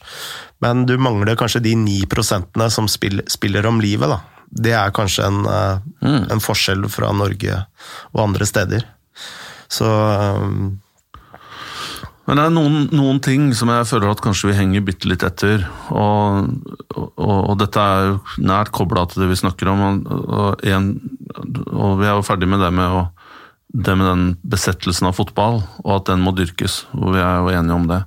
men 0.64 0.86
du 0.88 0.96
mangler 0.96 1.36
kanskje 1.36 1.64
de 1.66 1.76
ni 1.76 2.00
prosentene 2.10 2.70
som 2.72 2.88
spiller, 2.90 3.28
spiller, 3.32 3.68
om 3.68 3.84
livet, 3.84 4.16
da. 4.16 4.22
Det 4.56 4.72
er 4.78 4.96
kanskje 4.96 5.28
en, 5.28 5.44
mm. 5.44 6.32
en 6.32 6.42
forskjell 6.42 6.88
fra 6.88 7.12
Norge 7.12 7.60
og 8.14 8.24
andre 8.30 8.48
steder. 8.48 8.86
Så 9.68 9.90
men 12.26 12.40
det 12.40 12.46
er 12.48 12.54
noen, 12.54 12.78
noen, 12.96 13.20
ting 13.22 13.52
som 13.54 13.70
jeg 13.70 13.86
føler 13.86 14.10
at 14.10 14.22
kanskje 14.26 14.50
vi 14.50 14.58
henger 14.58 14.86
bitte 14.88 15.10
litt 15.10 15.24
etter. 15.26 15.62
Og, 15.94 16.48
og, 16.98 17.12
og, 17.22 17.52
dette 17.62 17.82
er 17.82 18.08
jo 18.08 18.16
nært 18.42 18.72
kobla 18.74 19.04
til 19.10 19.22
det 19.22 19.30
vi 19.30 19.38
snakker 19.44 19.70
om. 19.70 19.84
Og, 20.10 20.66
en, 20.66 20.88
og, 21.70 22.00
vi 22.02 22.08
er 22.08 22.16
jo 22.16 22.26
ferdig 22.26 22.50
med 22.50 22.64
det 22.66 22.72
med, 22.74 23.12
det 23.78 23.98
med 24.00 24.10
den 24.10 24.26
besettelsen 24.42 25.12
av 25.12 25.20
fotball, 25.20 25.62
og 25.84 25.92
at 26.00 26.10
den 26.10 26.26
må 26.26 26.34
dyrkes. 26.34 26.82
Og 26.98 27.14
vi 27.14 27.22
er 27.22 27.44
jo 27.44 27.54
enige 27.54 27.78
om 27.78 27.86
det. 27.94 28.02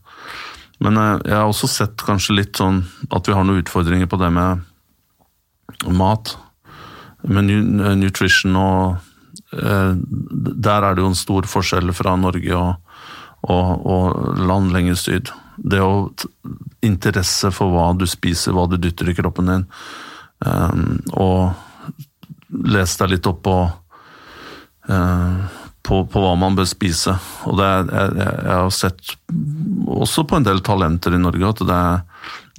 Men 0.83 0.99
jeg, 0.99 1.23
jeg 1.31 1.39
har 1.39 1.47
også 1.47 1.71
sett 1.71 2.07
kanskje 2.07 2.41
litt 2.41 2.59
sånn 2.59 2.83
at 3.15 3.31
vi 3.31 3.39
har 3.39 3.47
noen 3.47 3.63
utfordringer 3.63 4.11
på 4.11 4.19
det 4.19 4.33
med 4.35 4.67
mat. 5.95 6.35
Med 7.23 7.55
nutrition 7.99 8.59
og 8.59 8.99
eh, 9.55 9.95
Der 9.95 10.85
er 10.87 10.95
det 10.95 11.03
jo 11.03 11.09
en 11.11 11.19
stor 11.19 11.47
forskjell 11.51 11.91
fra 11.95 12.19
Norge 12.19 12.55
og 12.55 12.77
og, 13.47 13.87
og 13.87 14.41
land 14.49 14.73
lenger 14.75 14.99
syd. 14.99 15.31
Det 15.57 15.81
å 15.83 16.11
interesse 16.87 17.51
for 17.55 17.73
hva 17.75 17.91
du 17.99 18.07
spiser, 18.09 18.55
hva 18.55 18.67
du 18.71 18.77
dytter 18.81 19.11
i 19.11 19.17
kroppen 19.17 19.51
din, 19.51 19.65
um, 20.47 20.99
og 21.19 22.59
les 22.69 22.97
deg 23.01 23.15
litt 23.15 23.29
opp 23.29 23.41
på, 23.47 23.57
uh, 24.91 25.41
på, 25.83 26.03
på 26.11 26.23
hva 26.23 26.35
man 26.39 26.59
bør 26.59 26.69
spise. 26.69 27.15
Og 27.51 27.59
det, 27.61 27.71
jeg, 27.91 28.15
jeg, 28.21 28.53
har 28.53 28.71
sett 28.75 29.17
også 29.99 30.27
på 30.29 30.39
en 30.39 30.47
del 30.47 30.63
talenter 30.67 31.15
i 31.15 31.23
Norge 31.23 31.53
at 31.53 31.67
det, 31.69 31.83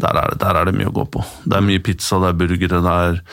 der, 0.04 0.22
er, 0.24 0.36
der 0.40 0.60
er 0.60 0.70
det 0.70 0.76
mye 0.78 0.92
å 0.92 0.98
gå 1.00 1.08
på. 1.16 1.24
Det 1.46 1.60
er 1.60 1.66
mye 1.66 1.84
pizza, 1.84 2.20
det 2.24 2.34
er 2.34 2.40
burgere, 2.44 2.84
det 2.86 3.00
er 3.08 3.24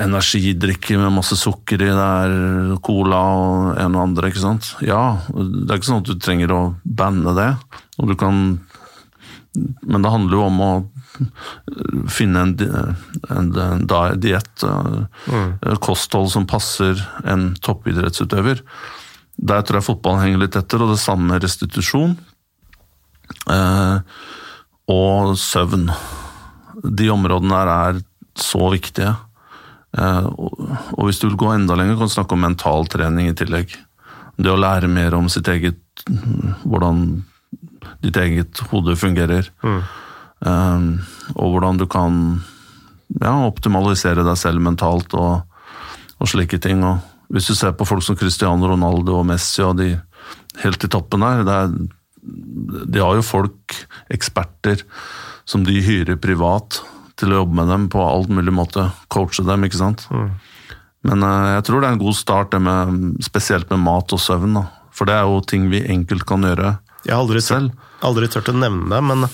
energidrikker 0.00 0.98
med 0.98 1.12
masse 1.12 1.36
sukker 1.36 1.82
i, 1.84 1.90
det 1.92 2.06
er 2.24 2.76
cola 2.84 3.20
og 3.36 3.80
en 3.80 3.98
og 3.98 4.04
andre, 4.06 4.30
ikke 4.30 4.44
sant. 4.44 4.72
Ja, 4.84 5.20
det 5.34 5.68
er 5.68 5.80
ikke 5.80 5.90
sånn 5.90 6.02
at 6.04 6.08
du 6.08 6.16
trenger 6.16 6.54
å 6.56 6.62
banne 6.84 7.34
det, 7.36 7.50
og 8.00 8.12
du 8.12 8.16
kan 8.20 8.60
Men 9.82 10.04
det 10.04 10.10
handler 10.12 10.36
jo 10.36 10.42
om 10.46 10.60
å 10.62 10.72
finne 12.06 12.42
en, 12.46 12.52
en, 13.34 13.48
en 13.58 14.20
diett, 14.22 14.62
mm. 14.62 15.48
kosthold 15.82 16.30
som 16.30 16.46
passer 16.46 17.00
en 17.26 17.48
toppidrettsutøver. 17.58 18.62
Der 19.40 19.64
tror 19.66 19.80
jeg 19.80 19.88
fotballen 19.88 20.22
henger 20.22 20.44
litt 20.44 20.58
etter, 20.60 20.84
og 20.84 20.92
det 20.92 21.00
samme 21.02 21.32
med 21.32 21.42
restitusjon. 21.42 22.14
Eh, 23.50 23.96
og 24.94 25.34
søvn. 25.38 25.90
De 26.86 27.10
områdene 27.10 27.58
der 27.58 27.72
er 27.74 28.00
så 28.38 28.70
viktige. 28.72 29.16
Eh, 29.98 30.26
og 30.94 31.06
hvis 31.06 31.18
du 31.20 31.28
vil 31.28 31.38
gå 31.40 31.50
enda 31.54 31.76
lenger, 31.78 31.98
kan 31.98 32.10
du 32.10 32.14
snakke 32.14 32.36
om 32.36 32.44
mentaltrening 32.46 33.30
i 33.30 33.36
tillegg. 33.38 33.74
Det 34.40 34.52
å 34.52 34.60
lære 34.60 34.88
mer 34.90 35.16
om 35.18 35.28
sitt 35.28 35.48
eget 35.52 35.80
Hvordan 36.00 37.20
ditt 38.00 38.16
eget 38.16 38.60
hode 38.70 38.94
fungerer. 38.96 39.50
Mm. 39.60 39.80
Um, 40.40 40.84
og 41.34 41.54
hvordan 41.54 41.80
du 41.80 41.84
kan 41.90 42.14
ja, 43.20 43.34
optimalisere 43.44 44.24
deg 44.24 44.38
selv 44.40 44.62
mentalt 44.64 45.12
og, 45.18 45.42
og, 46.16 46.30
slike 46.30 46.60
ting. 46.62 46.84
Og 46.86 47.34
hvis 47.34 47.50
du 47.50 47.56
ser 47.58 47.74
på 47.76 47.84
folk 47.88 48.06
som 48.06 48.16
Cristiano 48.16 48.70
Ronaldo 48.70 49.18
og 49.18 49.26
Messi 49.28 49.64
og 49.66 49.76
de 49.82 49.92
helt 50.62 50.86
i 50.86 50.90
toppen 50.92 51.26
der, 51.26 51.44
er, 51.44 51.74
de 52.22 53.02
har 53.02 53.18
jo 53.18 53.26
folk, 53.26 53.76
eksperter, 54.12 54.86
som 55.48 55.66
de 55.66 55.82
hyrer 55.84 56.20
privat 56.20 56.80
til 57.20 57.32
å 57.32 57.42
jobbe 57.42 57.60
med 57.60 57.70
dem 57.72 57.88
på 57.92 58.02
alt 58.04 58.32
mulig 58.32 58.54
måte. 58.56 58.88
Coache 59.12 59.44
dem, 59.46 59.64
ikke 59.68 59.80
sant. 59.80 60.06
Mm. 60.10 60.30
Men 61.08 61.24
uh, 61.24 61.56
jeg 61.56 61.64
tror 61.68 61.80
det 61.80 61.88
er 61.88 61.96
en 61.96 62.04
god 62.04 62.16
start, 62.18 62.52
det 62.52 62.60
med, 62.64 63.22
spesielt 63.24 63.70
med 63.72 63.84
mat 63.84 64.12
og 64.16 64.20
søvn. 64.20 64.58
Da. 64.58 64.66
For 64.96 65.08
det 65.08 65.16
er 65.16 65.28
jo 65.28 65.42
ting 65.44 65.70
vi 65.72 65.84
enkelt 65.92 66.26
kan 66.28 66.44
gjøre 66.44 66.78
jeg 67.06 67.14
har 67.14 67.22
aldri 67.22 67.40
selv. 67.40 67.72
Tørt, 67.72 68.04
aldri 68.10 68.28
tørt 68.32 68.50
å 68.52 68.56
nevne 68.56 68.90
det, 68.92 69.00
men 69.04 69.24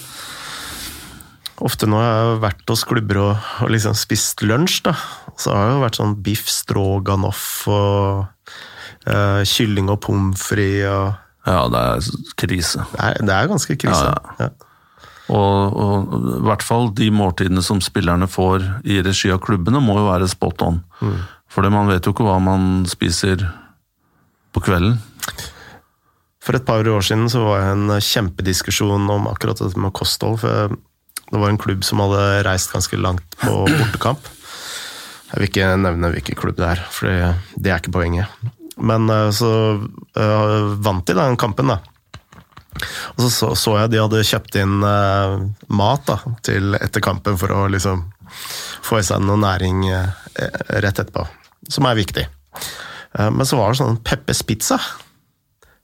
ofte 1.67 1.89
når 1.89 2.03
jeg 2.05 2.17
har 2.21 2.41
vært 2.45 2.71
hos 2.71 2.85
klubber 2.87 3.23
og, 3.23 3.51
og 3.65 3.73
liksom 3.75 3.97
spist 3.99 4.45
lunsj, 4.47 4.83
da, 4.87 4.95
så 5.41 5.55
har 5.55 5.67
det 5.67 5.75
jo 5.75 5.83
vært 5.83 6.01
sånn 6.01 6.17
biff 6.27 6.51
stroganoff 6.53 7.47
og 7.73 8.53
uh, 9.09 9.43
kylling 9.49 9.91
og 9.93 10.03
pommes 10.07 10.43
frites 10.43 10.91
og 10.93 11.23
Ja, 11.47 11.61
det 11.71 11.81
er 11.81 12.23
krise. 12.43 12.87
Det 12.91 13.03
er, 13.03 13.21
det 13.23 13.35
er 13.35 13.51
ganske 13.51 13.79
krise. 13.79 14.07
Ja, 14.11 14.47
ja. 14.47 14.49
Og, 15.27 15.75
og, 15.75 16.17
i 16.37 16.43
hvert 16.47 16.63
fall 16.63 16.93
de 16.95 17.09
måltidene 17.11 17.63
som 17.65 17.81
spillerne 17.83 18.29
får 18.31 18.63
i 18.87 19.01
regi 19.03 19.33
av 19.35 19.41
klubbene, 19.43 19.83
må 19.83 19.99
jo 19.99 20.07
være 20.09 20.31
spot 20.31 20.63
on. 20.67 20.81
Mm. 21.01 21.19
For 21.51 21.73
man 21.73 21.91
vet 21.91 22.07
jo 22.07 22.15
ikke 22.15 22.27
hva 22.27 22.39
man 22.43 22.85
spiser 22.91 23.43
på 24.55 24.63
kvelden. 24.67 24.99
For 26.47 26.55
et 26.55 26.67
par 26.67 26.87
år 26.87 27.03
siden 27.03 27.27
så 27.33 27.43
var 27.43 27.65
det 27.65 27.71
en 27.75 27.97
kjempediskusjon 27.99 29.11
om 29.11 29.27
akkurat 29.33 29.59
dette 29.59 29.81
med 29.83 29.95
kosthold. 29.97 30.39
for 30.45 30.77
Det 31.27 31.41
var 31.43 31.51
en 31.51 31.59
klubb 31.59 31.83
som 31.85 32.05
hadde 32.05 32.45
reist 32.47 32.71
ganske 32.73 32.97
langt 33.01 33.39
på 33.43 33.65
bortekamp. 33.67 34.31
Jeg 35.33 35.41
vil 35.41 35.51
ikke 35.51 35.73
nevne 35.83 36.13
hvilken 36.15 36.39
klubb 36.39 36.61
det 36.61 36.69
er, 36.77 36.85
for 36.95 37.11
det 37.11 37.73
er 37.73 37.81
ikke 37.81 37.97
poenget. 37.99 38.31
Men 38.77 39.11
eh, 39.11 39.31
så 39.35 39.51
uh, 39.81 40.75
vant 40.85 41.07
de 41.09 41.17
den 41.17 41.39
kampen, 41.41 41.73
da. 41.73 41.81
Og 43.15 43.25
så, 43.25 43.31
så, 43.31 43.51
så 43.59 43.77
jeg 43.81 43.93
de 43.95 44.03
hadde 44.03 44.27
kjøpt 44.27 44.59
inn 44.63 44.77
uh, 44.85 45.39
mat 45.69 46.05
da, 46.09 46.19
til 46.47 46.77
etter 46.79 47.05
kampen 47.05 47.39
for 47.41 47.55
å 47.55 47.67
liksom 47.73 48.05
få 48.87 49.01
i 49.01 49.07
seg 49.07 49.25
noe 49.25 49.41
næring 49.41 49.87
uh, 49.91 50.13
rett 50.83 51.01
etterpå, 51.03 51.25
som 51.73 51.89
er 51.89 51.99
viktig. 51.99 52.27
men 53.17 53.47
så 53.49 53.57
var 53.57 53.73
det 53.73 53.79
sånn 53.81 54.01
Peppes 54.05 54.43
pizza. 54.45 54.77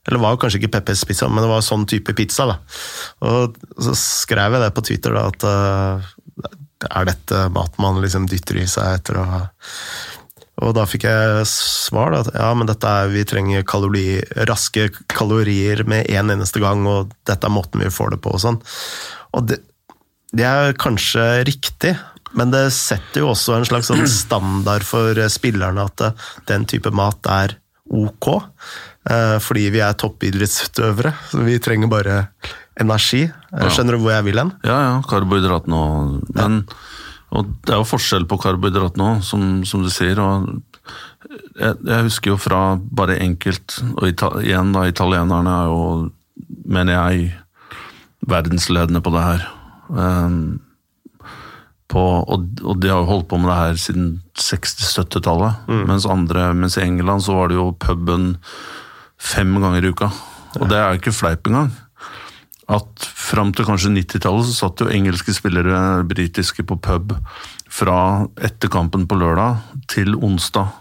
Eller 0.07 0.19
var 0.19 0.37
kanskje 0.37 0.59
ikke 0.59 0.73
Peppes 0.75 1.05
pizza, 1.07 1.29
men 1.31 1.45
det 1.45 1.49
var 1.49 1.63
sånn 1.65 1.87
type 1.89 2.13
pizza. 2.13 2.45
da. 2.51 2.57
Og 3.25 3.55
så 3.81 3.95
skrev 3.97 4.57
jeg 4.57 4.63
det 4.65 4.73
på 4.75 4.83
Twitter, 4.85 5.15
da, 5.15 5.29
at 5.31 5.47
uh, 5.47 6.13
er 6.91 7.07
dette 7.07 7.47
mat 7.55 7.77
man 7.81 8.01
liksom 8.03 8.27
dytter 8.27 8.59
i 8.59 8.67
seg 8.67 8.99
etter 8.99 9.19
å 9.19 9.23
ha 9.27 9.41
og 10.63 10.73
da 10.77 10.85
fikk 10.89 11.05
jeg 11.09 11.43
svar 11.49 12.13
da, 12.13 12.21
at 12.23 12.31
ja, 12.35 12.49
men 12.57 12.69
dette 12.69 12.87
er, 12.87 13.11
vi 13.11 13.25
trenger 13.27 13.65
kalori, 13.67 14.07
raske 14.49 14.87
kalorier 15.11 15.83
med 15.89 16.09
en 16.13 16.33
eneste 16.33 16.63
gang, 16.63 16.85
og 16.89 17.13
dette 17.27 17.49
er 17.49 17.53
måten 17.53 17.83
vi 17.83 17.91
får 17.93 18.15
det 18.15 18.21
på 18.23 18.33
og 18.35 18.43
sånn. 18.43 18.59
Og 19.35 19.49
det, 19.51 19.59
det 20.33 20.47
er 20.47 20.77
kanskje 20.79 21.25
riktig, 21.49 21.95
men 22.33 22.53
det 22.53 22.65
setter 22.73 23.21
jo 23.21 23.33
også 23.33 23.59
en 23.59 23.67
slags 23.69 23.91
sånn 23.91 24.05
standard 24.23 24.87
for 24.87 25.19
spillerne 25.31 25.85
at 25.89 26.07
den 26.49 26.65
type 26.69 26.93
mat 26.95 27.29
er 27.29 27.57
ok. 27.93 28.29
Eh, 29.11 29.37
fordi 29.43 29.67
vi 29.73 29.81
er 29.83 29.95
toppidrettsutøvere. 29.99 31.13
Så 31.31 31.43
vi 31.43 31.59
trenger 31.63 31.91
bare 31.91 32.19
energi. 32.79 33.25
Eh, 33.27 33.69
skjønner 33.69 33.97
du 33.97 34.03
hvor 34.03 34.15
jeg 34.15 34.27
vil 34.29 34.39
hen? 34.39 34.53
Ja, 34.65 34.77
ja. 34.87 34.93
Karbohydratene 35.09 35.79
og 35.79 36.35
Men 36.37 36.63
og 37.33 37.53
det 37.65 37.73
er 37.73 37.81
jo 37.81 37.89
forskjell 37.89 38.27
på 38.29 38.37
karbohydrat 38.41 38.97
nå, 38.99 39.15
som, 39.25 39.63
som, 39.65 39.81
du 39.85 39.89
sier. 39.93 40.19
og 40.21 40.49
jeg, 41.57 41.77
jeg, 41.79 42.05
husker 42.05 42.33
jo 42.33 42.41
fra 42.41 42.75
bare 42.77 43.15
enkelt 43.23 43.77
Og 43.95 44.09
igjen, 44.43 44.73
da, 44.75 44.83
italienerne 44.89 45.55
er 45.63 45.71
jo, 45.71 45.79
mener 46.69 46.99
jeg, 46.99 47.31
verdensledende 48.29 49.01
på 49.03 49.13
det 49.15 49.23
her. 49.25 49.47
Um, 49.89 50.61
på, 51.91 52.01
og, 52.01 52.45
og, 52.63 52.77
de 52.81 52.89
har 52.89 53.01
jo 53.01 53.09
holdt 53.09 53.27
på 53.29 53.37
med 53.41 53.51
det 53.51 53.57
her 53.59 53.81
siden 53.81 54.07
60-70-tallet. 54.39 55.65
Mm. 55.67 55.83
Mens, 55.89 56.07
mens 56.61 56.77
i 56.77 56.85
England 56.85 57.25
så 57.25 57.35
var 57.37 57.51
det 57.51 57.59
jo 57.59 57.71
puben 57.77 58.37
fem 59.19 59.53
ganger 59.61 59.83
i 59.83 59.91
uka. 59.93 60.09
Og 60.61 60.69
det 60.69 60.77
er 60.77 60.87
jo 60.87 61.01
ikke 61.01 61.15
fleip 61.15 61.49
engang. 61.49 61.73
At 62.71 63.03
fram 63.03 63.51
til 63.55 63.67
kanskje 63.67 63.91
90-tallet 63.91 64.47
så 64.47 64.53
satt 64.55 64.83
jo 64.83 64.91
engelske 64.91 65.35
spillere, 65.35 66.03
britiske, 66.07 66.63
på 66.63 66.77
pub 66.79 67.15
fra 67.73 67.97
etter 68.39 68.71
kampen 68.71 69.07
på 69.09 69.17
lørdag 69.19 69.59
til 69.91 70.15
onsdag. 70.15 70.71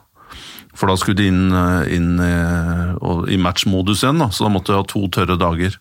For 0.79 0.89
da 0.89 0.97
skulle 0.97 1.19
de 1.19 1.29
inn, 1.29 1.53
inn 1.93 2.17
i, 2.23 2.33
i 3.35 3.41
matchmodus 3.41 4.05
igjen, 4.05 4.23
da. 4.23 4.31
så 4.33 4.47
da 4.47 4.53
måtte 4.55 4.73
de 4.73 4.81
ha 4.81 4.87
to 4.89 5.05
tørre 5.13 5.37
dager. 5.41 5.77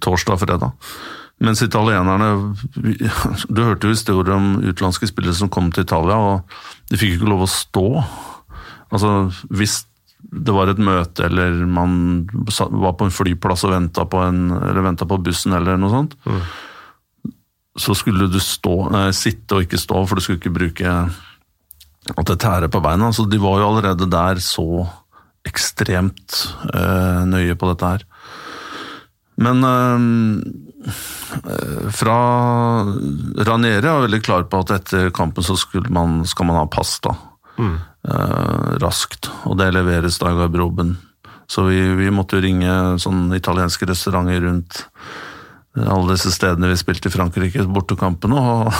Torsdag 0.00 0.38
og 0.38 0.42
fredag. 0.42 0.88
Mens 1.40 1.62
italienerne 1.64 2.54
Du 3.54 3.62
hørte 3.64 3.88
jo 3.88 3.94
historier 3.94 4.34
om 4.36 4.58
utenlandske 4.60 5.08
spillere 5.08 5.36
som 5.36 5.52
kom 5.52 5.70
til 5.72 5.86
Italia, 5.86 6.18
og 6.18 6.90
de 6.90 7.00
fikk 7.00 7.16
ikke 7.16 7.30
lov 7.30 7.46
å 7.46 7.50
stå. 7.50 7.86
Altså, 8.90 9.14
Hvis 9.48 9.84
det 10.30 10.54
var 10.54 10.70
et 10.70 10.78
møte, 10.82 11.26
eller 11.26 11.64
man 11.66 11.94
var 12.30 12.94
på 12.98 13.06
en 13.06 13.14
flyplass 13.14 13.64
og 13.66 13.74
venta 13.74 14.04
på, 14.06 14.20
på, 15.02 15.18
bussen, 15.26 15.56
eller 15.56 15.80
noe 15.80 15.90
sånt, 15.90 16.14
mm. 16.22 16.44
så 17.82 17.96
skulle 17.98 18.28
du 18.30 18.38
stå, 18.42 18.76
nei, 18.94 19.08
sitte 19.16 19.58
og 19.58 19.66
ikke 19.66 19.80
stå, 19.80 20.04
for 20.06 20.18
du 20.18 20.24
skulle 20.24 20.38
ikke 20.38 20.54
bruke 20.54 20.94
at 22.10 22.26
det 22.30 22.38
tærer 22.42 22.70
på 22.72 22.82
beina. 22.82 23.10
Så 23.12 23.26
de 23.28 23.40
var 23.42 23.60
jo 23.60 23.68
allerede 23.70 24.08
der 24.10 24.40
så 24.42 24.86
ekstremt 25.46 26.36
øh, 26.74 27.26
nøye 27.28 27.56
på 27.58 27.70
dette 27.70 27.90
her. 27.92 28.06
Men 29.40 29.64
øh, 29.64 30.30
fra 31.96 32.18
Ranieri 33.48 33.88
er 33.88 34.04
veldig 34.06 34.22
klar 34.24 34.46
på 34.50 34.62
at 34.64 34.74
etter 34.76 35.10
kampen 35.16 35.44
så 35.44 35.56
man, 35.88 36.22
skal 36.28 36.48
man 36.48 36.60
ha 36.60 36.66
pasta. 36.68 37.14
Mm 37.60 37.78
eh, 38.08 38.76
raskt, 38.82 39.30
og 39.48 39.58
det 39.60 39.72
leveres 39.76 40.20
da 40.20 40.32
i 40.32 40.38
garderoben. 40.38 40.96
Så 41.50 41.66
vi, 41.66 41.80
vi, 41.98 42.12
måtte 42.14 42.38
jo 42.38 42.44
ringe 42.44 42.76
sånne 43.02 43.40
italienske 43.40 43.88
restauranter 43.90 44.44
rundt 44.46 44.84
alle 45.80 46.16
disse 46.16 46.32
stedene 46.34 46.66
vi 46.72 46.76
spilte 46.78 47.06
i 47.06 47.12
Frankrike, 47.14 47.62
bortekampene, 47.70 48.38
og, 48.38 48.70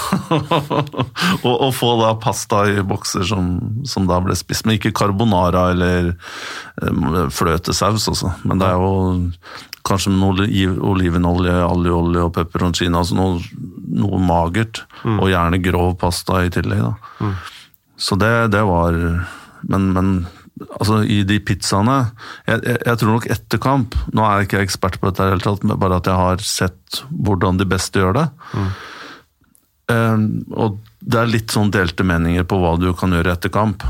og, 1.47 1.53
og, 1.53 1.69
få 1.75 1.93
da 2.01 2.17
pasta 2.19 2.65
i 2.67 2.83
bokser 2.83 3.23
som, 3.27 3.53
som, 3.87 4.09
da 4.11 4.19
ble 4.23 4.35
spist. 4.39 4.67
Men 4.67 4.79
ikke 4.79 4.95
carbonara 4.99 5.69
eller 5.71 6.13
um, 6.83 7.31
fløtesaus, 7.31 8.09
altså. 8.11 8.33
Men 8.43 8.63
det 8.63 8.73
er 8.73 8.83
jo 8.83 9.21
kanskje 9.87 10.13
noe 10.13 10.49
olivenolje, 10.91 11.55
algeolje 11.63 12.27
og 12.27 12.35
pepperoncino, 12.37 13.05
altså 13.05 13.19
noe, 13.19 13.39
noe 14.03 14.21
magert. 14.27 14.83
Mm. 15.07 15.23
Og 15.23 15.31
gjerne 15.31 15.63
grov 15.63 15.95
pasta 16.03 16.43
i 16.43 16.51
tillegg, 16.59 16.83
da. 16.91 17.15
Mm. 17.23 17.39
Så 18.01 18.17
det, 18.17 18.49
det 18.55 18.63
var 18.65 18.97
Men, 19.61 19.91
men 19.93 20.13
altså, 20.79 21.03
i 21.05 21.21
de 21.29 21.37
pizzaene 21.45 21.99
jeg, 22.49 22.63
jeg, 22.65 22.79
jeg, 22.87 22.97
tror 23.01 23.13
nok 23.13 23.27
etter 23.35 23.61
kamp 23.63 23.97
Nå 24.17 24.25
er 24.25 24.41
jeg 24.41 24.49
ikke 24.49 24.63
ekspert 24.65 25.01
på 25.01 25.11
dette, 25.11 25.29
helt 25.35 25.45
tatt, 25.47 25.67
bare 25.69 26.01
at 26.01 26.09
jeg 26.09 26.21
har 26.21 26.45
sett 26.45 27.03
hvordan 27.11 27.61
de 27.61 27.67
beste 27.69 28.01
gjør 28.01 28.17
det. 28.17 28.25
Mm. 28.57 28.71
Um, 29.91 30.25
og 30.51 30.81
det 31.01 31.21
er 31.21 31.31
litt 31.31 31.55
sånn 31.55 31.71
delte 31.75 32.05
meninger 32.07 32.45
på 32.49 32.59
hva 32.61 32.75
du 32.81 32.91
kan 32.99 33.15
gjøre 33.15 33.33
etter 33.37 33.53
kamp. 33.55 33.85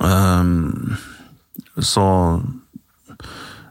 Um, 0.00 0.96
så 1.76 2.06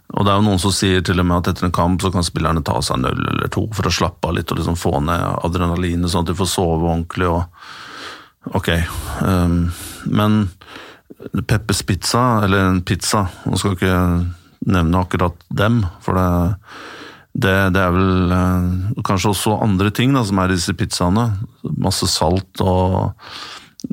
og 0.09 0.26
det 0.26 0.31
er 0.31 0.39
jo 0.39 0.45
noen 0.45 0.61
som 0.61 0.73
sier 0.73 1.03
til 1.05 1.21
og 1.21 1.27
med 1.30 1.41
at 1.41 1.51
etter 1.51 1.67
en 1.67 1.76
kamp 1.76 2.01
så 2.01 2.09
kan 2.13 2.26
spillerne 2.26 2.63
ta 2.65 2.80
seg 2.81 2.97
en 2.97 3.11
øl 3.11 3.19
eller 3.34 3.51
to 3.53 3.67
for 3.76 3.89
å 3.89 3.93
slappe 3.93 4.30
av 4.30 4.38
litt 4.38 4.49
og 4.53 4.57
liksom 4.57 4.77
få 4.80 4.95
ned 5.05 5.21
adrenalinet, 5.45 6.09
sånn 6.09 6.26
at 6.26 6.31
de 6.31 6.39
får 6.39 6.49
sove 6.49 6.88
ordentlig. 6.89 7.30
og 7.30 7.45
Ok, 8.57 8.69
um, 9.21 9.69
men 10.05 10.49
Peppers 11.45 11.84
Pizza, 11.84 12.41
eller 12.43 12.69
en 12.69 12.81
pizza 12.81 13.26
Nå 13.45 13.59
skal 13.59 13.76
ikke 13.76 13.95
nevne 14.69 15.01
akkurat 15.01 15.35
dem, 15.55 15.81
for 16.03 16.17
det, 16.17 16.30
det, 17.34 17.53
det 17.76 17.84
er 17.84 17.93
vel 17.95 18.34
uh, 18.34 18.99
kanskje 19.05 19.31
også 19.34 19.55
andre 19.63 19.91
ting 19.95 20.15
da, 20.15 20.26
som 20.27 20.41
er 20.41 20.51
i 20.51 20.57
disse 20.57 20.76
pizzaene. 20.77 21.30
Masse 21.80 22.09
salt 22.11 22.63
og 22.65 23.13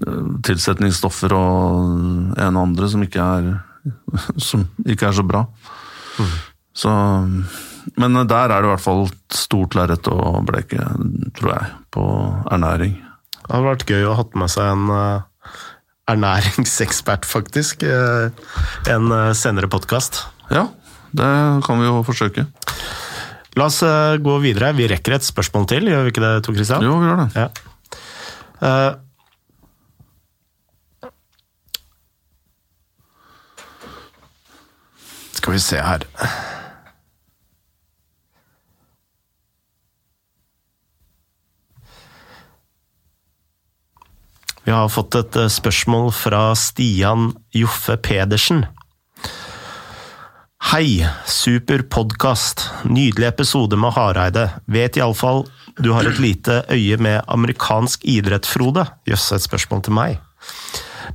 uh, 0.02 0.26
tilsetningsstoffer 0.46 1.36
og 1.36 2.34
en 2.34 2.58
og 2.58 2.62
andre 2.64 2.90
som 2.90 3.04
ikke 3.06 3.22
er, 3.38 3.52
som 4.48 4.66
ikke 4.84 5.10
er 5.10 5.16
så 5.20 5.26
bra. 5.26 5.46
Mm. 6.16 6.36
Så, 6.76 6.92
men 7.96 8.20
der 8.28 8.50
er 8.50 8.58
det 8.58 8.66
i 8.66 8.72
hvert 8.74 8.84
fall 8.84 9.06
stort 9.32 9.78
lerret 9.78 10.10
å 10.12 10.42
bleke, 10.44 10.82
tror 11.38 11.54
jeg, 11.54 11.74
på 11.94 12.06
ernæring. 12.52 12.98
Det 13.46 13.54
hadde 13.54 13.68
vært 13.68 13.86
gøy 13.90 14.08
å 14.10 14.16
ha 14.18 14.24
med 14.42 14.50
seg 14.50 14.72
en 14.72 14.90
uh, 14.90 15.52
ernæringsekspert, 16.10 17.26
faktisk. 17.30 17.86
Uh, 17.86 18.34
en 18.90 19.12
uh, 19.14 19.30
senere 19.38 19.70
podkast. 19.70 20.24
Ja, 20.50 20.66
det 21.14 21.30
kan 21.66 21.78
vi 21.78 21.86
jo 21.86 22.02
forsøke. 22.06 22.48
La 23.56 23.70
oss 23.70 23.80
gå 24.20 24.34
videre. 24.42 24.74
Vi 24.76 24.90
rekker 24.90 25.16
et 25.16 25.24
spørsmål 25.24 25.64
til, 25.70 25.88
gjør 25.88 26.04
vi 26.04 26.12
ikke 26.12 26.24
det, 26.26 26.34
Tor 26.44 26.58
Christian? 26.58 26.84
Jo, 26.84 26.98
vi 27.00 27.08
gjør 27.08 27.22
det. 27.22 27.46
Ja. 27.46 27.48
skal 35.36 35.52
vi 35.54 35.60
se 35.62 35.78
her 35.78 36.02
Vi 44.66 44.72
har 44.74 44.88
fått 44.90 45.14
et 45.14 45.36
eh, 45.38 45.46
spørsmål 45.46 46.08
fra 46.10 46.48
Stian 46.58 47.28
Joffe 47.54 47.94
Pedersen. 48.02 48.64
Hei, 50.72 51.06
super 51.30 51.84
podkast. 51.86 52.64
Nydelig 52.82 53.28
episode 53.28 53.78
med 53.78 53.94
Hareide. 53.94 54.48
Vet 54.66 54.98
iallfall 54.98 55.44
du 55.78 55.92
har 55.94 56.08
et 56.10 56.18
lite 56.18 56.64
øye 56.74 56.96
med 56.98 57.20
amerikansk 57.30 58.02
idrett, 58.10 58.48
Frode? 58.50 58.88
Jøss, 59.06 59.28
et 59.36 59.44
spørsmål 59.44 59.84
til 59.86 59.94
meg. 59.94 60.16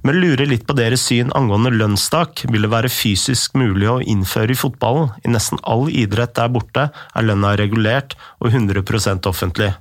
Men 0.07 0.22
lurer 0.23 0.48
litt 0.48 0.64
på 0.69 0.78
deres 0.78 1.03
syn 1.10 1.34
angående 1.36 1.73
lønnstak. 1.76 2.45
Vil 2.53 2.64
det 2.64 2.72
være 2.72 2.94
fysisk 2.94 3.57
mulig 3.60 3.90
å 3.91 3.98
innføre 3.99 4.56
i 4.56 4.61
fotballen? 4.61 5.11
I 5.28 5.34
nesten 5.34 5.60
all 5.68 5.90
idrett 5.91 6.38
der 6.40 6.53
borte 6.56 6.88
er 6.95 7.28
lønna 7.28 7.57
regulert 7.60 8.15
og 8.40 8.53
100% 8.53 9.28
offentlig. 9.28 9.73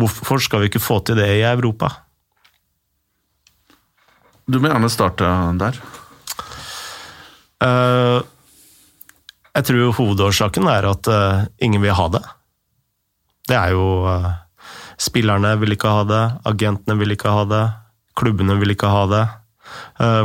Hvorfor 0.00 0.40
skal 0.40 0.64
vi 0.64 0.72
ikke 0.72 0.82
få 0.86 1.02
til 1.04 1.20
det 1.20 1.28
i 1.34 1.44
Europa? 1.50 1.92
Du 4.46 4.58
må 4.58 4.70
gjerne 4.70 4.90
starte 4.90 5.28
der. 5.60 5.78
Uh, 7.62 8.22
jeg 9.52 9.66
tror 9.68 9.92
hovedårsaken 9.98 10.66
er 10.72 10.88
at 10.88 11.10
uh, 11.12 11.44
ingen 11.62 11.82
vil 11.84 11.94
ha 11.94 12.08
det. 12.10 12.22
Det 13.50 13.58
er 13.58 13.74
jo 13.76 13.84
uh, 14.08 14.32
Spillerne 15.02 15.54
vil 15.58 15.74
ikke 15.74 15.90
ha 15.90 16.02
det, 16.06 16.22
agentene 16.46 16.94
vil 17.00 17.14
ikke 17.14 17.30
ha 17.34 17.42
det, 17.50 17.62
klubbene 18.18 18.54
vil 18.60 18.74
ikke 18.74 18.90
ha 18.92 19.00
det. 19.10 19.22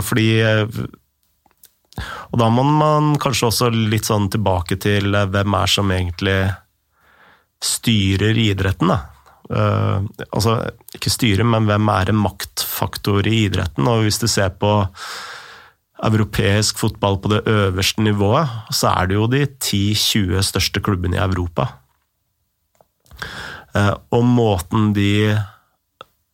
Fordi 0.05 0.27
Og 2.29 2.35
da 2.37 2.49
må 2.53 2.61
man 2.67 3.15
kanskje 3.17 3.47
også 3.47 3.71
litt 3.73 4.05
sånn 4.05 4.27
tilbake 4.29 4.77
til 4.77 5.17
hvem 5.17 5.55
er 5.57 5.71
som 5.71 5.89
egentlig 5.95 6.35
styrer 7.63 8.37
idretten, 8.37 8.93
da. 8.93 8.99
Altså, 10.29 10.59
ikke 10.93 11.15
styre, 11.15 11.47
men 11.47 11.65
hvem 11.65 11.89
er 11.95 12.13
en 12.13 12.21
maktfaktor 12.77 13.27
i 13.27 13.47
idretten? 13.47 13.87
Og 13.87 14.05
hvis 14.05 14.19
du 14.19 14.27
ser 14.27 14.49
på 14.49 14.85
europeisk 16.03 16.77
fotball 16.77 17.17
på 17.19 17.29
det 17.29 17.47
øverste 17.47 18.01
nivået, 18.01 18.47
så 18.71 18.93
er 18.93 19.07
det 19.07 19.15
jo 19.15 19.27
de 19.27 19.45
10-20 19.47 20.41
største 20.41 20.79
klubbene 20.79 21.17
i 21.17 21.23
Europa. 21.23 21.67
Uh, 23.75 23.93
og 24.11 24.23
måten 24.23 24.93
de 24.93 25.37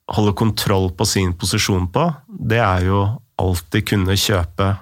holder 0.10 0.34
kontroll 0.34 0.92
på 0.92 1.06
sin 1.06 1.34
posisjon 1.34 1.88
på, 1.88 2.12
det 2.28 2.60
er 2.60 2.84
jo 2.86 3.06
alltid 3.40 3.88
kunne 3.88 4.18
kjøpe 4.20 4.76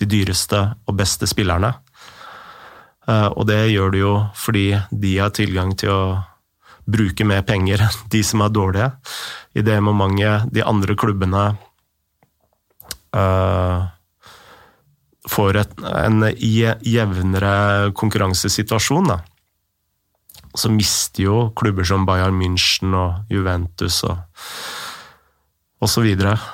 de 0.00 0.06
dyreste 0.06 0.74
og 0.86 0.96
beste 0.96 1.26
spillerne. 1.26 1.72
Uh, 3.06 3.30
og 3.36 3.46
det 3.46 3.70
gjør 3.70 3.90
de 3.94 4.02
jo 4.02 4.14
fordi 4.34 4.74
de 4.90 5.18
har 5.18 5.30
tilgang 5.30 5.72
til 5.78 5.90
å 5.90 6.02
bruke 6.90 7.26
mer 7.26 7.42
penger 7.46 7.84
enn 7.86 8.02
de 8.12 8.22
som 8.26 8.44
er 8.44 8.52
dårlige. 8.54 8.90
I 9.54 9.64
det 9.66 9.78
momentet 9.82 10.50
de 10.54 10.64
andre 10.66 10.96
klubbene 10.98 11.44
uh, 13.16 13.88
får 15.30 15.60
et, 15.62 15.74
en 16.04 16.28
jevnere 16.34 17.54
konkurransesituasjon, 17.98 19.10
da, 19.10 19.20
så 20.54 20.70
mister 20.74 21.26
jo 21.28 21.40
klubber 21.58 21.86
som 21.86 22.06
Bayern 22.08 22.38
München 22.38 22.94
og 22.96 23.30
Juventus 23.30 24.02
og 24.08 24.18
osv. 25.80 26.08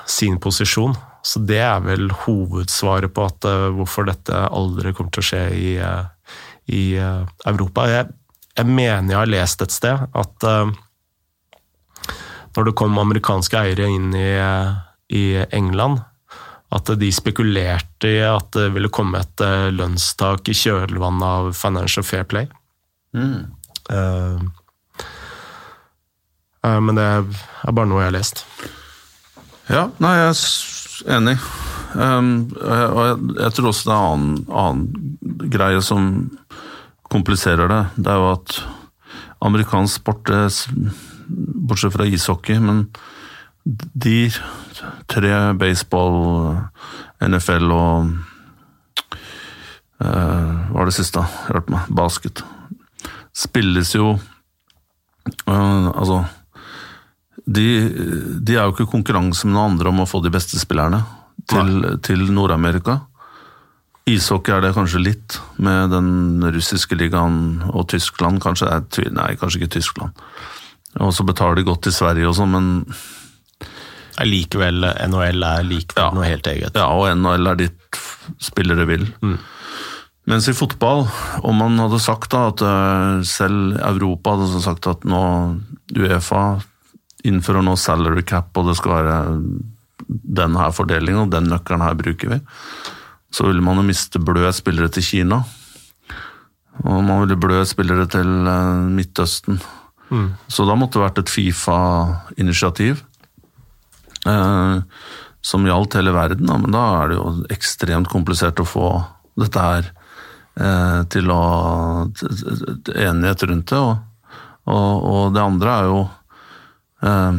sin 0.05 0.37
posisjon. 0.39 0.95
Så 1.25 1.41
det 1.43 1.59
er 1.59 1.81
vel 1.83 2.07
hovedsvaret 2.23 3.11
på 3.13 3.25
at, 3.27 3.47
uh, 3.49 3.69
hvorfor 3.75 4.07
dette 4.07 4.45
aldri 4.47 4.93
kommer 4.95 5.11
til 5.13 5.25
å 5.25 5.29
skje 5.31 5.43
i, 5.57 5.73
uh, 5.81 6.05
i 6.71 6.83
Europa. 6.97 7.87
Jeg, 7.91 8.13
jeg, 8.57 8.65
mener 8.65 9.13
jeg 9.13 9.19
har 9.19 9.29
lest 9.29 9.63
et 9.63 9.73
sted 9.73 10.05
at 10.17 10.45
når 12.57 12.65
det 12.65 12.75
kom 12.79 12.97
amerikanske 12.97 13.59
eiere 13.59 13.85
inn 13.93 14.09
i, 14.17 14.31
i 15.13 15.25
England, 15.53 15.99
at 16.73 16.89
de 16.99 17.11
spekulerte 17.13 18.09
i 18.09 18.23
at 18.25 18.49
det 18.57 18.71
ville 18.73 18.89
komme 18.89 19.21
et 19.21 19.43
lønnstak 19.77 20.49
i 20.49 20.55
kjølvannet 20.57 21.27
av 21.27 21.51
Financial 21.53 22.05
Fair 22.07 22.25
Play. 22.25 22.49
Mm. 23.13 23.45
Uh, 23.91 24.41
uh, 26.65 26.79
men 26.81 26.97
det 26.97 27.05
er 27.05 27.71
bare 27.71 27.89
noe 27.89 28.03
jeg 28.03 28.11
har 28.11 28.17
lest. 28.17 28.43
Ja, 29.67 29.87
nei, 30.03 30.13
jeg 30.19 30.33
er 30.33 31.17
enig. 31.17 31.37
Um, 31.97 32.31
og 32.61 33.01
jeg, 33.03 33.15
jeg, 33.39 33.53
tror 33.55 33.69
også 33.71 33.87
det 33.87 33.95
er 33.95 34.01
en 34.01 34.11
annen, 34.11 34.35
annen 34.51 35.49
greie 35.51 35.81
som 35.83 36.11
kompliserer 37.11 37.69
det. 37.71 37.83
Det 37.97 38.11
er 38.11 38.21
jo 38.21 38.31
at 38.33 38.57
amerikansk 39.47 40.01
sport, 40.01 40.31
bortsett 41.27 41.93
fra 41.93 42.07
ishockey, 42.07 42.59
men 42.63 42.87
de 43.67 44.29
tre 45.11 45.33
baseball, 45.59 46.57
NFL 47.23 47.71
og 47.73 48.11
uh, 49.99 50.53
Hva 50.69 50.77
var 50.77 50.87
det 50.87 50.95
siste? 50.95 51.23
Hørte 51.49 51.73
meg. 51.73 51.89
Basket 51.91 52.43
spilles 53.37 53.91
jo 53.95 54.13
uh, 54.15 55.87
Altså 55.91 56.21
de, 57.47 57.65
de, 58.43 58.55
er 58.55 58.65
jo 58.65 58.73
ikke 58.73 58.89
konkurranse 58.91 59.47
med 59.47 59.55
noen 59.55 59.73
andre 59.73 59.91
om 59.91 60.01
å 60.03 60.09
få 60.09 60.19
de 60.23 60.31
beste 60.33 60.59
spillerne 60.59 60.99
til, 61.47 61.85
til 62.03 62.25
Nord-Amerika. 62.35 62.97
Ishockey 64.07 64.55
er 64.55 64.63
det 64.63 64.75
kanskje 64.77 65.03
litt, 65.03 65.37
med 65.59 65.91
den 65.91 66.45
russiske 66.55 66.95
ligaen 66.95 67.63
og 67.73 67.89
Tyskland. 67.91 68.39
Kanskje, 68.43 68.69
nei, 69.11 69.33
kanskje 69.39 69.61
ikke 69.61 69.75
Tyskland. 69.79 70.25
Og 71.03 71.11
så 71.13 71.25
betaler 71.27 71.59
de 71.59 71.67
godt 71.67 71.89
i 71.89 71.93
Sverige 71.93 72.29
og 72.29 72.37
sånn, 72.37 72.55
men 72.55 72.69
Likevel, 74.25 74.81
NHL 74.81 75.43
er 75.45 75.65
likevel 75.67 76.07
ja, 76.07 76.13
noe 76.15 76.25
helt 76.25 76.47
eget. 76.49 76.77
Ja, 76.79 76.87
og 76.89 77.05
NHL 77.19 77.51
er 77.51 77.59
ditt 77.59 77.99
spillere 78.41 78.87
vil. 78.89 79.05
Mm. 79.21 79.37
Mens 80.27 80.47
i 80.49 80.55
fotball, 80.57 81.05
om 81.45 81.61
man 81.61 81.77
hadde 81.79 82.01
sagt 82.03 82.33
da 82.33 82.47
at 82.49 82.63
eh, 82.65 83.21
selv 83.27 83.77
Europa 83.77 84.33
hadde 84.35 84.63
sagt 84.63 84.89
at 84.89 85.05
nå 85.07 85.21
Uefa 85.95 86.57
innfører 87.27 87.63
nå 87.63 87.77
salary 87.79 88.25
cap, 88.27 88.49
og 88.57 88.71
det 88.71 88.77
skal 88.79 88.97
være 88.97 89.17
den 90.07 90.57
her 90.57 90.73
fordelingen, 90.75 91.27
og 91.27 91.31
den 91.31 91.47
nøkkelen 91.51 91.85
her 91.85 91.95
bruker 91.99 92.33
vi, 92.33 92.41
så 93.33 93.47
ville 93.47 93.63
man 93.63 93.81
jo 93.81 93.87
miste 93.87 94.21
bløde 94.23 94.53
spillere 94.55 94.91
til 94.93 95.05
Kina. 95.05 95.41
Og 96.85 97.03
man 97.03 97.23
ville 97.23 97.39
blø 97.41 97.63
spillere 97.67 98.07
til 98.11 98.29
eh, 98.47 98.87
Midtøsten. 98.93 99.59
Mm. 100.09 100.31
Så 100.47 100.65
da 100.67 100.77
måtte 100.77 100.99
det 100.99 101.05
vært 101.05 101.21
et 101.23 101.33
Fifa-initiativ. 101.33 103.03
Eh, 104.27 104.75
som 105.47 105.67
gjaldt 105.67 105.95
hele 105.99 106.11
verden, 106.15 106.49
da, 106.49 106.57
men 106.59 106.73
da 106.75 106.83
er 107.01 107.11
det 107.11 107.19
jo 107.19 107.29
ekstremt 107.53 108.09
komplisert 108.11 108.59
å 108.59 108.67
få 108.67 108.89
dette 109.37 109.63
her 109.63 109.91
Eh, 110.57 111.01
til 111.13 111.29
å 111.29 111.41
enighet 112.89 113.43
rundt 113.45 113.69
det. 113.69 113.77
Og, 113.77 113.97
og, 114.73 114.93
og 115.05 115.35
det 115.35 115.43
andre 115.43 115.73
er 115.75 115.89
jo 115.91 115.99
eh, 117.05 117.37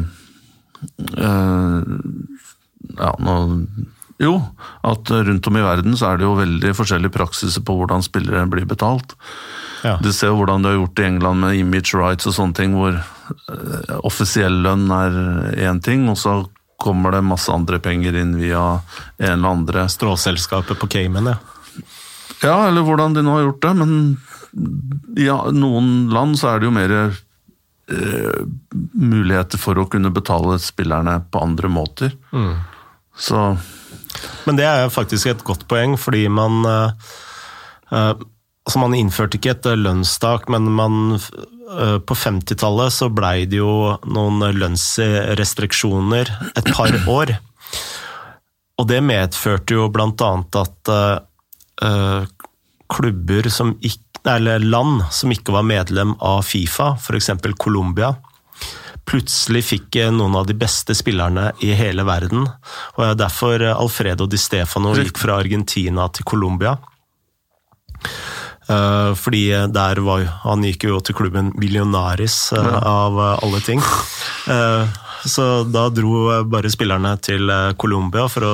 eh, 1.27 1.81
ja, 2.95 3.11
nå, 3.27 3.35
jo, 4.19 4.35
at 4.83 5.11
rundt 5.11 5.47
om 5.47 5.57
i 5.57 5.63
verden 5.63 5.95
så 5.99 6.11
er 6.11 6.19
det 6.19 6.27
jo 6.27 6.39
veldig 6.39 6.75
forskjellige 6.75 7.15
praksiser 7.15 7.63
på 7.63 7.77
hvordan 7.79 8.03
spillere 8.03 8.49
blir 8.51 8.67
betalt. 8.67 9.15
Ja. 9.87 9.97
Du 10.03 10.11
ser 10.13 10.33
jo 10.33 10.41
hvordan 10.41 10.65
de 10.65 10.73
har 10.73 10.79
gjort 10.81 10.97
det 10.99 11.05
i 11.05 11.11
England 11.13 11.45
med 11.45 11.59
image 11.59 11.95
rights 11.95 12.27
og 12.27 12.35
sånne 12.35 12.59
ting, 12.59 12.75
hvor 12.75 12.97
eh, 12.99 13.93
offisiell 14.03 14.59
lønn 14.65 14.89
er 14.91 15.21
én 15.69 15.79
ting, 15.85 16.09
og 16.11 16.19
så 16.19 16.41
kommer 16.79 17.15
det 17.15 17.27
masse 17.27 17.51
andre 17.51 17.79
penger 17.83 18.19
inn 18.19 18.37
via 18.39 18.81
en 19.19 19.33
eller 19.33 19.55
andre 19.55 19.87
Stråselskapet 19.91 20.79
på 20.79 20.91
Cayman, 20.91 21.31
ja. 21.35 21.39
Ja, 22.43 22.69
eller 22.69 22.85
hvordan 22.87 23.17
de 23.17 23.25
nå 23.27 23.35
har 23.35 23.49
gjort 23.49 23.65
det. 23.65 23.73
Men 23.81 23.95
i 25.19 25.27
ja, 25.27 25.41
noen 25.55 26.11
land 26.15 26.39
så 26.39 26.53
er 26.53 26.61
det 26.61 26.69
jo 26.69 26.75
mer 26.75 26.95
eh, 26.99 28.45
muligheter 28.95 29.59
for 29.59 29.79
å 29.79 29.89
kunne 29.91 30.15
betale 30.15 30.59
spillerne 30.63 31.19
på 31.31 31.43
andre 31.43 31.71
måter. 31.73 32.15
Mm. 32.31 32.55
Så 33.19 33.43
Men 34.47 34.59
det 34.59 34.67
er 34.69 34.93
faktisk 34.93 35.31
et 35.31 35.45
godt 35.47 35.67
poeng, 35.71 35.99
fordi 36.01 36.27
man 36.33 36.65
eh, 36.67 37.15
eh 37.93 38.27
Altså, 38.69 38.83
man 38.83 38.93
innførte 38.93 39.39
ikke 39.39 39.55
et 39.55 39.67
lønnstak, 39.81 40.51
men 40.53 40.67
man 40.77 41.15
eh, 41.17 41.95
på 42.05 42.15
50-tallet 42.21 42.93
så 42.93 43.07
blei 43.09 43.47
det 43.49 43.63
jo 43.63 43.95
noen 44.05 44.45
lønnsrestriksjoner 44.59 46.29
et 46.53 46.69
par 46.77 46.93
år. 47.19 47.33
Og 48.77 48.91
det 48.91 49.01
medførte 49.01 49.73
jo 49.73 49.89
annet 49.89 50.61
at 50.61 50.93
eh, 50.93 51.17
uh, 51.83 52.29
klubber 52.93 53.49
som 53.49 53.73
ikke, 53.81 54.21
eller 54.29 54.61
land 54.61 55.03
som 55.17 55.33
ikke 55.33 55.55
var 55.57 55.65
medlem 55.65 56.13
av 56.21 56.43
Fifa, 56.45 56.93
f.eks. 57.01 57.31
Colombia, 57.57 58.13
plutselig 59.09 59.65
fikk 59.71 59.99
noen 60.13 60.37
av 60.39 60.47
de 60.49 60.57
beste 60.59 60.95
spillerne 60.97 61.51
i 61.65 61.73
hele 61.77 62.05
verden. 62.09 62.47
og 62.97 63.17
Derfor 63.19 63.63
Alfredo 63.73 64.29
Di 64.29 64.41
Stefano 64.41 64.95
gikk 64.97 65.21
fra 65.21 65.39
Argentina 65.41 66.09
til 66.13 66.29
Colombia. 66.29 66.77
Uh, 68.69 69.17
fordi 69.17 69.47
der 69.73 69.99
var 70.05 70.27
Han 70.43 70.61
gikk 70.67 70.85
jo 70.91 70.99
til 71.01 71.17
klubben 71.17 71.55
Millionaris, 71.57 72.53
av 72.53 73.19
alle 73.39 73.61
ting. 73.65 73.81
Så 75.29 75.45
da 75.67 75.89
dro 75.91 76.45
bare 76.47 76.71
spillerne 76.71 77.17
til 77.19 77.51
eh, 77.51 77.73
Colombia 77.75 78.29
for 78.31 78.45
å 78.47 78.53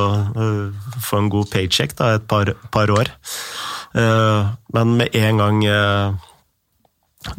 få 1.04 1.18
en 1.20 1.28
god 1.28 1.50
paycheck 1.52 1.92
da, 1.98 2.14
et 2.16 2.24
par, 2.24 2.54
par 2.72 2.88
år. 2.88 3.10
Men 3.92 4.94
med 4.96 5.12
en 5.12 5.42
gang 5.42 5.60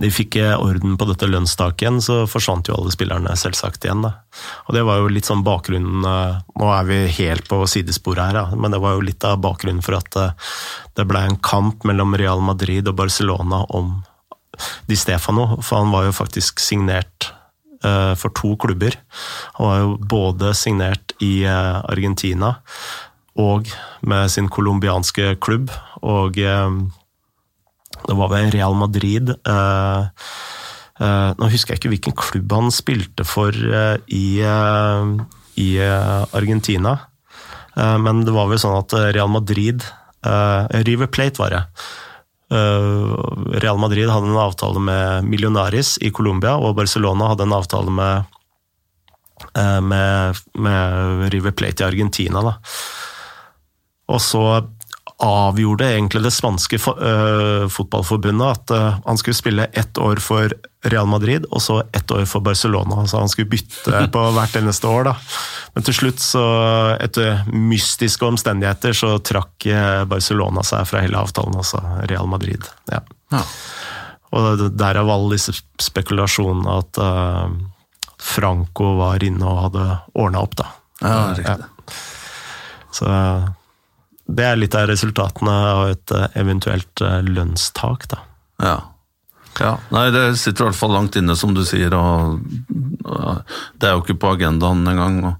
de 0.02 0.10
fikk 0.12 0.38
orden 0.57 0.95
på 0.98 1.07
dette 1.10 1.28
lønnstaket 1.30 1.86
igjen, 1.86 1.99
så 2.02 2.24
forsvant 2.30 2.70
jo 2.70 2.78
alle 2.78 2.94
spillerne 2.94 3.36
selvsagt 3.38 3.86
igjen. 3.86 4.02
Da. 4.06 4.12
Og 4.66 4.74
det 4.78 4.84
var 4.88 4.99
jo 5.02 5.12
litt 5.14 5.30
sånn 5.30 5.45
bakgrunnen 5.45 6.02
Nå 6.06 6.72
er 6.72 6.88
vi 6.90 6.98
helt 7.20 7.45
på 7.52 7.62
sidesporet 7.70 8.32
her, 8.32 8.40
da, 8.40 8.57
men 8.57 8.74
det 8.74 8.82
var 8.84 8.98
jo 8.98 9.06
litt 9.06 9.24
av 9.28 9.40
bakgrunnen 9.44 9.84
for 9.86 9.99
at 9.99 10.18
det 10.98 11.06
ble 11.07 11.22
en 11.28 11.40
kamp 11.44 11.86
mellom 11.88 12.18
Real 12.18 12.41
Madrid 12.44 12.88
og 12.90 12.98
Barcelona 13.03 13.62
om 13.76 13.99
Di 14.88 14.98
Stefano, 14.98 15.60
for 15.62 15.84
han 15.84 15.94
var 15.94 16.07
jo 16.07 16.16
faktisk 16.16 16.64
signert 16.64 17.32
for 18.18 18.34
to 18.34 18.56
klubber. 18.57 18.95
Han 19.60 19.68
var 19.68 19.82
jo 19.84 19.98
både 20.16 20.53
signert 20.57 21.14
i 21.22 21.44
Argentina 21.45 22.56
og 23.36 23.68
med 24.02 24.32
sin 24.32 24.48
colombianske 24.49 25.36
klubb, 25.44 25.70
og 26.02 26.40
det 28.03 28.15
var 28.19 28.30
vel 28.34 28.51
Real 28.53 28.76
Madrid 28.77 29.31
Nå 30.95 31.47
husker 31.51 31.73
jeg 31.73 31.80
ikke 31.81 31.91
hvilken 31.91 32.15
klubb 32.15 32.53
han 32.55 32.69
spilte 32.72 33.26
for 33.27 33.51
i, 33.51 34.27
i 35.59 35.69
Argentina, 35.84 36.93
men 37.76 38.22
det 38.23 38.35
var 38.35 38.47
vel 38.47 38.61
sånn 38.63 38.77
at 38.77 38.95
Real 39.15 39.27
Madrid 39.34 39.84
River 40.23 41.11
Plate 41.11 41.41
var 41.41 41.51
det 41.51 41.61
Eh, 42.51 43.59
Real 43.59 43.77
Madrid 43.77 44.09
hadde 44.09 44.30
en 44.30 44.38
avtale 44.38 44.80
med 44.80 45.26
Millionaris 45.26 45.97
i 46.01 46.11
Colombia, 46.11 46.55
og 46.57 46.76
Barcelona 46.77 47.31
hadde 47.31 47.47
en 47.47 47.57
avtale 47.57 47.91
med, 47.91 48.35
eh, 49.57 49.81
med, 49.81 50.41
med 50.53 51.34
River 51.34 51.51
Plate 51.51 51.84
i 51.84 51.88
Argentina. 51.88 52.43
Da. 52.45 52.55
Og 54.13 54.22
så 54.22 54.45
avgjorde 55.24 55.88
egentlig 55.94 56.24
det 56.26 56.32
spanske 56.36 56.78
uh, 56.78 57.68
fotballforbundet 57.72 58.48
at 58.48 58.74
uh, 58.76 58.98
han 59.06 59.20
skulle 59.20 59.38
spille 59.38 59.68
ett 59.72 59.98
år 59.98 60.20
for 60.24 60.52
Real 60.86 61.08
Madrid 61.08 61.48
og 61.50 61.62
så 61.64 61.80
ett 61.96 62.12
år 62.12 62.26
for 62.28 62.44
Barcelona. 62.44 63.08
Så 63.08 63.20
han 63.20 63.32
skulle 63.32 63.50
bytte 63.50 64.08
på 64.16 64.26
hvert 64.36 64.56
eneste 64.60 64.92
år. 64.92 65.08
da. 65.10 65.16
Men 65.74 65.88
til 65.88 65.98
slutt, 66.02 66.20
så, 66.20 66.44
etter 67.00 67.46
mystiske 67.52 68.28
omstendigheter, 68.28 68.94
så 68.98 69.16
trakk 69.24 69.70
uh, 69.72 70.04
Barcelona 70.10 70.66
seg 70.68 70.84
fra 70.90 71.04
hele 71.06 71.22
avtalen, 71.22 71.56
altså 71.64 71.82
Real 72.12 72.28
Madrid. 72.28 72.68
Ja. 72.92 73.02
Ja. 73.32 73.44
Og 74.36 74.68
derav 74.76 75.10
alle 75.10 75.38
disse 75.38 75.54
spekulasjonene 75.80 76.74
at 76.82 76.98
Franco 78.20 78.90
var 78.98 79.24
inne 79.24 79.48
og 79.48 79.62
hadde 79.70 79.86
ordna 80.12 80.42
opp, 80.44 80.58
da. 80.60 80.66
Ja, 81.00 81.20
riktig. 81.38 81.96
Så 82.92 83.08
det 84.26 84.45
er 84.45 84.57
litt 84.57 84.76
av 84.77 84.88
resultatene 84.89 85.53
av 85.53 85.84
et 85.91 86.14
eh, 86.15 86.27
eventuelt 86.41 87.02
eh, 87.03 87.22
lønnstak, 87.26 88.07
da. 88.10 88.22
Ja. 88.64 88.76
ja. 89.60 89.76
Nei, 89.93 90.07
det 90.15 90.26
sitter 90.41 90.65
i 90.65 90.69
hvert 90.69 90.80
fall 90.80 90.95
langt 90.95 91.18
inne, 91.19 91.35
som 91.38 91.53
du 91.53 91.61
sier, 91.68 91.93
og, 91.93 92.39
det 93.77 93.89
er 93.89 93.95
jo 93.95 94.03
ikke 94.03 94.18
på 94.23 94.34
agendaen 94.34 94.85
engang. 94.89 95.35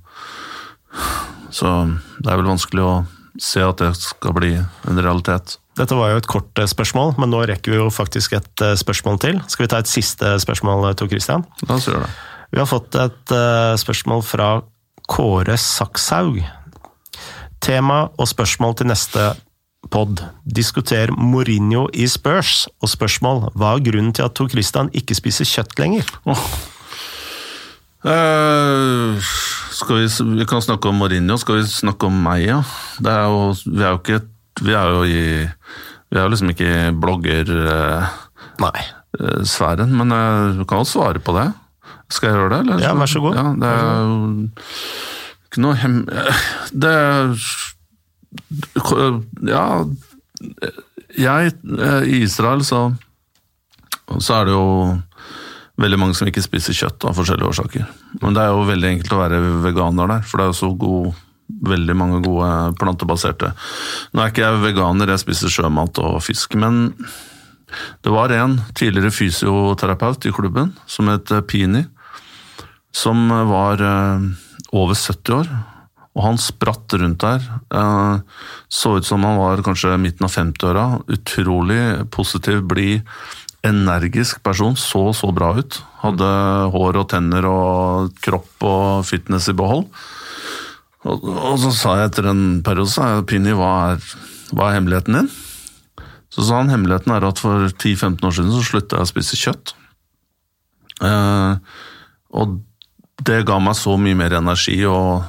Så 1.56 1.72
det 2.20 2.30
er 2.30 2.42
vel 2.42 2.52
vanskelig 2.52 2.86
å 2.86 2.96
se 3.42 3.64
at 3.66 3.82
det 3.82 3.92
skal 4.00 4.36
bli 4.38 4.54
en 4.60 5.02
realitet. 5.02 5.58
Dette 5.76 5.98
var 5.98 6.14
jo 6.14 6.22
et 6.22 6.30
kort 6.30 6.62
eh, 6.62 6.70
spørsmål, 6.70 7.18
men 7.20 7.34
nå 7.34 7.42
rekker 7.50 7.74
vi 7.74 7.82
jo 7.82 7.90
faktisk 7.92 8.38
et 8.38 8.66
spørsmål 8.80 9.20
til. 9.24 9.42
Skal 9.50 9.66
vi 9.66 9.72
ta 9.74 9.82
et 9.82 9.92
siste 9.92 10.36
spørsmål, 10.46 10.92
Tor 11.00 11.10
Christian? 11.12 11.48
La 11.66 11.80
oss 11.80 11.90
gjøre 11.90 12.06
det. 12.06 12.14
Vi 12.54 12.62
har 12.62 12.70
fått 12.70 12.96
et 13.02 13.34
spørsmål 13.82 14.22
fra 14.24 14.50
Kåre 15.12 15.58
Sakshaug. 15.60 16.38
Tema 17.64 18.06
og 18.18 18.28
spørsmål 18.30 18.76
til 18.80 18.88
neste 18.92 19.22
pod. 19.92 20.22
Diskuter 20.46 21.12
Mourinho 21.14 21.88
i 21.94 22.08
Spurs, 22.10 22.68
og 22.82 22.90
spørsmål 22.90 23.52
hva 23.56 23.76
er 23.76 23.84
grunnen 23.86 24.14
til 24.16 24.24
at 24.26 24.34
Tor 24.38 24.48
Christian 24.52 24.90
ikke 24.98 25.16
spiser 25.18 25.46
kjøtt 25.50 25.80
lenger? 25.82 26.06
Oh. 26.26 26.46
Uh, 28.06 29.18
skal 29.74 29.96
vi, 30.04 30.08
vi, 30.38 30.46
kan 30.46 30.62
snakke 30.62 30.90
om 30.90 30.96
Mourinho, 31.02 31.38
skal 31.42 31.56
vi 31.60 31.64
snakke 31.70 32.06
om 32.10 32.16
meg, 32.28 32.40
ja? 32.46 32.60
Er 33.02 33.24
jo, 33.26 33.54
vi 33.66 33.82
er 33.82 33.90
jo 33.96 34.00
ikke 34.04 34.20
Vi 34.62 34.74
er 34.78 34.86
jo 34.94 35.00
i 35.04 35.22
Vi 35.42 36.18
er 36.20 36.22
jo 36.22 36.32
liksom 36.32 36.50
ikke 36.54 36.70
i 36.70 36.94
bloggersfæren, 37.02 39.90
uh, 39.90 39.96
men 39.98 40.08
uh, 40.14 40.54
du 40.60 40.64
kan 40.70 40.80
jo 40.80 40.86
svare 40.88 41.20
på 41.20 41.32
det. 41.36 41.48
Skal 42.14 42.30
jeg 42.30 42.38
gjøre 42.38 42.52
det? 42.54 42.60
Eller? 42.60 42.80
Ja, 42.86 42.92
vær 42.94 43.10
så 43.10 43.20
god. 43.20 43.36
Ja, 43.36 43.44
det 43.58 43.70
er 43.74 43.80
jo 44.06 44.16
ikke 45.56 45.64
noe 45.64 45.80
hem... 45.80 46.04
Det 46.76 46.94
Ja, 49.48 49.68
jeg 51.16 51.54
I 52.12 52.18
Israel 52.20 52.64
så, 52.68 52.90
så 54.20 54.40
er 54.42 54.50
det 54.50 54.56
jo 54.56 54.66
veldig 55.80 56.00
mange 56.00 56.16
som 56.18 56.28
ikke 56.28 56.44
spiser 56.44 56.76
kjøtt 56.76 57.06
av 57.08 57.16
forskjellige 57.18 57.52
årsaker. 57.52 57.86
Men 58.22 58.36
det 58.36 58.44
er 58.44 58.52
jo 58.52 58.68
veldig 58.68 58.90
enkelt 58.92 59.16
å 59.16 59.22
være 59.22 59.40
veganer 59.64 60.12
der, 60.12 60.28
for 60.28 60.40
det 60.40 60.46
er 60.46 60.52
jo 60.52 60.60
så 60.60 60.72
god, 60.80 61.22
veldig 61.46 61.94
mange 61.94 62.20
gode 62.26 62.48
plantebaserte 62.82 63.52
Nå 63.54 64.22
er 64.22 64.32
ikke 64.32 64.42
jeg 64.42 64.62
veganer, 64.64 65.12
jeg 65.14 65.22
spiser 65.22 65.52
sjømat 65.54 66.00
og 66.02 66.16
fisk, 66.26 66.56
men 66.58 66.88
det 68.02 68.14
var 68.14 68.34
en 68.34 68.56
tidligere 68.74 69.14
fysioterapeut 69.14 70.26
i 70.26 70.34
klubben 70.34 70.72
som 70.90 71.12
het 71.12 71.30
Pini, 71.46 71.84
som 72.96 73.30
var 73.52 73.84
eh, 73.84 74.26
over 74.76 74.98
70 74.98 75.40
år. 75.40 75.50
Og 76.16 76.24
han 76.24 76.38
spratt 76.40 76.96
rundt 76.96 77.24
der. 77.24 77.44
Eh, 77.76 78.20
så 78.72 78.98
ut 78.98 79.08
som 79.08 79.24
han 79.28 79.40
var 79.40 79.64
kanskje 79.66 79.98
midten 80.00 80.28
av 80.28 80.36
50-åra. 80.36 80.86
Utrolig 81.12 81.82
positiv, 82.16 82.62
blid, 82.70 83.04
energisk 83.68 84.44
person. 84.44 84.78
Så 84.80 85.10
så 85.18 85.32
bra 85.36 85.54
ut. 85.60 85.82
Hadde 86.04 86.30
hår 86.76 87.02
og 87.02 87.10
tenner 87.12 87.50
og 87.50 88.14
kropp 88.24 88.64
og 88.64 89.08
fitness 89.08 89.50
i 89.52 89.58
behold. 89.58 89.90
Og, 91.06 91.58
så 91.62 91.70
sa 91.76 91.98
jeg 92.00 92.10
etter 92.10 92.32
en 92.32 92.46
periode 92.66 92.90
sa 92.90 93.12
jeg, 93.12 93.28
Pini, 93.30 93.52
hva 93.54 93.94
hva 94.54 94.70
er 94.70 94.78
hemmeligheten 94.78 95.18
din? 95.18 95.32
Så 96.34 96.46
sa 96.46 96.60
han 96.60 96.72
hemmeligheten 96.72 97.14
er 97.16 97.26
at 97.28 97.42
for 97.42 97.68
10-15 97.70 98.26
år 98.28 98.36
siden 98.36 98.54
så 98.54 98.64
slutta 98.68 99.00
jeg 99.00 99.08
å 99.08 99.10
spise 99.10 99.40
kjøtt. 99.40 99.74
Eh, 101.06 101.54
og 102.36 102.58
det 103.26 103.44
ga 103.48 103.60
meg 103.64 103.78
så 103.80 103.96
mye 104.00 104.18
mer 104.18 104.38
energi, 104.38 104.78
og 104.90 105.24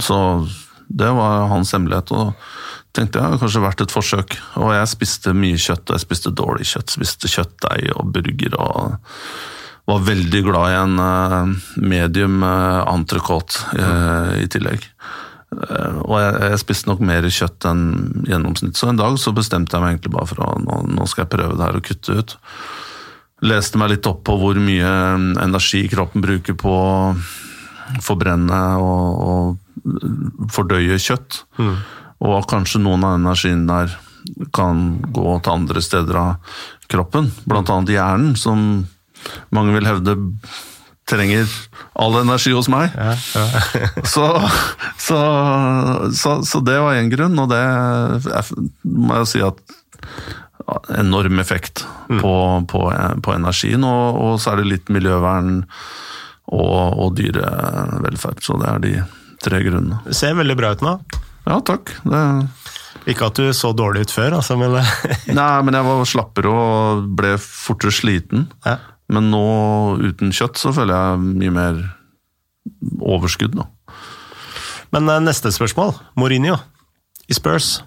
så 0.00 0.18
det 0.90 1.10
var 1.16 1.48
hans 1.52 1.72
hemmelighet. 1.74 2.12
og 2.12 2.34
tenkte 2.96 3.22
jeg 3.22 3.38
kanskje 3.42 3.62
vært 3.62 3.84
et 3.84 3.94
forsøk. 3.94 4.36
Og 4.58 4.74
jeg 4.74 4.90
spiste 4.90 5.34
mye 5.36 5.58
kjøtt, 5.60 5.86
og 5.88 5.96
jeg 5.96 6.04
spiste 6.04 6.34
dårlig 6.34 6.66
kjøtt. 6.72 6.94
Spiste 6.96 7.30
kjøttdeig 7.30 7.92
og 7.94 8.12
burger 8.14 8.56
og 8.58 8.98
var 9.90 10.04
veldig 10.06 10.42
glad 10.46 10.70
i 10.70 10.78
en 10.78 11.00
uh, 11.02 11.70
medium 11.82 12.44
uh, 12.46 12.82
entrecôte 12.90 13.62
uh, 13.78 14.36
i 14.38 14.46
tillegg. 14.50 14.84
Og 15.50 16.14
jeg, 16.14 16.58
spiste 16.62 16.86
nok 16.86 17.00
mer 17.02 17.24
kjøtt 17.26 17.66
enn 17.66 17.80
gjennomsnitt, 18.28 18.76
så 18.78 18.86
en 18.86 19.00
dag 19.00 19.16
så 19.18 19.32
bestemte 19.34 19.74
jeg 19.74 19.82
meg 19.82 19.96
egentlig 19.96 20.12
bare 20.14 20.28
for 20.30 20.44
å 20.46 20.84
nå 20.86 21.06
skal 21.10 21.24
jeg 21.24 21.32
prøve 21.32 21.56
det 21.58 21.64
her 21.66 21.78
og 21.80 21.88
kutte 21.88 22.18
ut 22.20 22.36
leste 23.46 23.80
meg 23.80 23.94
litt 23.94 24.08
opp 24.10 24.22
på 24.28 24.36
hvor 24.40 24.58
mye 24.60 24.90
energi 25.40 25.86
kroppen 25.90 26.24
bruker 26.24 26.56
på 26.58 26.74
å 26.74 27.14
forbrenne 28.04 28.60
og, 28.78 29.24
og 29.24 30.50
fordøye 30.52 30.98
kjøtt. 31.00 31.42
Mm. 31.58 31.76
Og 32.30 32.48
kanskje 32.50 32.82
noen 32.84 33.06
av 33.06 33.18
energien 33.18 33.66
der 33.68 33.96
kan 34.54 35.00
gå 35.08 35.38
til 35.40 35.54
andre 35.54 35.82
steder 35.82 36.18
av 36.20 36.58
kroppen, 36.90 37.30
blant 37.48 37.70
annet 37.72 37.94
hjernen, 37.94 38.34
som 38.36 38.84
mange 39.54 39.74
vil 39.76 39.88
hevde 39.88 40.16
trenger 41.10 41.48
all 41.98 42.20
energi 42.20 42.52
hos 42.54 42.68
meg. 42.70 42.92
Ja, 42.94 43.14
ja. 43.34 43.46
så, 44.12 44.26
så, 45.00 45.20
så, 46.14 46.36
så, 46.46 46.62
det 46.66 46.78
var 46.78 46.98
én 47.00 47.10
grunn, 47.12 47.38
og 47.40 47.50
det 47.50 47.64
må 48.84 49.22
jeg 49.22 49.30
si 49.32 49.42
at 49.44 49.64
enorm 50.98 51.40
effekt 51.42 51.84
mm. 52.08 52.20
på, 52.20 52.34
på, 52.70 52.82
på, 53.24 53.34
energien. 53.34 53.84
Og, 53.86 54.20
og, 54.20 54.36
så 54.42 54.52
er 54.52 54.60
det 54.60 54.70
litt 54.70 54.92
miljøvern 54.92 55.62
og, 56.50 57.00
og 57.00 57.16
dyrevelferd. 57.18 58.42
Så 58.44 58.58
det 58.60 58.70
er 58.70 58.84
de 58.84 58.94
tre 59.40 59.62
grunnene. 59.66 60.02
Det 60.06 60.16
ser 60.18 60.38
veldig 60.38 60.58
bra 60.58 60.74
ut 60.76 60.84
nå. 60.86 60.96
Ja, 61.48 61.60
takk. 61.64 61.94
Det... 62.04 62.24
Ikke 63.08 63.30
at 63.30 63.38
du 63.38 63.48
så 63.56 63.70
dårlig 63.72 64.04
ut 64.04 64.12
før, 64.12 64.36
altså, 64.36 64.58
men 64.60 64.74
Nei, 65.38 65.52
men 65.64 65.76
jeg 65.76 65.86
var 65.86 66.08
slappere 66.08 66.50
og 66.52 67.06
ble 67.16 67.34
fortere 67.40 67.94
sliten. 67.94 68.48
Ja. 68.66 68.76
Men 69.10 69.30
nå, 69.32 69.46
uten 70.04 70.34
kjøtt, 70.36 70.60
så 70.60 70.74
føler 70.74 70.94
jeg 70.94 71.22
mye 71.40 71.54
mer 71.54 71.80
overskudd 73.00 73.56
nå. 73.58 73.66
Men 74.94 75.08
eh, 75.10 75.22
neste 75.22 75.52
spørsmål. 75.54 75.94
Mourinho 76.18 76.58
i 77.30 77.36
Spurs. 77.36 77.80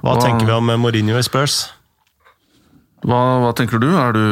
Hva, 0.00 0.14
hva, 0.14 0.20
tenker 0.22 0.48
vi 0.48 0.54
om 0.56 0.70
Mourinho 0.80 1.18
i 1.20 1.24
Spurs? 1.24 1.66
Hva, 3.04 3.20
hva 3.44 3.52
tenker 3.56 3.80
du? 3.82 3.90
Er 4.00 4.16
du 4.16 4.24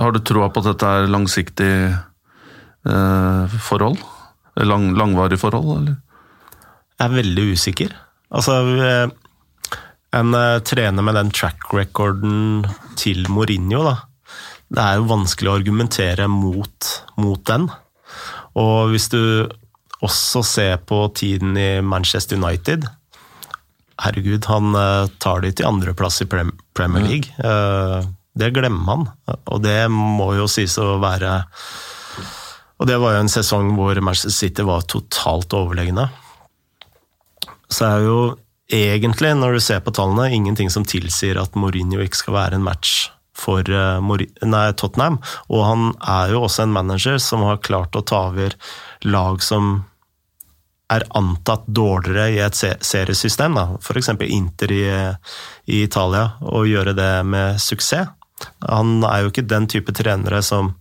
Har 0.00 0.12
du 0.12 0.20
troa 0.20 0.50
på 0.52 0.60
at 0.60 0.68
dette 0.68 0.90
er 0.90 1.08
langsiktig 1.08 1.72
eh, 1.88 3.56
forhold? 3.70 4.04
Lang, 4.60 4.90
langvarig 4.98 5.40
forhold, 5.40 5.72
eller? 5.78 5.96
Jeg 7.00 7.06
er 7.06 7.16
veldig 7.16 7.46
usikker. 7.56 7.96
Altså, 8.36 8.58
eh, 8.84 9.08
en 10.20 10.36
uh, 10.36 10.60
trener 10.66 11.06
med 11.06 11.16
den 11.16 11.32
track 11.32 11.72
recorden 11.72 12.66
til 13.00 13.24
Mourinho, 13.32 13.80
da. 13.86 13.96
Det 14.70 14.84
er 14.84 15.00
jo 15.00 15.08
vanskelig 15.10 15.50
å 15.50 15.56
argumentere 15.56 16.28
mot, 16.30 16.90
mot 17.18 17.40
den. 17.48 17.70
Og 18.60 18.92
hvis 18.92 19.08
du 19.10 19.22
også 20.04 20.44
ser 20.46 20.76
på 20.84 21.06
tiden 21.16 21.56
i 21.58 21.70
Manchester 21.80 22.38
United 22.38 22.84
Herregud, 24.00 24.46
han 24.48 24.74
uh, 24.76 25.10
tar 25.22 25.44
de 25.44 25.52
til 25.52 25.68
andreplass 25.68 26.22
i 26.24 26.28
Premier 26.30 27.04
League. 27.04 27.32
Mm. 27.38 28.14
det 28.40 28.52
glemmer 28.56 28.92
han, 28.92 29.06
og 29.52 29.62
det 29.64 29.90
må 29.92 30.32
jo 30.38 30.46
sies 30.48 30.78
å 30.80 30.98
være 31.02 31.40
Og 32.80 32.88
det 32.88 32.96
var 33.02 33.16
jo 33.16 33.24
en 33.24 33.32
sesong 33.32 33.74
hvor 33.76 33.98
Manchester 34.00 34.32
City 34.32 34.64
var 34.64 34.86
totalt 34.88 35.52
overlegne. 35.52 36.08
Så 37.68 37.86
er 37.86 38.06
jo 38.06 38.20
egentlig, 38.72 39.34
når 39.36 39.58
du 39.58 39.60
ser 39.60 39.82
på 39.84 39.92
tallene, 39.94 40.30
ingenting 40.32 40.70
som 40.72 40.86
tilsier 40.88 41.38
at 41.40 41.58
Mourinho 41.58 42.00
ikke 42.02 42.22
skal 42.22 42.38
være 42.38 42.58
en 42.58 42.66
match 42.66 43.10
for 43.40 43.64
uh, 43.68 44.00
nei, 44.00 44.64
Tottenham. 44.76 45.20
Og 45.48 45.64
han 45.66 45.92
er 46.00 46.34
jo 46.34 46.44
også 46.46 46.66
en 46.66 46.74
manager 46.74 47.20
som 47.22 47.44
har 47.46 47.62
klart 47.64 47.96
å 47.96 48.04
ta 48.06 48.26
over 48.30 48.56
lag 49.06 49.44
som 49.44 49.82
er 50.90 51.06
antatt 51.18 51.66
dårligere 51.66 52.30
i 52.34 52.40
et 52.42 52.56
seriesystem, 52.58 53.58
f.eks. 53.80 54.10
Inter 54.26 54.72
i, 54.74 54.84
i, 55.70 55.82
Italia, 55.84 56.32
og 56.42 56.68
gjøre 56.70 56.96
det 56.98 57.12
med 57.26 57.60
suksess. 57.62 58.10
Han 58.64 59.04
er 59.04 59.24
jo 59.24 59.32
ikke 59.32 59.48
den 59.48 59.68
type 59.68 59.92
trenere 59.96 60.40
som 60.44 60.72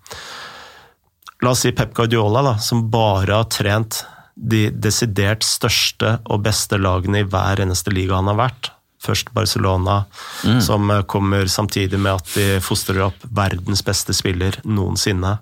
La 1.40 1.53
oss 1.53 1.61
si 1.64 1.72
Pep 1.72 1.94
Guardiola, 1.95 2.41
da, 2.44 2.57
som 2.60 2.90
bare 2.91 3.38
har 3.38 3.45
trent 3.48 4.02
de 4.36 4.65
desidert 4.76 5.45
største 5.48 6.18
og 6.27 6.44
beste 6.44 6.76
lagene 6.80 7.22
i 7.22 7.27
hver 7.27 7.61
eneste 7.64 7.94
liga 7.95 8.18
han 8.18 8.27
har 8.31 8.40
vært. 8.40 8.72
Først 8.99 9.31
Barcelona, 9.31 10.02
mm. 10.44 10.60
som 10.60 10.91
kommer 11.07 11.48
samtidig 11.48 11.95
med 11.99 12.18
at 12.18 12.34
de 12.36 12.48
fostrer 12.64 12.99
opp 13.06 13.23
verdens 13.23 13.86
beste 13.88 14.15
spiller 14.15 14.60
noensinne. 14.68 15.38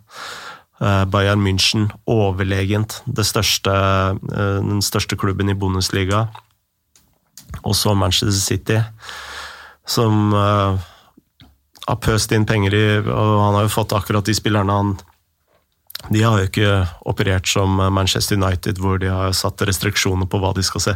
Eh, 0.78 1.06
Bayern 1.10 1.42
München 1.42 1.88
overlegent 2.06 3.00
største, 3.26 3.74
eh, 3.74 4.60
den 4.62 4.82
største 4.86 5.18
klubben 5.18 5.50
i 5.50 5.58
Bundesliga. 5.58 6.28
Og 7.64 7.74
så 7.76 7.96
Manchester 7.96 8.32
City, 8.32 8.78
som 9.88 10.34
uh, 10.34 10.78
har 11.88 12.00
pøst 12.04 12.34
inn 12.36 12.46
penger 12.46 12.74
i 12.76 12.82
Og 13.00 13.30
han 13.40 13.56
har 13.56 13.64
jo 13.64 13.72
fått 13.72 13.96
akkurat 13.96 14.28
de 14.28 14.36
spillerne 14.36 14.74
han 14.76 14.90
De 16.12 16.22
har 16.22 16.42
jo 16.42 16.50
ikke 16.50 16.74
operert 17.08 17.48
som 17.48 17.80
Manchester 17.96 18.36
United, 18.36 18.78
hvor 18.84 19.00
de 19.00 19.08
har 19.08 19.32
satt 19.32 19.64
restriksjoner 19.64 20.28
på 20.28 20.42
hva 20.44 20.52
de 20.54 20.64
skal 20.64 20.84
se, 20.84 20.96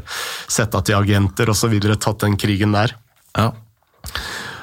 sette 0.52 0.78
av 0.78 0.84
til 0.86 1.00
agenter 1.00 1.50
osv. 1.50 1.74
Tatt 1.96 2.22
den 2.22 2.38
krigen 2.38 2.76
der. 2.76 2.94
Ja. 3.34 3.50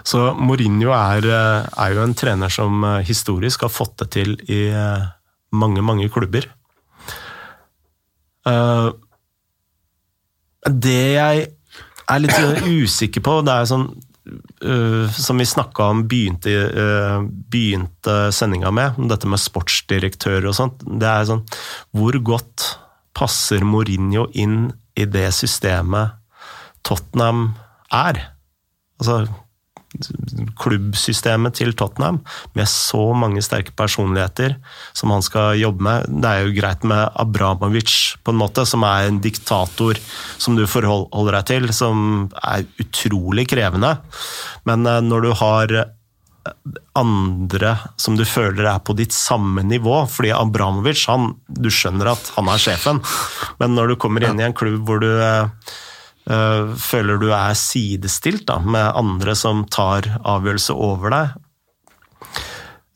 Så 0.09 0.21
Mourinho 0.41 0.93
er, 0.95 1.27
eh, 1.27 1.69
er, 1.69 1.95
jo 1.95 2.05
en 2.05 2.17
trener 2.17 2.53
som 2.53 2.85
eh, 2.85 3.05
historisk 3.09 3.67
har 3.67 3.73
fått 3.73 3.99
det 4.03 4.09
til 4.17 4.37
i 4.49 4.69
eh, 4.73 5.09
mange, 5.53 5.83
mange 5.85 6.09
klubber. 6.13 6.49
Det 10.69 11.01
jeg 11.13 11.43
er 12.09 12.21
litt 12.23 12.63
usikker 12.65 13.21
på, 13.25 13.35
det 13.45 13.53
er 13.53 13.67
sånn 13.69 13.91
som 15.17 15.41
vi 15.41 15.47
snakka 15.49 15.89
om 15.93 16.01
begynte, 16.09 16.55
begynte 17.53 18.15
sendinga 18.33 18.71
med, 18.73 18.97
dette 19.11 19.29
med 19.29 19.41
sportsdirektører 19.43 20.49
og 20.49 20.57
sånt. 20.57 20.81
Det 20.85 21.09
er 21.09 21.29
sånn 21.29 21.45
Hvor 21.97 22.17
godt 22.25 22.65
passer 23.17 23.65
Mourinho 23.69 24.27
inn 24.33 24.71
i 24.97 25.05
det 25.09 25.29
systemet 25.37 26.17
Tottenham 26.89 27.51
er? 27.93 28.23
Altså, 28.97 29.21
klubbsystemet 30.61 31.57
til 31.59 31.73
Tottenham, 31.77 32.21
med 32.57 32.69
så 32.71 33.01
mange 33.17 33.43
sterke 33.45 33.73
personligheter 33.77 34.59
som 34.97 35.13
han 35.15 35.25
skal 35.25 35.59
jobbe 35.59 35.85
med. 35.85 36.09
Det 36.23 36.31
er 36.31 36.45
jo 36.45 36.57
greit 36.59 36.85
med 36.89 37.09
Abramovic, 37.19 37.95
på 38.23 38.35
en 38.35 38.41
måte, 38.41 38.67
som 38.69 38.85
er 38.87 39.09
en 39.09 39.21
diktator 39.25 39.99
som 40.39 40.59
du 40.59 40.67
forholder 40.69 41.39
deg 41.39 41.49
til, 41.53 41.71
som 41.73 42.29
er 42.43 42.67
utrolig 42.83 43.49
krevende. 43.51 43.97
Men 44.69 44.87
eh, 44.87 45.01
når 45.05 45.25
du 45.25 45.33
har 45.41 45.75
eh, 45.81 45.95
andre 46.99 47.75
som 48.01 48.17
du 48.17 48.25
føler 48.29 48.67
er 48.71 48.81
på 48.85 48.95
ditt 48.97 49.13
samme 49.15 49.63
nivå. 49.67 50.01
Fordi 50.11 50.33
Abramovic, 50.35 51.05
han, 51.11 51.35
du 51.49 51.69
skjønner 51.73 52.13
at 52.15 52.33
han 52.37 52.49
er 52.49 52.63
sjefen, 52.63 53.03
men 53.61 53.77
når 53.77 53.93
du 53.93 54.01
kommer 54.01 54.25
inn 54.25 54.41
i 54.41 54.47
en 54.47 54.57
klubb 54.57 54.81
hvor 54.89 55.03
du 55.03 55.11
eh, 55.13 55.77
føler 56.29 57.17
du 57.23 57.31
er 57.33 57.55
sidestilt 57.57 58.43
da, 58.51 58.59
med 58.61 58.91
andre 58.99 59.33
som 59.39 59.63
tar 59.73 60.05
avgjørelse 60.29 60.75
over 60.77 61.15
deg. 61.15 61.31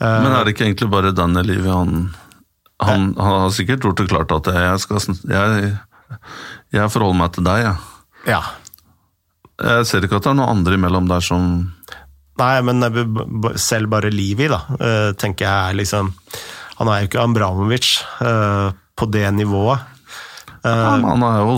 Men 0.03 0.35
er 0.35 0.45
det 0.45 0.53
ikke 0.53 0.67
egentlig 0.67 0.91
bare 0.93 1.15
denne 1.17 1.45
livet 1.47 1.71
han, 1.73 2.11
han, 2.83 3.13
han, 3.17 3.39
har 3.45 3.55
sikkert 3.55 3.87
gjort 3.87 4.03
det 4.03 4.09
klart 4.11 4.35
at 4.35 4.51
jeg, 4.53 4.83
skal, 4.83 5.17
jeg, 5.31 5.71
jeg 6.75 6.93
forholder 6.93 7.21
meg 7.23 7.33
til 7.37 7.47
deg, 7.47 7.67
jeg. 7.69 7.93
Ja. 8.35 8.43
Jeg 9.63 9.87
ser 9.89 10.05
ikke 10.05 10.19
at 10.19 10.27
det 10.27 10.33
er 10.33 10.39
noen 10.39 10.59
andre 10.59 10.79
imellom 10.79 11.09
der 11.11 11.25
som 11.25 11.49
Nei, 12.41 12.55
men 12.65 12.81
selv 13.61 13.91
bare 13.93 14.11
Livi, 14.11 14.49
da, 14.51 14.63
eh, 14.81 15.11
tenker 15.21 15.45
jeg 15.45 15.73
er 15.73 15.77
liksom 15.77 16.09
Han 16.79 16.89
er 16.89 17.03
jo 17.03 17.11
ikke 17.11 17.21
Ambramovic 17.23 17.91
eh, 18.25 18.73
på 18.99 19.09
det 19.13 19.27
nivået. 19.37 19.85
Han, 20.63 21.05
han 21.05 21.25
er 21.27 21.41
jo 21.43 21.57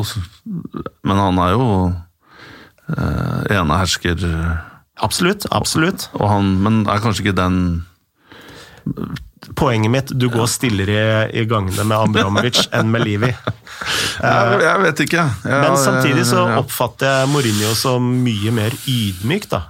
men 1.04 1.20
han 1.20 1.40
er 1.44 1.50
jo 1.54 1.66
uh, 1.90 3.40
enehersker. 3.52 4.24
Absolutt, 5.04 5.46
absolutt. 5.50 6.08
Han, 6.20 6.54
men 6.64 6.84
er 6.88 7.02
kanskje 7.04 7.26
ikke 7.26 7.38
den 7.40 7.58
Poenget 9.56 9.92
mitt, 9.92 10.10
du 10.16 10.26
går 10.32 10.46
stillere 10.48 10.94
i, 11.28 11.40
i 11.40 11.44
gangene 11.48 11.84
med 11.84 11.96
Abramovic 11.98 12.62
enn 12.76 12.88
med 12.92 13.04
Livi. 13.04 13.28
Jeg, 13.28 14.60
jeg 14.62 14.80
vet 14.80 15.02
ikke. 15.04 15.24
Jeg, 15.44 15.58
men 15.60 15.76
samtidig 15.80 16.24
så 16.28 16.46
oppfatter 16.62 17.10
jeg 17.10 17.30
Mourinho 17.32 17.74
som 17.76 18.06
mye 18.24 18.52
mer 18.56 18.76
ydmyk 18.88 19.50
da, 19.52 19.60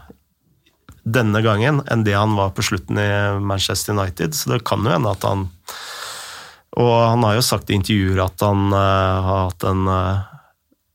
denne 1.02 1.42
gangen 1.42 1.82
enn 1.90 2.06
det 2.06 2.14
han 2.14 2.36
var 2.38 2.54
på 2.54 2.64
slutten 2.66 3.00
i 3.02 3.10
Manchester 3.42 3.98
United. 3.98 4.38
Så 4.38 4.54
det 4.54 4.62
kan 4.68 4.86
jo 4.86 4.94
hende 4.94 5.10
at 5.10 5.26
han 5.26 5.48
Og 6.80 6.94
han 7.06 7.22
har 7.26 7.36
jo 7.36 7.46
sagt 7.46 7.70
i 7.70 7.78
intervjuer 7.78 8.24
at 8.24 8.42
han 8.42 8.70
uh, 8.74 8.78
har 9.26 9.42
hatt 9.48 9.66
en 9.70 9.88
uh, 9.90 10.30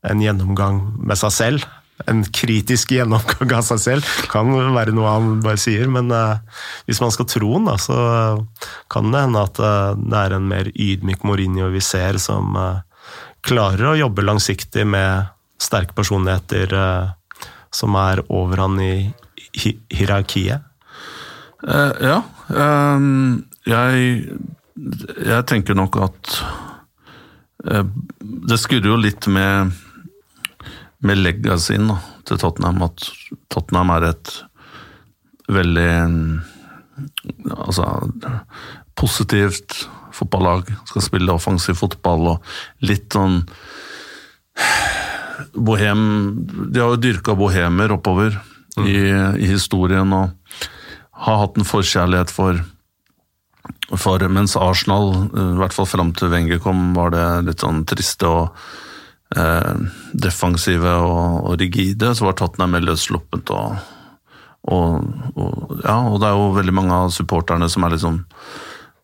en 0.08 0.22
gjennomgang 0.22 0.80
med 0.96 1.18
seg 1.20 1.32
selv. 1.34 1.64
En 2.08 2.22
kritisk 2.24 2.92
gjennomgang 2.96 3.54
av 3.58 3.66
seg 3.68 3.82
selv 3.82 4.12
kan 4.32 4.52
være 4.74 4.94
noe 4.96 5.12
han 5.12 5.42
bare 5.44 5.60
sier, 5.60 5.88
men 5.92 6.12
uh, 6.12 6.40
hvis 6.88 7.00
man 7.04 7.12
skal 7.14 7.28
tro 7.28 7.52
han, 7.56 7.68
så 7.80 7.98
kan 8.92 9.12
det 9.12 9.24
hende 9.26 9.44
at 9.44 9.60
det 10.00 10.22
er 10.22 10.36
en 10.36 10.48
mer 10.48 10.72
ydmyk 10.72 11.24
Mourinho 11.28 11.70
vi 11.72 11.84
ser, 11.84 12.20
som 12.20 12.56
klarer 13.44 13.92
å 13.92 13.98
jobbe 14.00 14.24
langsiktig 14.24 14.84
med 14.88 15.30
sterke 15.60 15.96
personligheter 15.96 16.72
som 17.72 17.96
er 18.00 18.20
over 18.32 18.64
han 18.64 18.80
i 18.80 18.94
hi 19.60 19.74
hierarkiet. 19.92 20.64
ja. 22.00 22.18
Um, 22.48 23.46
jeg, 23.68 24.32
jeg 24.76 25.46
tenker 25.50 25.76
nok 25.76 25.96
at 26.00 26.34
det 27.60 28.56
skurrer 28.60 28.88
jo 28.88 29.00
litt 29.00 29.26
med 29.28 29.74
med 31.04 31.20
legacyen 31.20 31.88
til 32.28 32.40
Tottenham 32.40 32.82
at 32.84 33.06
Tottenham 33.52 33.92
er 33.94 34.10
et 34.10 34.32
veldig 35.50 35.92
altså, 37.56 37.86
positivt 38.98 39.86
fotballag. 40.14 40.68
Skal 40.90 41.06
spille 41.06 41.32
offensiv 41.32 41.78
fotball 41.80 42.34
og 42.34 42.52
litt 42.84 43.16
sånn 43.16 43.40
bohem 45.56 46.02
De 46.68 46.82
har 46.82 46.90
jo 46.92 47.00
dyrka 47.00 47.32
bohemer 47.38 47.94
oppover 47.94 48.34
mm. 48.76 48.84
i, 48.84 48.98
i, 49.40 49.46
historien 49.48 50.12
og 50.12 50.66
har 51.24 51.40
hatt 51.40 51.56
en 51.56 51.68
forkjærlighet 51.68 52.32
for 52.34 52.60
for 53.98 54.22
mens 54.30 54.56
Arsenal, 54.58 55.12
i 55.30 55.58
hvert 55.60 55.74
fall 55.74 55.88
fram 55.88 56.14
til 56.16 56.30
Wenger 56.32 56.60
kom, 56.62 56.90
var 56.96 57.12
det 57.14 57.26
litt 57.48 57.64
sånn 57.64 57.84
triste 57.88 58.28
og 58.28 58.56
eh, 59.36 59.74
defensive 60.12 60.94
og, 61.02 61.44
og, 61.44 61.54
rigide, 61.60 62.14
så 62.14 62.28
var 62.28 62.38
Tottenham 62.38 62.76
mer 62.76 62.86
løssluppent. 62.86 63.52
Og, 63.54 63.78
og, 64.70 65.06
og, 65.34 65.78
ja, 65.84 65.98
og 66.06 66.20
det 66.22 66.30
er 66.30 66.38
jo 66.38 66.50
veldig 66.58 66.76
mange 66.76 66.98
av 67.04 67.14
supporterne 67.14 67.70
som 67.72 67.86
er 67.86 67.96
liksom 67.96 68.20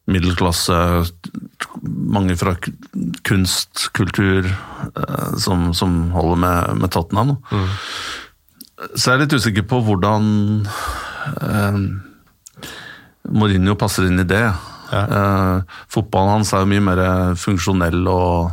middelklasse, 0.06 0.76
mange 1.82 2.36
fra 2.38 2.54
kunst, 3.26 3.88
kultur, 3.96 4.46
eh, 4.46 5.30
som, 5.42 5.72
som, 5.74 5.98
holder 6.14 6.42
med, 6.44 6.82
med 6.82 6.94
Tottenham. 6.94 7.36
Mm. 7.50 7.68
Så 8.94 9.08
jeg 9.08 9.14
er 9.16 9.22
litt 9.24 9.34
usikker 9.34 9.66
på 9.66 9.80
hvordan 9.86 10.28
eh, 11.42 11.80
Mourinho 13.32 13.76
passer 13.78 14.08
inn 14.08 14.22
i 14.22 14.28
det. 14.28 14.44
Ja. 14.92 15.02
Eh, 15.02 15.80
fotballen 15.92 16.36
hans 16.36 16.52
er 16.54 16.62
jo 16.62 16.70
mye 16.70 16.84
mer 16.84 17.02
funksjonell 17.40 18.06
og 18.10 18.52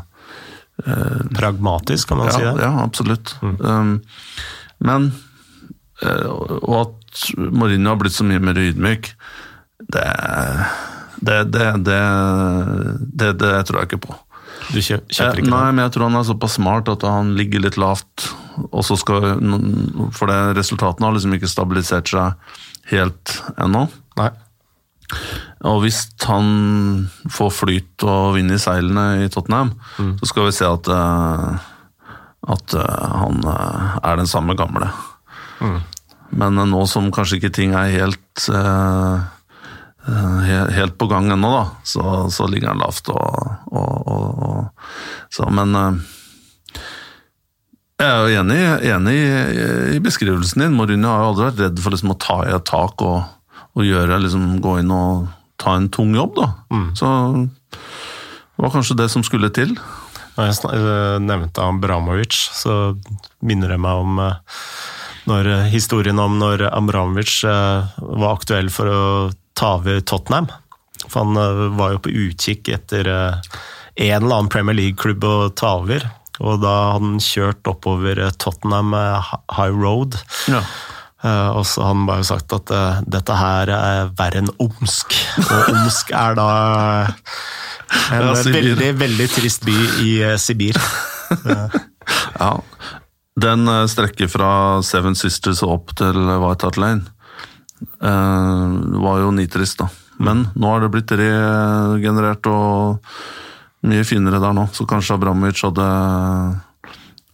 eh, 0.86 1.22
Pragmatisk, 1.36 2.10
kan 2.10 2.22
man 2.24 2.32
ja, 2.32 2.38
si 2.38 2.48
det? 2.48 2.56
Ja, 2.66 2.72
absolutt. 2.82 3.36
Mm. 3.44 3.56
Um, 3.62 3.94
men 4.84 5.12
eh, 6.02 6.26
Og 6.26 6.80
at 6.82 7.24
Mourinho 7.38 7.94
har 7.94 8.02
blitt 8.02 8.18
så 8.18 8.26
mye 8.26 8.42
mer 8.42 8.58
ydmyk, 8.58 9.14
det 9.94 10.10
det, 11.24 11.44
det, 11.56 11.68
det, 13.16 13.30
det 13.40 13.52
tror 13.68 13.80
jeg 13.80 13.88
ikke 13.88 14.06
på. 14.10 14.16
Du 14.72 14.80
kjøper 14.82 15.40
ikke 15.40 15.46
det? 15.46 15.52
Nei, 15.52 15.70
men 15.72 15.84
jeg 15.86 15.94
tror 15.96 16.10
han 16.10 16.20
er 16.20 16.26
såpass 16.28 16.58
smart 16.60 16.90
at 16.92 17.06
han 17.08 17.34
ligger 17.38 17.64
litt 17.64 17.78
lavt. 17.80 18.28
Og 18.70 18.84
så 18.86 18.98
skal, 19.00 19.38
For 20.16 20.30
det 20.30 20.58
resultatene 20.60 21.08
har 21.08 21.16
liksom 21.16 21.36
ikke 21.38 21.52
stabilisert 21.52 22.12
seg 22.12 22.60
helt 22.92 23.38
ennå. 23.56 23.86
Nei. 24.20 24.30
Og 25.64 25.84
hvis 25.84 26.06
han 26.28 26.48
får 27.32 27.52
flyt 27.56 28.06
og 28.08 28.36
vind 28.38 28.52
i 28.52 28.60
seilene 28.62 29.24
i 29.24 29.30
Tottenham, 29.32 29.74
mm. 29.98 30.16
så 30.20 30.30
skal 30.30 30.50
vi 30.50 30.56
se 30.56 30.68
at, 30.68 30.90
uh, 30.92 31.54
at 32.56 32.76
uh, 32.76 33.06
han 33.24 33.46
uh, 33.48 34.00
er 34.04 34.20
den 34.20 34.30
samme 34.30 34.58
gamle. 34.60 34.90
Mm. 35.64 35.80
Men 36.34 36.60
nå 36.72 36.84
som 36.90 37.14
kanskje 37.14 37.40
ikke 37.40 37.54
ting 37.56 37.78
er 37.78 37.94
helt 37.94 38.48
helt 40.04 40.98
på 41.00 41.08
gang 41.08 41.30
ennå, 41.32 41.48
da, 41.54 41.62
så, 41.88 42.26
så, 42.34 42.48
ligger 42.52 42.74
han 42.74 42.82
lavt. 42.82 43.08
Og, 43.14 43.54
og, 43.72 44.10
og, 44.10 44.90
så, 45.32 45.48
men 45.54 45.72
jeg 48.02 48.10
er 48.10 48.18
jo 48.20 48.42
enig, 48.42 48.60
enig 48.90 49.14
i, 49.16 49.30
i, 49.96 50.02
beskrivelsen 50.04 50.66
din. 50.66 50.76
Mourinho 50.76 51.08
har 51.08 51.22
jo 51.22 51.30
aldri 51.30 51.46
vært 51.46 51.62
redd 51.62 51.80
for 51.86 51.96
liksom 51.96 52.12
å 52.12 52.20
ta 52.20 52.38
i 52.44 52.52
et 52.58 52.68
tak 52.68 53.06
og, 53.06 53.22
og 53.74 53.88
gjøre, 53.88 54.22
liksom, 54.22 54.58
gå 54.62 54.78
inn 54.82 54.94
og 54.94 55.28
ta 55.62 55.76
en 55.78 55.90
tung 55.94 56.14
jobb. 56.16 56.36
da. 56.38 56.50
Mm. 56.74 56.90
Så 56.98 57.10
det 58.54 58.62
var 58.62 58.74
kanskje 58.74 58.98
det 59.00 59.10
som 59.10 59.26
skulle 59.26 59.50
til. 59.54 59.76
Når 60.34 60.50
jeg 60.50 60.80
eh, 60.80 61.20
nevnte 61.22 61.62
Abramovic, 61.62 62.38
så 62.58 62.96
minner 63.46 63.74
det 63.74 63.80
meg 63.82 64.02
om 64.02 64.20
eh, 64.24 64.58
når, 65.30 65.52
historien 65.74 66.20
om 66.20 66.40
når 66.42 66.66
Abramovic 66.72 67.44
eh, 67.48 67.94
var 68.02 68.34
aktuell 68.34 68.72
for 68.74 68.90
å 68.90 69.04
ta 69.58 69.76
over 69.78 70.02
Tottenham. 70.02 70.50
For 71.04 71.22
han 71.22 71.76
var 71.78 71.94
jo 71.94 72.02
på 72.06 72.14
utkikk 72.16 72.70
etter 72.74 73.10
en 73.12 73.34
eller 74.00 74.38
annen 74.38 74.50
Premier 74.50 74.78
League-klubb 74.78 75.26
å 75.28 75.50
ta 75.54 75.76
over. 75.82 76.06
Og 76.40 76.62
da 76.64 76.72
hadde 76.94 77.10
han 77.12 77.22
kjørt 77.22 77.70
oppover 77.70 78.22
Tottenham 78.42 78.96
High 78.96 79.76
Road. 79.76 80.16
Ja. 80.50 80.64
Uh, 81.24 81.56
og 81.56 81.64
så 81.64 81.86
har 81.86 81.94
han 81.94 82.08
bare 82.08 82.26
sagt 82.28 82.52
at 82.52 82.72
uh, 82.76 83.00
dette 83.08 83.36
her 83.40 83.70
er 83.72 84.10
verre 84.18 84.42
enn 84.42 84.52
Omsk. 84.60 85.16
Og 85.40 85.70
Omsk 85.72 86.12
er 86.20 86.36
da 86.36 86.48
en 88.12 88.28
ja, 88.28 88.34
veldig, 88.58 88.90
veldig 89.00 89.28
trist 89.32 89.64
by 89.64 89.78
i 90.04 90.18
uh, 90.20 90.36
Sibir. 90.42 90.80
ja. 92.44 92.52
Den 93.40 93.72
strekker 93.90 94.28
fra 94.30 94.50
Seven 94.86 95.16
Sisters 95.18 95.64
og 95.66 95.78
opp 95.78 95.96
til 95.98 96.20
White 96.44 96.68
Hart 96.68 96.78
Lane 96.78 97.10
var 98.04 99.18
jo 99.20 99.32
nitrist, 99.36 99.80
da. 99.82 99.88
Men 100.24 100.46
nå 100.56 100.70
har 100.70 100.84
det 100.84 100.92
blitt 100.94 101.12
regenerert 101.20 102.48
og 102.48 103.02
mye 103.90 104.06
finere 104.08 104.40
der 104.40 104.54
nå, 104.56 104.68
så 104.72 104.86
kanskje 104.88 105.18
Abramovic 105.18 105.64
hadde, 105.66 105.88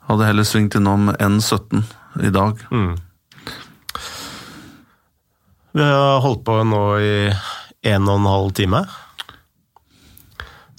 hadde 0.07 0.29
heller 0.29 0.47
svingt 0.47 0.77
innom 0.79 1.11
N17 1.11 1.83
i 2.25 2.31
dag. 2.33 2.63
Mm. 2.71 2.95
Vi 5.71 5.85
har 5.85 6.23
holdt 6.23 6.41
på 6.47 6.55
nå 6.65 6.81
i 7.03 7.13
en 7.89 8.09
og 8.09 8.17
en 8.19 8.27
halv 8.29 8.51
time. 8.57 8.81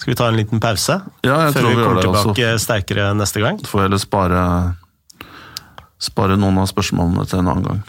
Skal 0.01 0.11
vi 0.11 0.17
ta 0.17 0.27
en 0.27 0.37
liten 0.39 0.59
pause? 0.59 0.97
Ja, 1.21 1.45
jeg 1.45 1.55
før 1.55 1.61
tror 1.61 1.69
vi, 1.69 1.77
vi 1.77 1.85
kommer 1.85 2.05
tilbake 2.05 2.45
også. 2.51 2.63
sterkere 2.65 3.07
neste 3.13 3.43
gang? 3.43 3.59
Får 3.69 3.85
heller 3.85 4.01
spare, 4.01 4.43
spare 6.01 6.37
noen 6.41 6.57
av 6.63 6.69
spørsmålene 6.71 7.25
til 7.29 7.41
en 7.41 7.51
annen 7.51 7.67
gang. 7.69 7.81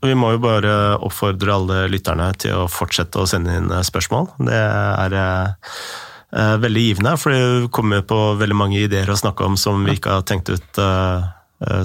Vi 0.00 0.16
må 0.16 0.32
jo 0.34 0.40
bare 0.42 0.74
oppfordre 0.98 1.54
alle 1.54 1.82
lytterne 1.92 2.30
til 2.40 2.62
å 2.62 2.68
fortsette 2.72 3.20
å 3.20 3.28
sende 3.28 3.54
inn 3.54 3.70
spørsmål. 3.86 4.30
Det 4.48 4.60
er 4.60 5.16
eh, 5.20 6.56
veldig 6.64 6.84
givende, 6.86 7.16
for 7.20 7.36
det 7.36 7.70
kommer 7.76 8.02
på 8.02 8.18
veldig 8.40 8.56
mange 8.56 8.80
ideer 8.80 9.12
å 9.12 9.18
snakke 9.20 9.46
om 9.46 9.58
som 9.60 9.84
vi 9.86 9.98
ikke 10.00 10.18
har 10.18 10.26
tenkt 10.28 10.50
ut 10.52 10.80
eh, 10.80 11.28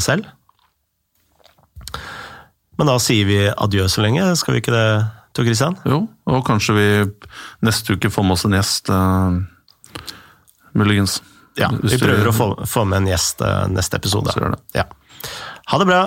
selv. 0.03 0.31
Men 2.79 2.89
da 2.91 2.97
sier 3.01 3.27
vi 3.27 3.39
adjø 3.49 3.87
så 3.91 4.03
lenge, 4.03 4.25
skal 4.39 4.55
vi 4.55 4.63
ikke 4.63 4.73
det, 4.75 4.87
Tor 5.35 5.47
Christian? 5.47 5.77
Jo, 5.87 6.01
og 6.31 6.43
kanskje 6.47 6.75
vi 6.75 6.87
neste 7.65 7.95
uke 7.95 8.11
får 8.11 8.27
med 8.27 8.37
oss 8.37 8.45
en 8.47 8.55
gjest, 8.55 8.91
uh, 8.91 10.11
muligens. 10.75 11.21
Ja, 11.59 11.71
vi 11.71 11.99
prøver 11.99 12.31
å 12.31 12.35
få, 12.35 12.49
få, 12.67 12.83
med 12.87 13.03
en 13.03 13.09
gjest 13.13 13.43
uh, 13.43 13.65
neste 13.71 13.99
episode. 13.99 14.35
Ja. 14.75 14.87
Ha 15.71 15.81
det 15.81 15.87
bra! 15.89 16.01